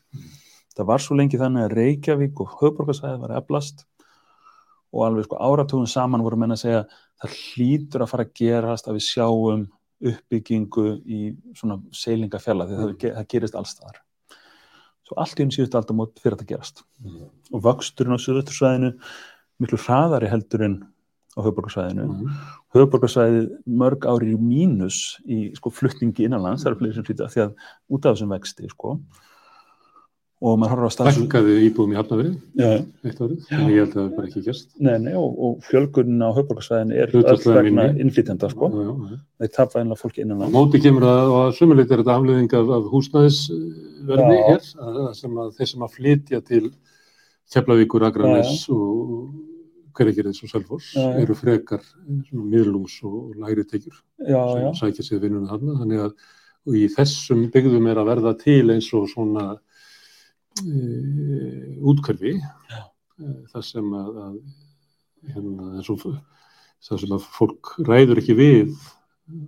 Það 0.75 0.89
var 0.89 1.05
svo 1.05 1.15
lengi 1.19 1.39
þannig 1.39 1.67
að 1.69 1.77
Reykjavík 1.77 2.41
og 2.43 2.57
höfborgarsæði 2.59 3.21
var 3.23 3.35
eflast 3.39 3.85
og 4.93 5.05
alveg 5.07 5.27
sko 5.27 5.39
áratugum 5.43 5.87
saman 5.89 6.23
voru 6.25 6.39
menn 6.39 6.55
að 6.55 6.61
segja 6.63 6.81
það 7.21 7.37
hlýtur 7.41 8.03
að 8.05 8.11
fara 8.13 8.25
að 8.27 8.33
gerast 8.39 8.87
að 8.87 8.97
við 8.99 9.05
sjáum 9.07 9.63
uppbyggingu 10.11 10.85
í 11.09 11.21
svona 11.57 11.79
seilingafjalla 11.95 12.67
því 12.69 12.75
það, 12.81 12.91
ge- 13.01 13.13
það 13.15 13.29
gerist 13.33 13.55
allstaðar. 13.57 14.01
Svo 15.07 15.15
allt 15.23 15.39
í 15.39 15.45
einu 15.45 15.55
síðustu 15.55 15.79
aldamót 15.79 16.19
fyrir 16.21 16.35
þetta 16.37 16.45
að 16.45 16.51
gerast 16.51 16.83
og 17.55 17.63
vöxturinn 17.65 18.13
á 18.13 18.19
Suðvöstursvæðinu 18.21 18.91
miklu 19.63 19.79
hraðari 19.81 20.29
heldur 20.29 20.63
en 20.67 20.75
á 21.37 21.39
höfuborgarsvæðinu. 21.45 22.05
Mm. 22.05 22.35
Höfuborgarsvæðið 22.75 23.47
mörg 23.81 24.05
ári 24.09 24.33
í 24.33 24.37
mínus 24.41 24.99
í 25.25 25.39
sko, 25.57 25.69
flutningi 25.73 26.25
innanlands, 26.27 26.63
það 26.65 26.71
eru 26.71 26.79
fleiri 26.81 26.97
sem 26.97 27.07
hlýta 27.07 27.29
því 27.33 27.43
að 27.45 27.51
út 27.93 28.05
af 28.05 28.15
þessum 28.17 28.33
vexti 28.35 28.69
sko. 28.73 28.93
Og 30.37 30.57
maður 30.61 30.73
horfður 30.75 30.89
á 30.89 30.93
stað 30.93 31.07
Lækkaði 31.17 31.53
íbúðum 31.65 31.93
í 31.93 31.97
Hafnaveri 31.97 32.31
Já, 32.61 32.67
eitt 33.07 33.21
árið, 33.23 33.47
en 33.57 33.63
ég 33.73 33.79
held 33.81 33.95
að 33.95 33.97
það 33.97 34.11
bara 34.17 34.27
ekki 34.29 34.43
gerst. 34.45 34.67
nei, 34.77 34.97
nei, 35.01 35.13
og, 35.17 35.31
og 35.47 35.63
fjölgunin 35.65 36.21
á 36.21 36.29
höfuborgarsvæðinu 36.35 36.99
er 37.01 37.15
öll 37.17 37.39
vegna 37.57 37.87
minni. 37.87 38.03
innflytjenda 38.05 38.49
sko. 38.53 38.69
Já, 38.69 38.91
já, 38.91 39.17
þeir 39.41 39.51
tapa 39.55 39.81
einlega 39.81 40.01
fólki 40.03 40.21
Á 40.21 40.23
innanlands. 40.27 40.53
móti 40.53 40.81
kemur 40.83 41.07
að, 41.09 41.23
og 41.33 41.39
að 41.41 41.51
sumuleitt 41.57 41.91
er 41.95 42.03
þetta 42.03 42.17
afleðing 42.19 42.53
af, 42.59 42.71
af 42.77 42.87
húsnæðisverði 42.93 44.39
hér, 44.45 44.69
að, 44.85 45.01
sem 45.17 45.41
að 45.41 45.51
þeir 45.57 45.71
sem 45.73 45.85
að 45.87 45.97
flytja 45.97 46.41
til 46.45 46.63
Keflavíkur, 47.47 48.03
Akranes 48.03 48.65
og 48.69 49.29
Hveragerðis 49.97 50.43
og 50.45 50.49
já. 50.93 51.05
eru 51.23 51.33
frekar 51.33 51.81
miðlungs 52.29 52.99
og 53.07 53.31
læri 53.41 53.63
já, 54.21 54.41
sem 54.53 54.75
sækja 54.83 55.05
sér 55.07 55.23
vinnuna 55.23 55.49
þarna 55.49 55.79
þannig 55.81 56.03
að 56.05 56.11
og 56.67 56.75
í 56.75 56.83
þessum 56.91 57.45
byggðum 57.53 57.87
er 57.89 58.01
að 58.01 58.09
verða 58.11 58.33
til 58.37 58.65
eins 58.73 58.89
og 58.93 59.07
svona 59.09 59.55
útkörfi 61.91 62.35
Já. 62.37 62.81
e, 63.21 63.33
þar 63.53 63.65
sem 63.69 63.95
að, 64.01 64.21
að 64.25 64.37
hérna, 65.33 65.71
þar 66.87 67.01
sem 67.03 67.17
að 67.17 67.25
fólk 67.37 67.73
ræður 67.87 68.21
ekki 68.23 68.37
við 68.37 68.77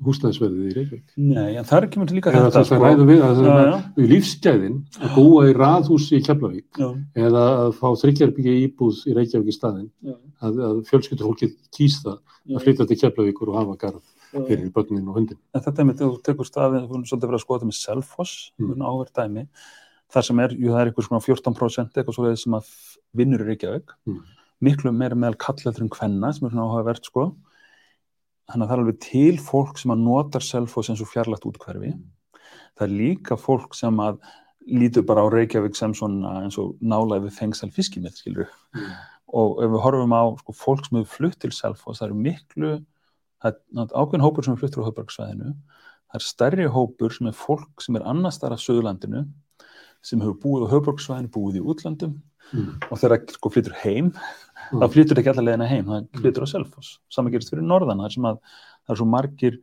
húsnæðisverðið 0.04 0.64
í 0.68 0.74
Reykjavík. 0.76 1.12
Nei, 1.24 1.56
en 1.56 1.68
þar 1.68 1.86
kemur 1.92 2.10
til 2.10 2.18
líka 2.18 2.32
eða 2.34 2.50
þetta, 2.50 2.56
þar 2.58 2.68
sem 2.68 2.82
ræður 2.84 3.08
við 3.08 3.22
að 3.24 3.38
það 3.38 3.60
er 3.60 3.70
já, 3.70 4.08
lífsgæðin 4.12 4.74
að 5.00 5.14
búa 5.16 5.44
í 5.48 5.54
raðhúsi 5.56 6.18
í 6.18 6.24
Keflavík 6.26 6.80
eða 7.16 7.44
að 7.62 7.72
fá 7.80 7.88
þryggjarbyggja 8.02 8.56
íbúð 8.66 9.00
í 9.08 9.16
Reykjavík 9.16 9.52
í 9.54 9.56
staðinn 9.56 9.88
já, 10.04 10.16
að, 10.44 10.60
að 10.68 10.82
fjölskyldufólkið 10.90 11.54
kýs 11.78 12.00
það 12.04 12.18
að 12.50 12.66
flytja 12.66 12.90
til 12.90 13.00
Keflavíkur 13.06 13.54
og 13.54 13.60
hafa 13.62 13.78
garð 13.86 14.16
fyrir 14.50 14.68
börnin 14.76 15.08
og 15.08 15.16
hundin 15.22 15.40
En 15.56 15.64
þetta 15.64 15.82
er 15.82 15.88
með, 15.90 16.04
þú 16.04 16.10
tekur 16.28 16.50
staðið, 16.50 16.84
þú 16.90 16.98
erum 16.98 17.08
svolítið 17.08 17.32
verið 17.32 17.40
að 17.40 17.46
skoða 17.46 17.62
þetta 17.62 17.72
með 17.72 17.80
Selfoss, 17.80 18.36
Mm. 18.60 18.84
Mm. 20.10 20.14
þar 20.14 20.26
sem 20.26 20.40
er, 20.40 20.56
jú 20.58 20.74
það 20.74 20.82
er 20.82 20.90
eitthvað 20.92 21.08
svona 21.08 21.22
14% 21.26 21.98
eitthvað 22.02 22.16
svo 22.18 22.36
sem 22.36 22.54
að 22.58 22.72
vinnur 23.14 23.44
í 23.46 23.50
Reykjavík, 23.52 23.94
Mm. 24.08 24.20
miklu 24.62 24.92
meira 24.92 25.16
meðal 25.16 25.38
kallaður 25.38 25.82
en 25.86 25.90
kvenna 25.90 26.34
sem 26.34 26.48
er 26.48 26.52
svona 26.52 26.68
áhugavert 26.68 27.06
sko, 27.06 27.36
þannig 28.50 28.66
að 28.66 28.70
það 28.70 28.76
er 28.76 28.84
alveg 28.84 29.00
til 29.00 29.38
fólk 29.38 29.78
sem 29.78 29.92
að 29.92 30.04
notar 30.04 30.42
Selfoss 30.42 30.90
eins 30.90 31.02
og 31.02 31.08
fjarlægt 31.08 31.46
útkverfi, 31.46 31.94
það 32.78 32.86
er 32.88 32.96
líka 32.98 33.38
fólk 33.38 33.76
sem 33.78 33.96
að 34.00 34.20
lítur 34.70 35.06
bara 35.06 35.22
á 35.26 35.28
Reykjavík 35.32 35.76
sem 35.76 35.94
svona 35.94 36.44
eins 36.44 36.58
og 36.58 36.76
nálega 36.82 37.24
við 37.28 37.38
fengsal 37.38 37.70
fiskimið, 37.72 38.18
skilur 38.18 38.50
Mm. 38.76 38.92
og 39.34 39.62
ef 39.64 39.70
við 39.70 39.82
horfum 39.86 40.14
á 40.14 40.24
sko, 40.42 40.54
fólk 40.54 40.86
sem 40.86 40.98
hefur 40.98 41.16
flutt 41.18 41.40
til 41.40 41.52
Selfoss, 41.52 42.00
það 42.02 42.08
eru 42.10 42.16
miklu 42.16 42.86
það 43.42 43.54
er 43.54 43.94
ákveðin 43.96 44.26
hópur 44.26 44.44
sem 44.44 44.54
er 44.54 44.60
fluttur 44.60 44.84
á 44.84 44.88
höfbruksvæðinu 44.90 45.54
það 46.10 46.16
er 46.18 46.26
stærri 46.26 46.66
hópur 46.68 47.14
sem 47.14 47.28
er 47.28 47.38
fólk 47.38 47.82
sem 47.82 47.96
er 47.96 48.04
annars 48.04 48.38
þar 48.42 48.58
að 48.58 48.64
Suðurlandinu 48.66 49.22
sem 50.02 50.20
hefur 50.24 50.38
búið 50.44 50.66
á 50.66 50.72
höfbruksvæðinu, 50.74 51.30
búið 51.36 51.60
í 51.62 51.66
útlandum 51.74 52.18
Mm. 52.50 52.80
og 52.90 52.98
þegar 52.98 53.20
það 53.20 53.32
sko 53.36 53.50
flyttur 53.54 53.74
heim 53.84 54.08
Mm. 54.72 54.80
þá 54.82 54.86
flyttur 54.94 55.18
ekki 55.22 55.30
allar 55.30 55.44
leiðina 55.46 55.68
heim, 55.70 55.86
það 55.86 56.08
flyttur 56.18 56.46
á 56.46 56.50
Selfoss 56.50 56.98
saman 57.10 57.32
gerist 57.32 57.52
fyrir 57.52 57.62
norðan, 57.62 58.00
það 58.02 58.06
er 58.06 58.14
sem 58.16 58.24
að 58.26 58.40
það 58.40 58.90
er 58.90 58.96
svo 58.98 59.06
margir 59.06 59.58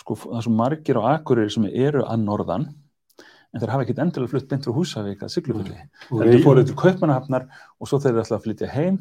sko, 0.00 0.14
það 0.16 0.36
er 0.38 0.42
svo 0.46 0.52
margir 0.56 0.96
á 0.96 1.02
Akureyri 1.18 1.50
sem 1.52 1.64
eru 1.66 2.02
að 2.04 2.24
norðan 2.24 2.64
en 3.54 3.60
þeir 3.60 3.68
hafa 3.70 3.84
ekkert 3.84 4.00
endilega 4.02 4.30
flutt 4.32 4.48
beint 4.48 4.64
frá 4.64 4.72
Húsavík 4.74 5.20
að 5.22 5.30
Siglufjörði 5.36 5.76
Þegar 6.08 6.26
þið 6.26 6.32
Rey- 6.32 6.42
fóruð 6.46 6.66
til 6.66 6.74
Kaupmannahafnar 6.80 7.44
og 7.78 7.86
svo 7.88 7.98
þeir 8.00 8.10
eru 8.14 8.18
alltaf 8.24 8.40
að 8.40 8.44
flytja 8.48 8.68
heim 8.72 8.96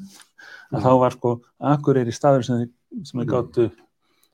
að 0.74 0.80
Já. 0.80 0.84
þá 0.84 1.00
var 1.00 1.12
sko 1.16 1.42
Akureyri 1.62 2.12
staður 2.12 2.44
sem 2.44 3.20
Já. 3.20 3.26
gáttu 3.26 3.72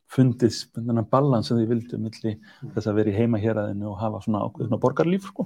fundið 0.10 0.56
þennan 0.74 1.06
balans 1.10 1.50
sem 1.50 1.60
þið 1.60 1.72
vildu 1.74 1.98
milli 2.02 2.32
þess 2.74 2.90
að 2.90 2.96
vera 2.98 3.12
í 3.12 3.18
heima 3.20 3.40
héræðinu 3.42 3.92
og 3.92 4.00
hafa 4.02 4.22
svona 4.24 4.42
ákveðna 4.48 4.80
borgarlíf 4.82 5.28
sko. 5.30 5.46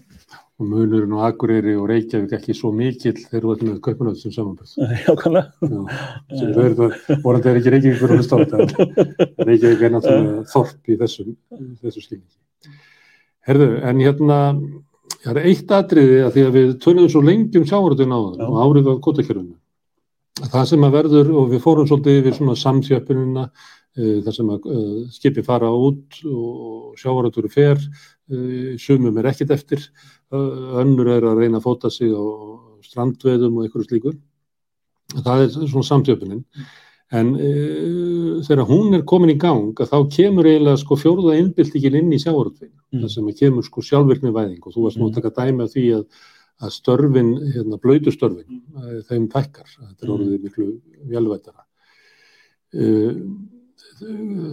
og 0.60 0.70
munurinn 0.70 1.16
á 1.20 1.28
Akureyri 1.28 1.74
og 1.76 1.90
Reykjavík 1.92 2.36
ekki 2.38 2.56
svo 2.56 2.72
mikill 2.76 3.18
þegar 3.18 3.44
þú 3.44 3.54
ert 3.56 3.66
með 3.68 3.82
kaupunöð 3.88 4.22
sem 4.22 4.36
samanbörð. 4.36 4.78
Jákvæmlega. 5.08 5.52
Sem 6.40 6.54
þau 6.56 6.64
eru 6.64 6.78
það, 6.80 6.96
vorandi 7.26 7.52
er 7.52 7.60
ekki 7.60 7.76
Reykjavík 7.76 8.00
fyrir 8.00 8.24
að 8.24 8.32
þetta, 8.32 8.88
en 9.26 9.52
Reykjavík 9.52 9.84
er 9.84 9.94
náttúrulega 9.98 10.48
þorp 10.54 10.88
í 10.94 10.98
þessum, 11.04 11.36
í 11.60 11.70
þessu 11.84 12.06
skilningi. 12.06 12.74
Herðu, 13.44 13.70
en 13.84 14.00
hérna, 14.00 14.40
það 15.20 15.36
er 15.36 15.52
eitt 15.52 15.76
atriði 15.76 16.24
að 16.24 16.36
því 16.38 16.48
að 16.48 16.58
við 16.62 16.74
tölum 16.88 17.12
svo 17.12 17.26
lengi 17.26 17.60
um 17.60 17.68
sjávaröldin 17.68 18.16
á 18.16 18.20
það 18.24 18.40
Já. 18.40 18.48
og 18.48 18.60
árið 18.64 18.88
á 18.88 18.94
kvotakjörunum. 19.04 19.56
Það 20.44 20.68
sem 20.72 20.86
að 20.88 20.96
verður, 20.96 21.32
og 21.40 21.52
við 21.52 21.60
fórum 21.64 21.88
svolítið 21.88 22.22
yfir 22.22 22.36
svona 22.38 22.56
samþjöppunina, 22.58 23.44
uh, 23.44 23.83
þar 23.96 24.34
sem 24.34 24.48
að 24.50 24.68
uh, 24.74 25.00
skipi 25.14 25.44
fara 25.46 25.70
út 25.70 26.20
og 26.26 26.96
sjávaröldur 26.98 27.50
fer, 27.54 27.78
uh, 27.78 28.74
sumum 28.82 29.18
er 29.22 29.30
ekkert 29.30 29.52
eftir, 29.54 29.84
önnur 30.34 31.12
er 31.14 31.22
að 31.30 31.44
reyna 31.44 31.60
að 31.60 31.68
fóta 31.68 31.92
sig 31.94 32.10
á 32.10 32.24
strandveðum 32.82 33.60
og 33.60 33.68
einhverju 33.68 33.86
slíku. 33.86 34.14
Það 35.14 35.44
er 35.44 35.52
svona 35.70 35.86
samþjöppunin. 35.86 36.42
En 37.14 37.36
uh, 37.38 38.42
þegar 38.48 38.66
hún 38.66 38.96
er 38.98 39.04
komin 39.06 39.30
í 39.30 39.38
gang, 39.38 39.76
þá 39.78 39.98
kemur 40.10 40.48
eiginlega 40.50 40.80
sko 40.82 40.98
fjórða 40.98 41.36
innbyltingin 41.38 42.00
inn 42.02 42.14
í 42.16 42.22
sjávaröldvin, 42.24 42.72
Mm. 42.94 43.02
þar 43.02 43.10
sem 43.10 43.26
að 43.30 43.38
kemur 43.40 43.64
sko 43.66 43.82
sjálfvirkni 43.82 44.30
væðing 44.34 44.62
og 44.66 44.74
þú 44.74 44.84
varst 44.84 44.98
nú 44.98 45.08
að 45.08 45.12
Mm. 45.12 45.16
taka 45.16 45.30
dæmi 45.38 45.64
af 45.64 45.70
því 45.74 45.86
að, 45.98 46.04
að 46.62 46.74
störfin, 46.76 47.30
hérna, 47.54 47.78
blöytustörfin, 47.82 48.62
þeim 49.10 49.24
fækkar, 49.34 49.66
þetta 49.78 50.02
er 50.04 50.10
Mm. 50.10 50.14
orðið 50.18 50.44
miklu 50.44 50.68
velvætara. 51.10 51.64
Uh, 52.74 53.14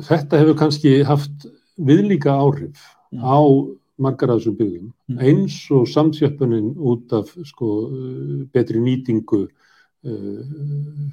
þetta 0.07 0.41
hefur 0.41 0.57
kannski 0.61 0.93
haft 1.07 1.47
viðlíka 1.81 2.33
áhrif 2.35 2.81
Mm. 3.11 3.25
á 3.27 3.39
margar 3.99 4.31
af 4.31 4.39
þessum 4.39 4.55
byggðum, 4.57 4.93
Mm. 5.11 5.19
eins 5.19 5.55
og 5.75 5.89
samþjöppunin 5.91 6.77
út 6.79 7.13
af 7.13 7.33
sko, 7.45 7.91
betri 8.55 8.79
nýtingu 8.79 9.49
uh, 10.05 10.45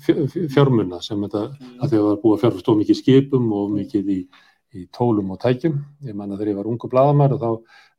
fjár- 0.05 0.30
fjármuna 0.53 1.01
sem 1.01 1.18
þetta, 1.26 1.41
að 1.82 1.89
því 1.89 1.97
að 1.97 1.97
það 1.97 2.05
var 2.11 2.22
búið 2.22 2.36
að 2.38 2.41
fjárfast 2.43 2.70
of 2.70 2.78
mikið 2.78 2.99
skipum 3.01 3.49
og 3.51 3.72
mikið 3.72 4.05
í, 4.13 4.20
í 4.78 4.86
tólum 4.93 5.32
og 5.34 5.39
tækjum. 5.41 5.80
Ég 6.05 6.13
man 6.15 6.30
að 6.32 6.38
þegar 6.38 6.51
ég 6.53 6.55
var 6.61 6.70
ungu 6.70 6.88
bladamar 6.93 7.34
og 7.34 7.41
þá 7.41 7.49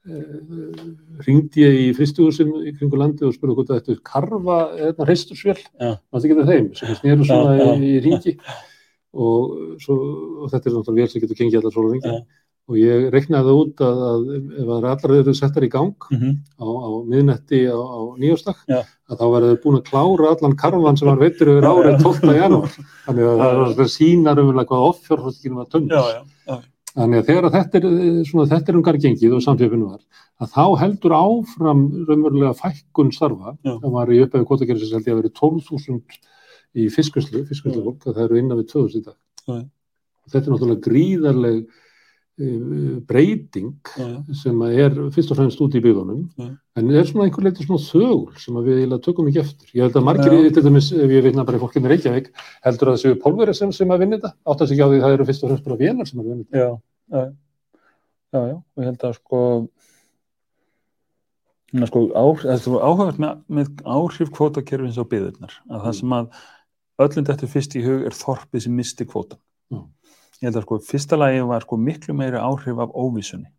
uh, 0.08 1.22
ringdi 1.26 1.60
ég 1.66 1.76
í 1.88 1.92
fristuhúsin 1.98 2.54
í 2.70 2.72
kringu 2.78 2.96
landi 3.02 3.26
og 3.26 3.34
spurði 3.34 3.58
hvort 3.58 3.74
þetta 3.74 3.92
er 3.96 4.00
karfa 4.06 4.58
eða 4.78 5.04
hreistursvél, 5.10 5.58
maður 6.12 6.30
þetta 6.30 6.46
þeim, 6.52 6.70
sem 6.78 6.94
snéru 7.02 7.26
svona 7.26 7.58
Já, 7.58 7.66
já. 7.66 7.74
í, 7.82 7.92
ringi 8.06 8.38
og, 9.14 9.56
svo, 9.82 9.96
og 10.44 10.52
þetta 10.52 10.68
er 10.68 10.76
náttúrulega 10.76 11.00
vel 11.00 11.12
sem 11.12 11.24
getur 11.24 11.40
gengið 11.40 11.60
allar 11.62 11.74
svona 11.74 11.94
ringi. 11.94 12.12
Já. 12.12 12.44
Og 12.68 12.76
ég 12.76 13.06
reiknaði 13.08 13.48
það 13.48 13.58
út 13.62 13.78
að, 13.80 14.00
að 14.04 14.24
ef 14.36 14.66
það 14.68 14.86
allar 14.92 15.14
eru 15.16 15.34
settar 15.38 15.64
í 15.64 15.70
gang 15.72 16.08
Mm 16.10 16.18
-hmm. 16.20 16.34
á, 16.60 16.66
á 16.68 16.88
miðnetti 17.08 17.60
á, 17.72 17.78
á 17.80 18.00
nýjóstak 18.20 18.58
Já. 18.68 18.80
að 19.08 19.18
þá 19.20 19.26
verður 19.34 19.60
búin 19.62 19.78
að 19.78 19.88
klára 19.88 20.32
allan 20.34 20.56
karfan 20.56 20.96
sem 20.96 21.08
var 21.08 21.22
veittur 21.22 21.48
yfir 21.48 21.64
árið 21.64 22.02
12. 22.02 22.34
janúar 22.36 22.72
þannig 23.06 23.24
að 23.24 23.38
það, 23.40 23.76
það 23.78 23.88
sínar 23.96 24.40
um 24.40 24.52
hvað 24.52 24.88
offjárfóstikinu 24.90 25.56
var 25.56 25.66
já. 25.72 26.60
þannig 26.98 27.18
að 27.20 27.28
þegar 27.28 27.50
þetta 27.56 27.78
er 27.78 27.84
eh, 27.88 28.22
svona, 28.28 28.48
þetta 28.52 28.72
er 28.72 28.76
um 28.76 28.84
gengið 28.84 29.36
og 29.36 29.44
samfjöfinu 29.44 29.88
var 29.88 30.02
að 30.38 30.52
þá 30.54 30.64
heldur 30.82 31.14
áfram 31.18 31.84
raunverulega 32.08 32.54
fækkun 32.58 33.12
starfa 33.14 33.56
Já. 33.64 33.74
það 33.82 33.94
var 33.96 34.12
í 34.12 34.20
upphæðu 34.24 34.48
kvotakerfisins 34.50 34.94
held 34.96 35.08
ég 35.08 35.16
að 35.16 35.22
verið 35.22 35.34
12.000 35.40 36.20
í 36.76 36.88
fiskuslu, 36.92 37.44
fiskuslu 37.48 37.82
fólk 37.84 38.06
að 38.10 38.14
það 38.18 38.24
eru 38.28 38.38
innan 38.42 38.58
við 38.60 38.70
2000 38.74 39.00
í 39.00 39.04
dag. 39.08 39.18
Já. 39.48 39.60
þetta 40.28 40.44
er 40.44 40.52
náttúrulega 40.52 40.84
gríðarleg 40.84 41.60
eh, 42.38 42.98
breyting 43.08 43.70
sem 44.36 44.60
er 44.68 44.92
fyrst 45.14 45.32
og 45.32 45.38
fremst 45.40 45.62
út 45.64 45.74
í 45.74 45.80
byggðunum. 45.82 46.26
En 46.76 46.90
er 46.92 47.08
svona 47.08 47.24
einhver 47.26 47.46
leiti 47.48 47.64
svona 47.64 47.80
þögul 47.82 48.36
sem 48.38 48.54
við 48.60 48.82
eiginlega 48.82 49.02
tökum 49.08 49.30
ekki 49.30 49.40
eftir? 49.42 49.70
Ég 49.74 49.86
held 49.88 49.96
að 49.98 50.04
margir, 50.10 50.36
Já. 50.36 50.52
til 50.58 50.62
dæmis 50.68 50.90
ef 50.92 51.10
ég 51.16 51.24
vitna 51.24 51.46
bara 51.48 51.58
í 51.58 51.62
fólkinu 51.64 51.88
Reykjavík 51.90 52.28
heldur 52.66 52.92
að 52.92 52.98
það 52.98 53.02
séu 53.06 53.18
pólveri 53.24 53.54
sem, 53.56 53.72
sem 53.72 53.88
að 53.90 54.04
vinna 54.04 54.20
þetta. 54.20 54.34
Átt 54.52 54.62
að 54.62 54.68
sig 54.74 54.84
á 54.84 54.86
því 54.86 55.00
að 55.00 55.04
það 55.08 55.16
eru 55.16 55.28
fyrst 55.32 55.42
og 55.42 55.50
fremst 55.54 55.64
bara 55.66 55.80
vélar 55.82 56.06
sem 56.12 56.20
að 56.20 56.28
vinna 56.28 56.44
þetta. 56.44 56.60
Já, 56.60 57.24
já, 58.36 58.40
já, 58.52 58.56
og 58.60 58.84
ég 58.84 58.90
held 58.92 59.08
að 59.08 59.16
sko, 59.18 59.40
sko 61.88 62.04
á, 62.16 62.24
áhugavert 62.84 63.18
með, 63.20 63.42
með 63.58 63.82
áhrif 63.84 64.30
kvótakerfins 64.36 65.00
á 65.00 65.04
byðurnar, 65.08 65.52
að 65.68 65.82
það 65.84 65.92
Mm. 65.92 65.98
sem 66.00 66.14
að 66.16 66.30
öllum 67.02 67.26
þetta 67.28 67.50
fyrst 67.50 67.76
í 67.78 67.84
hug 67.84 68.06
er 68.08 68.16
þorpið 68.16 68.64
sem 68.64 68.74
misti 68.74 69.06
kvótan. 69.08 69.40
Já. 69.72 69.82
Ég 70.38 70.48
held 70.48 70.60
að 70.60 70.66
sko, 70.66 70.78
fyrsta 70.86 71.18
lagi 71.18 71.42
var 71.46 71.66
sko 71.66 71.78
miklu 71.82 72.14
meiri 72.14 72.38
áhrif 72.38 72.78
af 72.82 72.94
óvissunni, 72.94 73.50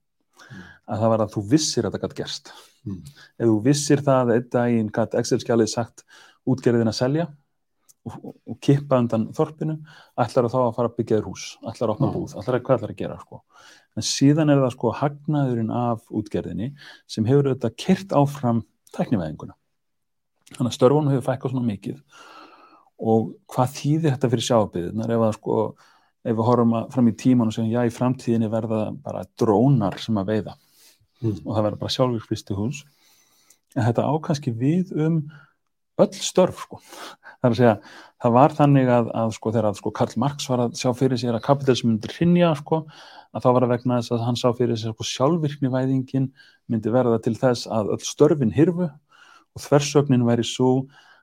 að 0.88 1.04
það 1.04 1.14
var 1.14 1.24
að 1.26 1.36
þú 1.36 1.44
vissir 1.54 1.88
að 1.88 1.96
það 1.96 2.06
gætt 2.06 2.18
gerst. 2.22 2.54
Mm. 2.88 3.02
Ef 3.36 3.52
þú 3.52 3.60
vissir 3.66 4.04
það 4.06 4.22
að 4.22 4.34
einn 4.36 4.50
daginn 4.56 4.92
gætt 4.96 5.18
Excel-skjalið 5.20 5.72
sagt 5.74 6.06
útgerðin 6.48 6.92
að 6.92 6.98
selja 7.02 7.28
og, 8.08 8.16
og, 8.32 8.56
kippa 8.64 9.02
undan 9.04 9.28
þorpinu, 9.36 9.76
ætlar 10.20 10.48
þá 10.52 10.60
að 10.62 10.74
fara 10.78 10.92
að 10.92 10.98
byggja 11.02 11.20
þér 11.20 11.28
hús, 11.28 11.46
ætlar 11.68 11.92
að 11.92 11.96
opna 11.98 12.10
Já. 12.10 12.14
búð, 12.16 12.36
ætlar 12.40 12.58
að 12.58 12.66
hvað 12.66 12.80
ætlar 12.80 12.96
að 12.96 13.02
gera 13.04 13.20
sko. 13.20 13.42
En 14.00 14.08
síðan 14.08 14.54
er 14.54 14.64
það 14.64 14.76
sko 14.78 14.94
hagnaðurinn 15.02 15.72
af 15.76 16.04
útgerðinni 16.16 16.72
sem 17.12 17.28
hefur 17.28 17.52
auðvitað 17.52 17.78
kyrt 17.84 18.16
áfram 18.16 18.64
tæknivæðinguna. 18.96 19.56
Þannig 20.56 20.72
að 20.72 20.78
störfunum 20.78 21.12
hefur 21.12 21.28
fækkað 21.28 21.54
svona 21.54 21.68
mikið 21.68 22.00
og 23.00 23.34
hvað 23.52 23.76
þýðir 23.78 24.16
þetta 24.16 24.32
fyrir 24.34 24.48
sjáabíðunar 24.50 25.14
ef 25.16 25.28
að 25.28 25.36
sko 25.38 25.60
ef 26.20 26.36
við 26.36 26.48
horfum 26.50 26.74
að, 26.76 26.90
fram 26.94 27.08
í 27.08 27.16
tíman 27.16 27.52
og 27.52 27.56
segjum 27.56 27.72
já 27.72 27.84
í 27.88 27.94
framtíðinni 27.96 28.50
verða 28.52 28.82
bara 29.04 29.24
drónar 29.40 30.00
sem 30.04 30.20
að 30.20 30.34
veiða 30.34 30.58
Mm. 31.20 31.36
og 31.44 31.52
það 31.52 31.66
verður 31.66 31.80
bara 31.82 31.92
sjálfvirkvisti 31.92 32.56
hús 32.56 32.78
en 33.76 33.84
þetta 33.84 34.08
ákanski 34.08 34.54
við 34.56 34.94
um 34.96 35.18
öll 36.00 36.14
störf 36.16 36.62
sko. 36.64 36.80
það 36.80 37.48
er 37.48 37.50
að 37.50 37.58
segja, 37.58 37.74
það 38.24 38.36
var 38.38 38.56
þannig 38.56 38.92
að, 38.96 39.10
að 39.20 39.34
sko 39.36 39.52
þegar 39.52 39.68
að 39.68 39.80
sko 39.82 39.92
Karl 40.00 40.16
Marx 40.24 40.48
var 40.48 40.64
að 40.64 40.78
sjá 40.80 40.94
fyrir 40.96 41.20
sér 41.20 41.36
að 41.36 41.44
kapitalism 41.50 41.90
myndi 41.92 42.14
hrinja 42.14 42.54
sko 42.56 42.86
að 43.36 43.44
þá 43.44 43.50
var 43.50 43.66
það 43.66 43.74
vegna 43.74 44.00
þess 44.00 44.16
að 44.16 44.24
hann 44.30 44.40
sá 44.40 44.48
fyrir 44.56 44.80
sér 44.80 44.96
sko 44.96 45.10
sjálfvirknivæðingin 45.12 46.32
myndi 46.72 46.96
verða 46.96 47.20
til 47.26 47.36
þess 47.36 47.68
að 47.68 47.92
öll 47.98 48.08
störfin 48.08 48.56
hirfu 48.56 48.88
og 48.88 49.66
þversögnin 49.66 50.24
væri 50.24 50.48
svo 50.48 50.72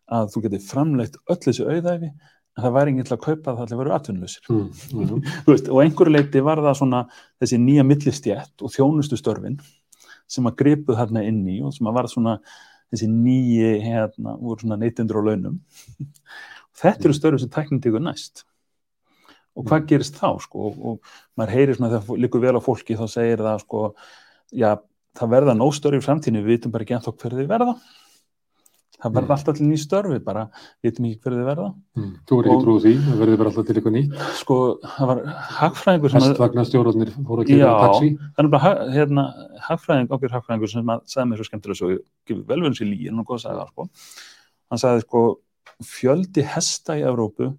að 0.07 0.31
þú 0.33 0.43
getur 0.47 0.65
framleitt 0.67 1.19
öll 1.27 1.41
þessu 1.43 1.67
auðæfi 1.67 2.11
en 2.11 2.65
það 2.65 2.77
væri 2.77 2.93
enginn 2.93 3.09
til 3.09 3.17
að 3.17 3.25
kaupa 3.25 3.53
það 3.53 3.65
allir 3.65 3.81
verið 3.81 3.97
atvinnuleysir 3.97 4.51
mm, 4.53 4.69
mm, 5.01 5.27
og 5.75 5.81
einhverju 5.83 6.15
leiti 6.15 6.45
var 6.47 6.63
það 6.65 6.79
svona 6.81 7.03
þessi 7.43 7.59
nýja 7.61 7.85
millistjætt 7.87 8.65
og 8.65 8.73
þjónustu 8.73 9.19
störfin 9.21 9.59
sem 10.31 10.49
að 10.49 10.57
gripuð 10.63 10.99
hérna 11.01 11.23
inn 11.27 11.43
í 11.51 11.61
og 11.65 11.75
sem 11.77 11.89
að 11.91 11.99
var 11.99 12.11
svona 12.11 12.37
þessi 12.93 13.09
nýji 13.11 13.71
hérna, 13.83 14.37
voru 14.41 14.63
svona 14.63 14.79
neytundur 14.81 15.23
á 15.23 15.27
launum. 15.27 15.59
Þetta 16.81 17.09
eru 17.09 17.17
störfi 17.17 17.43
sem 17.43 17.53
tæknin 17.53 17.83
tegur 17.83 18.03
næst. 18.05 18.45
Og 19.57 19.65
hvað 19.67 19.87
gerist 19.91 20.19
þá 20.21 20.37
sko? 20.45 20.69
Og, 20.69 20.77
og 20.77 21.39
maður 21.39 21.55
heyrir 21.57 21.79
svona 21.79 21.93
þegar 21.95 22.23
líkur 22.25 22.43
vel 22.45 22.59
á 22.61 22.63
fólki 22.63 22.99
þá 22.99 23.07
segir 23.09 23.43
það 23.45 23.63
sko 23.65 23.83
já 24.55 24.71
það 25.17 25.33
verða 25.33 25.55
nóstörfi 25.57 26.03
í 26.03 26.05
framtíðinu 26.05 26.43
við 26.45 26.59
vitum 26.59 26.75
bara 26.75 26.85
ekki 26.85 26.97
ennþá 26.99 27.15
hverði 27.23 27.47
verða 27.49 27.75
það 29.03 29.17
verða 29.17 29.37
alltaf 29.37 29.57
til 29.59 29.67
ný 29.69 29.79
störfi 29.81 30.19
bara, 30.25 30.45
við 30.81 30.91
veitum 30.91 31.09
ekki 31.09 31.21
hverju 31.25 31.41
þið 31.41 31.49
verða. 31.51 31.69
Mm. 31.97 32.13
Þú 32.29 32.39
er 32.39 32.49
ekki 32.49 32.65
trúið 32.65 32.87
því, 32.87 32.93
það 33.07 33.23
verði 33.23 33.41
bara 33.41 33.53
alltaf 33.53 33.67
til 33.69 33.77
eitthvað 33.77 33.97
nýtt. 33.97 34.23
Sko, 34.41 34.59
það 34.97 35.11
var 35.11 35.23
hagfræðingur 35.61 36.17
Hestvagnastjórnarnir 36.17 37.13
fóru 37.17 37.45
að 37.45 37.53
gera 37.53 37.75
taxi. 37.83 38.13
Já, 38.13 38.31
það 38.37 38.45
er 38.45 38.53
bara 38.57 38.73
hérna, 38.95 39.27
hagfræðing, 39.67 40.15
okkur 40.17 40.37
hagfræðingur 40.37 40.73
sem 40.73 40.95
sagði 41.13 41.29
mér 41.31 41.43
svo 41.43 41.49
skemmtilega 41.51 41.81
svo, 41.83 41.93
gefið 42.29 42.47
velverðins 42.53 42.83
í 42.83 42.89
líin 42.91 43.21
og 43.21 43.29
góð 43.29 43.39
að 43.41 43.45
sagða 43.47 43.69
sko. 43.73 43.89
hann 44.73 44.83
sagði 44.83 45.05
sko, 45.05 45.25
fjöldi 45.85 46.45
hesta 46.47 46.97
í 46.97 47.05
Evrópu 47.07 47.53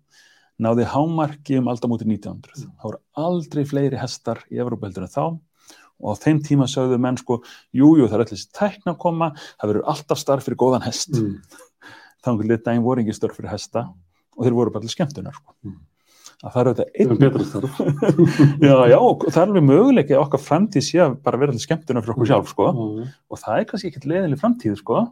náði 0.64 0.88
hámarki 0.90 1.60
um 1.62 1.70
aldamóti 1.70 2.08
1900 2.08 2.64
það 2.64 2.88
voru 2.88 3.02
aldrei 3.28 3.64
fleiri 3.70 4.00
hestar 4.02 4.42
í 4.50 4.58
Evrópu 4.62 4.88
heldur 4.88 5.06
en 5.06 5.14
þá 5.14 5.24
og 5.98 6.14
á 6.14 6.22
þeim 6.22 6.42
tíma 6.46 6.68
sögðu 6.70 7.00
menn 7.02 7.18
sko, 7.20 7.42
jújú 7.76 8.04
jú, 8.04 8.08
það 8.08 8.18
er 8.18 8.24
allir 8.24 8.34
þessi 8.36 8.54
tækna 8.56 8.94
að 8.94 9.02
koma, 9.02 9.32
það 9.58 9.72
verður 9.72 9.92
alltaf 9.94 10.22
starf 10.22 10.48
fyrir 10.48 10.60
góðan 10.62 10.86
hest 10.86 11.14
mm. 11.18 11.36
þá 12.22 12.32
einhvern 12.32 12.52
veginn 12.52 12.66
daginn 12.66 12.86
voru 12.86 13.04
ekki 13.04 13.18
starf 13.18 13.38
fyrir 13.40 13.54
hesta 13.54 13.88
og 14.38 14.46
þeir 14.46 14.58
voru 14.58 14.74
bara 14.74 14.86
allir 14.86 14.94
skemmtunar 14.94 15.38
sko. 15.38 15.56
mm. 15.66 15.78
að 16.44 16.56
það 16.56 16.60
eru 16.64 16.74
þetta 16.78 16.88
einn 17.02 17.16
já, 18.68 18.76
já, 18.94 18.98
og 18.98 19.26
það 19.26 19.40
er 19.42 19.48
alveg 19.48 19.70
möguleik 19.72 20.14
okkar 20.22 20.44
framtíð 20.44 20.86
sé 20.86 21.02
að 21.06 21.16
bara 21.26 21.42
vera 21.42 21.56
allir 21.56 21.66
skemmtunar 21.66 22.06
fyrir 22.06 22.18
okkur 22.18 22.32
sjálf 22.34 22.52
sko. 22.54 22.68
mm. 22.74 23.16
og 23.32 23.42
það 23.42 23.62
er 23.62 23.72
kannski 23.72 23.92
ekkert 23.92 24.12
leðileg 24.14 24.44
framtíð 24.44 24.78
sko. 24.84 25.06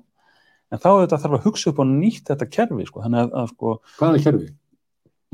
en 0.70 0.84
þá 0.84 0.90
er 0.92 1.02
þetta 1.08 1.24
þarf 1.26 1.40
að 1.40 1.50
hugsa 1.50 1.72
upp 1.74 1.82
á 1.82 1.86
nýtt 1.96 2.30
þetta 2.30 2.52
kerfi 2.60 2.90
sko. 2.92 3.06
þannig 3.08 3.26
að, 3.26 3.34
að 3.42 3.50
sko 3.56 3.80
Hvað 3.98 4.20
er 4.20 4.28
kerfi? 4.30 4.52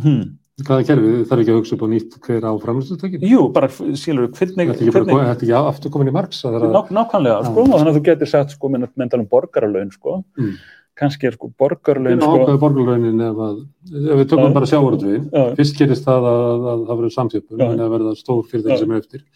Hmm. 0.01 0.23
Hvaða 0.67 0.85
kerfi? 0.87 1.13
Það 1.27 1.33
er 1.35 1.41
ekki 1.43 1.53
að 1.53 1.57
hugsa 1.59 1.75
upp 1.77 1.85
á 1.85 1.87
nýtt 1.91 2.17
hver 2.25 2.45
á 2.45 2.51
framlýstustökinu? 2.63 3.29
Jú, 3.29 3.45
bara 3.55 3.69
skilur 3.71 4.27
við 4.27 4.37
hvernig... 4.39 4.73
Þetta 4.75 4.99
er 4.99 5.05
ekki, 5.05 5.47
ekki 5.47 5.55
aftur 5.57 5.93
komin 5.93 6.11
í 6.11 6.13
margs? 6.15 6.43
Ná, 6.45 6.77
nákvæmlega, 6.97 7.39
sko, 7.47 7.65
og 7.65 7.73
þannig 7.73 7.89
að 7.91 7.97
þú 7.97 8.03
getur 8.09 8.31
sagt, 8.31 8.53
sko, 8.55 8.71
menn 8.73 8.85
tala 9.01 9.23
um 9.23 9.27
borgaralögn, 9.31 9.91
sko, 9.95 10.19
mm. 10.39 10.53
kannski 11.01 11.29
er 11.29 11.37
sko 11.37 11.51
borgaralögn, 11.61 12.21
sko... 12.21 12.31
Ákvæði 12.37 12.61
borgaralögnin 12.63 13.25
ef 13.27 13.41
að, 13.47 13.59
ef 14.03 14.21
við 14.21 14.31
tökum 14.33 14.55
bara 14.59 14.71
sjávaröldvin, 14.71 15.27
fyrst 15.59 15.81
gerist 15.81 16.07
það 16.07 16.29
að 16.31 16.63
það 16.69 16.95
verður 16.95 17.15
samþjöpun, 17.17 17.65
en 17.67 17.83
það 17.83 17.93
verður 17.97 18.21
stór 18.21 18.41
fyrir 18.51 18.65
þeim 18.69 18.81
sem 18.83 18.95
er 18.95 19.03
eftir. 19.03 19.27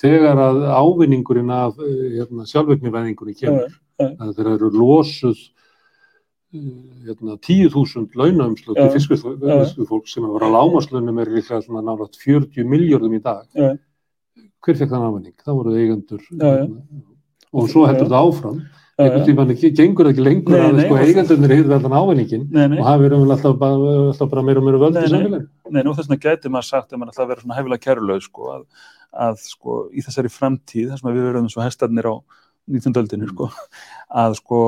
Þegar 0.00 0.44
að 0.48 0.60
ávinningurinn 0.80 1.54
af 1.54 1.80
hérna, 1.84 2.50
sjálfveiknivæðingunni 2.50 3.38
kemur, 3.38 3.80
þegar 4.00 4.36
það 4.38 4.54
eru 4.56 4.74
losuð 4.80 5.48
hérna, 6.50 7.36
10.000 7.38 8.16
launaumslu 8.18 8.74
til 8.74 8.90
fiskufólk 8.96 10.08
sem 10.10 10.26
að 10.26 10.34
vera 10.36 10.50
lámaslunum 10.56 11.22
er 11.22 11.30
líklega 11.36 11.82
nálat 11.84 12.18
40 12.18 12.66
miljardum 12.66 13.14
í 13.14 13.22
dag. 13.22 13.46
Já. 13.54 13.76
hver 14.60 14.76
fekk 14.76 14.90
þann 14.90 15.06
afhenning? 15.06 15.36
Það 15.40 15.56
voru 15.56 15.76
eigendur 15.78 16.24
hérna, 16.28 16.66
og 17.52 17.70
svo 17.70 17.86
heldur 17.88 18.08
þetta 18.08 18.22
áfram. 18.26 18.60
Einhvern 19.00 19.24
tíman 19.24 19.52
gengur 19.56 20.10
ekki 20.10 20.24
lengur 20.24 20.58
nei, 20.58 20.66
að 20.66 20.80
sko, 20.84 20.96
eigendurnir 21.00 21.54
hefur 21.54 21.76
allan 21.78 21.94
áhenningin 21.96 22.42
og 22.52 22.82
hafi 22.84 23.06
verið 23.06 23.30
alltaf, 23.32 23.62
alltaf 23.64 24.32
bara 24.34 24.42
meira 24.44 24.60
og 24.60 24.66
meira 24.66 24.80
völd 24.82 24.98
í 25.00 25.04
samfélagin. 25.06 25.46
Nei, 25.70 25.80
nú 25.86 25.94
þess 25.96 26.10
vegna 26.10 26.20
getur 26.26 26.52
maður 26.52 26.68
sagt 26.68 26.92
að 26.92 27.00
maður 27.00 27.14
alltaf 27.14 27.30
verið 27.30 27.46
svona 27.46 27.56
hefilega 27.56 27.84
kærulaug 27.86 28.26
sko, 28.26 28.50
að, 28.58 28.66
að 29.24 29.40
sko 29.46 29.78
í 29.96 30.04
þessari 30.04 30.32
framtíð 30.34 30.92
þar 30.92 31.00
sem 31.00 31.10
við 31.14 31.28
verðum 31.30 31.48
svo 31.54 31.64
hestarnir 31.64 32.10
á 32.12 32.14
19. 32.76 33.00
öldinu 33.00 33.30
sko, 33.30 33.48
að 34.26 34.36
sko 34.42 34.60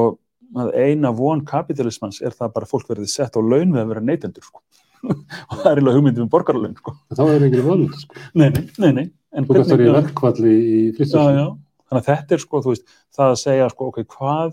að 0.59 0.73
eina 0.77 1.13
von 1.17 1.43
kapitalismans 1.49 2.21
er 2.23 2.37
það 2.37 2.55
bara 2.57 2.69
fólk 2.69 2.89
verði 2.91 3.09
sett 3.11 3.37
á 3.37 3.41
laun 3.41 3.73
við 3.73 3.83
að 3.83 3.93
vera 3.93 4.05
neytendur 4.05 4.47
sko. 4.47 4.63
og 5.09 5.57
það 5.57 5.69
er 5.69 5.79
eiginlega 5.79 5.99
hugmyndið 5.99 6.25
um 6.25 6.33
borgarlaun 6.33 6.77
sko. 6.79 6.97
þá 7.11 7.23
er 7.27 7.47
ekki 7.49 7.67
völd 7.67 7.97
sko. 7.99 8.25
nei, 8.39 8.49
nei, 8.55 8.65
nei, 8.79 8.93
nei. 8.99 9.07
þú 9.35 9.59
gæst 9.59 9.75
að 9.75 9.83
vera 9.83 9.89
í 9.89 9.97
verkvalli 9.99 10.57
í 10.59 10.83
fristastum 10.99 11.57
þannig 11.93 12.03
að 12.03 12.11
þetta 12.11 12.37
er 12.37 12.43
sko 12.43 12.61
veist, 12.67 12.93
það 13.13 13.33
að 13.33 13.41
segja 13.43 13.71
sko, 13.73 13.89
ok, 13.93 14.05
hvað 14.15 14.53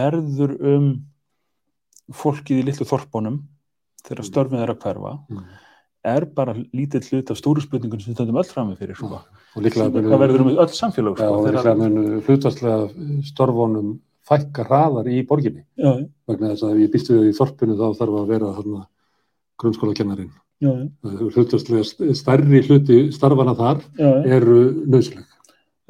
verður 0.00 0.54
um 0.74 0.92
fólkið 2.20 2.62
í 2.62 2.68
litlu 2.68 2.86
þorpunum 2.88 3.40
þegar 4.04 4.22
mm. 4.22 4.28
störfið 4.30 4.64
er 4.64 4.72
að 4.72 4.84
hverfa 4.84 5.12
mm. 5.18 5.42
er 6.12 6.26
bara 6.36 6.56
lítið 6.56 7.10
hlut 7.10 7.32
af 7.32 7.40
stóru 7.40 7.64
spurningun 7.64 8.02
sem 8.02 8.12
við 8.12 8.18
stöndum 8.18 8.40
öll 8.40 8.48
fram 8.48 8.70
með 8.70 8.84
fyrir 8.84 8.98
sko. 8.98 9.20
og 9.20 9.66
líklega 9.66 10.04
það 10.06 10.22
verður 10.24 10.44
um 10.44 10.52
öll 10.54 10.70
samfélag 10.76 11.18
sko, 11.20 11.32
og 11.36 11.50
líklega 11.50 11.76
munu 11.78 12.22
hlutastlega 12.26 12.78
störfunum 13.30 13.92
fækka 14.30 14.66
hraðar 14.68 15.10
í 15.10 15.24
borginni. 15.26 15.64
Já, 15.74 16.06
vegna 16.30 16.52
þess 16.52 16.66
að 16.66 16.76
ef 16.76 16.84
ég 16.84 16.92
býst 16.94 17.10
við 17.10 17.26
í 17.30 17.34
þorpinu 17.38 17.78
þá 17.80 17.88
þarf 17.98 18.20
að 18.20 18.30
vera 18.34 18.52
hana, 18.60 18.84
grunnskólakennarin 19.60 20.30
hlutastlega 20.60 22.14
stærri 22.14 22.60
hluti 22.66 22.98
starfana 23.14 23.54
þar 23.56 23.78
já, 23.96 24.10
eru 24.36 24.58
nöðsleg 24.84 25.24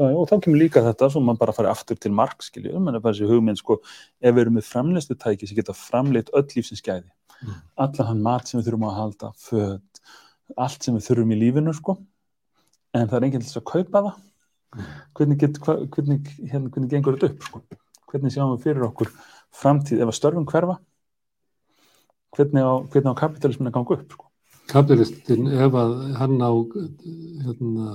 og 0.00 0.28
þá 0.30 0.36
kemur 0.46 0.60
líka 0.62 0.82
þetta 0.84 1.10
sem 1.12 1.24
maður 1.26 1.40
bara 1.42 1.54
farið 1.56 1.72
aftur 1.74 1.98
til 2.00 2.12
mark 2.16 2.44
skiljum, 2.44 2.86
en 2.86 2.94
það 2.94 3.00
er 3.00 3.02
bara 3.04 3.16
þessi 3.16 3.28
hugmynd 3.28 3.60
sko, 3.60 3.76
ef 4.22 4.32
við 4.32 4.42
erum 4.44 4.56
með 4.56 4.68
framleiðstu 4.70 5.16
tæki 5.20 5.48
sem 5.48 5.58
geta 5.58 5.74
framleiðt 5.76 6.30
öll 6.38 6.46
lífsins 6.54 6.80
gæði 6.86 7.10
mm. 7.42 7.58
allan 7.84 8.08
hann 8.08 8.22
mat 8.24 8.48
sem 8.48 8.60
við 8.60 8.70
þurfum 8.70 8.86
að 8.88 8.96
halda 8.96 9.32
född, 9.42 10.00
allt 10.56 10.86
sem 10.86 10.96
við 10.96 11.06
þurfum 11.10 11.34
í 11.34 11.40
lífinu 11.42 11.76
sko, 11.76 11.98
en 12.96 13.10
það 13.10 13.18
er 13.18 13.28
enginn 13.28 13.44
til 13.44 13.60
að 13.60 13.68
kaupa 13.74 14.04
það. 14.06 14.24
Mm. 14.70 14.90
hvernig, 15.18 15.40
get, 15.42 15.60
hva, 15.66 15.76
hvernig, 15.90 16.34
hérna, 16.46 16.70
hvernig 16.70 16.92
gengur 16.94 17.18
þetta 17.18 17.34
upp 17.34 17.48
sko 17.50 17.64
hvernig 18.10 18.34
sjáum 18.34 18.54
við 18.54 18.64
fyrir 18.66 18.86
okkur 18.88 19.12
framtíð 19.60 20.04
ef 20.04 20.12
að 20.12 20.18
störfum 20.18 20.48
hverfa 20.50 20.78
hvernig 22.36 22.62
á, 22.62 22.74
hvernig 22.90 23.12
á 23.14 23.20
kapitalismin 23.20 23.70
að 23.70 23.76
ganga 23.76 23.96
upp 23.96 24.14
sko? 24.14 24.26
Kapitalistin 24.70 25.50
ef 25.50 25.76
að 25.78 25.94
hann 26.20 26.36
á 26.38 26.52
hérna, 27.44 27.86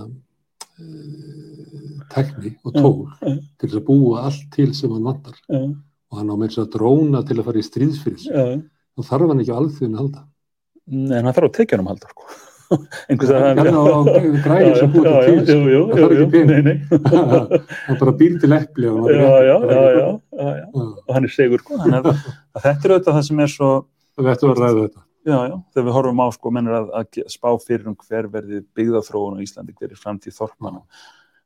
eh, 0.76 1.99
tekni 2.11 2.55
og 2.63 2.76
tól 2.76 2.95
ja, 3.22 3.32
ja. 3.32 3.36
til 3.59 3.70
þess 3.70 3.80
að 3.80 3.88
búa 3.88 4.26
allt 4.28 4.47
til 4.55 4.72
sem 4.76 4.91
hann 4.91 5.07
vantar 5.07 5.38
ja. 5.47 5.61
og 5.72 6.20
hann 6.20 6.34
á 6.34 6.36
þess 6.43 6.63
að 6.63 6.72
dróna 6.76 7.24
til 7.28 7.39
að 7.39 7.47
fara 7.47 7.61
í 7.61 7.70
stríðsfyrir 7.70 8.26
þá 8.26 9.07
þarf 9.11 9.32
hann 9.32 9.45
ekki 9.45 9.55
alþjóðin 9.55 9.95
að 9.95 10.03
halda 10.03 10.26
Nei, 10.86 11.18
hann 11.18 11.32
þarf 11.32 11.49
að 11.49 11.55
tekja 11.61 11.78
hann 11.78 11.86
um 11.86 11.93
halda 11.93 12.11
sko 12.11 12.28
einhvers 13.09 13.32
að 13.32 13.39
það 13.57 14.09
er 14.20 14.26
græðir 14.45 14.76
sem 14.80 14.89
búið 14.93 15.07
til 15.11 15.39
til 15.47 15.57
það 15.63 15.95
þarf 15.95 16.11
ekki 16.16 16.28
pening. 16.34 16.80
hann 17.86 17.99
bara 18.01 18.13
býr 18.22 18.34
til 18.43 18.51
eppli 18.59 18.88
og 18.91 18.99
hann 21.16 21.24
er 21.24 21.34
segur 21.34 21.59
sko. 21.63 21.82
þetta 21.86 22.70
er 22.70 22.95
auðvitað 22.95 23.13
það 23.13 23.26
sem 23.30 23.43
er 23.45 23.51
svo 23.55 23.72
þetta 24.22 24.51
var 24.51 24.63
ræðið 24.63 24.82
þetta. 24.86 25.01
Já, 25.26 25.39
já, 25.49 25.55
þegar 25.74 25.86
við 25.88 25.95
horfum 25.97 26.20
á 26.22 26.28
sko, 26.36 26.49
mennir 26.53 26.76
að, 26.78 26.89
að 26.99 27.05
spá 27.34 27.49
fyrir 27.57 27.88
um 27.89 27.95
hver 27.97 28.28
verði 28.30 28.59
byggðaþróun 28.78 29.39
á 29.41 29.43
Íslandi, 29.45 29.74
hver 29.74 29.89
er 29.89 29.97
framtíð 29.97 30.36
þorpmanna 30.38 30.84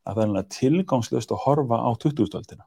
að 0.10 0.20
það 0.20 0.36
er 0.42 0.50
tilgangslöst 0.52 1.32
að 1.32 1.44
horfa 1.46 1.80
á 1.80 1.90
2000-öldina 2.04 2.66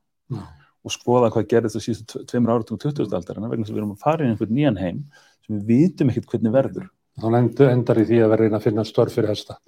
og 0.83 0.95
skoða 0.95 1.31
hvað 1.35 1.51
gerðist 1.51 1.79
á 1.79 1.85
síðustu 1.85 2.25
tveimur 2.31 2.55
áratum 2.57 2.81
2000-öldina 2.81 3.51
vegna 3.53 3.69
sem 3.69 3.77
við 3.77 3.83
erum 3.83 3.95
að 3.95 4.03
fara 4.07 4.25
í 4.25 4.33
einhvern 4.33 4.57
nýjan 4.57 4.81
heim 4.81 5.05
sem 5.45 5.59
við 5.59 5.69
vitum 5.69 6.13
ekkert 6.13 6.33
hvernig 6.33 6.55
verður 6.55 6.89
þá 7.21 7.27
endar 7.73 8.01
í 8.01 8.07
því 8.09 8.23
að 8.25 8.33
vera 8.35 8.49
að 8.57 8.67
finna 8.69 8.87
störf 8.89 9.17
fyrir 9.17 9.33
hesta. 9.35 9.59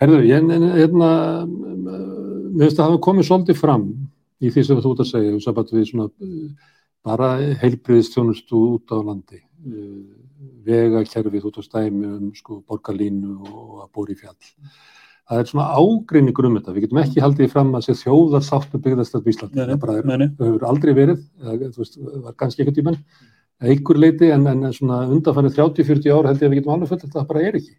Herðu, 0.00 0.22
ég 0.24 0.46
hérna 0.78 1.10
mér 1.44 2.66
finnst 2.66 2.80
að 2.80 2.86
hafa 2.86 3.02
komið 3.04 3.28
svolítið 3.28 3.60
fram 3.60 3.84
í 4.40 4.52
því 4.52 4.64
sem 4.64 4.80
þú 4.80 4.94
ert 4.94 5.02
að 5.04 5.10
segja 5.10 5.34
um 5.36 5.58
við 5.74 5.90
svona, 5.90 6.08
bara 7.04 7.28
heilbriðstjónustu 7.60 8.62
út 8.76 8.94
á 8.96 8.98
landi 9.04 9.42
vegakerfið 10.64 11.50
út 11.50 11.60
á 11.60 11.62
stæmi 11.64 12.06
um 12.06 12.30
sko, 12.36 12.62
borgarlínu 12.68 13.36
og 13.44 13.84
að 13.84 13.90
bóri 13.96 14.16
fjall. 14.16 14.38
Það 15.30 15.40
er 15.40 15.50
svona 15.50 15.66
ágreiningur 15.78 16.48
um 16.48 16.56
þetta. 16.58 16.72
Við 16.74 16.86
getum 16.86 17.02
ekki 17.02 17.22
haldið 17.22 17.52
fram 17.52 17.74
að 17.76 17.84
sé 17.86 17.96
þjóðar 18.00 18.46
sátt 18.46 18.72
með 18.72 18.86
byggðastöld 18.86 19.28
í 19.28 19.34
Íslandi 19.34 19.66
það 19.84 20.24
hefur 20.40 20.64
aldrei 20.66 20.92
verið 20.96 21.20
það 21.44 22.24
var 22.24 22.38
kannski 22.40 22.64
ekkert 22.64 22.80
í 22.80 22.86
menn 22.88 22.98
einhver 23.60 24.00
leiti 24.00 24.30
en, 24.32 24.46
en 24.50 24.66
svona 24.74 25.02
undanfannir 25.08 25.54
30-40 25.56 26.14
ár 26.14 26.28
held 26.30 26.42
ég 26.42 26.48
að 26.48 26.52
við 26.54 26.60
getum 26.60 26.74
alveg 26.74 26.92
fullt 26.92 27.06
að 27.06 27.16
það 27.16 27.28
bara 27.30 27.42
er 27.48 27.58
ekki. 27.60 27.74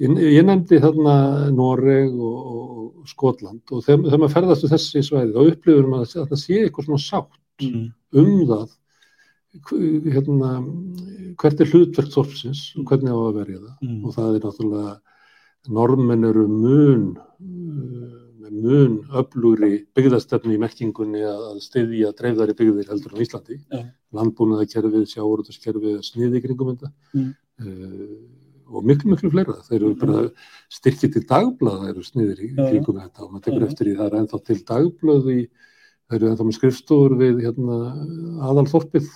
Ég, 0.00 0.18
ég 0.32 0.46
nefndi 0.48 0.80
þarna 0.80 1.14
Noreg 1.52 2.12
og, 2.16 2.36
og 2.50 3.08
Skotland 3.10 3.72
og 3.72 3.84
þegar, 3.84 4.04
þegar 4.06 4.22
maður 4.22 4.36
ferðast 4.36 4.66
úr 4.66 4.74
þessi 4.74 5.04
svæði 5.04 5.34
þá 5.34 5.40
upplifur 5.54 5.88
maður 5.88 6.14
að 6.22 6.30
það 6.32 6.42
sé 6.42 6.60
eitthvað 6.60 6.88
svona 6.88 7.04
sátt 7.04 7.66
mm. 7.66 7.88
um 8.20 8.30
það 8.48 8.68
hérna, 10.14 10.50
hvert 11.40 11.60
er 11.60 11.72
hlutverk 11.72 12.12
þorpsins 12.14 12.62
og 12.78 12.86
hvernig 12.86 13.12
á 13.12 13.18
að 13.18 13.38
verja 13.40 13.60
það 13.60 13.88
mm. 13.88 14.00
og 14.04 14.14
það 14.14 14.36
er 14.36 14.44
náttúrulega 14.46 14.94
normin 15.76 16.28
eru 16.30 16.46
mun 16.48 17.06
mun 18.50 18.98
öflugri 19.20 19.84
byggðastefni 19.96 20.56
í 20.56 20.60
merkingunni 20.60 21.22
að 21.26 21.60
styðja 21.64 22.10
dreifðari 22.18 22.56
byggðir 22.58 22.90
heldur 22.90 23.14
á 23.16 23.22
Íslandi. 23.22 23.58
Já. 23.70 23.80
Landbúnaðarkerfið, 24.18 25.06
sjáurútaskerfið, 25.14 25.98
sniði 26.06 26.44
kringum 26.44 26.74
þetta 26.74 26.92
Mm. 27.14 27.32
uh, 27.62 28.18
og 28.70 28.84
miklu, 28.86 29.10
miklu 29.10 29.30
fleira. 29.32 29.56
Þeir 29.66 29.80
eru 29.80 29.94
bara 29.98 30.20
styrkið 30.70 31.16
til 31.16 31.24
dagblaða 31.26 31.88
eru 31.90 32.04
sniðir 32.06 32.44
í 32.46 32.50
kringum 32.54 33.00
þetta 33.00 33.24
og 33.24 33.32
maður 33.32 33.46
tekur 33.48 33.64
já. 33.64 33.68
eftir 33.70 33.90
í 33.90 33.96
það 33.98 34.06
er 34.06 34.18
ennþá 34.20 34.42
til 34.46 34.58
dagblöð 34.68 35.32
í, 35.34 35.40
þeir 36.10 36.20
eru 36.20 36.30
ennþá 36.30 36.46
með 36.46 36.58
skrifstofur 36.58 37.16
við 37.18 37.42
hérna, 37.46 37.80
aðalþorpið 38.46 39.10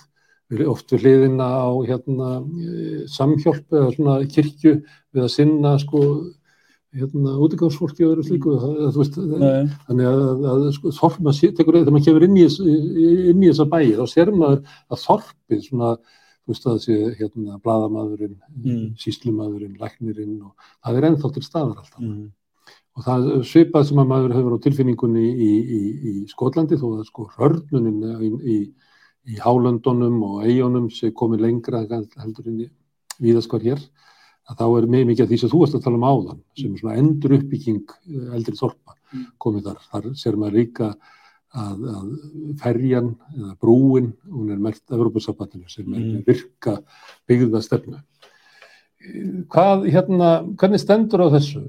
oft 0.69 0.91
við 0.93 1.05
hliðina 1.05 1.47
á 1.47 1.69
hérna, 1.87 2.29
eh, 2.61 3.05
samhjálp 3.09 3.71
eða 3.71 3.93
svona 3.95 4.17
kirkju 4.29 4.75
við 5.15 5.23
að 5.23 5.31
sinna 5.33 5.77
sko 5.81 6.01
hérna 6.95 7.33
útigangsfólki 7.45 8.05
og 8.05 8.13
öðru 8.13 8.23
slíku. 8.25 8.53
Nei, 9.41 9.65
þannig 9.87 10.07
að, 10.09 10.45
að, 10.51 10.67
sko, 10.77 10.93
þorp, 10.99 11.17
maður 11.25 11.55
tekur 11.57 11.79
þegar 11.79 11.95
maður 11.95 12.05
kemur 12.07 12.27
inn 12.27 12.37
í, 12.39 12.45
inn 13.31 13.43
í 13.43 13.49
þessa 13.49 13.67
bæi 13.71 13.89
þá 13.97 14.05
sér 14.11 14.31
maður 14.35 14.61
að 14.91 15.03
þorpið 15.03 15.65
svona, 15.65 15.91
þú 16.45 16.53
veist 16.53 16.69
að 16.71 16.79
sé 16.85 16.97
hérna 17.19 17.59
bladamaðurinn, 17.65 18.39
Mm. 18.55 18.87
síslumaðurinn, 19.01 19.77
læknirinn 19.81 20.39
og 20.45 20.55
það 20.85 20.97
er 20.97 21.07
ennþá 21.09 21.33
til 21.35 21.43
staðar 21.45 21.81
alltaf. 21.83 22.01
Mm, 22.01 22.31
og 22.95 23.03
það 23.03 23.29
svipað 23.49 23.87
sem 23.89 23.99
að 23.99 24.09
maður 24.13 24.35
hefur 24.37 24.55
á 24.55 24.63
tilfinningunni 24.63 25.25
í, 25.27 25.51
í, 25.59 25.81
í 26.11 26.13
Skotlandi 26.31 26.79
þó 26.79 26.87
að 26.95 27.05
sko 27.09 27.27
hörnunin 27.35 27.99
í, 28.23 28.31
í, 28.55 28.57
í 29.33 29.39
Hálöndunum 29.43 30.21
og 30.23 30.45
Eyjónum 30.47 30.87
sé 30.93 31.11
komið 31.11 31.43
lengra 31.47 31.83
heldur 31.89 32.47
inn 32.47 32.63
í 32.63 32.69
víðaskvar 33.19 33.63
hér 33.65 33.83
að 34.49 34.57
þá 34.59 34.65
er 34.77 34.87
mjög 34.93 35.05
mikið 35.09 35.23
af 35.25 35.29
því 35.31 35.37
sem 35.41 35.49
þú 35.53 35.59
varst 35.63 35.75
að 35.79 35.83
tala 35.85 35.99
um 35.99 36.07
áðan 36.09 36.39
sem 36.59 36.73
er 36.75 36.81
svona 36.81 36.97
endur 37.01 37.35
uppbygging 37.39 37.83
eh, 37.89 38.33
eldri 38.37 38.57
þorpa 38.59 38.93
Mm. 39.15 39.25
komið 39.39 39.63
þar. 39.67 39.77
Þar 39.91 40.05
ser 40.17 40.35
maður 40.35 40.55
líka 40.59 40.87
að, 41.55 41.83
að 41.95 42.07
ferjan 42.59 43.11
eða 43.37 43.51
brúin, 43.61 44.09
hún 44.27 44.49
er 44.51 44.57
mert 44.59 44.81
Evropasambandinu 44.91 45.69
sem 45.71 45.85
er 45.93 45.99
Mm. 46.01 46.15
með 46.15 46.25
virka 46.25 46.73
byggða 47.29 47.61
stefnu. 47.63 48.01
Hvað, 49.53 49.85
hérna, 49.93 50.29
hvernig 50.57 50.81
stendur 50.81 51.21
á 51.21 51.27
þessu? 51.37 51.61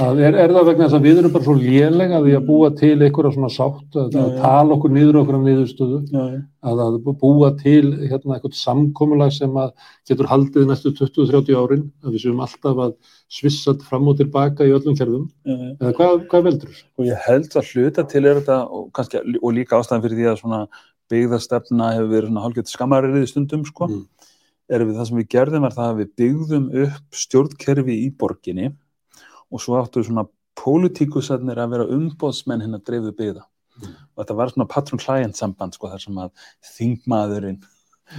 Að 0.00 0.20
er, 0.24 0.36
er 0.40 0.52
það 0.54 0.68
vegna 0.70 0.86
þess 0.86 0.96
að 0.96 1.02
við 1.04 1.18
erum 1.20 1.32
bara 1.34 1.44
svo 1.44 1.54
lélega 1.58 2.18
því 2.24 2.30
að 2.38 2.44
búa 2.46 2.68
til 2.80 2.94
einhverja 2.94 3.32
svona 3.34 3.48
sátt, 3.52 3.96
að, 4.00 4.14
Já, 4.14 4.20
að 4.22 4.36
tala 4.40 4.76
okkur 4.78 4.92
niður 4.94 5.18
okkur 5.20 5.36
á 5.36 5.40
niðurstöðu, 5.44 5.98
já, 6.08 6.22
já. 6.32 6.38
að, 6.70 6.78
að 6.86 7.10
búa 7.20 7.50
til 7.58 7.90
hérna 8.00 8.38
eitthvað 8.38 8.54
samkomulag 8.56 9.34
sem 9.36 9.58
að 9.60 9.74
getur 10.08 10.30
haldið 10.30 10.70
næstu 10.70 10.94
20-30 10.96 11.58
árin, 11.60 11.82
að 12.00 12.16
við 12.16 12.24
séum 12.24 12.40
alltaf 12.46 12.80
að 12.86 12.94
svissat 13.36 13.84
fram 13.84 14.08
og 14.08 14.16
tilbaka 14.22 14.64
í 14.64 14.72
öllum 14.72 14.96
kerfum, 14.96 15.26
já, 15.44 15.52
já. 15.58 15.74
eða 15.74 15.92
hvað, 15.98 16.24
hvað 16.32 16.46
veldur 16.48 16.72
þessu? 16.72 16.86
og 16.96 17.10
ég 17.10 17.26
held 17.28 17.56
að 17.60 17.72
hluta 17.74 18.04
til 18.14 18.22
er 18.24 18.40
þetta 18.40 18.58
og, 18.72 18.86
kannski, 18.96 19.20
og 19.42 19.56
líka 19.58 19.76
ástæðan 19.76 20.06
fyrir 20.06 20.22
því 20.22 20.30
að 20.32 20.40
svona 20.40 20.62
byggðastefna 21.12 21.90
hefur 21.98 22.12
verið 22.14 22.30
svona 22.30 22.46
hálfgett 22.46 22.72
skammarið 22.72 23.26
stundum 23.28 23.66
sko 23.68 23.90
Mm. 23.92 24.06
er 24.72 24.86
við 24.86 24.96
það 24.96 25.08
sem 25.10 25.20
við 25.20 25.28
gerðum 25.34 25.66
var 25.66 25.76
það 25.76 25.90
að 25.90 26.00
við 26.00 26.10
byggðum 26.22 26.66
upp 26.86 27.18
stjórnkerfi 27.26 27.96
í 28.06 28.08
borginni 28.16 28.70
og 29.52 29.60
svo 29.60 29.78
áttu 29.80 30.02
svona 30.04 30.26
pólitíkusarnir 30.58 31.60
að 31.60 31.70
vera 31.76 31.88
umbóðsmenn 31.96 32.64
hinn 32.64 32.78
að 32.78 32.86
dreifðu 32.90 33.16
byggða 33.22 33.48
Mm. 33.72 33.88
og 33.88 34.20
þetta 34.20 34.34
var 34.36 34.50
svona 34.52 34.68
patron-client 34.68 35.36
samband 35.38 35.72
sko 35.72 35.88
þar 35.88 36.00
sem 36.02 36.18
að 36.20 36.30
þingmaðurinn 36.76 37.62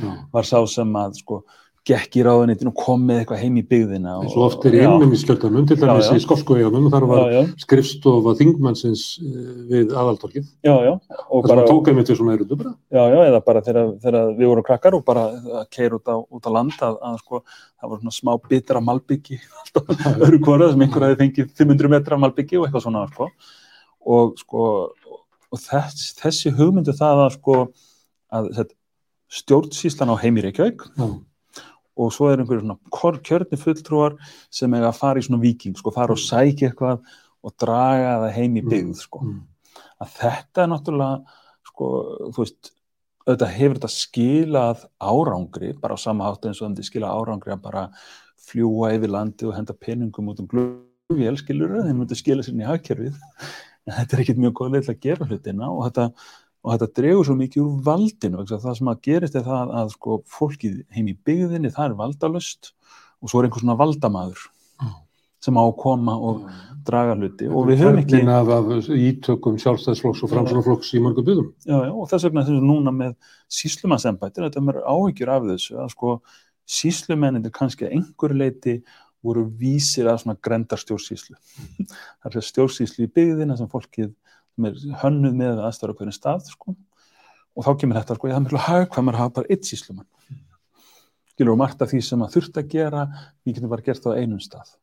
Já. 0.01 0.13
var 0.33 0.47
sá 0.49 0.57
sem 0.65 0.95
að 0.97 1.19
sko 1.19 1.43
gekk 1.83 2.15
í 2.15 2.21
ráðunitinu 2.23 2.71
og 2.71 2.77
kom 2.79 3.01
með 3.09 3.17
eitthvað 3.21 3.41
heim 3.43 3.55
í 3.59 3.63
byggðina 3.67 4.11
og, 4.21 4.27
og 4.31 4.43
oft 4.45 4.65
er 4.69 4.75
innminniskjöldanum, 4.79 5.65
til 5.67 5.75
dæmis 5.81 6.07
í 6.15 6.21
Skoskoejanum, 6.23 6.85
þar 6.93 7.05
var 7.09 7.23
já, 7.27 7.33
já, 7.35 7.41
skrifstofa 7.65 8.33
þingmannsins 8.39 9.01
eh, 9.19 9.49
við 9.71 9.91
aðaltorkið. 9.91 10.45
já, 10.63 10.73
já, 10.87 10.93
og 11.27 11.49
Það 11.49 11.59
sem 11.59 11.67
tók 11.73 11.89
einmitt 11.91 12.11
við 12.13 12.19
svona 12.21 12.35
erundu 12.37 12.57
bara. 12.61 12.71
já, 12.87 13.01
já, 13.11 13.17
eða 13.27 13.41
bara 13.49 13.63
þegar, 13.65 13.89
þegar 14.05 14.31
við 14.37 14.51
vorum 14.53 14.67
krakkar 14.69 14.97
og 14.99 15.03
bara 15.09 15.25
að 15.33 15.65
keira 15.75 15.99
út 15.99 16.07
á, 16.07 16.15
út 16.23 16.47
á 16.47 16.51
land 16.55 16.77
að, 16.87 16.95
að 17.09 17.17
sko, 17.25 17.41
það 17.83 17.91
var 17.95 18.01
svona 18.05 18.15
smá 18.19 18.31
bitur 18.47 18.79
af 18.79 18.87
malbyggi 18.87 19.41
öðru 20.23 20.39
hvora 20.47 20.71
sem 20.71 20.85
einhver 20.87 21.07
hafi 21.09 21.19
fengið 21.25 21.51
500 21.59 21.93
metra 21.97 22.21
malbyggi 22.23 22.61
og 22.61 22.69
eitthvað 22.69 22.85
svona 22.87 23.03
sko. 23.11 23.27
og 24.07 24.39
sko 24.39 24.63
og 25.53 25.59
þess, 25.61 26.15
þessi 26.17 26.55
hugmyndu 26.55 26.95
það 26.97 27.25
að 27.27 27.35
sko 27.35 27.59
að 28.33 28.49
þetta, 28.55 28.75
stjórnsýslan 29.33 30.11
á 30.13 30.15
heimi 30.23 30.41
Reykjavík 30.47 30.81
Já. 30.97 31.05
Og 31.93 32.13
svo 32.13 32.29
er 32.31 32.41
einhverju 32.41 32.63
svona 32.63 33.19
kjörni 33.27 33.59
fulltrúar 33.59 34.17
sem 34.53 34.73
eiga 34.73 34.89
að 34.89 34.99
fara 34.99 35.21
í 35.21 35.25
svona 35.25 35.41
viking 35.43 35.77
sko, 35.77 35.93
fara 35.93 36.15
og 36.15 36.21
sækja 36.21 36.71
eitthvað 36.71 37.03
og 37.43 37.55
draga 37.59 38.13
það 38.23 38.37
heim 38.37 38.55
í 38.57 38.63
byggð 38.65 39.01
sko. 39.01 39.23
Mm. 39.25 39.41
að 40.03 40.15
þetta 40.19 40.63
er 40.63 40.71
náttúrulega 40.71 41.39
sko, 41.69 41.89
þú 42.31 42.39
veist 42.39 42.71
auðvitað 43.23 43.53
hefur 43.55 43.77
þetta 43.77 43.91
skilað 43.93 44.85
árangri 44.99 45.73
bara 45.79 45.95
á 45.95 45.99
sama 46.01 46.27
hátt 46.27 46.47
eins 46.49 46.61
og 46.61 46.71
þetta 46.71 46.87
skilað 46.89 47.19
árangri 47.19 47.53
að 47.55 47.61
bara 47.63 47.83
fljúa 48.43 48.91
yfir 48.97 49.13
landi 49.13 49.47
og 49.47 49.55
henda 49.55 49.75
peningum 49.75 50.31
út 50.33 50.41
um 50.43 50.49
glögvél 50.51 51.37
skilur 51.39 51.77
þeim 51.85 52.01
myndi 52.01 52.17
skila 52.19 52.43
sér 52.43 52.57
inn 52.57 52.65
í 52.65 52.67
hagkerfið 52.67 53.21
en 53.87 53.95
þetta 53.97 54.17
er 54.17 54.23
ekkit 54.23 54.41
mjög 54.43 54.55
góð 54.59 54.73
leið 54.73 54.87
til 54.87 54.95
að 54.95 55.05
gera 55.05 55.27
hlutina 55.29 55.69
og 55.71 55.85
þetta, 55.87 56.07
og 56.63 56.73
þetta 56.73 56.99
dregur 56.99 57.27
svo 57.27 57.35
mikið 57.39 57.63
úr 57.63 57.79
valdinu 57.85 58.43
það 58.49 58.77
sem 58.79 58.91
að 58.91 59.01
gerist 59.07 59.37
er 59.39 59.45
það 59.47 59.73
að 59.81 59.93
sko, 59.97 60.19
fólkið 60.31 60.77
heim 60.95 61.09
í 61.11 61.15
byggðinni 61.27 61.73
það 61.73 61.89
er 61.89 61.97
valdalust 61.99 62.71
og 63.21 63.31
svo 63.31 63.41
er 63.41 63.49
einhver 63.49 63.63
svona 63.63 63.79
valdamaður 63.79 64.45
Já. 64.79 64.93
sem 65.43 65.59
á 65.59 65.63
að 65.63 65.75
koma 65.83 66.15
og 66.15 66.47
draga 66.83 67.15
hluti. 67.15 67.47
Og 67.47 67.69
við 67.69 67.83
höfum 67.83 67.99
ekki 68.01 68.97
ítökum 68.99 69.59
sjálfstæðsflokks 69.61 70.23
og 70.25 70.31
framsunarflokks 70.33 70.89
í 70.97 71.03
mörgum 71.03 71.27
byggðum. 71.27 71.51
já, 71.63 71.77
já, 71.87 71.91
og 71.91 72.09
þess 72.11 72.27
vegna 72.27 72.43
þess 72.43 72.59
að 72.59 72.65
núna 72.67 72.95
með 72.95 73.13
síslumannsembættir, 73.59 74.43
þetta 74.43 74.59
er 74.59 74.65
mér 74.67 74.81
áhyggjur 74.83 75.31
af 75.31 75.47
þessu 75.47 75.77
að 75.79 75.93
sko 75.95 76.17
síslumennindir 76.67 77.53
kannski 77.55 77.87
að 77.87 77.95
einhverju 77.97 78.39
leiti 78.39 78.75
voru 79.23 79.45
vísir 79.59 80.07
að 80.11 80.23
svona 80.23 80.39
grendar 80.43 80.81
stjórnsíslu 80.81 81.37
það 81.87 82.37
er 82.39 82.47
stjórnsíslu 82.49 83.07
í 83.07 83.11
byggðina 83.11 83.57
sem 83.59 83.69
fólkið 83.71 84.11
sem 84.53 84.67
er 84.69 84.81
hönnuð 85.03 85.37
með 85.39 85.61
aðstöður 85.67 85.93
á 85.93 85.97
hvernig 85.99 86.17
stað 86.17 86.49
sko. 86.51 86.75
og 87.53 87.65
þá 87.65 87.71
kemur 87.81 87.99
þetta 87.99 88.17
sko, 88.17 88.29
ég 88.29 88.35
er 88.37 88.43
miklu 88.43 88.61
hagkvæmur 88.65 89.17
að 89.17 89.23
hafa 89.23 89.35
bara 89.39 89.53
eitt 89.53 89.67
síslumann 89.69 90.09
skilur 91.33 91.55
og 91.55 91.63
margt 91.63 91.81
af 91.81 91.89
því 91.89 92.01
sem 92.05 92.21
að 92.21 92.35
þurft 92.35 92.59
að 92.61 92.69
gera 92.69 93.07
við 93.41 93.57
getum 93.57 93.71
bara 93.71 93.85
gert 93.85 94.03
það 94.03 94.13
á 94.13 94.19
einum 94.21 94.41
stað. 94.41 94.75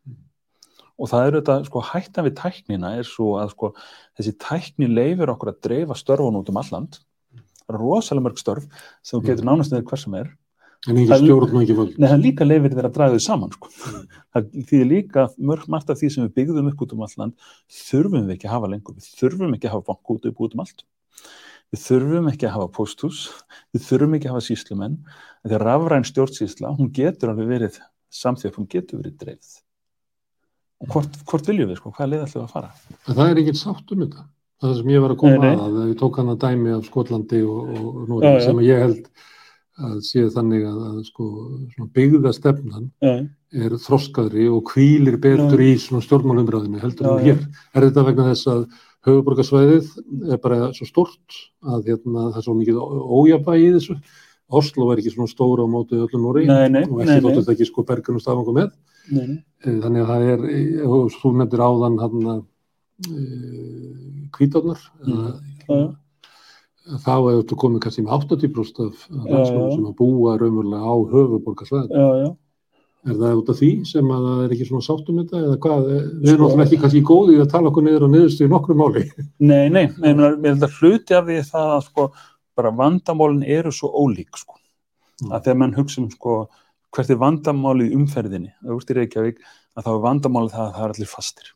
Og 1.01 1.09
það 1.09 1.27
er 1.27 1.37
þetta, 1.39 1.55
sko, 1.69 1.83
hættan 1.87 2.27
við 2.27 2.35
tæknina 2.41 2.91
er 2.99 3.07
svo 3.09 3.29
að 3.41 3.55
sko, 3.55 3.71
þessi 4.19 4.35
tækni 4.43 4.91
leifir 4.91 5.33
okkur 5.33 5.53
að 5.55 5.63
dreifa 5.65 5.97
störfun 5.97 6.41
út 6.41 6.51
um 6.53 6.61
alland 6.61 6.99
rosalega 7.71 8.27
mörg 8.27 8.41
störf 8.41 8.67
sem 8.99 9.21
þú 9.21 9.29
getur 9.29 9.47
nánast 9.47 9.73
neður 9.73 9.87
hver 9.93 10.03
sem 10.03 10.17
er 10.19 10.33
En 10.89 10.97
Það- 10.97 11.21
stjórn 11.21 11.51
og 11.53 11.61
ekki 11.61 11.75
völd. 11.77 11.97
Nei, 12.01 12.09
það 12.09 12.23
líka 12.25 12.47
leifir 12.47 12.73
þeirra 12.73 12.89
að 12.89 12.95
draga 12.95 13.17
þau 13.19 13.21
saman 13.27 13.51
sko. 13.53 13.69
það 14.33 14.47
þýðir 14.71 14.89
líka 14.89 15.25
mörg 15.37 15.67
margt 15.69 15.91
af 15.93 15.99
því 16.01 16.09
sem 16.15 16.25
við 16.25 16.33
byggðum 16.39 16.71
upp 16.71 16.81
út 16.87 16.93
um 16.95 17.03
alland 17.05 17.35
þurfum 17.69 18.25
við 18.25 18.33
ekki 18.37 18.49
að 18.49 18.55
hafa 18.55 18.71
lengur 18.73 18.95
við 18.97 19.09
þurfum 19.19 19.55
ekki 19.57 19.69
að 19.69 19.75
hafa 19.75 19.87
bank 19.91 20.13
út 20.15 20.25
upp 20.31 20.41
út 20.41 20.55
um 20.57 20.61
allt 20.65 20.85
við 21.71 21.83
þurfum 21.85 22.31
ekki 22.33 22.47
að 22.49 22.55
hafa 22.57 22.69
posthús 22.79 23.19
við 23.75 23.85
þurfum 23.91 24.15
ekki 24.17 24.31
að 24.31 24.35
hafa 24.35 24.47
síslumenn 24.49 24.97
þegar 25.45 25.65
rafræn 25.69 26.07
stjórnsísla, 26.09 26.73
hún 26.79 26.93
getur 26.97 27.35
alveg 27.35 27.51
verið 27.51 27.77
samþjöf, 28.11 28.57
hún 28.57 28.69
getur 28.73 29.03
verið 29.03 29.19
dreifð 29.21 29.53
og 30.81 30.95
hvort, 30.95 31.19
hvort 31.29 31.51
viljum 31.51 31.69
við 31.69 31.77
sko, 31.83 31.93
hvað 31.93 32.09
leið 32.15 32.25
ætlum 32.25 32.41
við 32.41 32.47
að 32.49 32.55
fara 32.57 32.71
En 33.05 33.19
það 33.19 33.31
er 33.35 33.41
engin 33.43 33.59
sátt 33.61 33.93
um 33.93 34.01
þetta. 34.07 34.25
Það 34.61 34.71
er 34.71 34.79
sem 34.81 34.91
ég 34.93 35.01
var 35.05 35.13
að 35.13 35.21
koma 35.21 35.37
Nei, 35.37 35.51
nei. 35.51 35.61
að, 35.61 35.77
að 35.83 35.91
ég 35.91 35.99
tók 36.01 36.17
hann 36.21 36.33
að 36.33 36.41
dæmi 36.45 36.73
af 36.77 36.87
Skotlandi 36.89 37.39
og, 37.49 37.69
og 38.09 38.25
já. 38.25 38.33
sem 38.45 38.59
ég 38.65 38.81
held 38.85 39.05
að 39.87 39.97
sé 40.07 40.23
þannig 40.35 40.65
að, 40.69 40.79
að 40.91 41.01
sko, 41.09 41.27
svona 41.75 41.91
byggða 41.97 42.33
stefnan 42.37 42.87
já, 43.03 43.13
er 43.65 43.75
þroskaðri 43.83 44.47
og 44.53 44.63
kvílir 44.71 45.19
betur 45.23 45.63
í 45.65 45.73
svona 45.81 46.05
stjórnmálumræðinu 46.07 46.83
heldur 46.83 47.11
en 47.11 47.21
já. 47.21 47.27
hér. 47.31 47.45
Er 47.75 47.87
þetta 47.89 48.05
vegna 48.07 48.27
þess 48.31 48.51
að 48.53 48.65
höfuborgarsvæðið 49.09 49.93
er 50.35 50.41
bara 50.45 50.59
svo 50.77 50.89
stort 50.89 51.39
að 51.65 51.89
hérna, 51.89 52.27
það 52.31 52.41
er 52.43 52.47
svo 52.47 52.57
mikið 52.59 52.83
ójabægi 53.21 53.69
í 53.71 53.73
þessu. 53.79 53.97
Oslo 54.61 54.89
er 54.91 54.99
ekki 55.01 55.13
svona 55.15 55.31
stóra 55.31 55.63
á 55.63 55.69
móti 55.71 55.95
öllum 55.95 56.25
nei, 56.75 56.83
og 56.83 57.01
ekki 57.01 57.13
nei. 57.13 57.21
þótt 57.23 57.37
þetta 57.39 57.53
ekki 57.55 57.69
sko 57.69 57.85
bergun 57.87 58.19
og 58.19 58.25
stafangum 58.25 58.57
með. 58.59 58.73
nei, 59.11 59.27
nei. 59.27 59.37
Eh, 59.65 59.77
Þannig 59.85 60.03
að 60.03 60.11
það 60.11 60.25
er, 60.35 60.45
eh, 60.51 61.11
þú 61.21 61.33
nefndir 61.39 61.63
áðan 61.63 62.01
hann 62.03 62.27
að 62.35 62.41
kvítarnar, 64.35 64.81
Mm. 65.71 65.97
Þá 66.99 67.13
hefur 67.17 67.49
þú 67.51 67.59
komið 67.63 67.83
kannski 67.85 68.05
með 68.05 68.15
80% 68.17 68.81
af 68.87 69.03
já. 69.11 69.41
sem 69.49 69.89
að 69.89 69.97
búa 69.99 70.37
raunverulega 70.41 70.81
á 70.83 70.95
höfuborgarsvæðinu. 71.15 72.31
Er 73.01 73.17
það 73.17 73.39
út 73.41 73.51
af 73.53 73.57
því 73.57 73.69
sem 73.89 74.11
að 74.13 74.25
það 74.27 74.41
er 74.45 74.55
ekki 74.55 74.67
svona 74.69 74.85
sátt 74.85 75.07
um 75.09 75.21
þetta 75.23 75.39
eða 75.41 75.59
hvað? 75.65 75.87
Við 75.87 76.01
Sko- 76.01 76.33
erum 76.35 76.43
náttúrulega 76.45 76.67
ekki 76.67 76.81
kannski 76.83 77.01
góðið 77.09 77.45
að 77.45 77.53
tala 77.55 77.71
okkur 77.71 77.87
niður 77.87 78.05
og 78.05 78.11
niðurstu 78.13 78.45
í 78.45 78.51
nokkru 78.53 78.77
máli. 78.77 79.05
Nei, 79.51 79.69
nei, 79.73 79.87
nei, 79.97 80.11
mér 80.13 80.51
held 80.51 80.67
að 80.67 80.75
hluti 80.81 81.17
af 81.17 81.29
því 81.29 81.39
það 81.49 81.71
að 81.77 81.87
sko, 81.87 82.09
bara 82.61 82.75
vandamálin 82.83 83.47
eru 83.57 83.73
svo 83.73 83.89
ólík 84.03 84.37
sko. 84.37 84.59
Mm. 85.23 85.33
Að 85.33 85.47
þegar 85.47 85.59
mann 85.63 85.79
hugsa 85.79 86.03
um 86.03 86.11
sko, 86.13 86.37
hvert 86.93 87.15
er 87.15 87.23
vandamálið 87.23 87.97
umferðinni, 87.97 88.53
úr 88.69 88.85
í 88.85 88.99
Reykjavík, 89.01 89.41
að 89.79 89.87
þá 89.87 89.91
er 89.95 90.05
vandamálið 90.05 90.59
það 90.59 90.67
að 90.67 90.77
það 90.77 90.85
er 90.85 90.95
allir 90.97 91.13
fastir. 91.15 91.51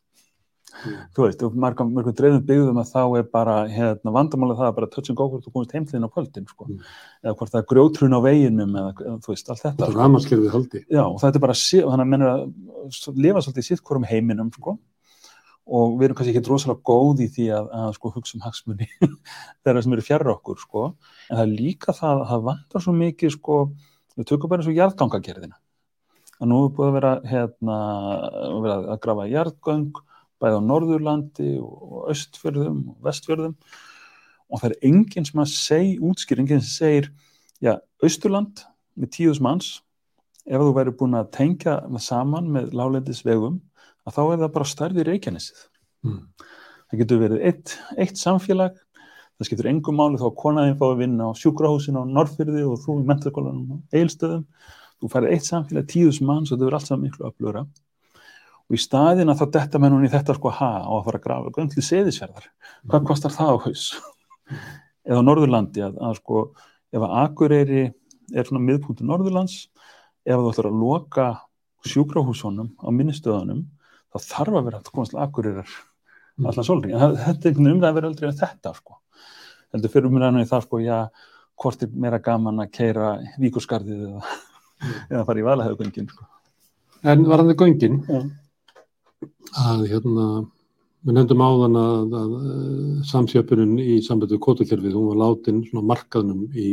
Þú 1.15 1.23
veist, 1.25 1.43
og 1.47 1.55
margum, 1.55 1.91
margum 1.95 2.15
dreifum 2.17 2.41
byggðum 2.45 2.79
að 2.81 2.89
þá 2.91 3.01
er 3.19 3.27
bara, 3.31 3.55
hérna, 3.71 4.13
vandamálið 4.15 4.59
það 4.59 4.69
að 4.69 4.75
bara 4.79 4.89
touch 4.95 5.09
and 5.11 5.17
go 5.19 5.27
hvort 5.31 5.45
þú 5.45 5.53
komist 5.55 5.75
heimliðin 5.75 6.07
á 6.07 6.13
kvöldin, 6.15 6.47
sko, 6.51 6.65
Mm. 6.69 6.79
eða 7.23 7.35
hvort 7.37 7.51
það 7.53 7.61
er 7.61 7.69
grjótrun 7.71 8.17
á 8.17 8.19
veginum, 8.25 8.75
eða, 8.75 8.91
þú 9.23 9.31
veist, 9.31 9.49
allt 9.49 9.63
þetta, 9.63 9.87
sko. 9.93 9.99
Já, 10.91 11.03
og 11.05 11.19
þetta 11.21 11.35
er 11.35 11.45
bara, 11.45 11.53
þannig 11.53 12.05
að 12.05 12.11
menn 12.11 12.21
er 12.21 12.33
að 12.35 13.23
lifa 13.25 13.41
svolítið 13.45 13.63
sitt 13.69 13.83
hvorum 13.83 14.05
heiminum, 14.05 14.51
sko, 14.53 14.77
og 15.65 15.97
við 15.97 16.05
erum 16.05 16.15
kannski 16.19 16.35
ekki 16.35 16.49
rosalega 16.51 16.85
góð 16.85 17.21
í 17.25 17.27
því 17.33 17.45
að, 17.57 17.69
að 17.73 17.93
sko, 17.97 18.11
hugsa 18.13 18.35
um 18.37 18.43
hagsmunni 18.45 18.87
þeirra 19.65 19.81
sem 19.81 19.93
eru 19.95 20.01
fjarr 20.05 20.29
okkur, 20.35 20.57
sko, 20.61 20.83
en 21.29 21.37
það 21.39 21.45
er 21.47 21.53
líka 21.55 21.95
það 21.97 22.21
að 22.21 22.27
það 22.33 22.43
vantar 22.51 22.83
svo 22.85 22.93
mikið, 22.93 23.31
sko, 23.39 23.55
við 24.15 24.27
tökum 24.29 24.51
bara 24.51 24.61
eins 24.61 24.69
og 24.69 24.77
jarðgangagerðina. 24.77 25.57
Að 26.35 26.49
nú 26.51 26.57
er 26.65 26.71
búið 26.75 26.89
að 26.89 26.95
vera, 26.99 27.11
hérna, 27.31 27.75
vera 28.61 28.75
að 28.93 28.99
grafa 29.05 29.25
jarðgöng, 29.31 30.01
bæði 30.41 30.59
á 30.59 30.67
Norðurlandi 30.67 31.51
og 31.63 32.09
Östfjörðum 32.13 32.81
og 32.93 32.97
Vestfjörðum 33.05 33.55
og 34.45 34.61
það 34.61 34.69
er 34.69 34.77
enginn 34.89 35.27
sem 35.27 35.41
að 35.41 35.51
seg, 35.53 35.91
útskýr, 36.05 36.41
enginn 36.43 36.63
sem 36.63 36.75
segir, 36.75 37.09
já, 37.63 37.75
Östurland 38.05 38.65
með 38.95 39.11
tíðus 39.17 39.41
manns, 39.43 39.69
ef 40.45 40.61
þú 40.61 40.73
væri 40.75 40.93
búin 40.95 41.17
að 41.17 41.31
tengja 41.35 41.79
það 41.87 42.03
saman 42.05 42.51
með 42.53 42.75
lálendisvegum, 42.77 43.57
að 44.05 44.17
þá 44.17 44.21
er 44.25 44.41
það 44.43 44.51
bara 44.57 44.69
stærði 44.69 45.05
Reykjanesið. 45.07 45.63
Mm. 46.05 46.19
Það 46.85 47.01
getur 47.01 47.21
verið 47.23 47.45
eitt, 47.49 47.75
eitt 47.97 48.21
samfélag, 48.21 48.77
það 49.35 49.49
skiptur 49.49 49.71
engum 49.71 49.97
máli 49.97 50.21
þá 50.21 50.27
að 50.29 50.37
konaðin 50.43 50.77
fá 50.79 50.85
að 50.91 51.01
vinna 51.01 51.31
á 51.33 51.39
sjúkrahúsinu 51.39 52.05
á 52.05 52.11
Norrfyrði 52.13 52.67
og 52.69 52.77
þú 52.83 52.99
í 53.01 53.07
mentakólanum 53.09 53.73
á 53.73 53.77
Eilstöðum. 53.97 54.45
Þú 55.01 55.09
færið 55.11 55.33
eitt 55.35 55.49
samfélag 55.49 55.89
tíðus 55.91 56.21
manns 56.23 56.51
og 56.51 56.55
þetta 56.55 56.67
verður 56.69 56.77
allt 56.77 56.91
saman 56.91 57.03
miklu 57.07 57.27
öflugra. 57.27 57.65
Og 58.65 58.77
í 58.77 58.81
staðin 58.81 59.29
að 59.29 59.41
þá 59.43 59.45
detta 59.59 59.79
menn 59.81 59.93
hún 59.93 60.07
í 60.07 60.11
þetta 60.13 60.35
sko 60.37 60.49
ha 60.57 60.69
á 60.81 60.89
að 60.89 61.03
fara 61.05 61.19
að 61.21 61.25
grafa 61.27 61.53
göngli 61.57 61.83
seðisverðar. 61.85 62.47
Hvað 62.89 63.07
kostar 63.11 63.33
það 63.35 63.51
á 63.53 63.57
haus? 63.67 63.83
Eða 65.05 65.21
á 65.21 65.27
Norðurlandi 65.27 65.83
að, 65.85 65.99
að 66.01 66.15
sko 66.21 66.43
ef 66.95 67.01
að 67.05 67.17
Akureyri 67.21 67.83
er 68.33 68.47
svona 68.47 68.63
miðpunktur 68.65 69.05
Norðurlands, 69.05 69.57
ef 70.25 70.39
þú 70.41 70.49
ætlar 70.53 70.71
að 70.71 70.79
loka 70.81 71.27
sjúkrahúsunum 71.85 72.71
á 72.81 72.89
minnistöðunum, 72.89 73.65
þá 74.09 74.17
þarf 74.31 74.57
að 74.57 74.65
vera 74.71 74.79
að 74.81 74.89
komast 74.95 75.13
til 75.13 75.21
Akureyrar 75.21 75.75
Mm. 76.35 76.49
allan 76.49 76.65
sólring. 76.67 76.91
En 76.91 77.13
þetta 77.15 77.47
er 77.47 77.53
einhvern 77.53 77.67
umræð 77.71 77.85
að 77.87 77.93
vera 77.95 78.07
aldrei 78.11 78.27
að 78.27 78.39
þetta 78.41 78.71
sko. 78.75 78.97
Heldur 79.71 79.91
fyrir 79.93 80.07
umræðinu 80.09 80.41
í 80.43 80.47
það 80.49 80.63
sko, 80.65 80.79
já, 80.83 80.97
hvort 81.63 81.83
er 81.85 81.93
meira 82.03 82.19
gaman 82.19 82.59
að 82.59 82.71
keira 82.75 83.05
víkurskarðið 83.39 84.01
eða, 84.09 84.33
eða 85.13 85.21
fara 85.29 85.39
í 85.39 85.45
valahauðgöngin 85.47 86.09
sko. 86.11 86.27
En 87.07 87.23
varðandi 87.29 87.55
göngin, 87.61 87.95
Já. 88.09 88.19
Að 89.61 89.85
hérna, 89.91 90.27
við 91.05 91.17
nefndum 91.17 91.43
áðan 91.45 91.79
að, 91.79 92.15
að 92.19 92.35
uh, 92.39 93.01
samsjöpunum 93.11 93.75
í 93.79 93.99
samböndu 94.05 94.39
kótakerfið, 94.41 94.95
hún 94.97 95.11
var 95.11 95.21
látin 95.21 95.63
svona 95.67 95.85
markaðnum 95.93 96.45
í, 96.51 96.69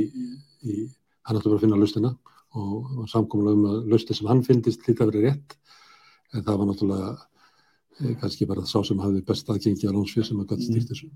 í 0.64 0.78
hann 1.26 1.38
ætti 1.38 1.50
bara 1.50 1.58
að 1.60 1.66
finna 1.66 1.80
lustina 1.80 2.14
og 2.58 2.88
var 3.00 3.10
samkomulega 3.12 3.58
um 3.58 3.68
að 3.70 3.92
lusti 3.92 4.16
sem 4.16 4.28
hann 4.28 4.42
fyndist 4.44 4.82
hlýtt 4.84 5.00
að 5.00 5.12
vera 5.12 5.28
rétt, 5.30 5.54
en 6.32 6.44
það 6.44 6.58
var 6.58 6.68
náttúrulega 6.68 7.12
eh, 7.12 8.16
kannski 8.20 8.48
bara 8.48 8.64
sá 8.68 8.78
sem 8.84 9.00
hafði 9.00 9.22
best 9.28 9.52
aðgengi 9.52 9.88
að 9.88 9.96
lónsfið 9.96 10.26
sem 10.28 10.42
að 10.42 10.50
gæti 10.52 10.68
stýrt 10.68 10.92
þessu. 10.92 11.12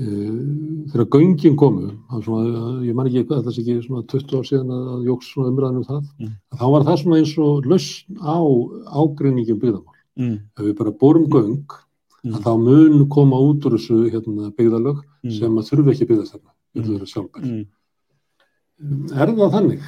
Uh, 0.00 0.86
þegar 0.92 1.08
göngin 1.16 1.56
komu, 1.58 1.88
það 2.08 2.20
svona, 2.28 2.66
ég 2.86 2.94
man 2.96 3.08
ekki 3.10 3.24
hvað, 3.26 3.40
það 3.48 3.56
sé 3.56 3.62
ekki 3.64 3.86
svona 3.88 4.04
20 4.12 4.36
ár 4.38 4.46
síðan 4.46 4.70
að, 4.76 4.84
að 4.94 5.08
jóks 5.10 5.30
svona 5.34 5.50
umræðan 5.50 5.80
um 5.80 5.86
það, 5.88 6.04
Mm. 6.20 6.34
þá 6.60 6.66
var 6.70 6.86
það 6.86 7.00
svona 7.00 7.18
eins 7.18 7.32
og 7.42 7.66
lausn 7.66 8.20
á 8.22 8.38
ágreiningum 9.02 9.58
byggðamál. 9.64 9.89
Mm. 10.18 10.38
Ef 10.58 10.64
við 10.64 10.76
bara 10.78 10.90
borum 10.90 11.28
göng, 11.30 11.64
Mm. 12.20 12.34
að 12.36 12.42
þá 12.44 12.52
mun 12.60 13.08
koma 13.08 13.36
út 13.40 13.64
úr 13.64 13.78
þessu 13.78 14.10
hérna, 14.10 14.50
byggðalög 14.52 14.98
Mm. 15.24 15.30
sem 15.38 15.56
að 15.56 15.68
þurfi 15.70 15.90
ekki 15.94 16.08
byggðast 16.08 16.32
þarna, 16.34 16.50
Mm. 16.74 16.82
við 16.82 16.90
þurfum 16.90 17.12
sjálfbær. 17.14 17.44
Mm. 17.44 17.66
Er 19.12 19.26
það 19.36 19.52
þannig? 19.52 19.80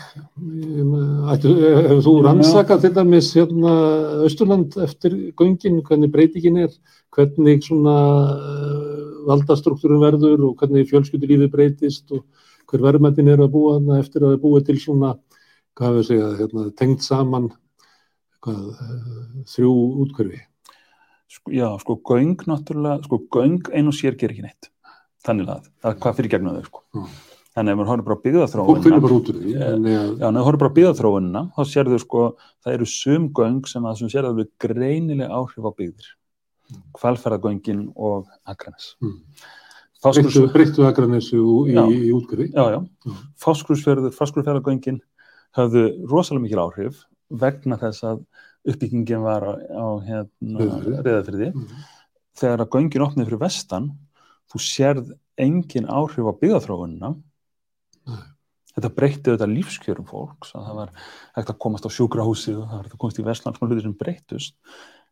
Hefur 1.40 2.02
þú 2.04 2.12
rannsakað 2.26 2.80
til 2.82 2.90
dæmis 2.92 3.32
hérna 3.32 3.72
Östurland 4.26 4.76
eftir 4.84 5.32
göngin, 5.32 5.82
hvernig 5.82 6.12
breytingin 6.12 6.58
er, 6.66 6.72
hvernig 7.10 7.64
svona 7.64 7.96
uh, 8.36 9.26
valdastruktúrum 9.28 10.02
verður 10.02 10.50
og 10.50 10.56
hvernig 10.60 10.90
fjölskyldulífi 10.90 11.48
breytist 11.50 12.12
og 12.12 12.24
hver 12.68 12.84
verðmættin 12.84 13.28
er 13.32 13.38
að 13.38 13.52
búa 13.54 13.78
eftir 13.98 14.20
að 14.20 14.32
það 14.32 14.36
er 14.36 14.42
búið 14.44 14.66
til 14.66 14.76
svona, 14.76 15.14
hvað 15.76 15.88
hefur 15.88 16.08
segja, 16.10 16.28
hérna, 16.40 16.70
tengt 16.76 17.00
saman 17.02 17.50
hvað, 18.42 18.62
uh, 18.72 19.42
þrjú 19.52 19.72
útkverfi. 20.04 20.40
Sko, 21.32 21.52
já, 21.56 21.68
sko, 21.80 21.96
göng 22.04 22.34
náttúrulega, 22.48 23.04
sko, 23.06 23.18
göng 23.32 23.60
ein 23.72 23.88
og 23.88 23.94
sér 23.96 24.16
gerir 24.20 24.34
ekki 24.36 24.44
neitt. 24.44 24.68
Þannig 25.24 25.48
að, 25.48 25.68
það 25.80 25.92
er 25.94 26.00
hvað 26.02 26.16
fyrir 26.18 26.32
gegnum 26.34 26.56
þau, 26.58 26.66
sko. 26.66 26.82
Mm. 26.98 27.06
Þannig 27.52 27.72
ef 27.72 27.78
maður 27.78 27.90
horfir 27.92 28.06
bara 28.08 28.16
á 28.16 28.64
Fólk 28.68 28.82
finnir 28.82 29.02
bara 29.04 29.16
út 29.18 29.28
úr 29.28 29.36
því. 29.38 29.50
Já. 29.52 29.66
en 29.72 29.82
að- 29.84 29.92
já, 29.92 30.26
ef 30.26 30.32
maður 30.32 30.46
horfir 30.48 30.60
bara 30.62 30.72
á 30.72 30.76
byggðaþróunina, 30.78 31.42
þá 31.56 31.62
sérðu, 31.72 31.98
sko, 32.00 32.22
það 32.64 32.74
eru 32.74 32.86
sum 32.86 33.28
göng 33.32 33.66
sem 33.68 33.82
að, 33.82 33.96
sem 33.98 34.08
sérðu 34.08 34.30
alveg 34.32 34.48
greinileg 34.58 35.28
áhrif 35.30 35.64
á 35.68 35.72
byggðir. 35.78 36.08
Hvalferðagöngin 36.98 37.92
og 37.96 38.26
Akranes. 38.48 38.96
Mm. 39.02 39.18
Fáskrús, 40.02 40.34
Breyttu, 40.34 40.52
breyttu 40.52 40.86
agranessu 40.88 41.38
í, 41.68 41.74
Já. 41.76 41.84
í 41.86 42.10
útkverfi. 42.10 42.48
já, 42.52 42.64
já, 42.74 42.80
Já. 43.06 43.12
Fáskrúsferður, 43.38 44.10
Fáskrúsferðagöngin 44.16 45.00
höfðu 45.54 45.84
rosalega 46.10 46.42
mikil 46.42 46.58
áhrif 46.64 47.04
vegna 47.40 47.78
þess 47.80 48.04
að 48.04 48.24
uppbyggingin 48.68 49.22
var 49.24 49.42
á, 49.42 49.52
á 49.58 49.86
hérna, 50.06 50.66
reyðafyrði. 51.02 51.50
Mm. 51.54 51.82
Þegar 52.38 52.62
að 52.64 52.70
göngin 52.76 53.04
opnið 53.06 53.28
fyrir 53.28 53.42
vestan, 53.42 53.88
þú 54.52 54.60
sérð 54.62 55.10
engin 55.40 55.88
áhrif 55.90 56.28
á 56.28 56.32
byggðaþróunina. 56.40 57.10
Nei. 58.06 58.22
Þetta 58.72 58.90
breytti 58.96 59.32
þetta 59.34 59.48
lífskjörum 59.50 60.06
fólks, 60.08 60.54
að 60.56 60.64
það 60.64 60.76
var 60.78 60.92
hægt 61.36 61.50
að 61.52 61.58
komast 61.60 61.84
á 61.84 61.90
sjúkrahúsið 61.92 62.60
og 62.62 62.68
það 62.70 62.76
var 62.78 62.86
hægt 62.86 62.94
að 62.96 63.02
komast 63.02 63.18
í 63.20 63.24
Vestland, 63.26 63.58
svona 63.58 63.72
hlutir 63.72 63.84
sem 63.84 63.96
breyttust, 64.00 64.54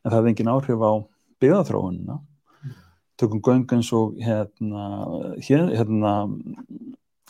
en 0.00 0.08
það 0.08 0.16
hefði 0.16 0.30
engin 0.32 0.52
áhrif 0.54 0.80
á 0.80 0.92
byggðaþróunina. 1.44 2.16
Tökum 3.20 3.42
göng 3.44 3.66
eins 3.76 3.90
og 3.92 4.14
hérna, 4.16 4.84
hér- 5.44 5.74
hérna, 5.76 6.12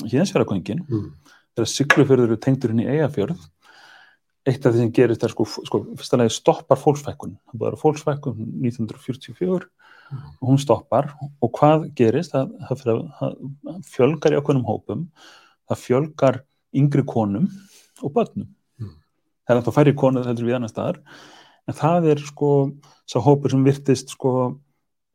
héðsfjörðagöngin, 0.06 0.84
Mm. 0.86 1.10
þegar 1.56 1.66
Siglufjörður 1.72 2.28
eru 2.30 2.36
tengdur 2.36 2.70
inn 2.70 2.84
í 2.84 2.86
Eyjafjörð, 2.86 3.40
eitt 4.48 4.64
af 4.64 4.72
því 4.72 4.84
sem 4.84 4.92
gerist 4.96 5.24
er 5.24 5.32
sko, 5.34 5.44
sko 5.44 5.82
fyrsta 5.98 6.18
lagi 6.20 6.32
stoppar 6.32 6.80
fólksfækkun, 6.80 7.36
það 7.50 7.60
búið 7.60 7.74
að 7.74 7.82
fólksfækkun 7.82 8.38
1944 8.64 9.68
og 10.40 10.46
hún 10.48 10.60
stoppar 10.60 11.12
og 11.20 11.52
hvað 11.58 11.90
gerist, 11.98 12.32
það, 12.34 12.54
það, 12.70 13.02
það, 13.18 13.36
fjölgar 13.90 14.34
í 14.34 14.40
okkunum 14.40 14.64
hópum, 14.66 15.04
það 15.70 15.82
fjölgar 15.84 16.40
yngri 16.76 17.04
konum 17.06 17.46
og 18.00 18.14
börnum. 18.16 18.48
Mm. 18.80 18.96
Það 19.44 19.54
er 19.54 19.60
alltaf 19.60 19.78
færri 19.78 19.94
konur 19.98 20.26
heldur 20.26 20.48
við 20.48 20.58
annar 20.58 20.72
staðar, 20.72 21.00
en 21.68 21.78
það 21.78 22.10
er 22.14 22.24
sko 22.26 22.52
sá 23.10 23.20
hópur 23.22 23.52
sem 23.52 23.64
virtist 23.66 24.16
sko 24.16 24.34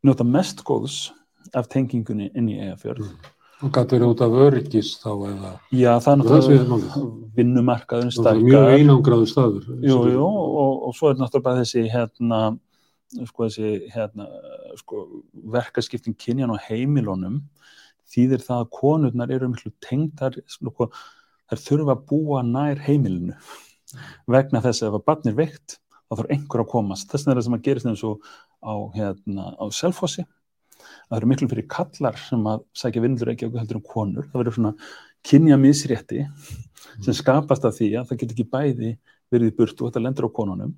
njóta 0.06 0.27
mest 0.27 0.64
góðs 0.68 1.10
af 1.56 1.68
tengingunni 1.72 2.30
inn 2.34 2.52
í 2.53 2.60
Eyjafjörð. 2.61 3.10
Mm. 3.10 3.35
Og 3.65 3.71
gæti 3.73 3.95
verið 3.97 4.11
út 4.11 4.21
af 4.21 4.35
öryggis 4.45 4.89
þá 5.01 5.09
eða 5.31 5.51
Já, 5.73 5.91
sé 5.97 6.13
náttúrulega 6.19 7.05
vinnumarkaðurinn 7.35 8.13
það 8.13 8.27
er 8.29 8.37
stækkar. 8.37 8.43
mjög 8.45 8.73
einangraður 8.75 9.31
staður. 9.31 9.65
Jú, 9.81 9.97
jú, 10.13 10.25
og, 10.25 10.73
og 10.89 10.95
svo 10.97 11.09
er 11.09 11.17
náttúrulega 11.19 11.47
bara 11.47 11.63
þessi 11.63 11.85
hérna, 11.89 12.41
sko 13.31 13.47
þessi 13.47 13.71
hérna, 13.95 14.27
sko, 14.81 15.01
verkaskipting 15.55 16.17
kynjan 16.21 16.53
á 16.53 16.57
heimilunum 16.67 17.41
þýðir 18.13 18.45
það 18.45 18.61
að 18.63 18.71
konurnar 18.77 19.33
eru 19.33 19.49
miklu 19.49 19.73
tengdar, 19.83 20.37
sko, 20.51 20.91
þær 21.49 21.63
þurfa 21.65 21.95
að 21.97 22.05
búa 22.11 22.43
nær 22.45 22.79
heimilinu 22.85 23.33
vegna 24.29 24.61
þess 24.61 24.83
að 24.83 24.91
ef 24.91 24.99
að 24.99 25.05
barn 25.09 25.31
er 25.31 25.37
veikt 25.41 25.77
þá 26.05 26.19
þarf 26.19 26.33
einhver 26.35 26.61
að 26.61 26.71
komast. 26.75 27.09
Þess 27.09 27.25
vegna 27.25 27.33
er 27.33 27.39
það 27.39 27.47
sem 27.47 27.57
að 27.57 27.65
gerist 27.65 27.89
eins 27.89 28.05
og 28.05 28.33
á, 28.61 28.73
hérna, 28.93 29.51
á 29.57 29.65
Selfossi 29.73 30.25
það 31.10 31.18
eru 31.19 31.30
miklu 31.32 31.49
fyrir 31.52 31.68
kallar 31.72 32.18
sem 32.19 32.48
að 32.49 32.64
sækja 32.77 33.03
vinnur 33.03 33.32
ekki 33.34 33.48
okkur 33.48 33.61
heldur 33.61 33.80
um 33.80 33.86
konur. 33.86 34.27
Það 34.32 34.41
verður 34.41 34.57
svona 34.57 34.73
kynja 35.26 35.57
misrétti 35.61 36.23
sem 37.03 37.15
skapast 37.18 37.65
af 37.68 37.77
því 37.77 37.91
að 37.99 38.10
það 38.10 38.19
getur 38.22 38.36
ekki 38.36 38.48
bæði 38.56 38.91
verið 39.34 39.52
í 39.52 39.56
burtu 39.57 39.86
og 39.86 39.91
þetta 39.91 40.03
lendur 40.06 40.30
á 40.30 40.38
konunum. 40.38 40.73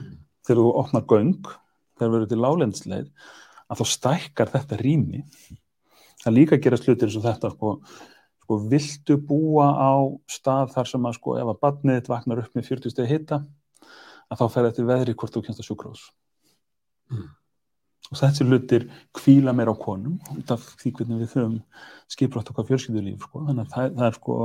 Mm. 0.00 0.14
þegar 0.46 0.58
þú 0.62 0.70
opnar 0.80 1.04
göng 1.10 1.50
þegar 1.98 2.12
verður 2.14 2.30
til 2.30 2.40
lálendsleið 2.42 3.10
að 3.68 3.82
þá 3.82 3.84
stækkar 3.92 4.52
þetta 4.52 4.78
rými. 4.80 5.20
Það 6.22 6.36
líka 6.36 6.58
gerast 6.62 6.88
hlutir 6.88 7.08
eins 7.08 7.18
og 7.18 7.26
þetta 7.26 7.50
sko, 7.52 7.74
sko 8.42 8.58
viltu 8.72 9.18
búa 9.18 9.68
á 9.74 9.92
stað 10.30 10.72
þar 10.74 10.90
sem 10.90 11.06
að 11.08 11.18
sko 11.18 11.36
ef 11.40 11.52
að 11.52 11.62
badnið 11.62 12.00
þitt 12.00 12.10
vaknar 12.12 12.42
upp 12.42 12.56
með 12.58 12.68
40 12.70 12.94
stegi 12.94 13.14
hita 13.14 13.42
að 14.32 14.40
þá 14.40 14.44
fer 14.54 14.68
þetta 14.68 14.88
veðri 14.88 15.16
hvort 15.18 15.36
þú 15.36 15.46
kemst 15.46 15.62
á 15.62 15.68
sjúkrós 15.68 16.10
Mm. 17.12 17.28
Og 18.12 18.20
þessi 18.20 18.46
hlutir 18.46 18.86
kvíla 19.16 19.54
meira 19.56 19.72
á 19.72 19.76
konum 19.80 20.20
út 20.36 20.54
af 20.54 20.64
því 20.82 20.94
hvernig 20.98 21.24
við 21.24 21.34
þurfum 21.34 21.58
skiprátt 22.12 22.52
okkar 22.52 22.68
fjölskyldulíf 22.68 23.24
sko. 23.24 23.44
þannig 23.48 23.64
að 23.64 23.74
það, 23.74 23.92
það 23.98 24.06
er 24.08 24.18
sko 24.20 24.38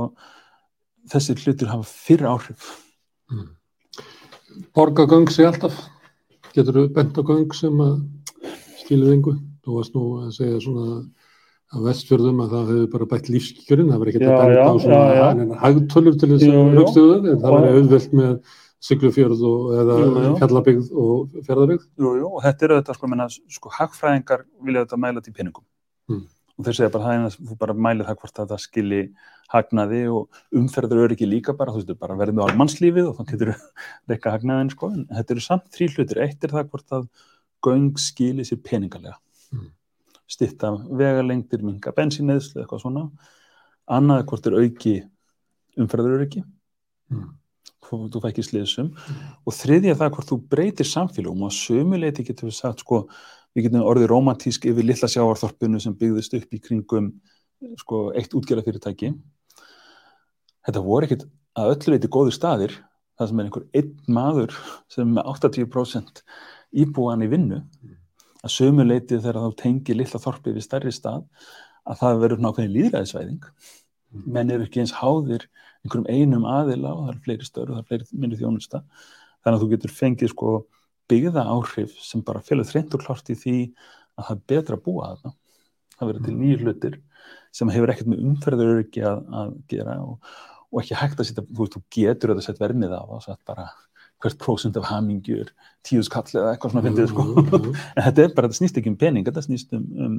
þessi 1.12 1.38
hlutir 1.44 1.72
hafa 1.72 1.90
fyrr 1.92 2.28
áhrif 2.32 2.68
Borga 4.74 5.04
göng 5.06 5.28
sig 5.30 5.46
alltaf. 5.46 5.76
Getur 6.54 6.74
þú 6.74 6.84
bent 6.96 7.18
á 7.20 7.22
göng 7.22 7.52
sem 7.54 7.80
að 7.84 7.98
skiluð 8.80 9.14
engu. 9.14 9.34
Þú 9.62 9.76
varst 9.76 9.96
nú 9.96 10.04
að 10.22 10.30
segja 10.38 10.60
svona 10.64 11.02
á 11.68 11.76
vestfjörðum 11.84 12.40
að 12.44 12.54
það 12.54 12.70
hefur 12.72 12.88
bara 12.94 13.08
bætt 13.10 13.26
lífskjörinn, 13.28 13.90
það 13.92 14.00
var 14.00 14.10
ekkert 14.10 14.24
að 14.24 14.38
benda 14.40 14.54
já, 14.56 14.64
á 14.64 14.74
svona 14.84 15.58
hagtölur 15.60 16.14
til 16.16 16.28
þess 16.30 16.46
að 16.48 16.78
hugstuðu 16.78 17.10
það, 17.10 17.26
en 17.28 17.42
það 17.42 17.54
var 17.54 17.66
auðvelt 17.68 18.14
með 18.16 18.30
Siglufjörð 18.84 19.40
og 19.42 19.70
eða. 19.74 19.94
Fjallabyggð 20.38 20.90
og 21.02 21.38
Fjörðabyggð. 21.46 21.86
Jú, 21.98 22.10
jú, 22.20 22.26
og 22.30 22.42
þetta 22.44 22.64
er 22.64 22.74
auðvitað, 22.74 22.98
sko, 22.98 23.08
menna, 23.10 23.26
sko, 23.56 23.70
hagfræðingar 23.74 24.44
vilja 24.66 24.84
þetta 24.84 24.98
mæla 25.02 25.22
til 25.24 25.34
peningum. 25.34 25.64
Mm. 26.08 26.20
Og 26.58 26.66
þeir 26.66 26.76
segja 26.78 26.92
bara, 26.94 27.14
eina, 27.14 27.30
þú 27.34 27.56
bara 27.58 27.74
mælið 27.74 28.08
það 28.08 28.20
hvort 28.20 28.38
að 28.42 28.52
það 28.52 28.62
skilji 28.64 29.00
hagnaði 29.50 30.02
og 30.10 30.38
umferður 30.60 31.02
eru 31.04 31.16
ekki 31.16 31.28
líka 31.30 31.54
bara, 31.58 31.74
þú 31.74 31.82
veist, 31.82 31.98
bara 31.98 32.16
verðum 32.18 32.38
við 32.40 32.50
á 32.50 32.58
mannslífið 32.60 33.08
og 33.10 33.18
þá 33.18 33.32
getur 33.32 33.52
rekka 34.12 34.34
hagnaðin, 34.34 34.70
sko, 34.74 34.90
en 34.94 35.08
þetta 35.10 35.34
eru 35.34 35.44
samt 35.48 35.66
þrý 35.74 35.88
hlutir. 35.94 36.22
Eitt 36.26 36.46
er 36.46 36.54
það 36.54 36.70
hvort 36.70 36.94
að 36.98 37.08
göng 37.66 37.90
skili 37.98 38.46
sér 38.46 38.62
peningalega. 38.62 39.18
Mm. 39.54 39.72
Stitta 40.28 40.70
vegalengdir, 40.86 41.66
minga 41.66 41.94
bensíneðslu, 41.96 42.62
eitthvað 42.62 42.84
svona. 42.84 43.08
Annað 43.90 44.26
hvort 44.30 44.46
er 44.46 44.58
auki 44.60 44.94
umferður 45.78 46.18
eru 46.18 46.28
ekki 46.28 46.44
Mm. 47.08 47.28
Þú, 47.88 48.00
þú 48.12 48.22
fæ 48.22 48.28
ekki 48.30 48.44
sliðsum 48.46 48.92
og 49.44 49.56
þriðja 49.56 49.96
það 49.98 50.12
hvort 50.16 50.30
þú 50.32 50.38
breytir 50.52 50.88
samfélagum 50.88 51.48
og 51.48 51.56
sömuleiti 51.56 52.26
getur 52.28 52.50
við 52.50 52.58
sagt 52.58 52.84
sko, 52.84 53.06
við 53.56 53.68
getum 53.68 53.88
orðið 53.88 54.12
romantísk 54.12 54.68
yfir 54.70 54.86
litla 54.86 55.10
sjáarþorpunu 55.10 55.80
sem 55.82 55.96
byggðist 55.98 56.36
upp 56.38 56.54
í 56.54 56.62
kringum 56.62 57.10
sko, 57.80 58.08
eitt 58.14 58.36
útgerðafyrirtæki 58.38 59.14
þetta 60.68 60.84
voru 60.84 61.08
ekkit 61.08 61.24
að 61.58 61.72
öllu 61.74 61.94
leiti 61.94 62.12
góður 62.12 62.36
staðir 62.36 62.76
það 63.18 63.30
sem 63.30 63.40
er 63.40 63.48
einhver 63.48 63.66
einn 63.80 63.94
maður 64.14 64.56
sem 64.92 65.04
er 65.04 65.14
með 65.16 65.30
80% 65.32 66.22
íbúan 66.84 67.24
í 67.24 67.30
vinnu. 67.32 67.62
Að 68.44 68.54
sömuleiti 68.54 69.18
þegar 69.18 69.40
þá 69.42 69.62
tengir 69.62 69.98
litla 69.98 70.20
þorpi 70.22 70.54
við 70.54 70.66
stærri 70.66 70.92
stað 70.94 71.24
að 71.88 72.02
það 72.02 72.20
verður 72.22 72.44
nákvæmlega 72.44 72.74
líðræðisvæðing 72.76 73.48
menn 74.28 74.52
eru 74.54 74.66
ekki 74.68 74.84
eins 74.84 74.94
háðir 75.00 75.48
einhverjum 75.84 76.08
einum 76.10 76.46
aðila 76.48 76.92
og 76.94 77.04
það 77.04 77.12
eru 77.12 77.24
fleiri 77.26 77.48
störu 77.48 77.72
og 77.72 77.76
það 77.76 77.80
eru 77.80 77.88
fleiri 77.88 78.22
minni 78.22 78.38
þjónusta 78.40 78.82
þannig 79.44 79.56
að 79.56 79.62
þú 79.62 79.70
getur 79.72 79.94
fengið 79.94 80.32
sko 80.32 80.54
byggða 81.08 81.44
áhrif 81.48 81.96
sem 82.04 82.22
bara 82.24 82.44
félur 82.44 82.68
þreint 82.68 82.94
og 82.96 83.04
klart 83.04 83.30
í 83.32 83.36
því 83.38 83.56
að 84.18 84.28
það 84.28 84.34
er 84.34 84.44
betra 84.52 84.78
að 84.78 84.84
búa 84.84 85.10
þarna 85.12 85.34
það 85.98 86.10
verður 86.10 86.26
til 86.28 86.36
nýjir 86.38 86.64
hlutir 86.64 87.00
sem 87.54 87.72
hefur 87.72 87.92
ekkert 87.92 88.10
með 88.12 88.24
umferður 88.26 88.82
ekki 88.82 89.04
að, 89.08 89.20
að 89.40 89.52
gera 89.70 89.98
og, 90.04 90.32
og 90.68 90.82
ekki 90.82 90.98
hægt 90.98 91.22
að 91.22 91.30
setja 91.30 91.44
þú, 91.46 91.60
veist, 91.62 91.76
þú 91.76 91.84
getur 91.96 92.34
þetta 92.34 92.46
sett 92.48 92.60
vermið 92.62 92.96
á 92.98 93.02
og 93.02 93.22
sett 93.24 93.40
bara 93.48 93.68
hvert 94.18 94.38
prósent 94.42 94.76
af 94.78 94.88
hamingjur 94.90 95.52
tíu 95.86 96.02
skall 96.02 96.26
eða 96.32 96.52
eitthvað 96.52 96.72
svona 96.72 96.84
fyndið 96.88 97.10
sko. 97.12 97.24
Jú, 97.28 97.42
jú. 97.68 97.74
en 97.94 98.06
þetta 98.08 98.24
er 98.24 98.32
bara, 98.34 98.48
þetta 98.48 98.58
snýst 98.58 98.80
ekki 98.80 98.90
um 98.90 98.98
pening 98.98 99.26
þetta 99.28 99.44
snýst 99.46 99.74
um, 99.78 99.84
um 100.04 100.16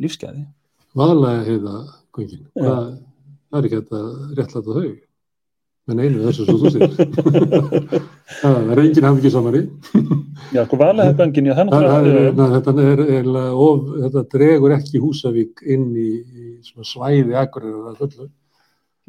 lífsgæði 0.00 0.46
Vaðalega 0.98 1.46
heiða 1.46 1.76
göngin. 2.16 2.46
Það, 3.50 3.56
það 3.56 3.60
er 3.60 3.68
ekki 3.68 3.78
hægt 3.80 3.94
að 3.98 4.10
réttlæta 4.38 4.74
þau. 4.76 4.90
Menn 5.90 6.02
einu 6.04 6.20
þessu 6.22 6.44
svo 6.46 6.56
þú 6.60 6.70
sér. 6.70 6.92
það 8.40 8.68
er 8.74 8.80
enginn 8.84 9.06
hafði 9.08 9.22
ekki 9.22 9.32
samari. 9.34 9.62
Já, 10.54 10.60
það 10.62 10.92
Það, 11.74 11.86
það 11.90 12.10
er, 12.10 12.28
náttúrulega 12.30 12.34
na, 12.36 12.46
þetta, 12.54 12.74
er, 12.84 13.02
eiginlega 13.06 13.64
of, 13.66 13.88
þetta 14.04 14.22
dregur 14.34 14.74
ekki 14.76 15.00
Húsavík 15.02 15.64
inn 15.66 15.88
í, 15.98 16.10
í 16.20 16.50
svæði 16.86 17.34
akkurir 17.40 17.90
að. 17.90 18.28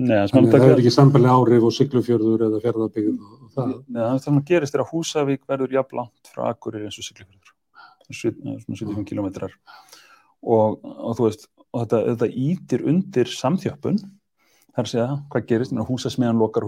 Nei, 0.02 0.16
það 0.16 0.30
sem 0.32 0.38
Þannig 0.38 0.56
að 0.56 0.64
það 0.64 0.72
er 0.72 0.82
ekki 0.82 0.94
sambæli 0.96 1.30
áhrif 1.30 1.66
og 1.68 1.76
Siglufjörður 1.76 2.46
eða 2.48 2.62
Fjörðabyggð 2.64 3.12
og, 3.12 3.34
og 3.36 3.52
það. 3.58 3.74
Nei, 3.86 4.02
það 4.02 4.22
sem 4.24 4.40
gerist 4.48 4.78
er 4.78 4.84
að 4.84 4.94
Húsavík 4.96 5.44
verður 5.52 5.76
jafn 5.78 6.00
langt 6.00 6.32
frá 6.32 6.48
Akureyri 6.50 6.88
eins 6.88 6.98
og 6.98 7.06
Siglufjörður. 7.06 7.52
Svona 8.10 8.80
75 8.80 9.06
kilometrar. 9.12 9.54
Og, 10.42 10.80
og 10.82 11.20
þú 11.20 11.28
veist, 11.28 11.46
og 11.70 11.84
þetta, 11.84 12.02
þetta 12.10 12.32
ítir 12.48 12.88
undir 12.90 13.30
samþjöppun. 13.30 14.02
Það 14.72 14.80
er 14.82 14.88
að 14.88 14.92
segja, 14.92 15.08
hvað 15.34 15.48
gerist, 15.50 15.74
húsasmiðan 15.88 16.38
lokar 16.40 16.64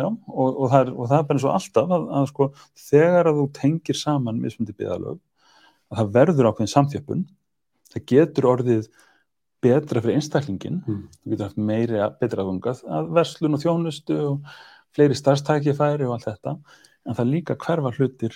já. 0.00 0.08
Og 0.34 0.64
það 0.72 0.80
er, 0.80 0.88
það 1.12 1.22
bara 1.28 1.36
eins 1.36 1.44
og 1.46 1.52
alltaf 1.54 1.92
að, 1.96 2.08
að 2.18 2.26
sko, 2.32 2.48
þegar 2.90 3.30
að 3.30 3.38
þú 3.38 3.44
tengir 3.60 3.98
saman 4.00 4.40
mismundi 4.42 4.74
byggðalög, 4.74 5.20
að 5.90 6.00
það 6.00 6.10
verður 6.18 6.48
ákveðin 6.50 6.72
samþjöppun, 6.74 7.22
það 7.94 8.04
getur 8.10 8.48
orðið 8.50 8.90
betra 9.60 10.02
fyrir 10.02 10.18
einstaklingin, 10.18 10.82
Mm. 10.86 11.00
þú 11.20 11.32
getur 11.32 11.46
haft 11.46 11.62
meiri 11.70 12.00
að 12.00 12.18
betra 12.20 12.42
aðgangað 12.44 12.82
að 12.88 13.10
verslun 13.20 13.54
og 13.54 13.62
þjónustu 13.64 14.18
og 14.26 14.52
fleiri 14.96 15.14
starfstækifæri 15.18 16.06
og 16.08 16.16
allt 16.16 16.28
þetta, 16.30 16.56
en 17.06 17.14
það 17.14 17.32
líka 17.36 17.56
hverfa 17.56 17.94
hlutir 17.96 18.34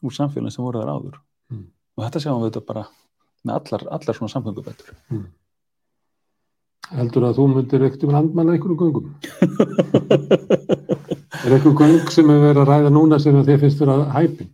úr 0.00 0.14
samfélagin 0.14 0.52
sem 0.54 0.64
voru 0.64 0.80
þar 0.82 0.94
áður. 0.94 1.20
Mm. 1.50 1.66
Og 1.96 2.04
þetta 2.06 2.22
sjáum 2.22 2.42
við 2.44 2.52
þetta 2.52 2.66
bara 2.70 2.86
með 3.44 3.54
allar, 3.56 3.86
allar 3.98 4.16
svona 4.18 4.34
samfélagubættur. 4.34 4.94
Heldur 6.90 7.26
að 7.28 7.36
þú 7.38 7.44
myndir 7.52 7.84
ekkert 7.86 8.06
um 8.08 8.16
andmæla 8.18 8.54
einhverjum 8.56 8.80
göngum? 8.80 9.10
er 11.44 11.54
einhver 11.54 11.76
göng 11.78 12.08
sem 12.10 12.30
er 12.32 12.40
verið 12.42 12.62
að 12.64 12.70
ræða 12.72 12.90
núna 12.94 13.18
sem 13.22 13.36
að 13.38 13.52
þið 13.52 13.60
finnst 13.64 13.82
vera 13.84 13.98
hæpin? 14.16 14.50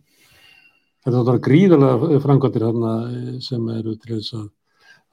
Þetta 1.07 1.15
er 1.15 1.23
þetta 1.29 1.45
gríðarlega 1.47 2.19
framkvæmdir 2.25 2.65
þarna 2.67 2.93
eh, 3.07 3.31
sem 3.43 3.69
eru 3.73 3.95
til 3.95 4.11
þess 4.17 4.35
að, 4.37 4.47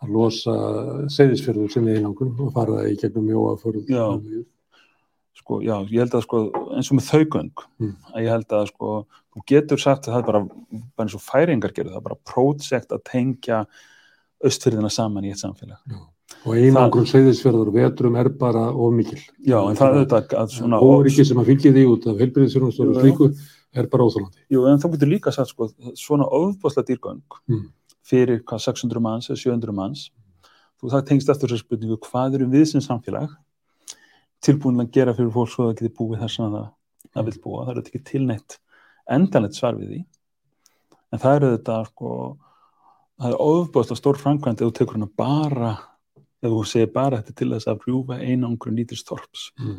að 0.05 0.13
losa 0.17 0.57
seyðisfjörður 1.17 1.73
sinni 1.73 1.95
einangun 1.99 2.35
og 2.45 2.51
fara 2.57 2.83
í 2.91 2.97
gegnum 3.01 3.29
mjóaförð. 3.31 3.87
Já. 3.89 4.05
Sko, 5.39 5.59
já, 5.65 5.75
ég 5.91 5.99
held 6.05 6.15
að 6.19 6.25
sko, 6.27 6.41
eins 6.77 6.89
og 6.93 6.99
með 6.99 7.09
þau 7.11 7.23
göng, 7.37 7.65
Mm. 7.83 7.95
að 8.15 8.23
ég 8.23 8.31
held 8.33 8.53
að 8.55 8.69
sko, 8.71 8.91
þú 9.35 9.43
getur 9.51 9.81
sagt 9.83 10.07
að 10.07 10.15
það 10.15 10.21
er 10.21 10.27
bara, 10.29 10.43
bara 10.95 11.07
eins 11.09 11.17
og 11.19 11.25
færingar 11.25 11.73
gerðu, 11.75 11.91
það 11.95 12.01
er 12.01 12.07
bara 12.07 12.21
prótsekt 12.31 12.95
að 12.95 13.03
tengja 13.11 13.59
austfyrðina 14.45 14.91
saman 14.95 15.27
í 15.27 15.33
eitt 15.35 15.43
samfélag. 15.43 15.81
Og 16.45 16.57
einangrun 16.57 17.07
seyðisfjörður 17.09 17.71
og 17.71 17.77
vetrum 17.77 18.17
er 18.21 18.29
bara 18.41 18.67
of 18.73 18.93
mikil. 18.97 19.21
Já, 19.45 19.59
en 19.61 19.77
það 19.77 19.99
auðvitað 19.99 20.35
að 20.41 20.53
svona... 20.57 20.81
Óriki 20.81 21.25
sem 21.25 21.41
að 21.41 21.51
fylgja 21.53 21.73
því 21.77 21.85
út 21.93 22.07
af 22.11 22.21
heilbyrðisfjörðum 22.21 22.73
og 22.73 22.99
slíku 23.01 23.29
er 23.75 23.89
bara 23.93 24.07
óþálandi. 24.09 24.43
Jú, 24.53 24.65
en 24.71 24.81
þá 24.81 24.87
getur 24.95 25.11
líka 25.11 25.33
sagt 25.35 25.53
sko, 25.53 25.69
svona 26.01 26.29
ofbásla 26.29 26.85
dýrgöng 26.89 27.23
Mm. 27.49 27.65
fyrir 28.05 28.43
hvað 28.45 28.61
600 28.61 29.01
manns 29.01 29.31
eða 29.31 29.41
700 29.41 29.73
manns 29.73 30.11
þú 30.81 30.91
það 30.93 31.07
tengst 31.09 31.31
eftir 31.33 31.49
þessu 31.49 31.65
spurningu 31.65 31.97
hvað 32.05 32.35
eru 32.37 32.49
við 32.53 32.67
sem 32.69 32.83
samfélag 32.85 33.33
tilbúin 34.45 34.81
að 34.83 34.91
gera 34.93 35.15
fyrir 35.17 35.33
fólk 35.33 35.49
svo 35.53 35.65
að 35.65 35.71
það 35.71 35.79
geti 35.81 35.95
búið 35.97 36.21
þess 36.21 36.41
að 36.45 36.57
það, 36.57 36.67
það 37.15 37.25
vil 37.29 37.39
búa, 37.45 37.65
það 37.65 37.71
er 37.73 37.79
þetta 37.81 37.93
ekki 37.95 38.03
tilneitt 38.11 38.59
endanlegt 39.17 39.57
svar 39.57 39.79
við 39.81 39.95
því 39.95 40.01
en 41.15 41.23
það 41.23 41.37
eru 41.39 41.51
þetta 41.55 41.79
sko 41.89 42.11
það 43.23 43.31
er 43.31 43.43
ofbásla 43.49 43.97
stór 43.97 44.21
framkvæmd 44.21 44.65
ef 46.45 46.51
þú 46.53 46.63
segir 46.69 46.91
bara 46.95 47.21
þetta 47.23 47.35
til 47.41 47.51
þess 47.55 47.71
að 47.73 47.85
rjúfa 47.89 48.19
einangur 48.21 48.73
nýtist 48.77 49.09
þorps 49.11 49.49
Mm. 49.61 49.79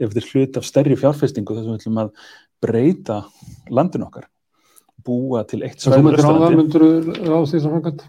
ef 0.00 0.10
þetta 0.12 0.22
er 0.22 0.30
hlut 0.32 0.56
af 0.60 0.64
stærri 0.68 0.96
fjárfestingu 1.00 1.54
þess 1.56 1.66
að 1.66 1.72
við 1.74 1.78
ætlum 1.80 2.00
að 2.02 2.10
breyta 2.64 3.18
landin 3.70 4.04
okkar 4.08 4.26
búa 5.06 5.44
til 5.46 5.62
eitt 5.62 5.78
Þú 5.78 5.90
svæði 5.92 6.02
myndir 6.06 6.24
á 6.26 6.32
það, 6.32 6.56
myndir 6.56 6.86
þú 7.20 7.36
á 7.36 7.40
því 7.46 7.60
sem 7.60 7.70
framkvæmt? 7.76 8.04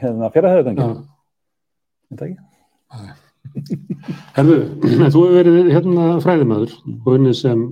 hérna 0.00 0.30
fjárhæðugangi 0.34 0.80
Já. 0.80 1.04
þetta 2.10 2.26
ekki? 2.28 2.40
Herðu, 4.34 4.56
þú 5.14 5.22
hefur 5.24 5.34
verið 5.38 5.70
hérna 5.74 6.06
fræðimæður 6.24 6.72
og 7.04 7.10
unnið 7.14 7.36
sem 7.38 7.64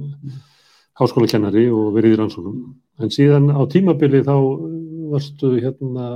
háskólakennari 1.00 1.64
og 1.72 1.94
verið 1.96 2.14
í 2.14 2.18
rannsóknum. 2.20 2.58
En 3.00 3.10
síðan 3.14 3.48
á 3.54 3.60
tímabili 3.72 4.20
þá 4.26 4.34
varstu 5.12 5.54
hérna 5.62 6.10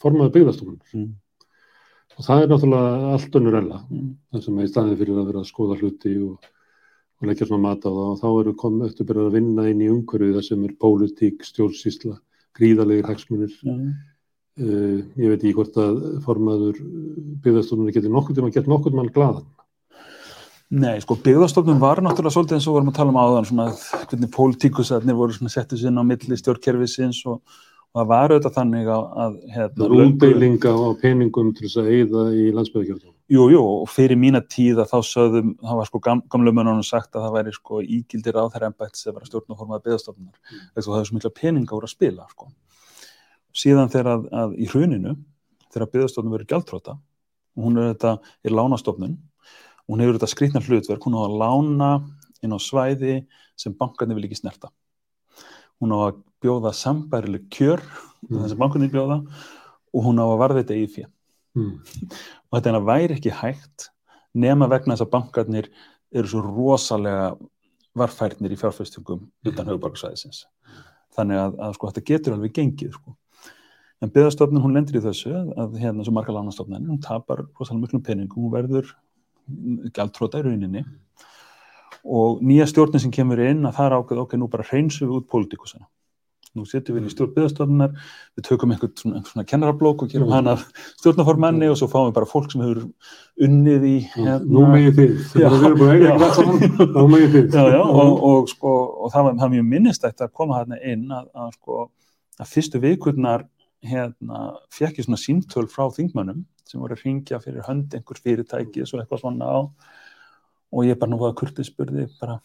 formaður 0.00 0.32
byggðastofnun. 0.36 0.78
Mm. 0.94 1.08
Og 2.14 2.26
það 2.26 2.42
er 2.42 2.50
náttúrulega 2.50 3.12
allt 3.14 3.38
önnur 3.40 3.58
ella. 3.58 3.80
Mm. 3.90 4.10
Það 4.32 4.44
sem 4.44 4.58
er 4.58 4.66
í 4.66 4.72
staðið 4.72 5.00
fyrir 5.02 5.18
að 5.18 5.30
vera 5.30 5.42
að 5.42 5.50
skoða 5.50 5.78
hluti 5.80 6.14
og, 6.22 6.48
og 7.18 7.28
leggja 7.30 7.48
svona 7.48 7.66
mat 7.66 7.86
á 7.86 7.90
það. 7.90 8.04
Og 8.06 8.20
þá 8.22 8.28
eru 8.30 8.54
komið 8.62 8.88
eftir 8.90 9.08
byrjað 9.08 9.30
að 9.30 9.38
vinna 9.38 9.66
inn 9.70 9.82
í 9.82 9.90
umhverfið 9.90 10.38
það 10.38 10.46
sem 10.48 10.64
er 10.68 10.76
pólitík, 10.84 11.46
stjórnsýsla, 11.50 12.16
gríðalegir 12.58 13.10
hagsmunir. 13.10 13.58
Já. 13.60 13.78
Uh, 14.54 15.02
ég 15.18 15.32
veit 15.32 15.40
ekki 15.40 15.56
hvort 15.56 15.76
að 15.82 15.96
formaður 16.22 16.76
byggðastofnun 17.42 17.90
getur 17.90 18.12
nokkur 18.14 18.36
tíma 18.36 18.52
gett 18.54 18.68
nokkur 18.70 18.94
mann 18.94 19.10
glaðan. 19.10 19.48
Nei, 20.74 21.00
sko, 21.02 21.16
byggðastofnun 21.22 21.80
var 21.82 21.98
náttúrulega 22.02 22.36
svolítið 22.36 22.56
eins 22.60 22.68
og 22.70 22.76
vorum 22.76 22.92
að 22.92 22.96
tala 23.00 23.10
um 23.10 23.18
áðan, 23.18 23.48
svona 23.50 23.66
hvernig 24.08 24.30
pólitíkusarnir 24.34 25.18
voru 25.18 25.50
settu 25.50 25.78
sinna 25.78 26.02
á 26.02 26.08
milli 26.08 26.38
stjórnkerfisins 26.38 27.20
og 27.30 27.42
það 27.94 28.06
var 28.10 28.32
auðvitað 28.32 28.54
þannig 28.56 28.88
að, 28.90 29.04
að 29.24 29.34
hérna, 29.54 29.88
Útbeilinga 30.04 30.72
á 30.74 30.88
peningum 31.00 31.52
til 31.54 31.66
þess 31.68 31.80
að 31.80 31.90
eyða 31.94 32.24
í 32.34 32.46
landsbyggðarkjörðum. 32.56 33.12
Jú, 33.34 33.44
jú, 33.54 33.60
og 33.62 33.86
fyrir 33.88 34.18
mína 34.20 34.42
tíð 34.44 34.82
að 34.82 34.90
þá 34.90 35.08
sögðum, 35.08 35.52
það 35.62 35.78
var 35.78 35.88
sko 35.88 36.00
gam, 36.04 36.22
gamlu 36.32 36.52
mönnunum 36.52 36.84
sagt 36.84 37.14
að 37.14 37.24
það 37.24 37.36
væri 37.38 37.54
sko 37.56 37.80
ígildir 37.80 38.36
á 38.36 38.44
þeirra 38.52 38.72
var 38.74 39.22
að 39.22 39.30
stjórnaformaða 39.30 39.84
byggðastofnunar, 39.86 40.34
mm. 40.42 40.64
að 40.74 40.82
það 40.88 40.96
hefur 40.98 41.08
svo 41.08 41.18
mikla 41.18 41.32
peninga 41.38 41.76
úr 41.78 41.86
að 41.86 41.94
spila, 41.94 42.26
sko. 42.34 42.50
Síðan 43.54 43.92
þegar 43.94 44.10
að, 44.12 44.26
að 44.42 44.58
í 44.58 44.68
hruninu, 44.68 45.14
þegar 45.70 45.90
byggðastofnun 45.94 46.34
verið 46.34 46.50
gjaldtróta, 46.52 46.98
og 47.54 47.68
hún 47.68 47.80
er 47.80 47.90
þetta, 47.94 48.14
er 48.44 48.56
lánastofnun, 48.58 49.16
hún 49.88 50.04
hefur 50.04 50.18
þetta 50.18 50.32
skrýtna 50.34 50.64
hlutverk, 50.66 51.06
hún 51.06 51.16
á 51.16 51.22
að 51.24 51.38
lána 51.40 51.90
inn 52.44 52.52
á 52.52 52.58
svæði 52.60 53.22
sem 53.56 53.72
bankarnir 53.78 54.18
vil 54.18 54.26
ekki 54.28 54.42
snerta. 54.42 54.68
hún 55.82 55.90
á 55.90 55.98
að 56.06 56.20
bjóða 56.44 56.74
sambærileg 56.76 57.48
kjör 57.50 57.82
Mm. 58.24 58.38
þess 58.40 58.54
að 58.54 58.60
bankunni 58.62 58.88
bjóða 58.88 59.18
og 59.94 60.04
hún 60.06 60.16
á 60.16 60.24
að 60.24 60.38
varða 60.40 60.62
þetta 60.62 60.76
í 60.80 60.86
fyrir 60.88 61.10
Mm. 61.54 61.74
og 62.50 62.56
þetta 62.56 62.70
er 62.74 62.86
væri 62.88 63.14
ekki 63.18 63.30
hægt 63.30 63.88
nema 64.34 64.66
vegna 64.66 64.94
þess 64.96 65.04
að 65.04 65.10
bankarnir 65.12 65.68
eru 66.12 66.26
svo 66.26 66.40
rosalega 66.42 67.36
varfærnir 67.94 68.50
í 68.50 68.58
fjárfæstingum 68.58 69.28
utan 69.46 69.66
höfuborgarsvæðisins 69.68 70.46
þannig 71.14 71.38
að, 71.38 71.58
að 71.62 71.74
sko, 71.76 71.90
þetta 71.92 72.04
getur 72.08 72.34
alveg 72.34 72.52
gengið 72.56 72.96
sko. 72.96 73.14
en 74.02 74.10
byggðastofnun 74.10 74.62
hún 74.64 74.74
lendir 74.74 74.98
í 74.98 75.04
þessu 75.04 75.30
að, 75.54 75.76
hérna 75.78 76.02
svo 76.04 76.12
marga 76.16 76.32
lánastofnun 76.34 76.88
hún 76.88 76.98
tapar 77.04 77.44
rosalega 77.60 77.84
miklum 77.84 78.02
peningum 78.02 78.42
hún 78.48 78.54
verður 78.56 78.90
gjaldtróta 79.94 80.40
í 80.40 80.46
rauninni 80.48 80.82
og 82.04 82.42
nýja 82.42 82.66
stjórnin 82.66 83.00
sem 83.00 83.12
kemur 83.14 83.38
inn 83.44 83.62
að 83.68 83.76
það 83.78 83.86
er 83.86 83.96
ákveð 84.00 84.24
ok, 84.24 84.34
nú 84.40 84.48
bara 84.50 84.66
hreinsu 84.66 85.06
við 85.06 85.20
út 85.20 85.28
pólitíkusina 85.30 85.86
nú 86.54 86.64
setjum 86.68 86.96
við 86.98 87.08
í 87.08 87.12
stjórn 87.14 87.32
byggðastofnunar 87.34 87.92
við 88.38 88.46
tökum 88.48 88.72
einhvern 88.74 88.92
svona, 89.00 89.22
svona 89.28 89.44
kennarablók 89.50 90.04
og 90.06 90.10
gerum 90.12 90.28
Mm. 90.28 90.34
hana 90.38 90.54
stjórnaformanni 91.00 91.68
og 91.70 91.76
svo 91.80 91.88
fáum 91.90 92.08
við 92.10 92.14
bara 92.18 92.30
fólk 92.30 92.52
sem 92.52 92.62
hefur 92.64 92.84
unnið 93.48 93.86
í 93.90 93.94
hérna, 94.14 94.38
Nú 94.46 94.64
megið 94.70 94.94
þið, 95.00 95.12
Já, 95.14 95.48
þegar 95.48 95.50
við 95.54 95.66
erum 95.68 95.78
búin 95.78 95.88
að 95.88 95.94
eiga 95.94 96.06
já. 96.06 96.14
ekki 96.14 96.24
allt 96.24 96.38
saman, 96.38 96.94
þá 96.94 97.02
megið 97.14 97.34
þið. 97.34 97.58
já, 97.58 97.64
já, 97.74 97.80
og, 97.82 98.22
og, 98.30 98.48
sko, 98.54 98.72
og 99.04 99.12
það 99.14 99.26
var, 99.28 99.34
það 99.42 99.52
mjög 99.56 99.68
minnistætt 99.74 100.24
að 100.26 100.32
koma 100.40 100.60
hérna 100.62 100.80
inn 100.92 101.04
að, 101.10 101.26
að, 101.34 101.50
sko, 101.58 101.80
að 102.40 102.50
fyrstu 102.54 102.80
vikurnar 102.82 103.46
hérna, 103.84 104.44
fekk 104.72 104.98
ég 105.02 105.04
svona 105.08 105.20
símtöl 105.20 105.66
frá 105.68 105.88
þingmönnum 105.92 106.44
sem 106.64 106.80
voru 106.80 106.94
að 106.96 107.02
ringja 107.04 107.38
fyrir 107.44 107.66
hönd 107.66 107.92
einhvers 107.94 108.22
fyrirtæki 108.24 108.80
og 108.86 109.02
eitthvað 109.02 109.20
svona 109.20 109.44
á 109.44 109.58
og 110.74 110.86
ég 110.88 110.96
bara 110.98 111.10
nú 111.12 111.18
var 111.20 111.34
að 111.34 111.36
kurtið 111.42 111.68
spurði 111.68 112.06
bara 112.20 112.38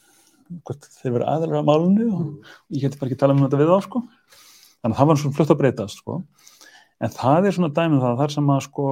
hvort 0.66 0.88
þeir 1.00 1.16
verið 1.16 1.30
aðalega 1.32 1.62
á 1.62 1.70
málunni 1.70 2.08
og 2.10 2.52
ég 2.74 2.86
geti 2.86 3.00
bara 3.00 3.12
ekki 3.12 3.20
talað 3.22 3.38
um 3.38 3.46
þetta 3.46 3.62
við 3.62 3.72
þá 3.72 3.86
sko. 3.86 4.02
þannig 4.80 4.96
að 4.96 5.00
það 5.00 5.10
var 5.12 5.22
svona 5.22 5.38
fljótt 5.38 5.54
að 5.54 5.62
breytast 5.62 6.02
sko. 6.02 6.18
en 7.00 7.16
það 7.16 7.48
er 7.50 7.58
svona 7.58 7.72
dæmið 7.78 8.06
það 8.06 8.20
þar 8.24 8.36
sem 8.36 8.52
að 8.56 8.66
sko 8.68 8.88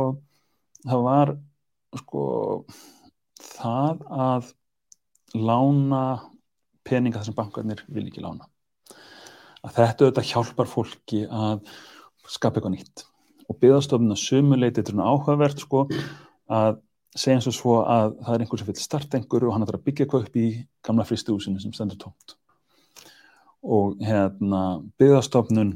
það 0.84 1.04
var 1.08 1.34
sko 2.02 2.24
það 3.48 4.06
að 4.28 4.54
lána 5.38 6.04
peninga 6.88 7.20
þar 7.20 7.30
sem 7.30 7.38
bankarnir 7.38 7.84
vil 7.92 8.08
ekki 8.08 8.24
lána 8.24 8.48
að 9.66 9.76
þetta 9.76 10.06
auðvitað 10.06 10.32
hjálpar 10.32 10.72
fólki 10.72 11.24
að 11.28 11.64
skapa 12.28 12.60
eitthvað 12.60 12.76
nýtt 12.76 13.06
og 13.48 13.60
byggðastofnun 13.62 14.16
að 14.16 14.24
sumuleiti 14.24 14.80
þetta 14.80 14.92
er 14.92 14.98
svona 14.98 15.12
áhugavert 15.12 15.64
sko 15.64 15.86
að 16.52 16.80
eins 17.16 17.48
og 17.48 17.54
svo 17.56 17.78
að 17.86 18.18
það 18.26 18.34
er 18.36 18.40
einhver 18.44 18.60
sem 18.62 18.68
vil 18.68 18.76
starta 18.82 19.18
einhverju 19.18 19.48
og 19.50 19.54
hann 19.56 19.64
ætlar 19.66 19.80
að 19.80 19.86
byggja 19.88 20.06
eitthvað 20.06 20.28
upp 20.28 20.36
í 20.38 20.48
gamla 20.86 21.06
fristihúsinu 21.08 21.62
sem 21.62 21.74
stendur 21.74 21.98
tómt 21.98 22.36
og 23.64 23.98
hérna 24.06 24.62
byggðastofnun 25.00 25.72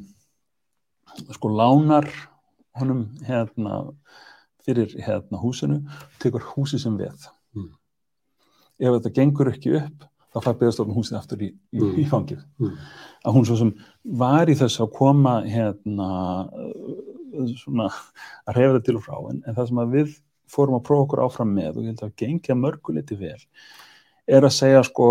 sko 1.34 1.50
lánar 1.50 2.08
honum 2.80 3.08
hérna 3.28 3.82
fyrir 4.66 4.94
hérna 5.02 5.40
húsinu 5.42 5.82
tekur 6.20 6.42
húsi 6.56 6.80
sem 6.80 6.98
veð 6.98 7.28
Mm. 7.56 7.68
ef 8.80 8.94
þetta 8.96 9.14
gengur 9.14 9.50
ekki 9.52 9.74
upp 9.76 10.06
þá 10.32 10.38
fær 10.46 10.54
byggðastofnun 10.60 10.96
húsið 10.96 11.18
aftur 11.18 11.42
í, 11.44 11.50
í, 11.74 11.80
Mm. 11.82 11.96
í 12.00 12.06
fangið 12.08 12.44
Mm. 12.60 12.78
að 13.26 13.34
hún 13.34 13.46
svo 13.46 13.58
sem 13.58 13.74
var 14.06 14.46
í 14.48 14.56
þess 14.56 14.80
að 14.80 14.94
koma 14.94 15.42
hérna 15.44 16.48
svona 17.58 17.90
að 18.48 18.56
reyfa 18.56 18.74
þetta 18.78 18.86
til 18.86 18.96
og 18.96 19.04
frá 19.04 19.18
en, 19.30 19.44
en 19.48 19.56
það 19.56 19.68
sem 19.68 19.78
að 19.84 19.92
við 19.98 20.22
fórum 20.52 20.78
að 20.80 20.86
prófa 20.90 21.06
okkur 21.08 21.24
áfram 21.26 21.54
með 21.56 21.78
og 21.78 21.84
ég 21.86 21.92
held 21.94 22.04
að 22.08 22.16
gengja 22.22 22.56
mörguleiti 22.60 23.18
vel 23.20 23.40
er 24.28 24.48
að 24.48 24.56
segja 24.58 24.84
sko 24.88 25.08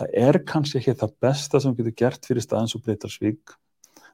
það 0.00 0.14
er 0.26 0.38
kannski 0.48 0.78
ekki 0.80 0.94
það 1.02 1.14
besta 1.26 1.60
sem 1.60 1.74
við 1.74 1.90
getum 1.90 1.98
gert 2.04 2.26
fyrir 2.30 2.44
staðins 2.44 2.74
og 2.78 2.84
breytarsvík 2.86 3.54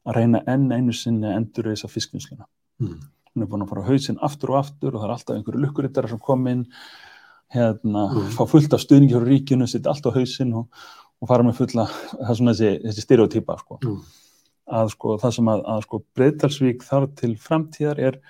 að 0.06 0.16
reyna 0.20 0.40
enn 0.51 0.68
einu 0.74 0.93
sinni 0.94 1.26
að 1.30 1.36
endur 1.40 1.72
þessa 1.72 1.90
fiskvinnsluna 1.93 2.47
Mm. 2.76 2.98
hún 3.32 3.43
er 3.43 3.48
búin 3.48 3.62
að 3.64 3.70
fara 3.70 3.82
á 3.84 3.88
hausinn 3.88 4.18
aftur 4.20 4.51
og 4.52 4.59
aftur 4.60 4.93
og 4.94 5.01
það 5.01 5.06
er 5.06 5.12
alltaf 5.14 5.36
einhverju 5.36 5.60
lukkurittar 5.62 6.09
sem 6.10 6.18
kom 6.20 6.47
inn 6.51 6.66
hérna, 7.55 8.02
Mm. 8.12 8.28
fá 8.36 8.44
fullt 8.48 8.74
af 8.74 8.80
stuðningi 8.82 9.14
frá 9.16 9.24
ríkinu, 9.24 9.66
sitt 9.68 9.86
allt 9.86 10.05
á 10.05 10.10
hausinn 10.12 10.52
og, 10.55 10.66
og 11.22 11.28
fara 11.28 11.43
með 11.47 11.55
fulla, 11.60 11.86
það 11.86 12.30
er 12.30 12.34
svona 12.40 12.52
þessi, 12.52 12.82
þessi 12.84 13.05
stereotýpa 13.06 13.56
sko. 13.62 13.78
Mm. 13.82 14.02
að 14.66 14.90
sko 14.90 15.16
það 15.22 15.32
sem 15.38 15.48
að, 15.48 15.60
að 15.72 15.82
sko 15.86 16.02
Breiðdalsvík 16.18 16.82
þarf 16.82 17.14
til 17.16 17.36
framtíðar 17.38 17.98
er 18.02 18.20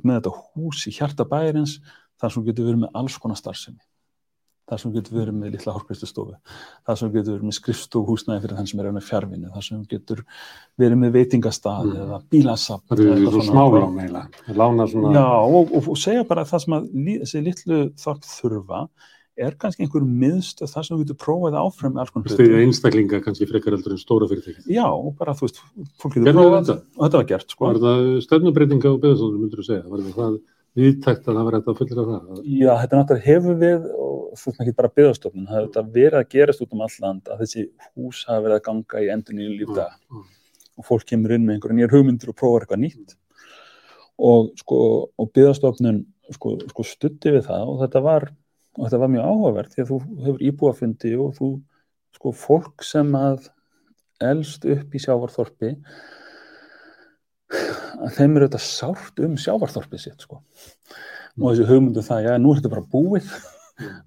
ert 0.00 0.08
með 0.10 0.20
þetta 0.20 0.36
hús 0.54 0.84
í 0.90 0.94
hjarta 0.98 1.26
bæjarins 1.28 1.78
þar 2.20 2.36
sem 2.36 2.46
getur 2.46 2.70
verið 2.70 2.84
með 2.84 3.02
alls 3.02 3.18
konar 3.22 3.40
starfsemi 3.40 3.82
þar 4.64 4.80
sem 4.80 4.92
getur 4.94 5.16
verið 5.18 5.36
með 5.36 5.50
litla 5.54 5.74
hálfkvæstustofu 5.74 6.36
þar 6.88 6.98
sem 7.00 7.10
getur 7.12 7.34
verið 7.34 7.48
með 7.48 7.56
skrifstofuhúsnæði 7.58 8.44
fyrir 8.44 8.58
þann 8.58 8.68
sem 8.70 8.80
er 8.80 8.94
með 8.96 9.08
fjárvinni, 9.08 9.50
þar 9.52 9.66
sem 9.66 9.82
getur 9.90 10.22
verið 10.80 11.00
með 11.02 11.18
veitingastað 11.18 11.90
Mm. 11.90 11.98
eða 12.04 12.20
bílasafn 12.32 12.86
Það 12.88 13.02
eru 13.04 13.32
svo 13.34 13.42
smálán 13.44 13.98
eiginlega. 14.00 14.86
Svona... 14.94 15.12
Já, 15.12 15.26
og, 15.26 15.74
og, 15.74 15.90
og 15.92 16.00
segja 16.00 16.24
bara 16.30 16.46
að 16.46 16.54
það 16.54 16.64
sem 16.64 16.76
að 16.78 16.88
þessi 17.04 17.44
litlu 17.44 17.80
þorp 18.00 18.24
þurfa 18.30 18.80
er 19.36 19.54
kannski 19.58 19.82
einhver 19.84 20.04
miðstöð 20.06 20.70
þar 20.70 20.86
sem 20.86 20.94
þú 20.96 21.04
getur 21.04 21.18
prófað 21.24 21.56
áfram 21.58 21.96
alls 21.98 22.12
konar 22.14 22.30
Stiðja 22.34 22.60
einstaklinga 22.62 23.20
kannski 23.24 23.48
frekar 23.50 23.74
eldur 23.78 23.96
en 23.96 24.00
stóra 24.02 24.28
fyrirtæki. 24.30 24.62
Já, 24.70 24.86
og 24.86 25.14
bara 25.18 25.34
þú 25.34 25.48
veist, 25.48 25.58
fólk 25.98 26.14
getur 26.20 26.36
prófað 26.38 26.58
þetta? 26.60 26.76
og 26.94 27.02
þetta 27.08 27.20
var 27.20 27.28
gert, 27.32 27.54
sko. 27.54 27.66
Var 27.70 27.80
það 27.84 28.10
stefnubreitinga 28.28 28.92
á 28.94 29.02
beðastónum, 29.04 29.40
myndur 29.42 29.62
þú 29.62 29.66
segja? 29.66 29.86
Var 29.90 30.04
það 30.14 30.36
viðtækt 30.74 31.26
að 31.28 31.34
það 31.38 31.48
var 31.48 31.56
þetta 31.58 31.72
að 31.74 31.80
fullra 31.80 32.04
það? 32.10 32.38
Já, 32.44 32.70
þetta 32.82 33.00
náttúrulega 33.00 33.26
hefur 33.26 33.58
við 33.64 33.88
og 33.94 34.38
þú 34.38 34.46
veist 34.50 34.62
ekki 34.64 34.76
bara 34.78 34.92
byggðastofnun, 34.98 35.48
það 35.50 35.60
hefur 35.64 35.90
verið 35.94 36.20
að 36.20 36.30
gerast 36.34 36.62
út 36.64 36.72
um 36.74 36.80
all 36.86 36.94
land 37.04 37.28
að 37.34 37.42
þessi 37.44 37.66
hús 37.94 38.22
hafa 38.26 38.42
verið 38.46 38.56
að 38.58 38.64
ganga 38.70 39.02
í 39.04 39.10
endur 39.14 39.36
nýju 39.38 39.58
lífdaga 39.60 39.92
Mm. 40.10 40.24
og 40.78 40.84
fólk 40.88 41.04
kemur 41.06 41.30
inn 41.36 41.44
með 41.46 41.54
einhverja 41.58 41.76
nýjar 41.78 41.92
hugmyndir 41.94 42.28
og 42.32 42.36
prófar 42.40 42.64
eitthvað 42.66 42.82
nýtt 42.82 43.14
og 44.18 44.50
sko, 44.58 44.78
og 45.18 45.30
byggðastofnun 45.34 46.00
sko, 46.34 46.56
sko 46.70 46.82
stutti 46.86 47.30
við 47.34 47.46
það 47.46 47.70
og 47.70 47.78
þetta 47.84 48.02
var 48.02 48.26
og 48.74 48.86
þetta 48.86 49.00
var 49.02 49.12
mjög 49.12 49.30
áhugavert 49.30 49.74
því 49.74 49.82
að 49.84 49.90
þú 49.90 49.98
hefur 50.26 50.44
íbúafundi 50.48 51.14
og 51.20 51.32
þú, 51.38 51.50
sko, 52.16 52.32
fólk 52.38 52.86
sem 52.86 53.10
að 53.18 53.48
elst 54.24 54.66
upp 54.70 54.94
í 54.94 55.02
sjávarþorpi 55.02 55.72
að 57.54 58.16
þeim 58.16 58.38
eru 58.38 58.48
þetta 58.48 58.62
sárt 58.62 59.20
um 59.24 59.36
sjávarþorpið 59.38 60.02
sitt, 60.02 60.24
sko. 60.24 60.40
Og 61.40 61.50
þessi 61.50 61.68
hugmyndu 61.68 62.02
það, 62.04 62.26
já, 62.28 62.32
nú 62.38 62.52
er 62.52 62.60
þetta 62.60 62.72
bara 62.76 62.88
búið. 62.94 63.28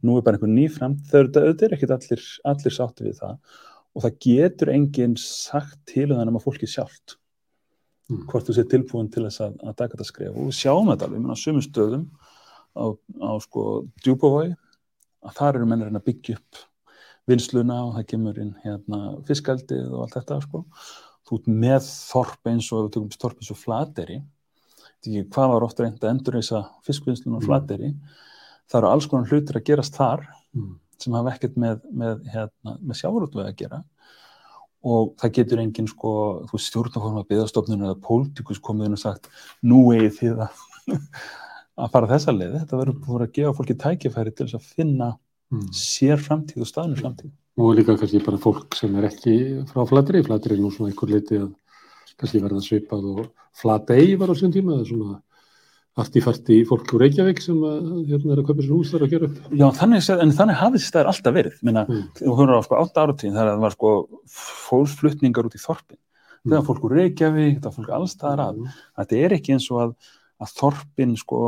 Nú 0.07 0.13
er 0.15 0.23
bara 0.23 0.37
einhver 0.37 0.47
ný 0.47 0.69
fram 0.71 0.93
þau 1.11 1.25
eru 1.25 1.75
ekkert 1.75 1.91
allir, 1.97 2.21
allir 2.47 2.71
sátti 2.71 3.03
við 3.03 3.17
það. 3.19 3.39
Og 3.97 4.03
það 4.05 4.19
getur 4.23 4.71
enginn 4.71 5.17
sagt 5.19 5.81
til 5.91 6.05
um 6.07 6.15
það 6.15 6.29
nema 6.29 6.43
fólki 6.43 6.69
sjálft. 6.71 7.17
Mm. 8.07 8.21
hvort 8.31 8.47
þú 8.47 8.53
sé 8.55 8.63
tilbúin 8.71 9.09
til 9.11 9.25
þess 9.25 9.41
að, 9.43 9.55
að 9.67 9.73
taka 9.81 9.97
þetta 9.97 10.05
skref. 10.07 10.35
Og 10.39 10.45
við 10.47 10.55
sjáum 10.55 10.87
þetta 10.93 11.07
alveg, 11.07 11.17
ég 11.17 11.25
meina 11.25 11.35
á 11.35 11.43
sumum 11.43 11.63
stöðum 11.65 12.05
á, 12.77 12.85
á 13.25 13.31
sko 13.43 13.63
djúbavói 14.05 14.53
að 15.27 15.35
þar 15.39 15.55
eru 15.59 15.67
mennir 15.69 15.89
að 15.91 16.05
byggja 16.07 16.37
upp 16.37 16.61
vinsluna 17.27 17.81
og 17.87 17.95
það 17.97 18.07
kemur 18.13 18.37
inn 18.39 18.53
hérna 18.63 18.99
fiskaldið 19.27 19.89
og 19.91 20.05
allt 20.05 20.15
þetta 20.19 20.37
sko 20.45 20.61
þú 21.27 21.39
ert 21.41 21.47
með 21.65 21.89
þorp 21.89 22.51
eins 22.53 22.69
og 22.71 22.79
ef 22.79 22.85
við 22.87 22.93
tökum 22.95 23.17
þorp 23.25 23.41
eins 23.41 23.51
og 23.51 23.59
flateri 23.65 24.19
hvað 25.07 25.51
var 25.53 25.65
ofta 25.67 25.83
reynd 25.83 25.99
að 26.03 26.09
endur 26.13 26.37
þessa 26.39 26.61
fiskvinnsluna 26.87 27.37
og 27.37 27.43
Mm. 27.43 27.47
flateri 27.49 27.89
það 28.67 28.79
eru 28.79 28.87
alls 28.91 29.07
konar 29.07 29.29
hlutir 29.31 29.55
að 29.59 29.67
gerast 29.67 29.95
þar 29.95 30.27
Mm. 30.55 30.79
sem 30.97 31.13
hafa 31.13 31.33
ekkert 31.35 31.55
með, 31.57 31.81
með, 31.93 32.23
hérna, 32.33 32.77
með 32.81 32.95
sjávarútveg 33.01 33.45
að 33.51 33.55
gera 33.59 33.83
og 34.87 35.15
það 35.19 35.33
getur 35.33 35.59
engin 35.59 35.87
sko, 35.89 36.11
þú 36.47 36.59
stjórnaforma 36.63 37.25
byggðastofnun 37.27 37.83
eða 37.83 37.99
pólitíkus 38.01 38.59
komið 38.63 38.85
inn 38.87 38.93
og 38.97 38.99
sagt 39.03 39.27
nú 39.63 39.81
eigið 39.91 40.17
þið 40.21 40.41
að, 40.47 40.61
að 41.77 41.91
fara 41.93 42.07
þessa 42.07 42.33
leið, 42.33 42.55
þetta 42.61 42.77
verður 42.81 42.99
búin 43.05 43.21
að 43.27 43.33
gefa 43.37 43.53
fólki 43.57 43.75
tækifæri 43.77 44.35
til 44.35 44.45
þess 44.47 44.59
að 44.59 44.69
finna 44.75 45.17
Mm. 45.49 45.69
sér 45.71 46.17
framtíð 46.19 46.59
og 46.59 46.67
staðnum 46.67 46.97
framtíð 46.99 47.31
Og 47.57 47.75
líka 47.77 47.93
kannski 47.97 48.19
bara 48.25 48.37
fólk 48.37 48.75
sem 48.75 48.93
er 48.99 49.05
ekki 49.07 49.63
frá 49.71 49.85
flatri. 49.87 50.19
Flatri 50.21 50.53
er 50.57 50.59
nú 50.59 50.69
svona 50.69 50.91
einhver 50.91 51.07
liti 51.09 51.37
að 51.39 51.53
kannski 52.19 52.41
verða 52.43 52.59
svipað 52.61 53.05
og 53.13 53.29
flatei 53.55 54.17
var 54.19 54.27
á 54.27 54.35
sín 54.35 54.51
tíma. 54.51 54.75
Það 54.75 54.81
er 54.83 54.89
svona 54.91 55.21
artifarti 55.97 56.57
fólk 56.67 56.91
úr 56.93 57.01
Reykjavík 57.05 57.39
sem 57.41 57.55
að, 57.63 57.87
hérna 58.11 58.33
er 58.35 58.41
að 58.43 58.45
kaupa 58.51 58.61
sér 58.67 58.75
hús 58.75 58.91
þar 58.91 59.05
að 59.07 59.13
gera 59.15 59.25
upp. 59.31 59.39
Já, 59.57 59.65
þannig, 59.79 60.09
en 60.21 60.35
þannig 60.37 60.59
hafði 60.59 60.77
þessi 60.77 60.91
staðir 60.91 61.09
alltaf 61.13 61.33
verið 61.39 61.55
Minna, 61.63 61.85
Mm. 61.87 62.03
þú 62.19 62.35
höfður 62.37 62.53
á 62.59 62.61
sko 62.67 62.75
átta 62.83 63.05
áratíðin 63.07 63.33
þegar 63.39 63.49
það 63.55 63.63
var 63.65 63.71
sko 63.71 63.89
fólksflutningar 64.67 65.47
út 65.47 65.55
í 65.57 65.63
þorpin 65.63 65.97
þegar 66.47 66.65
fólk 66.67 66.83
úr 66.87 66.95
Reykjavík, 66.99 67.57
það 67.63 67.75
fólk 67.79 67.89
allstaðar 67.97 68.43
að 68.45 68.57
Mm. 68.57 68.67
þetta 68.99 69.23
er 69.25 69.29
ekki 69.39 69.53
eins 69.55 69.71
og 69.71 69.77
að, 69.81 69.95
að 70.43 70.53
þorpin 70.59 71.15
sko, 71.17 71.41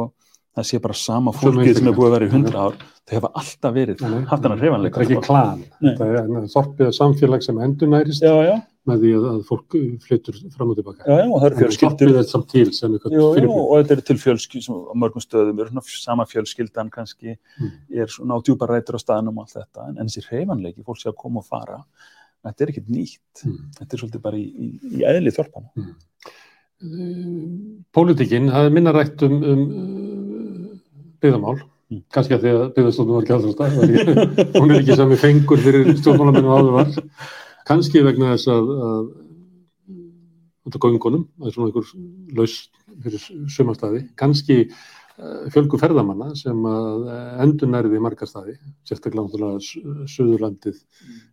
það 0.58 0.66
sé 0.72 0.80
bara 0.82 0.94
sama 0.98 1.32
fólkið 1.36 1.78
sem 1.78 1.88
er 1.92 1.94
búið 1.98 2.10
að 2.10 2.16
vera 2.18 2.26
í 2.30 2.34
hundra 2.34 2.64
ár 2.70 2.80
þau 3.10 3.14
hefa 3.16 3.30
alltaf 3.42 3.74
verið 3.74 4.02
haft 4.30 4.44
hann 4.44 4.56
að 4.56 4.64
reyfanleika 4.66 4.96
Það 5.00 5.06
er 5.06 5.14
ekki 5.16 5.28
klan. 5.28 5.62
Nei. 5.82 5.94
Það 5.98 6.18
er 6.18 6.50
þorpið 6.56 6.88
er 6.90 6.98
samfélag 7.00 7.46
sem 7.46 7.62
endurnærist 7.66 8.22
já, 8.26 8.34
já, 8.46 8.56
með 8.90 9.02
því 9.04 9.12
að, 9.20 9.40
fólk 9.50 9.76
flyttur 10.06 10.38
fram 10.56 10.70
og 10.74 10.78
tilbaka. 10.80 11.06
já, 11.06 11.26
og 11.30 11.40
það 11.42 11.48
eru 11.50 11.56
Þorpið 11.60 11.64
er 13.30 13.34
fyrirbúið. 13.40 13.64
og 13.70 13.74
þetta 13.80 13.96
eru 13.98 14.06
til 14.10 14.18
fjölskyld 14.24 14.66
sem 14.66 14.76
á 14.78 14.94
mörgum 15.04 15.26
stöðum 15.26 15.62
svona 15.70 15.84
sama 16.06 16.26
fjölskyldan 16.30 16.90
kannski 16.94 17.36
Mm. 17.60 17.72
er 18.02 18.08
svona 18.08 18.38
á 18.38 18.40
djúpar 18.42 18.70
rætur 18.74 18.98
á 18.98 19.00
staðnum 19.02 19.38
og 19.38 19.46
allt 19.48 19.58
þetta 19.58 19.88
en, 19.90 20.06
þessi 20.08 20.26
hreyfanleiki, 20.30 20.84
fólk 20.86 20.98
sé 21.02 21.10
að 21.10 21.18
koma 21.18 21.40
og 21.42 21.46
fara 21.46 21.84
þetta 22.46 22.62
er 22.62 22.68
ekkert 22.74 22.90
nýtt 22.90 23.46
Mm. 23.46 23.58
þetta 23.80 23.94
er 23.94 24.00
svolítið 24.04 24.22
bara 24.22 24.38
í, 24.38 24.46
í, 24.46 24.68
í 25.02 25.04
eðli 26.80 27.10
þorpana 27.10 27.76
Pólitíkin, 27.96 28.52
það 28.54 28.68
er 28.70 28.76
minna 28.76 28.94
rætt 28.96 29.24
um, 29.26 29.36
um 29.44 29.66
uh, 29.68 30.80
byggðamál, 31.24 31.60
Mm. 31.90 32.04
kannski 32.14 32.36
að 32.36 32.44
því 32.44 32.50
að 32.54 32.64
byggðastofnum 32.76 33.16
var 33.16 33.24
ekki 33.26 33.54
stað, 33.56 33.72
hún 34.62 34.72
er 34.76 34.76
ekki 34.84 34.98
sami 35.00 35.16
fengur 35.18 35.62
fyrir 35.64 35.88
stjórnmálamennu 35.98 36.52
áður 36.54 36.76
var, 36.76 36.92
kannski 37.66 38.04
vegna 38.06 38.36
þess 38.36 38.52
að, 38.54 38.70
af 40.70 40.78
göngunum, 40.84 41.24
það 41.40 41.50
er 41.50 41.56
svona 41.56 41.72
einhver 41.72 41.88
laus 42.38 42.60
fyrir 43.02 43.24
sumarstaði, 43.56 44.04
kannski 44.22 44.60
uh, 44.70 45.50
fjölgu 45.50 45.80
ferðamanna 45.82 46.30
sem 46.38 46.70
endur 47.42 47.74
nærði 47.74 48.04
margar 48.06 48.30
staði, 48.30 48.54
sérstaklega 48.86 49.26
náttúrulega 49.26 49.66
Su- 49.66 50.06
Suðurlandið 50.14 50.78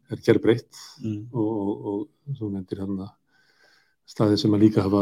er 0.09 0.25
gerbreytt 0.25 0.73
mm. 1.05 1.21
og, 1.37 1.53
og, 1.53 1.77
og 1.93 2.41
þú 2.41 2.55
nefndir 2.55 2.81
hann 2.87 2.97
að 3.05 3.13
staði 4.07 4.37
sem 4.39 4.53
að 4.55 4.63
líka 4.63 4.85
hafa, 4.87 5.01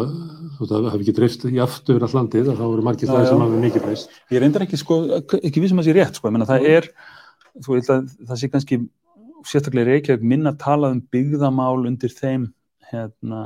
hafa 0.64 0.96
ekki 0.98 1.14
dreifst 1.18 1.44
í 1.50 1.58
aftur 1.62 2.02
all 2.06 2.14
landið, 2.16 2.48
að 2.54 2.60
þá 2.60 2.64
eru 2.72 2.84
margir 2.86 3.06
Já, 3.08 3.12
staði 3.12 3.26
já. 3.26 3.30
sem 3.34 3.42
hafa 3.44 3.60
mikið 3.66 3.84
dreifst. 3.84 4.14
ég 4.32 4.40
reyndar 4.44 4.64
ekki, 4.64 4.80
sko, 4.80 4.98
ekki 5.42 5.60
vissum 5.64 5.78
að 5.82 5.84
það 5.84 5.90
sé 5.90 5.96
rétt 5.98 6.18
sko. 6.20 6.28
ég 6.30 6.34
meina, 6.38 6.48
það 6.48 6.68
er 6.72 6.88
þú 7.60 7.76
veit 7.76 7.90
að 7.92 8.08
það 8.30 8.40
sé 8.40 8.48
kannski 8.54 8.80
sérstaklega 9.44 9.84
í 9.84 9.92
Reykjavík 9.92 10.24
minna 10.24 10.54
talað 10.56 10.96
um 10.96 11.02
byggðamál 11.12 11.84
undir 11.86 12.08
þeim 12.16 12.48
hérna, 12.90 13.42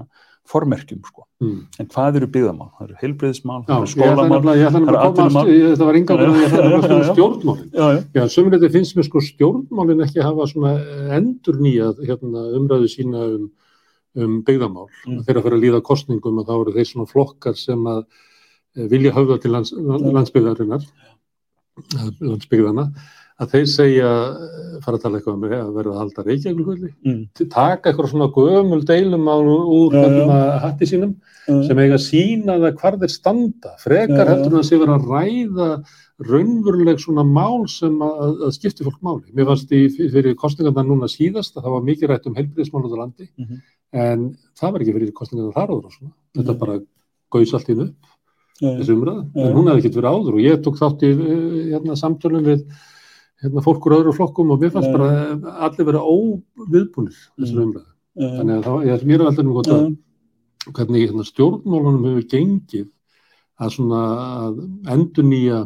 formerkjum 0.48 1.02
sko. 1.05 1.24
Mm. 1.43 1.59
en 1.82 1.86
hvað 1.93 2.16
eru 2.22 2.28
byggðamál? 2.32 2.70
það 2.78 2.85
eru 2.86 2.97
heilbriðismál, 3.02 3.59
Já, 3.66 3.68
það 3.68 3.82
eru 3.82 3.90
skólamál 3.93 4.39
það 4.39 4.48
að 4.48 4.62
eru 5.43 5.52
ég- 5.59 5.68
þetta 5.74 5.89
var 5.89 5.98
yngangur, 5.98 6.22
Já, 6.22 6.39
ég 6.39 6.47
ætla 6.48 6.62
að 6.62 6.72
já, 6.72 6.78
spila 6.86 7.02
já. 7.02 7.12
stjórnmálin. 7.12 7.68
já, 7.74 7.86
já. 7.93 8.01
Já, 8.14 8.22
sömuleyti 8.35 8.70
finnst 8.78 8.97
mér 8.97 9.06
sko 9.10 9.20
stjórnmálin 9.26 10.05
ekki 10.06 10.22
hafa 10.24 10.47
svona 10.55 10.72
endur 11.18 11.59
nýjað 11.66 12.01
hérna, 12.09 12.47
umræðu 12.59 12.89
sína 12.94 13.22
um, 13.36 13.51
um 14.16 14.40
byggðamál. 14.47 14.89
Mm. 15.06 15.20
Þegar 15.26 15.40
að 15.40 15.47
fyrir 15.47 15.59
að 15.59 15.64
líða 15.66 15.85
kostningum 15.85 16.40
að 16.40 16.51
þá 16.51 16.55
eru 16.56 16.74
þeir 16.76 16.90
svona 16.90 17.10
flokkar 17.12 17.59
sem 17.59 17.86
að 17.90 18.02
eh, 18.02 18.89
vilja 18.90 19.14
höfða 19.16 19.39
til 19.43 19.52
lands, 19.55 19.72
landsbyggðarinnar, 19.76 20.86
eh, 21.85 22.10
landsbyggðana, 22.24 22.89
að 23.39 23.51
þeir 23.55 23.66
segja, 23.70 24.09
fara 24.82 24.97
að 24.98 25.02
tala 25.05 25.19
eitthvað 25.20 25.35
um 25.36 25.44
að 25.47 25.74
verða 25.77 25.93
að 25.94 25.98
halda 26.02 26.23
reykjagulvöldi, 26.27 26.89
Mm. 27.06 27.20
taka 27.51 27.90
eitthvað 27.93 28.10
svona 28.10 28.32
gömul 28.35 28.81
deilum 28.85 29.28
á 29.31 29.36
úr 29.39 29.93
Já, 29.94 30.09
já. 30.10 30.59
hatti 30.65 30.86
sínum 30.90 31.15
sem 31.47 31.78
eiga 31.78 31.94
að 31.94 32.06
sína 32.09 32.59
það 32.59 32.74
hvar 32.81 32.98
þeir 32.98 33.10
standa 33.15 33.70
frekar 33.78 34.19
Já, 34.19 34.24
já. 34.24 34.28
heldur 34.35 34.52
en 34.52 34.59
að 34.59 34.66
sé 34.69 34.78
vera 34.78 34.98
að 34.98 35.06
ræða 35.06 35.85
raunveruleg 36.19 36.98
svona 36.98 37.23
mál 37.24 37.69
sem 37.70 37.94
að, 38.02 38.43
að 38.48 38.52
skipti 38.59 38.82
fólk 38.85 38.98
máli. 39.06 39.31
Mér 39.32 39.47
fannst 39.47 39.70
í 39.70 39.86
fyrir 40.10 40.35
kostningarna 40.35 40.82
núna 40.82 41.06
síðast 41.06 41.55
að 41.56 41.62
það 41.62 41.74
var 41.77 41.86
mikið 41.86 42.09
rætt 42.10 42.27
um 42.27 42.35
heilbriðismál 42.35 42.85
út 42.89 42.94
á 42.98 43.02
landi 43.05 43.28
Mhm. 43.39 43.60
en 43.93 44.36
það 44.59 44.73
var 44.73 44.81
ekki 44.82 44.94
fyrir 44.98 45.12
kostningarna 45.15 45.55
þar 45.55 45.69
áður 45.70 45.85
og 45.86 45.93
svona. 45.94 46.12
Þetta 46.36 46.52
Mhm. 46.55 46.59
bara 46.59 46.81
gaus 47.31 47.55
allt 47.55 47.69
í 47.70 47.78
upp 47.78 47.94
Já, 48.60 48.66
já. 48.74 48.78
þessu 48.82 48.97
umræða, 48.98 49.23
Já. 49.32 49.47
en 49.47 49.55
hún 49.55 49.66
hefði 49.70 49.78
ekkert 49.78 49.98
verið 50.02 50.10
áður 50.10 50.35
og 50.35 50.40
ég 50.43 50.62
tók 50.62 50.77
þátt 50.82 51.02
í 51.06 51.10
eh, 51.15 51.78
hérna, 51.78 51.94
samtölum 51.94 52.43
við 52.44 52.65
hérna, 53.43 53.65
fólk 53.65 53.86
úr 53.86 53.97
öðru 53.98 54.15
flokkum 54.16 54.52
og 54.55 54.60
mér 54.62 54.74
fannst 54.74 54.93
bara 54.94 55.39
allir 55.69 55.89
vera 55.89 56.02
óviðbúnir 56.02 57.16
þessari 57.39 57.65
umræðu. 57.65 57.89
Þannig 58.19 58.55
að 58.56 58.66
það, 58.66 58.86
ég, 58.89 59.02
mér 59.06 59.20
er 59.20 59.31
alltaf 59.31 59.44
um 59.44 59.56
gott 59.56 59.73
að 59.73 59.89
hvernig 60.74 61.05
hérna, 61.05 61.27
stjórnmálunum 61.27 62.06
hefur 62.09 62.28
gengið 62.32 62.89
að 63.59 63.74
svona 63.74 64.02
að 64.47 64.62
endur 64.94 65.27
nýja 65.27 65.60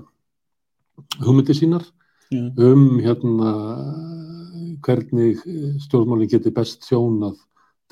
hugmyndi 1.22 1.56
sínar 1.56 1.86
Já. 2.32 2.44
um 2.68 2.98
hérna 3.02 3.52
hvernig 4.84 5.40
eh, 5.46 5.70
stjórnmálinn 5.84 6.30
geti 6.32 6.52
best 6.54 6.84
þjónað 6.88 7.38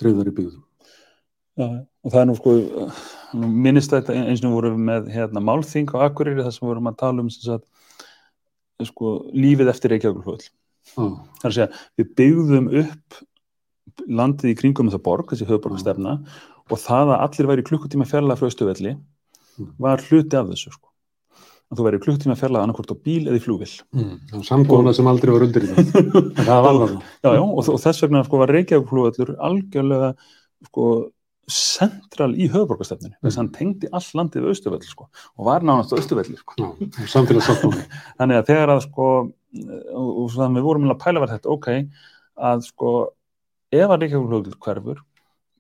dreifðari 0.01 0.35
byggðum. 0.37 0.67
Já, 1.61 1.67
og 2.05 2.13
það 2.13 2.21
er 2.21 2.29
nú 2.29 2.37
sko 2.39 2.55
minnist 3.37 3.93
þetta 3.93 4.17
eins 4.17 4.41
og 4.41 4.49
við 4.49 4.57
vorum 4.57 4.85
með 4.89 5.11
hérna, 5.13 5.43
málþing 5.45 5.91
á 5.93 6.07
Akureyri 6.07 6.45
þar 6.45 6.55
sem 6.55 6.65
við 6.65 6.73
vorum 6.73 6.91
að 6.91 7.01
tala 7.03 7.25
um 7.25 7.31
sem 7.33 7.45
sagt, 7.45 7.67
sko, 8.89 9.15
lífið 9.37 9.73
eftir 9.75 9.95
Reykjavíkurflöð 9.95 10.47
Já, 10.47 10.97
það 10.97 11.45
er 11.45 11.51
að 11.51 11.57
segja, 11.59 11.69
við 12.01 12.15
byggðum 12.21 12.71
upp 12.81 13.21
landið 14.09 14.53
í 14.53 14.57
kringum 14.57 14.89
þessa 14.89 15.03
borg, 15.05 15.31
þessi 15.31 15.49
höfuborgstefna 15.51 16.17
og 16.71 16.79
það 16.81 17.13
að 17.15 17.25
allir 17.27 17.51
væri 17.51 17.67
klukkutíma 17.69 18.07
fjarlæða 18.09 18.41
frá 18.41 18.49
Östuvelli 18.49 18.95
Mm. 19.61 19.75
var 19.79 20.01
hluti 20.09 20.39
af 20.39 20.49
þessu 20.51 20.73
sko. 20.73 20.89
að 21.71 21.79
þú 21.79 21.85
væri 21.87 21.99
klukkutíma 22.03 22.35
fjarlæða 22.35 22.67
annarkvort 22.67 22.91
á 22.91 22.97
bíl 22.99 23.29
eða 23.31 23.39
í 23.39 23.43
flugvill 23.45 23.75
mm. 23.95 24.15
það 24.33 24.41
samgóðuna 24.49 24.95
sem 24.97 25.07
aldrei 25.11 25.31
var 25.31 25.45
undir 25.47 25.67
í 25.67 25.71
það. 25.71 25.91
Það 26.49 26.63
var 26.67 26.79
það. 26.81 26.95
já, 27.23 27.31
já, 27.37 27.43
og, 27.45 27.61
og 27.61 27.79
þess 27.85 28.03
vegna 28.05 28.23
sko, 28.27 28.41
var 28.41 28.53
Reykjavíkurflugvöllur 28.57 29.31
algjörlega 29.49 30.09
sko, 30.67 30.87
central 31.55 32.33
í 32.35 32.49
höfuborgastefninu 32.53 33.17
þess 33.19 33.37
að 33.37 33.41
hann 33.41 33.53
tengdi 33.57 33.91
all 33.97 34.07
landið 34.21 34.45
við 34.45 34.55
Östuvell 34.55 34.81
sko, 34.87 35.07
og 35.37 35.49
var 35.49 35.67
nánast 35.67 35.95
Östuvelli 35.97 36.39
sko. 36.41 36.73
Þannig 38.19 38.41
að 38.41 38.51
þegar 38.51 38.75
að 38.75 38.83
sko, 38.87 39.09
og, 39.95 40.27
þannig 40.37 40.61
við 40.61 40.69
vorum 40.69 40.91
að 40.95 41.01
pæla 41.05 41.25
var 41.25 41.33
þetta 41.35 41.55
ok, 41.55 41.71
að 42.51 42.67
sko 42.69 42.93
ef 43.71 43.87
að 43.87 44.03
Reykjavíkurflugvöllur 44.03 44.61
hverfur 44.65 45.05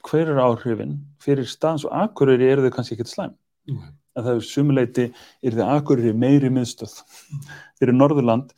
hver 0.08 0.32
eru 0.32 0.42
áhrifin 0.42 0.98
fyrir 1.22 1.48
staðans 1.48 1.84
og 1.86 1.94
akureyri 2.06 2.48
eru 2.48 2.64
þau 2.66 2.74
kannski 2.76 2.96
ekkert 2.96 3.12
slæm 3.12 3.34
Nei. 3.68 3.90
að 4.16 4.26
það 4.26 4.38
er 4.38 4.46
sumuleiti 4.48 5.06
er 5.44 5.56
þau 5.58 5.66
akureyri 5.76 6.14
meiri 6.16 6.50
miðstöð 6.52 6.96
fyrir 7.78 7.96
Norðurland 7.96 8.54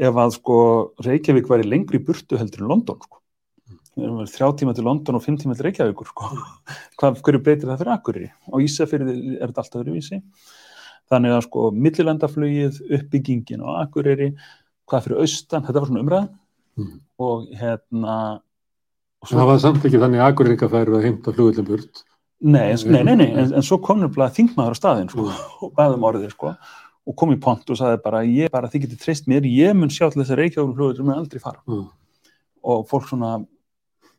ef 0.00 0.20
að 0.24 0.34
sko 0.38 0.58
Reykjavík 1.06 1.48
væri 1.50 1.68
lengri 1.68 2.00
burtu 2.02 2.38
heldur 2.40 2.64
en 2.64 2.72
London 2.72 3.00
sko. 3.04 3.19
Verið 4.00 4.34
þrjá 4.34 4.48
tíma 4.60 4.74
til 4.76 4.86
London 4.88 5.18
og 5.18 5.24
fimm 5.24 5.38
tíma 5.40 5.56
til 5.56 5.68
Reykjavíkur 5.68 6.10
sko. 6.10 6.30
hvað, 7.00 7.22
hverju 7.24 7.42
breytir 7.44 7.70
það 7.70 7.82
fyrir 7.82 7.94
akureyri 7.94 8.30
á 8.32 8.54
Ísafirði 8.66 9.16
er 9.38 9.50
þetta 9.50 9.64
alltaf 9.64 9.80
öðru 9.82 9.96
vísi 9.96 10.20
þannig 11.10 11.36
að 11.36 11.46
sko 11.48 11.70
millilandaflugið 11.74 12.82
uppbyggingin 12.98 13.64
á 13.66 13.84
akureyri 13.84 14.32
hvað 14.90 15.06
fyrir 15.06 15.24
austan, 15.24 15.66
þetta 15.66 15.80
var 15.80 15.90
svona 15.90 16.04
umræðan 16.04 16.30
Mm. 16.78 17.00
og 17.20 17.48
hérna 17.58 18.40
og 19.20 19.28
Það 19.28 19.48
var 19.50 19.58
samt 19.60 19.84
ekki 19.84 19.98
þannig 20.00 20.22
að 20.22 20.30
Akureyringa 20.30 20.68
færi 20.72 20.94
að 20.96 21.02
heimta 21.04 21.32
flugvillin 21.36 21.66
burt. 21.68 22.04
Nei, 22.40 22.70
en, 22.72 22.84
nei, 22.88 23.02
nei, 23.04 23.16
nei, 23.20 23.26
en, 23.36 23.50
en 23.58 23.66
svo 23.66 23.76
kom 23.84 24.00
nefnilega 24.00 24.32
þingmaður 24.38 24.72
á 24.72 24.78
staðinn 24.78 25.10
sko, 25.12 25.26
og 25.66 25.74
baðum 25.76 26.06
orðið 26.08 26.30
sko, 26.32 26.54
og 27.04 27.16
kom 27.20 27.34
í 27.34 27.40
pont 27.42 27.68
og 27.68 27.76
sagði 27.76 28.00
bara, 28.06 28.22
ég 28.24 28.52
bara, 28.54 28.70
þið 28.72 28.86
getið 28.86 29.02
treyst 29.02 29.28
mér, 29.28 29.48
ég 29.50 29.76
mun 29.76 29.92
sjá 29.92 30.06
til 30.06 30.22
þess 30.22 30.32
að 30.32 30.40
Reykjavík 30.40 30.78
flugur 30.78 30.96
sem 30.96 31.10
mun 31.10 31.18
aldrei 31.18 31.42
fara 31.42 31.60
Já. 31.60 31.82
og 32.72 32.86
fólk 32.88 33.10
svona, 33.10 33.34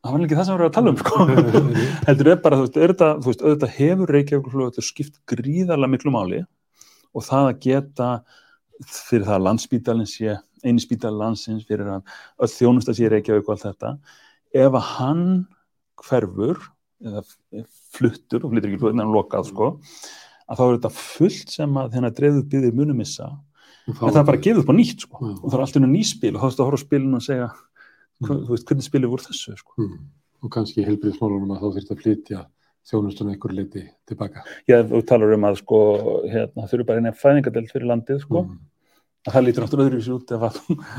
það 0.02 0.16
var 0.16 0.26
ekki 0.26 0.38
það 0.38 0.48
sem 0.48 0.56
við 0.56 0.60
erum 0.60 0.70
að 0.70 0.78
tala 0.78 0.92
um 0.92 1.00
sko, 1.02 1.26
heldur 2.10 2.32
er 2.32 2.40
bara, 2.44 2.60
þú 2.60 2.66
veist, 2.66 2.78
er 2.78 2.94
þetta, 2.94 3.10
þú 3.18 3.32
veist, 3.32 3.44
auðvitað 3.46 3.76
hefur 3.78 4.14
Reykjavík 4.16 4.82
skipt 4.88 5.20
gríðarlega 5.30 5.94
miklu 5.96 6.14
máli 6.14 6.42
og 7.12 7.28
það 7.28 7.50
að 7.52 7.62
geta 7.68 8.10
fyrir 8.82 9.28
það 9.28 9.38
að 9.38 9.46
landsbítalinn 9.48 10.10
sé 10.10 10.38
eini 10.66 10.82
spítali 10.82 11.18
landsins 11.18 11.66
fyrir 11.70 11.90
að 11.92 12.54
þjónusta 12.56 12.96
sé 12.98 13.10
Reykjavík 13.12 13.48
og 13.48 13.56
allt 13.56 13.68
þetta 13.68 13.96
ef 14.58 14.78
að 14.78 14.90
hann 14.96 15.26
hverfur 16.02 16.60
eða 17.02 17.24
fluttur 17.94 18.46
og 18.46 18.54
flyttur 18.54 18.70
ekki 18.70 18.82
fluttur 18.82 18.96
en 18.96 19.04
hann 19.04 19.16
lokað 19.16 19.50
sko 19.50 19.72
að 20.52 20.60
þá 20.60 20.64
er 20.66 20.76
þetta 20.76 20.94
fullt 20.98 21.54
sem 21.56 21.80
að 21.80 21.96
þennan 21.96 22.16
dreifðu 22.18 22.44
byggðir 22.52 22.78
munum 22.78 23.00
missa. 23.00 23.30
En 23.88 23.98
það 23.98 24.20
er 24.22 24.28
bara 24.28 24.40
að 24.40 24.48
gefa 24.48 24.62
upp 24.62 24.72
á 24.72 24.76
nýtt 24.76 25.06
sko. 25.06 25.20
Og 25.32 25.46
það 25.46 25.58
er 25.58 25.64
alltaf 25.66 25.86
nýspil 25.88 26.34
og 26.34 26.42
þá 26.42 26.46
er 26.46 26.52
þetta 26.52 26.64
að 26.64 26.70
horfa 26.70 26.82
á 26.82 26.86
spilinu 26.86 27.18
og 27.18 27.26
segja 27.26 27.48
þú 28.30 28.50
veist, 28.54 28.66
hvernig 28.70 28.88
spilið 28.88 29.14
voru 29.14 29.28
þessu 29.28 29.58
sko. 29.58 29.78
Mm. 29.82 30.02
Og 30.42 30.54
kannski 30.54 30.86
helbriðsmálunum 30.88 31.54
að 31.56 31.62
þá 31.62 31.68
þurft 31.78 31.94
að 31.94 32.04
flytja 32.06 32.42
þjónustun 32.90 33.30
einhver 33.30 33.54
leiti 33.54 33.86
tilbaka. 34.10 34.44
Já, 34.70 34.82
þú 34.90 35.06
talar 35.06 35.36
um 35.38 35.48
að 35.52 35.62
sko 35.62 35.80
hérna, 36.26 36.66
þau 36.66 36.76
eru 36.80 36.90
bara 36.90 37.02
eina 37.04 37.16
fæðingadelt 37.16 37.72
fyrir 37.74 37.90
landið 37.92 38.24
sko 38.26 38.42
Mm. 38.42 38.60
að 39.30 39.36
það 39.36 39.44
lítur 39.46 39.64
náttúrulega 39.64 39.90
öðruvísi 39.92 40.14
út 40.16 40.32
ef 40.34 40.44
að 40.48 40.56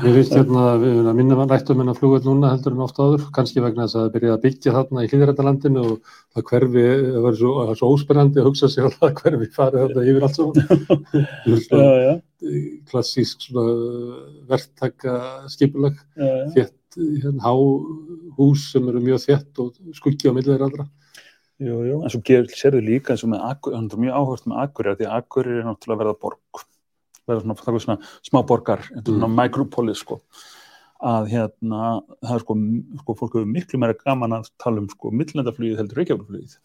Ég 0.07 0.13
veist 0.15 0.31
hérna 0.31 0.61
að 0.71 0.83
við 0.85 1.07
minna 1.17 1.45
rættum 1.49 1.81
en 1.83 1.91
að 1.91 1.97
flugveld 1.99 2.27
núna 2.29 2.51
heldur 2.53 2.71
en 2.71 2.83
oft 2.85 3.01
áður, 3.03 3.25
kannski 3.35 3.59
vegna 3.59 3.83
þess 3.83 3.97
að 3.97 4.05
það 4.05 4.13
byrjaði 4.13 4.35
að 4.37 4.43
byggja 4.45 4.75
þarna 4.77 5.03
í 5.03 5.09
hlýðrættalandinu 5.11 5.83
og 5.83 6.13
það 6.31 6.45
hverfi, 6.53 6.85
það 7.03 7.25
var 7.25 7.35
svo, 7.41 7.51
svo 7.81 7.89
óspennandi 7.97 8.39
að 8.39 8.47
hugsa 8.47 8.69
sér 8.71 8.87
að 8.87 8.95
það 9.01 9.17
hverfi 9.19 9.49
farið 9.57 9.83
þarna 9.83 10.05
yfir 10.07 10.23
allt 10.23 10.39
saman. 10.39 10.55
já, 12.07 12.13
Klassísk 12.87 13.43
svona 13.43 13.75
verktaka 14.47 15.19
skipulag, 15.51 15.99
já, 16.15 16.23
já. 16.23 16.47
þétt, 16.55 16.73
hérna, 16.97 17.39
há 17.43 17.53
hús 18.37 18.67
sem 18.71 18.87
eru 18.89 19.01
mjög 19.03 19.23
þétt 19.25 19.59
og 19.63 19.77
skuggi 19.97 20.29
á 20.29 20.33
millir 20.35 20.61
allra. 20.61 20.87
Jú, 21.63 21.77
jú, 21.87 21.97
en 22.03 22.09
svo 22.11 22.19
ger, 22.25 22.47
sérðu 22.49 22.81
líka 22.83 23.13
eins 23.13 23.23
og 23.23 23.29
með 23.31 23.43
Akur, 23.51 23.75
hann 23.77 23.85
er 23.87 24.01
mjög 24.01 24.15
áhört 24.19 24.47
með 24.49 24.61
Akureyri 24.63 24.99
því 24.99 25.07
að 25.07 25.17
Akureyri 25.19 25.59
er 25.61 25.67
náttúrulega 25.69 25.95
að 25.95 26.01
verða 26.03 26.19
borg. 26.25 26.63
Verða 27.29 27.43
svona, 27.43 27.55
það 27.59 27.73
er 27.77 27.83
svona 27.85 27.97
smá 28.29 28.39
borgar 28.49 28.81
svona 28.89 29.27
Mm. 29.29 29.35
micropolis 29.37 30.01
sko. 30.03 30.19
Að 31.03 31.27
hérna, 31.29 31.81
það 32.23 32.35
er 32.35 32.39
sko, 32.39 32.55
sko 33.03 33.15
fólk 33.19 33.33
hefur 33.37 33.45
miklu 33.51 33.79
meira 33.79 33.93
gaman 33.93 34.31
að 34.39 34.49
tala 34.57 34.79
um 34.79 34.87
sko 34.89 35.11
millendaflugið 35.11 35.77
heldur 35.77 35.99
Reykjavíkflugið 35.99 36.57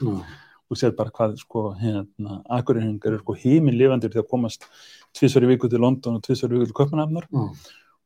Já, 0.00 0.24
og 0.70 0.78
sér 0.78 0.96
bara 0.96 1.10
hvað 1.10 1.36
sko 1.38 1.74
hérna, 1.74 2.42
Akureyringar 2.48 3.12
eru 3.12 3.18
sko 3.18 3.34
til 3.34 4.22
að 4.22 4.28
komast 4.30 4.64
tvisvar 5.12 5.42
í 5.42 5.50
viku 5.50 5.68
til 5.68 5.80
London 5.80 6.16
og 6.16 6.22
tvisvar 6.22 6.50
í 6.54 6.58
viku 6.58 6.70
til 6.70 6.78
Köpenhamnar 6.78 7.26
já, 7.30 7.50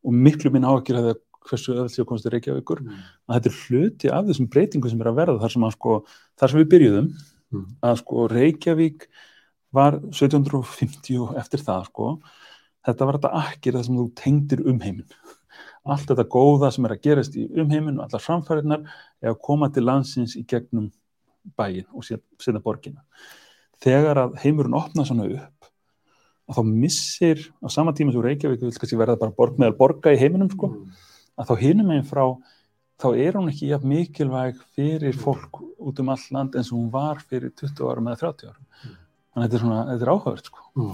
og 0.05 0.13
miklu 0.13 0.51
minn 0.51 0.65
áhyggjur 0.65 0.99
að 0.99 1.15
hversu 1.45 1.75
öðvöld 1.75 1.93
séu 1.93 2.07
komast 2.09 2.25
til 2.27 2.33
Reykjavíkur. 2.35 2.81
Mm. 2.85 3.05
að 3.29 3.37
þetta 3.39 3.51
er 3.53 3.61
hluti 3.65 4.11
af 4.11 4.27
þessum 4.31 4.51
breytingum 4.51 4.91
sem 4.91 5.05
er 5.05 5.11
að 5.13 5.21
verða 5.21 5.43
þar 5.43 5.55
sem, 5.55 5.69
að, 5.69 5.77
sko, 5.79 6.01
þar 6.41 6.53
sem 6.53 6.63
við 6.63 6.73
byrjuðum 6.75 7.15
Mm. 7.55 7.77
að 7.87 8.01
sko 8.01 8.25
Reykjavík 8.33 9.05
var 9.75 10.01
1750 10.11 11.21
og 11.23 11.37
eftir 11.39 11.63
það 11.63 11.85
sko 11.91 12.09
þetta 12.87 13.07
var 13.07 13.19
þetta 13.19 13.43
akkir 13.45 13.77
það 13.77 13.87
sem 13.87 13.99
þú 14.01 14.07
tengdir 14.19 14.63
um 14.67 14.81
heiminn 14.83 15.21
allt 15.85 16.09
þetta 16.09 16.27
góða 16.33 16.71
sem 16.75 16.89
er 16.89 16.95
að 16.97 17.03
gerast 17.05 17.37
í 17.39 17.45
umheiminn 17.61 18.01
og 18.01 18.07
allar 18.07 18.25
framfæriðnar 18.25 18.85
er 19.23 19.33
að 19.35 19.41
koma 19.45 19.69
til 19.71 19.85
landsins 19.85 20.37
í 20.41 20.45
gegnum 20.49 20.89
bæin 21.59 21.85
og 21.93 22.07
setja 22.07 22.63
borgina. 22.65 23.03
Þegar 23.85 24.23
að 24.23 24.39
heimurinn 24.41 24.79
opna 24.79 25.05
svona 25.05 25.27
upp 25.29 25.69
að 26.49 26.59
þá 26.59 26.63
missir 26.71 27.43
á 27.61 27.69
sama 27.69 27.93
tíma 27.93 28.15
sem 28.15 28.25
Reykjavík 28.25 28.65
vil 28.65 28.73
kannski 28.73 28.97
verða 28.97 29.19
bara 29.21 29.37
borg 29.37 29.61
meðal 29.61 29.77
borga 29.77 30.15
í 30.15 30.21
heiminum 30.21 30.49
sko 30.53 30.73
að 31.39 31.51
þá 31.51 31.55
hinum 31.63 31.91
meginn 31.91 32.09
frá 32.09 32.25
þá 33.01 33.09
er 33.19 33.39
hún 33.39 33.51
ekki 33.51 33.71
jafn 33.73 33.91
mikilvæg 33.91 34.61
fyrir 34.77 35.17
fólk 35.19 35.61
út 35.83 36.01
um 36.01 36.13
all 36.15 36.27
land 36.37 36.55
eins 36.55 36.71
og 36.71 36.79
hún 36.79 36.93
var 36.93 37.23
fyrir 37.23 37.53
20 37.59 37.91
árum 37.91 38.11
eða 38.11 38.21
30 38.23 38.53
árum. 38.53 38.67
Þannig 39.35 39.43
að 39.43 39.45
þetta 39.45 39.59
er 39.59 39.65
svona, 39.65 39.81
þetta 39.91 40.07
er 40.07 40.13
áhugavert 40.15 40.51
sko. 40.51 40.67
Já, 40.79 40.91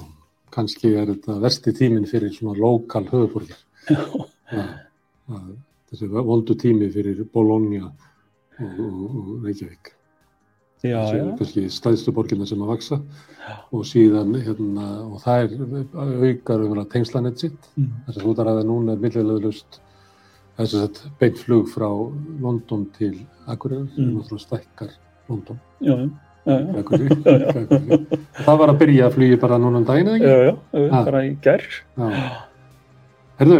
kannski 0.56 0.92
er 0.96 1.10
þetta 1.12 1.40
versti 1.44 1.74
tíminn 1.76 2.08
fyrir 2.10 2.32
svona 2.34 2.56
lokal 2.58 3.04
höfuborgir. 3.10 3.60
Já, 3.90 4.64
að 5.30 5.50
þessi 5.90 6.10
voldu 6.10 6.56
tími 6.58 6.88
fyrir 6.94 7.20
Bologna 7.32 7.90
og, 7.90 9.42
Reykjavík. 9.44 9.92
já, 10.80 10.96
já, 11.12 11.24
kannski 11.36 11.66
stæðstu 11.68 12.14
borgirna 12.16 12.46
sem 12.48 12.62
að 12.64 12.72
vaksa 12.72 12.98
og 13.76 13.84
síðan 13.84 14.32
hérna, 14.40 14.86
og 15.04 15.20
það 15.20 15.42
er 15.44 16.24
aukar 16.24 16.64
um 16.64 16.78
að 16.80 16.90
tengslanett 16.94 17.44
sitt. 17.44 17.70
Mm. 17.76 17.92
Þess 18.08 18.22
að 18.22 18.34
þar 18.40 18.52
að 18.54 18.64
núna 18.70 18.96
er 18.96 19.04
millilegðust 20.60 21.00
þess 21.00 21.04
að 21.06 21.18
beint 21.20 21.38
flug 21.44 21.68
frá 21.72 21.88
London 22.44 22.86
til 22.98 23.12
Akureyri 23.48 23.88
sem 23.94 24.04
Mm. 24.04 24.16
náttúrulega 24.18 24.44
stækkar 24.46 24.90
London. 25.28 25.60
já, 25.80 25.94
já, 25.96 26.58
já. 26.58 26.78
Akureyri, 26.80 27.16
Akureyri. 27.16 28.06
Það 28.44 28.58
var 28.58 28.68
að 28.68 28.78
byrja 28.78 29.06
að 29.06 29.14
flugi 29.14 29.40
bara 29.40 29.58
núna 29.58 29.76
um 29.78 29.84
daginn 29.84 30.08
eða 30.08 30.16
ekki? 30.16 30.26
Já, 30.26 30.36
já, 30.90 31.04
bara 31.04 31.22
í. 31.24 31.38
Já. 31.44 32.10
Herðu, 33.40 33.58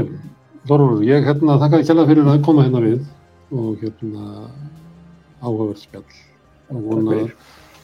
Þorvaldur, 0.69 1.05
ég 1.09 1.25
hérna 1.25 1.57
þakka 1.57 1.79
þér 1.81 1.87
kjalla 1.89 2.07
fyrir 2.07 2.27
að 2.29 2.43
koma 2.45 2.63
hérna 2.67 2.81
við 2.85 3.01
og 3.51 3.79
hérna 3.81 4.25
áhugavert 5.43 5.79
spjall 5.81 6.05
og 6.71 6.83
vona 6.85 7.15
að 7.17 7.31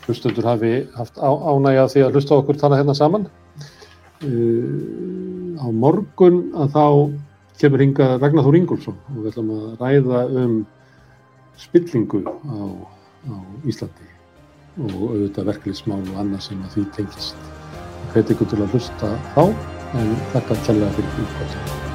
hlustendur 0.06 0.44
hafi 0.44 0.72
haft 0.94 1.16
á, 1.16 1.26
ánægja 1.32 1.86
því 1.88 2.02
að 2.04 2.12
hlusta 2.12 2.36
okkur 2.36 2.58
tala 2.60 2.76
hérna 2.76 2.94
saman. 2.94 3.24
Uh, 4.24 5.56
á 5.60 5.66
morgun 5.72 6.52
að 6.56 6.70
þá 6.76 6.84
kemur 7.60 7.82
hinga 7.84 8.08
Ragnar 8.20 8.44
Þór 8.46 8.58
Ingólfsson 8.60 8.98
og 9.12 9.22
við 9.22 9.30
ætlum 9.32 9.54
að 9.54 9.80
ræða 9.80 10.20
um 10.42 10.58
spillingu 11.60 12.20
á, 12.26 12.58
á 13.32 13.34
Íslandi 13.64 14.12
og 14.76 14.92
auðvitað 15.06 15.50
verkefliðsmál 15.52 16.02
og 16.04 16.20
annað 16.20 16.44
sem 16.50 16.60
að 16.66 16.76
því 16.76 16.86
tengist. 16.98 17.50
Hveti 18.12 18.36
ykkur 18.36 18.52
til 18.52 18.60
að 18.60 18.76
hlusta 18.76 19.16
þá 19.32 19.42
en 19.96 20.14
þakka 20.36 20.62
kjalla 20.66 20.94
fyrir 20.98 21.20
útkvæmst. 21.24 21.85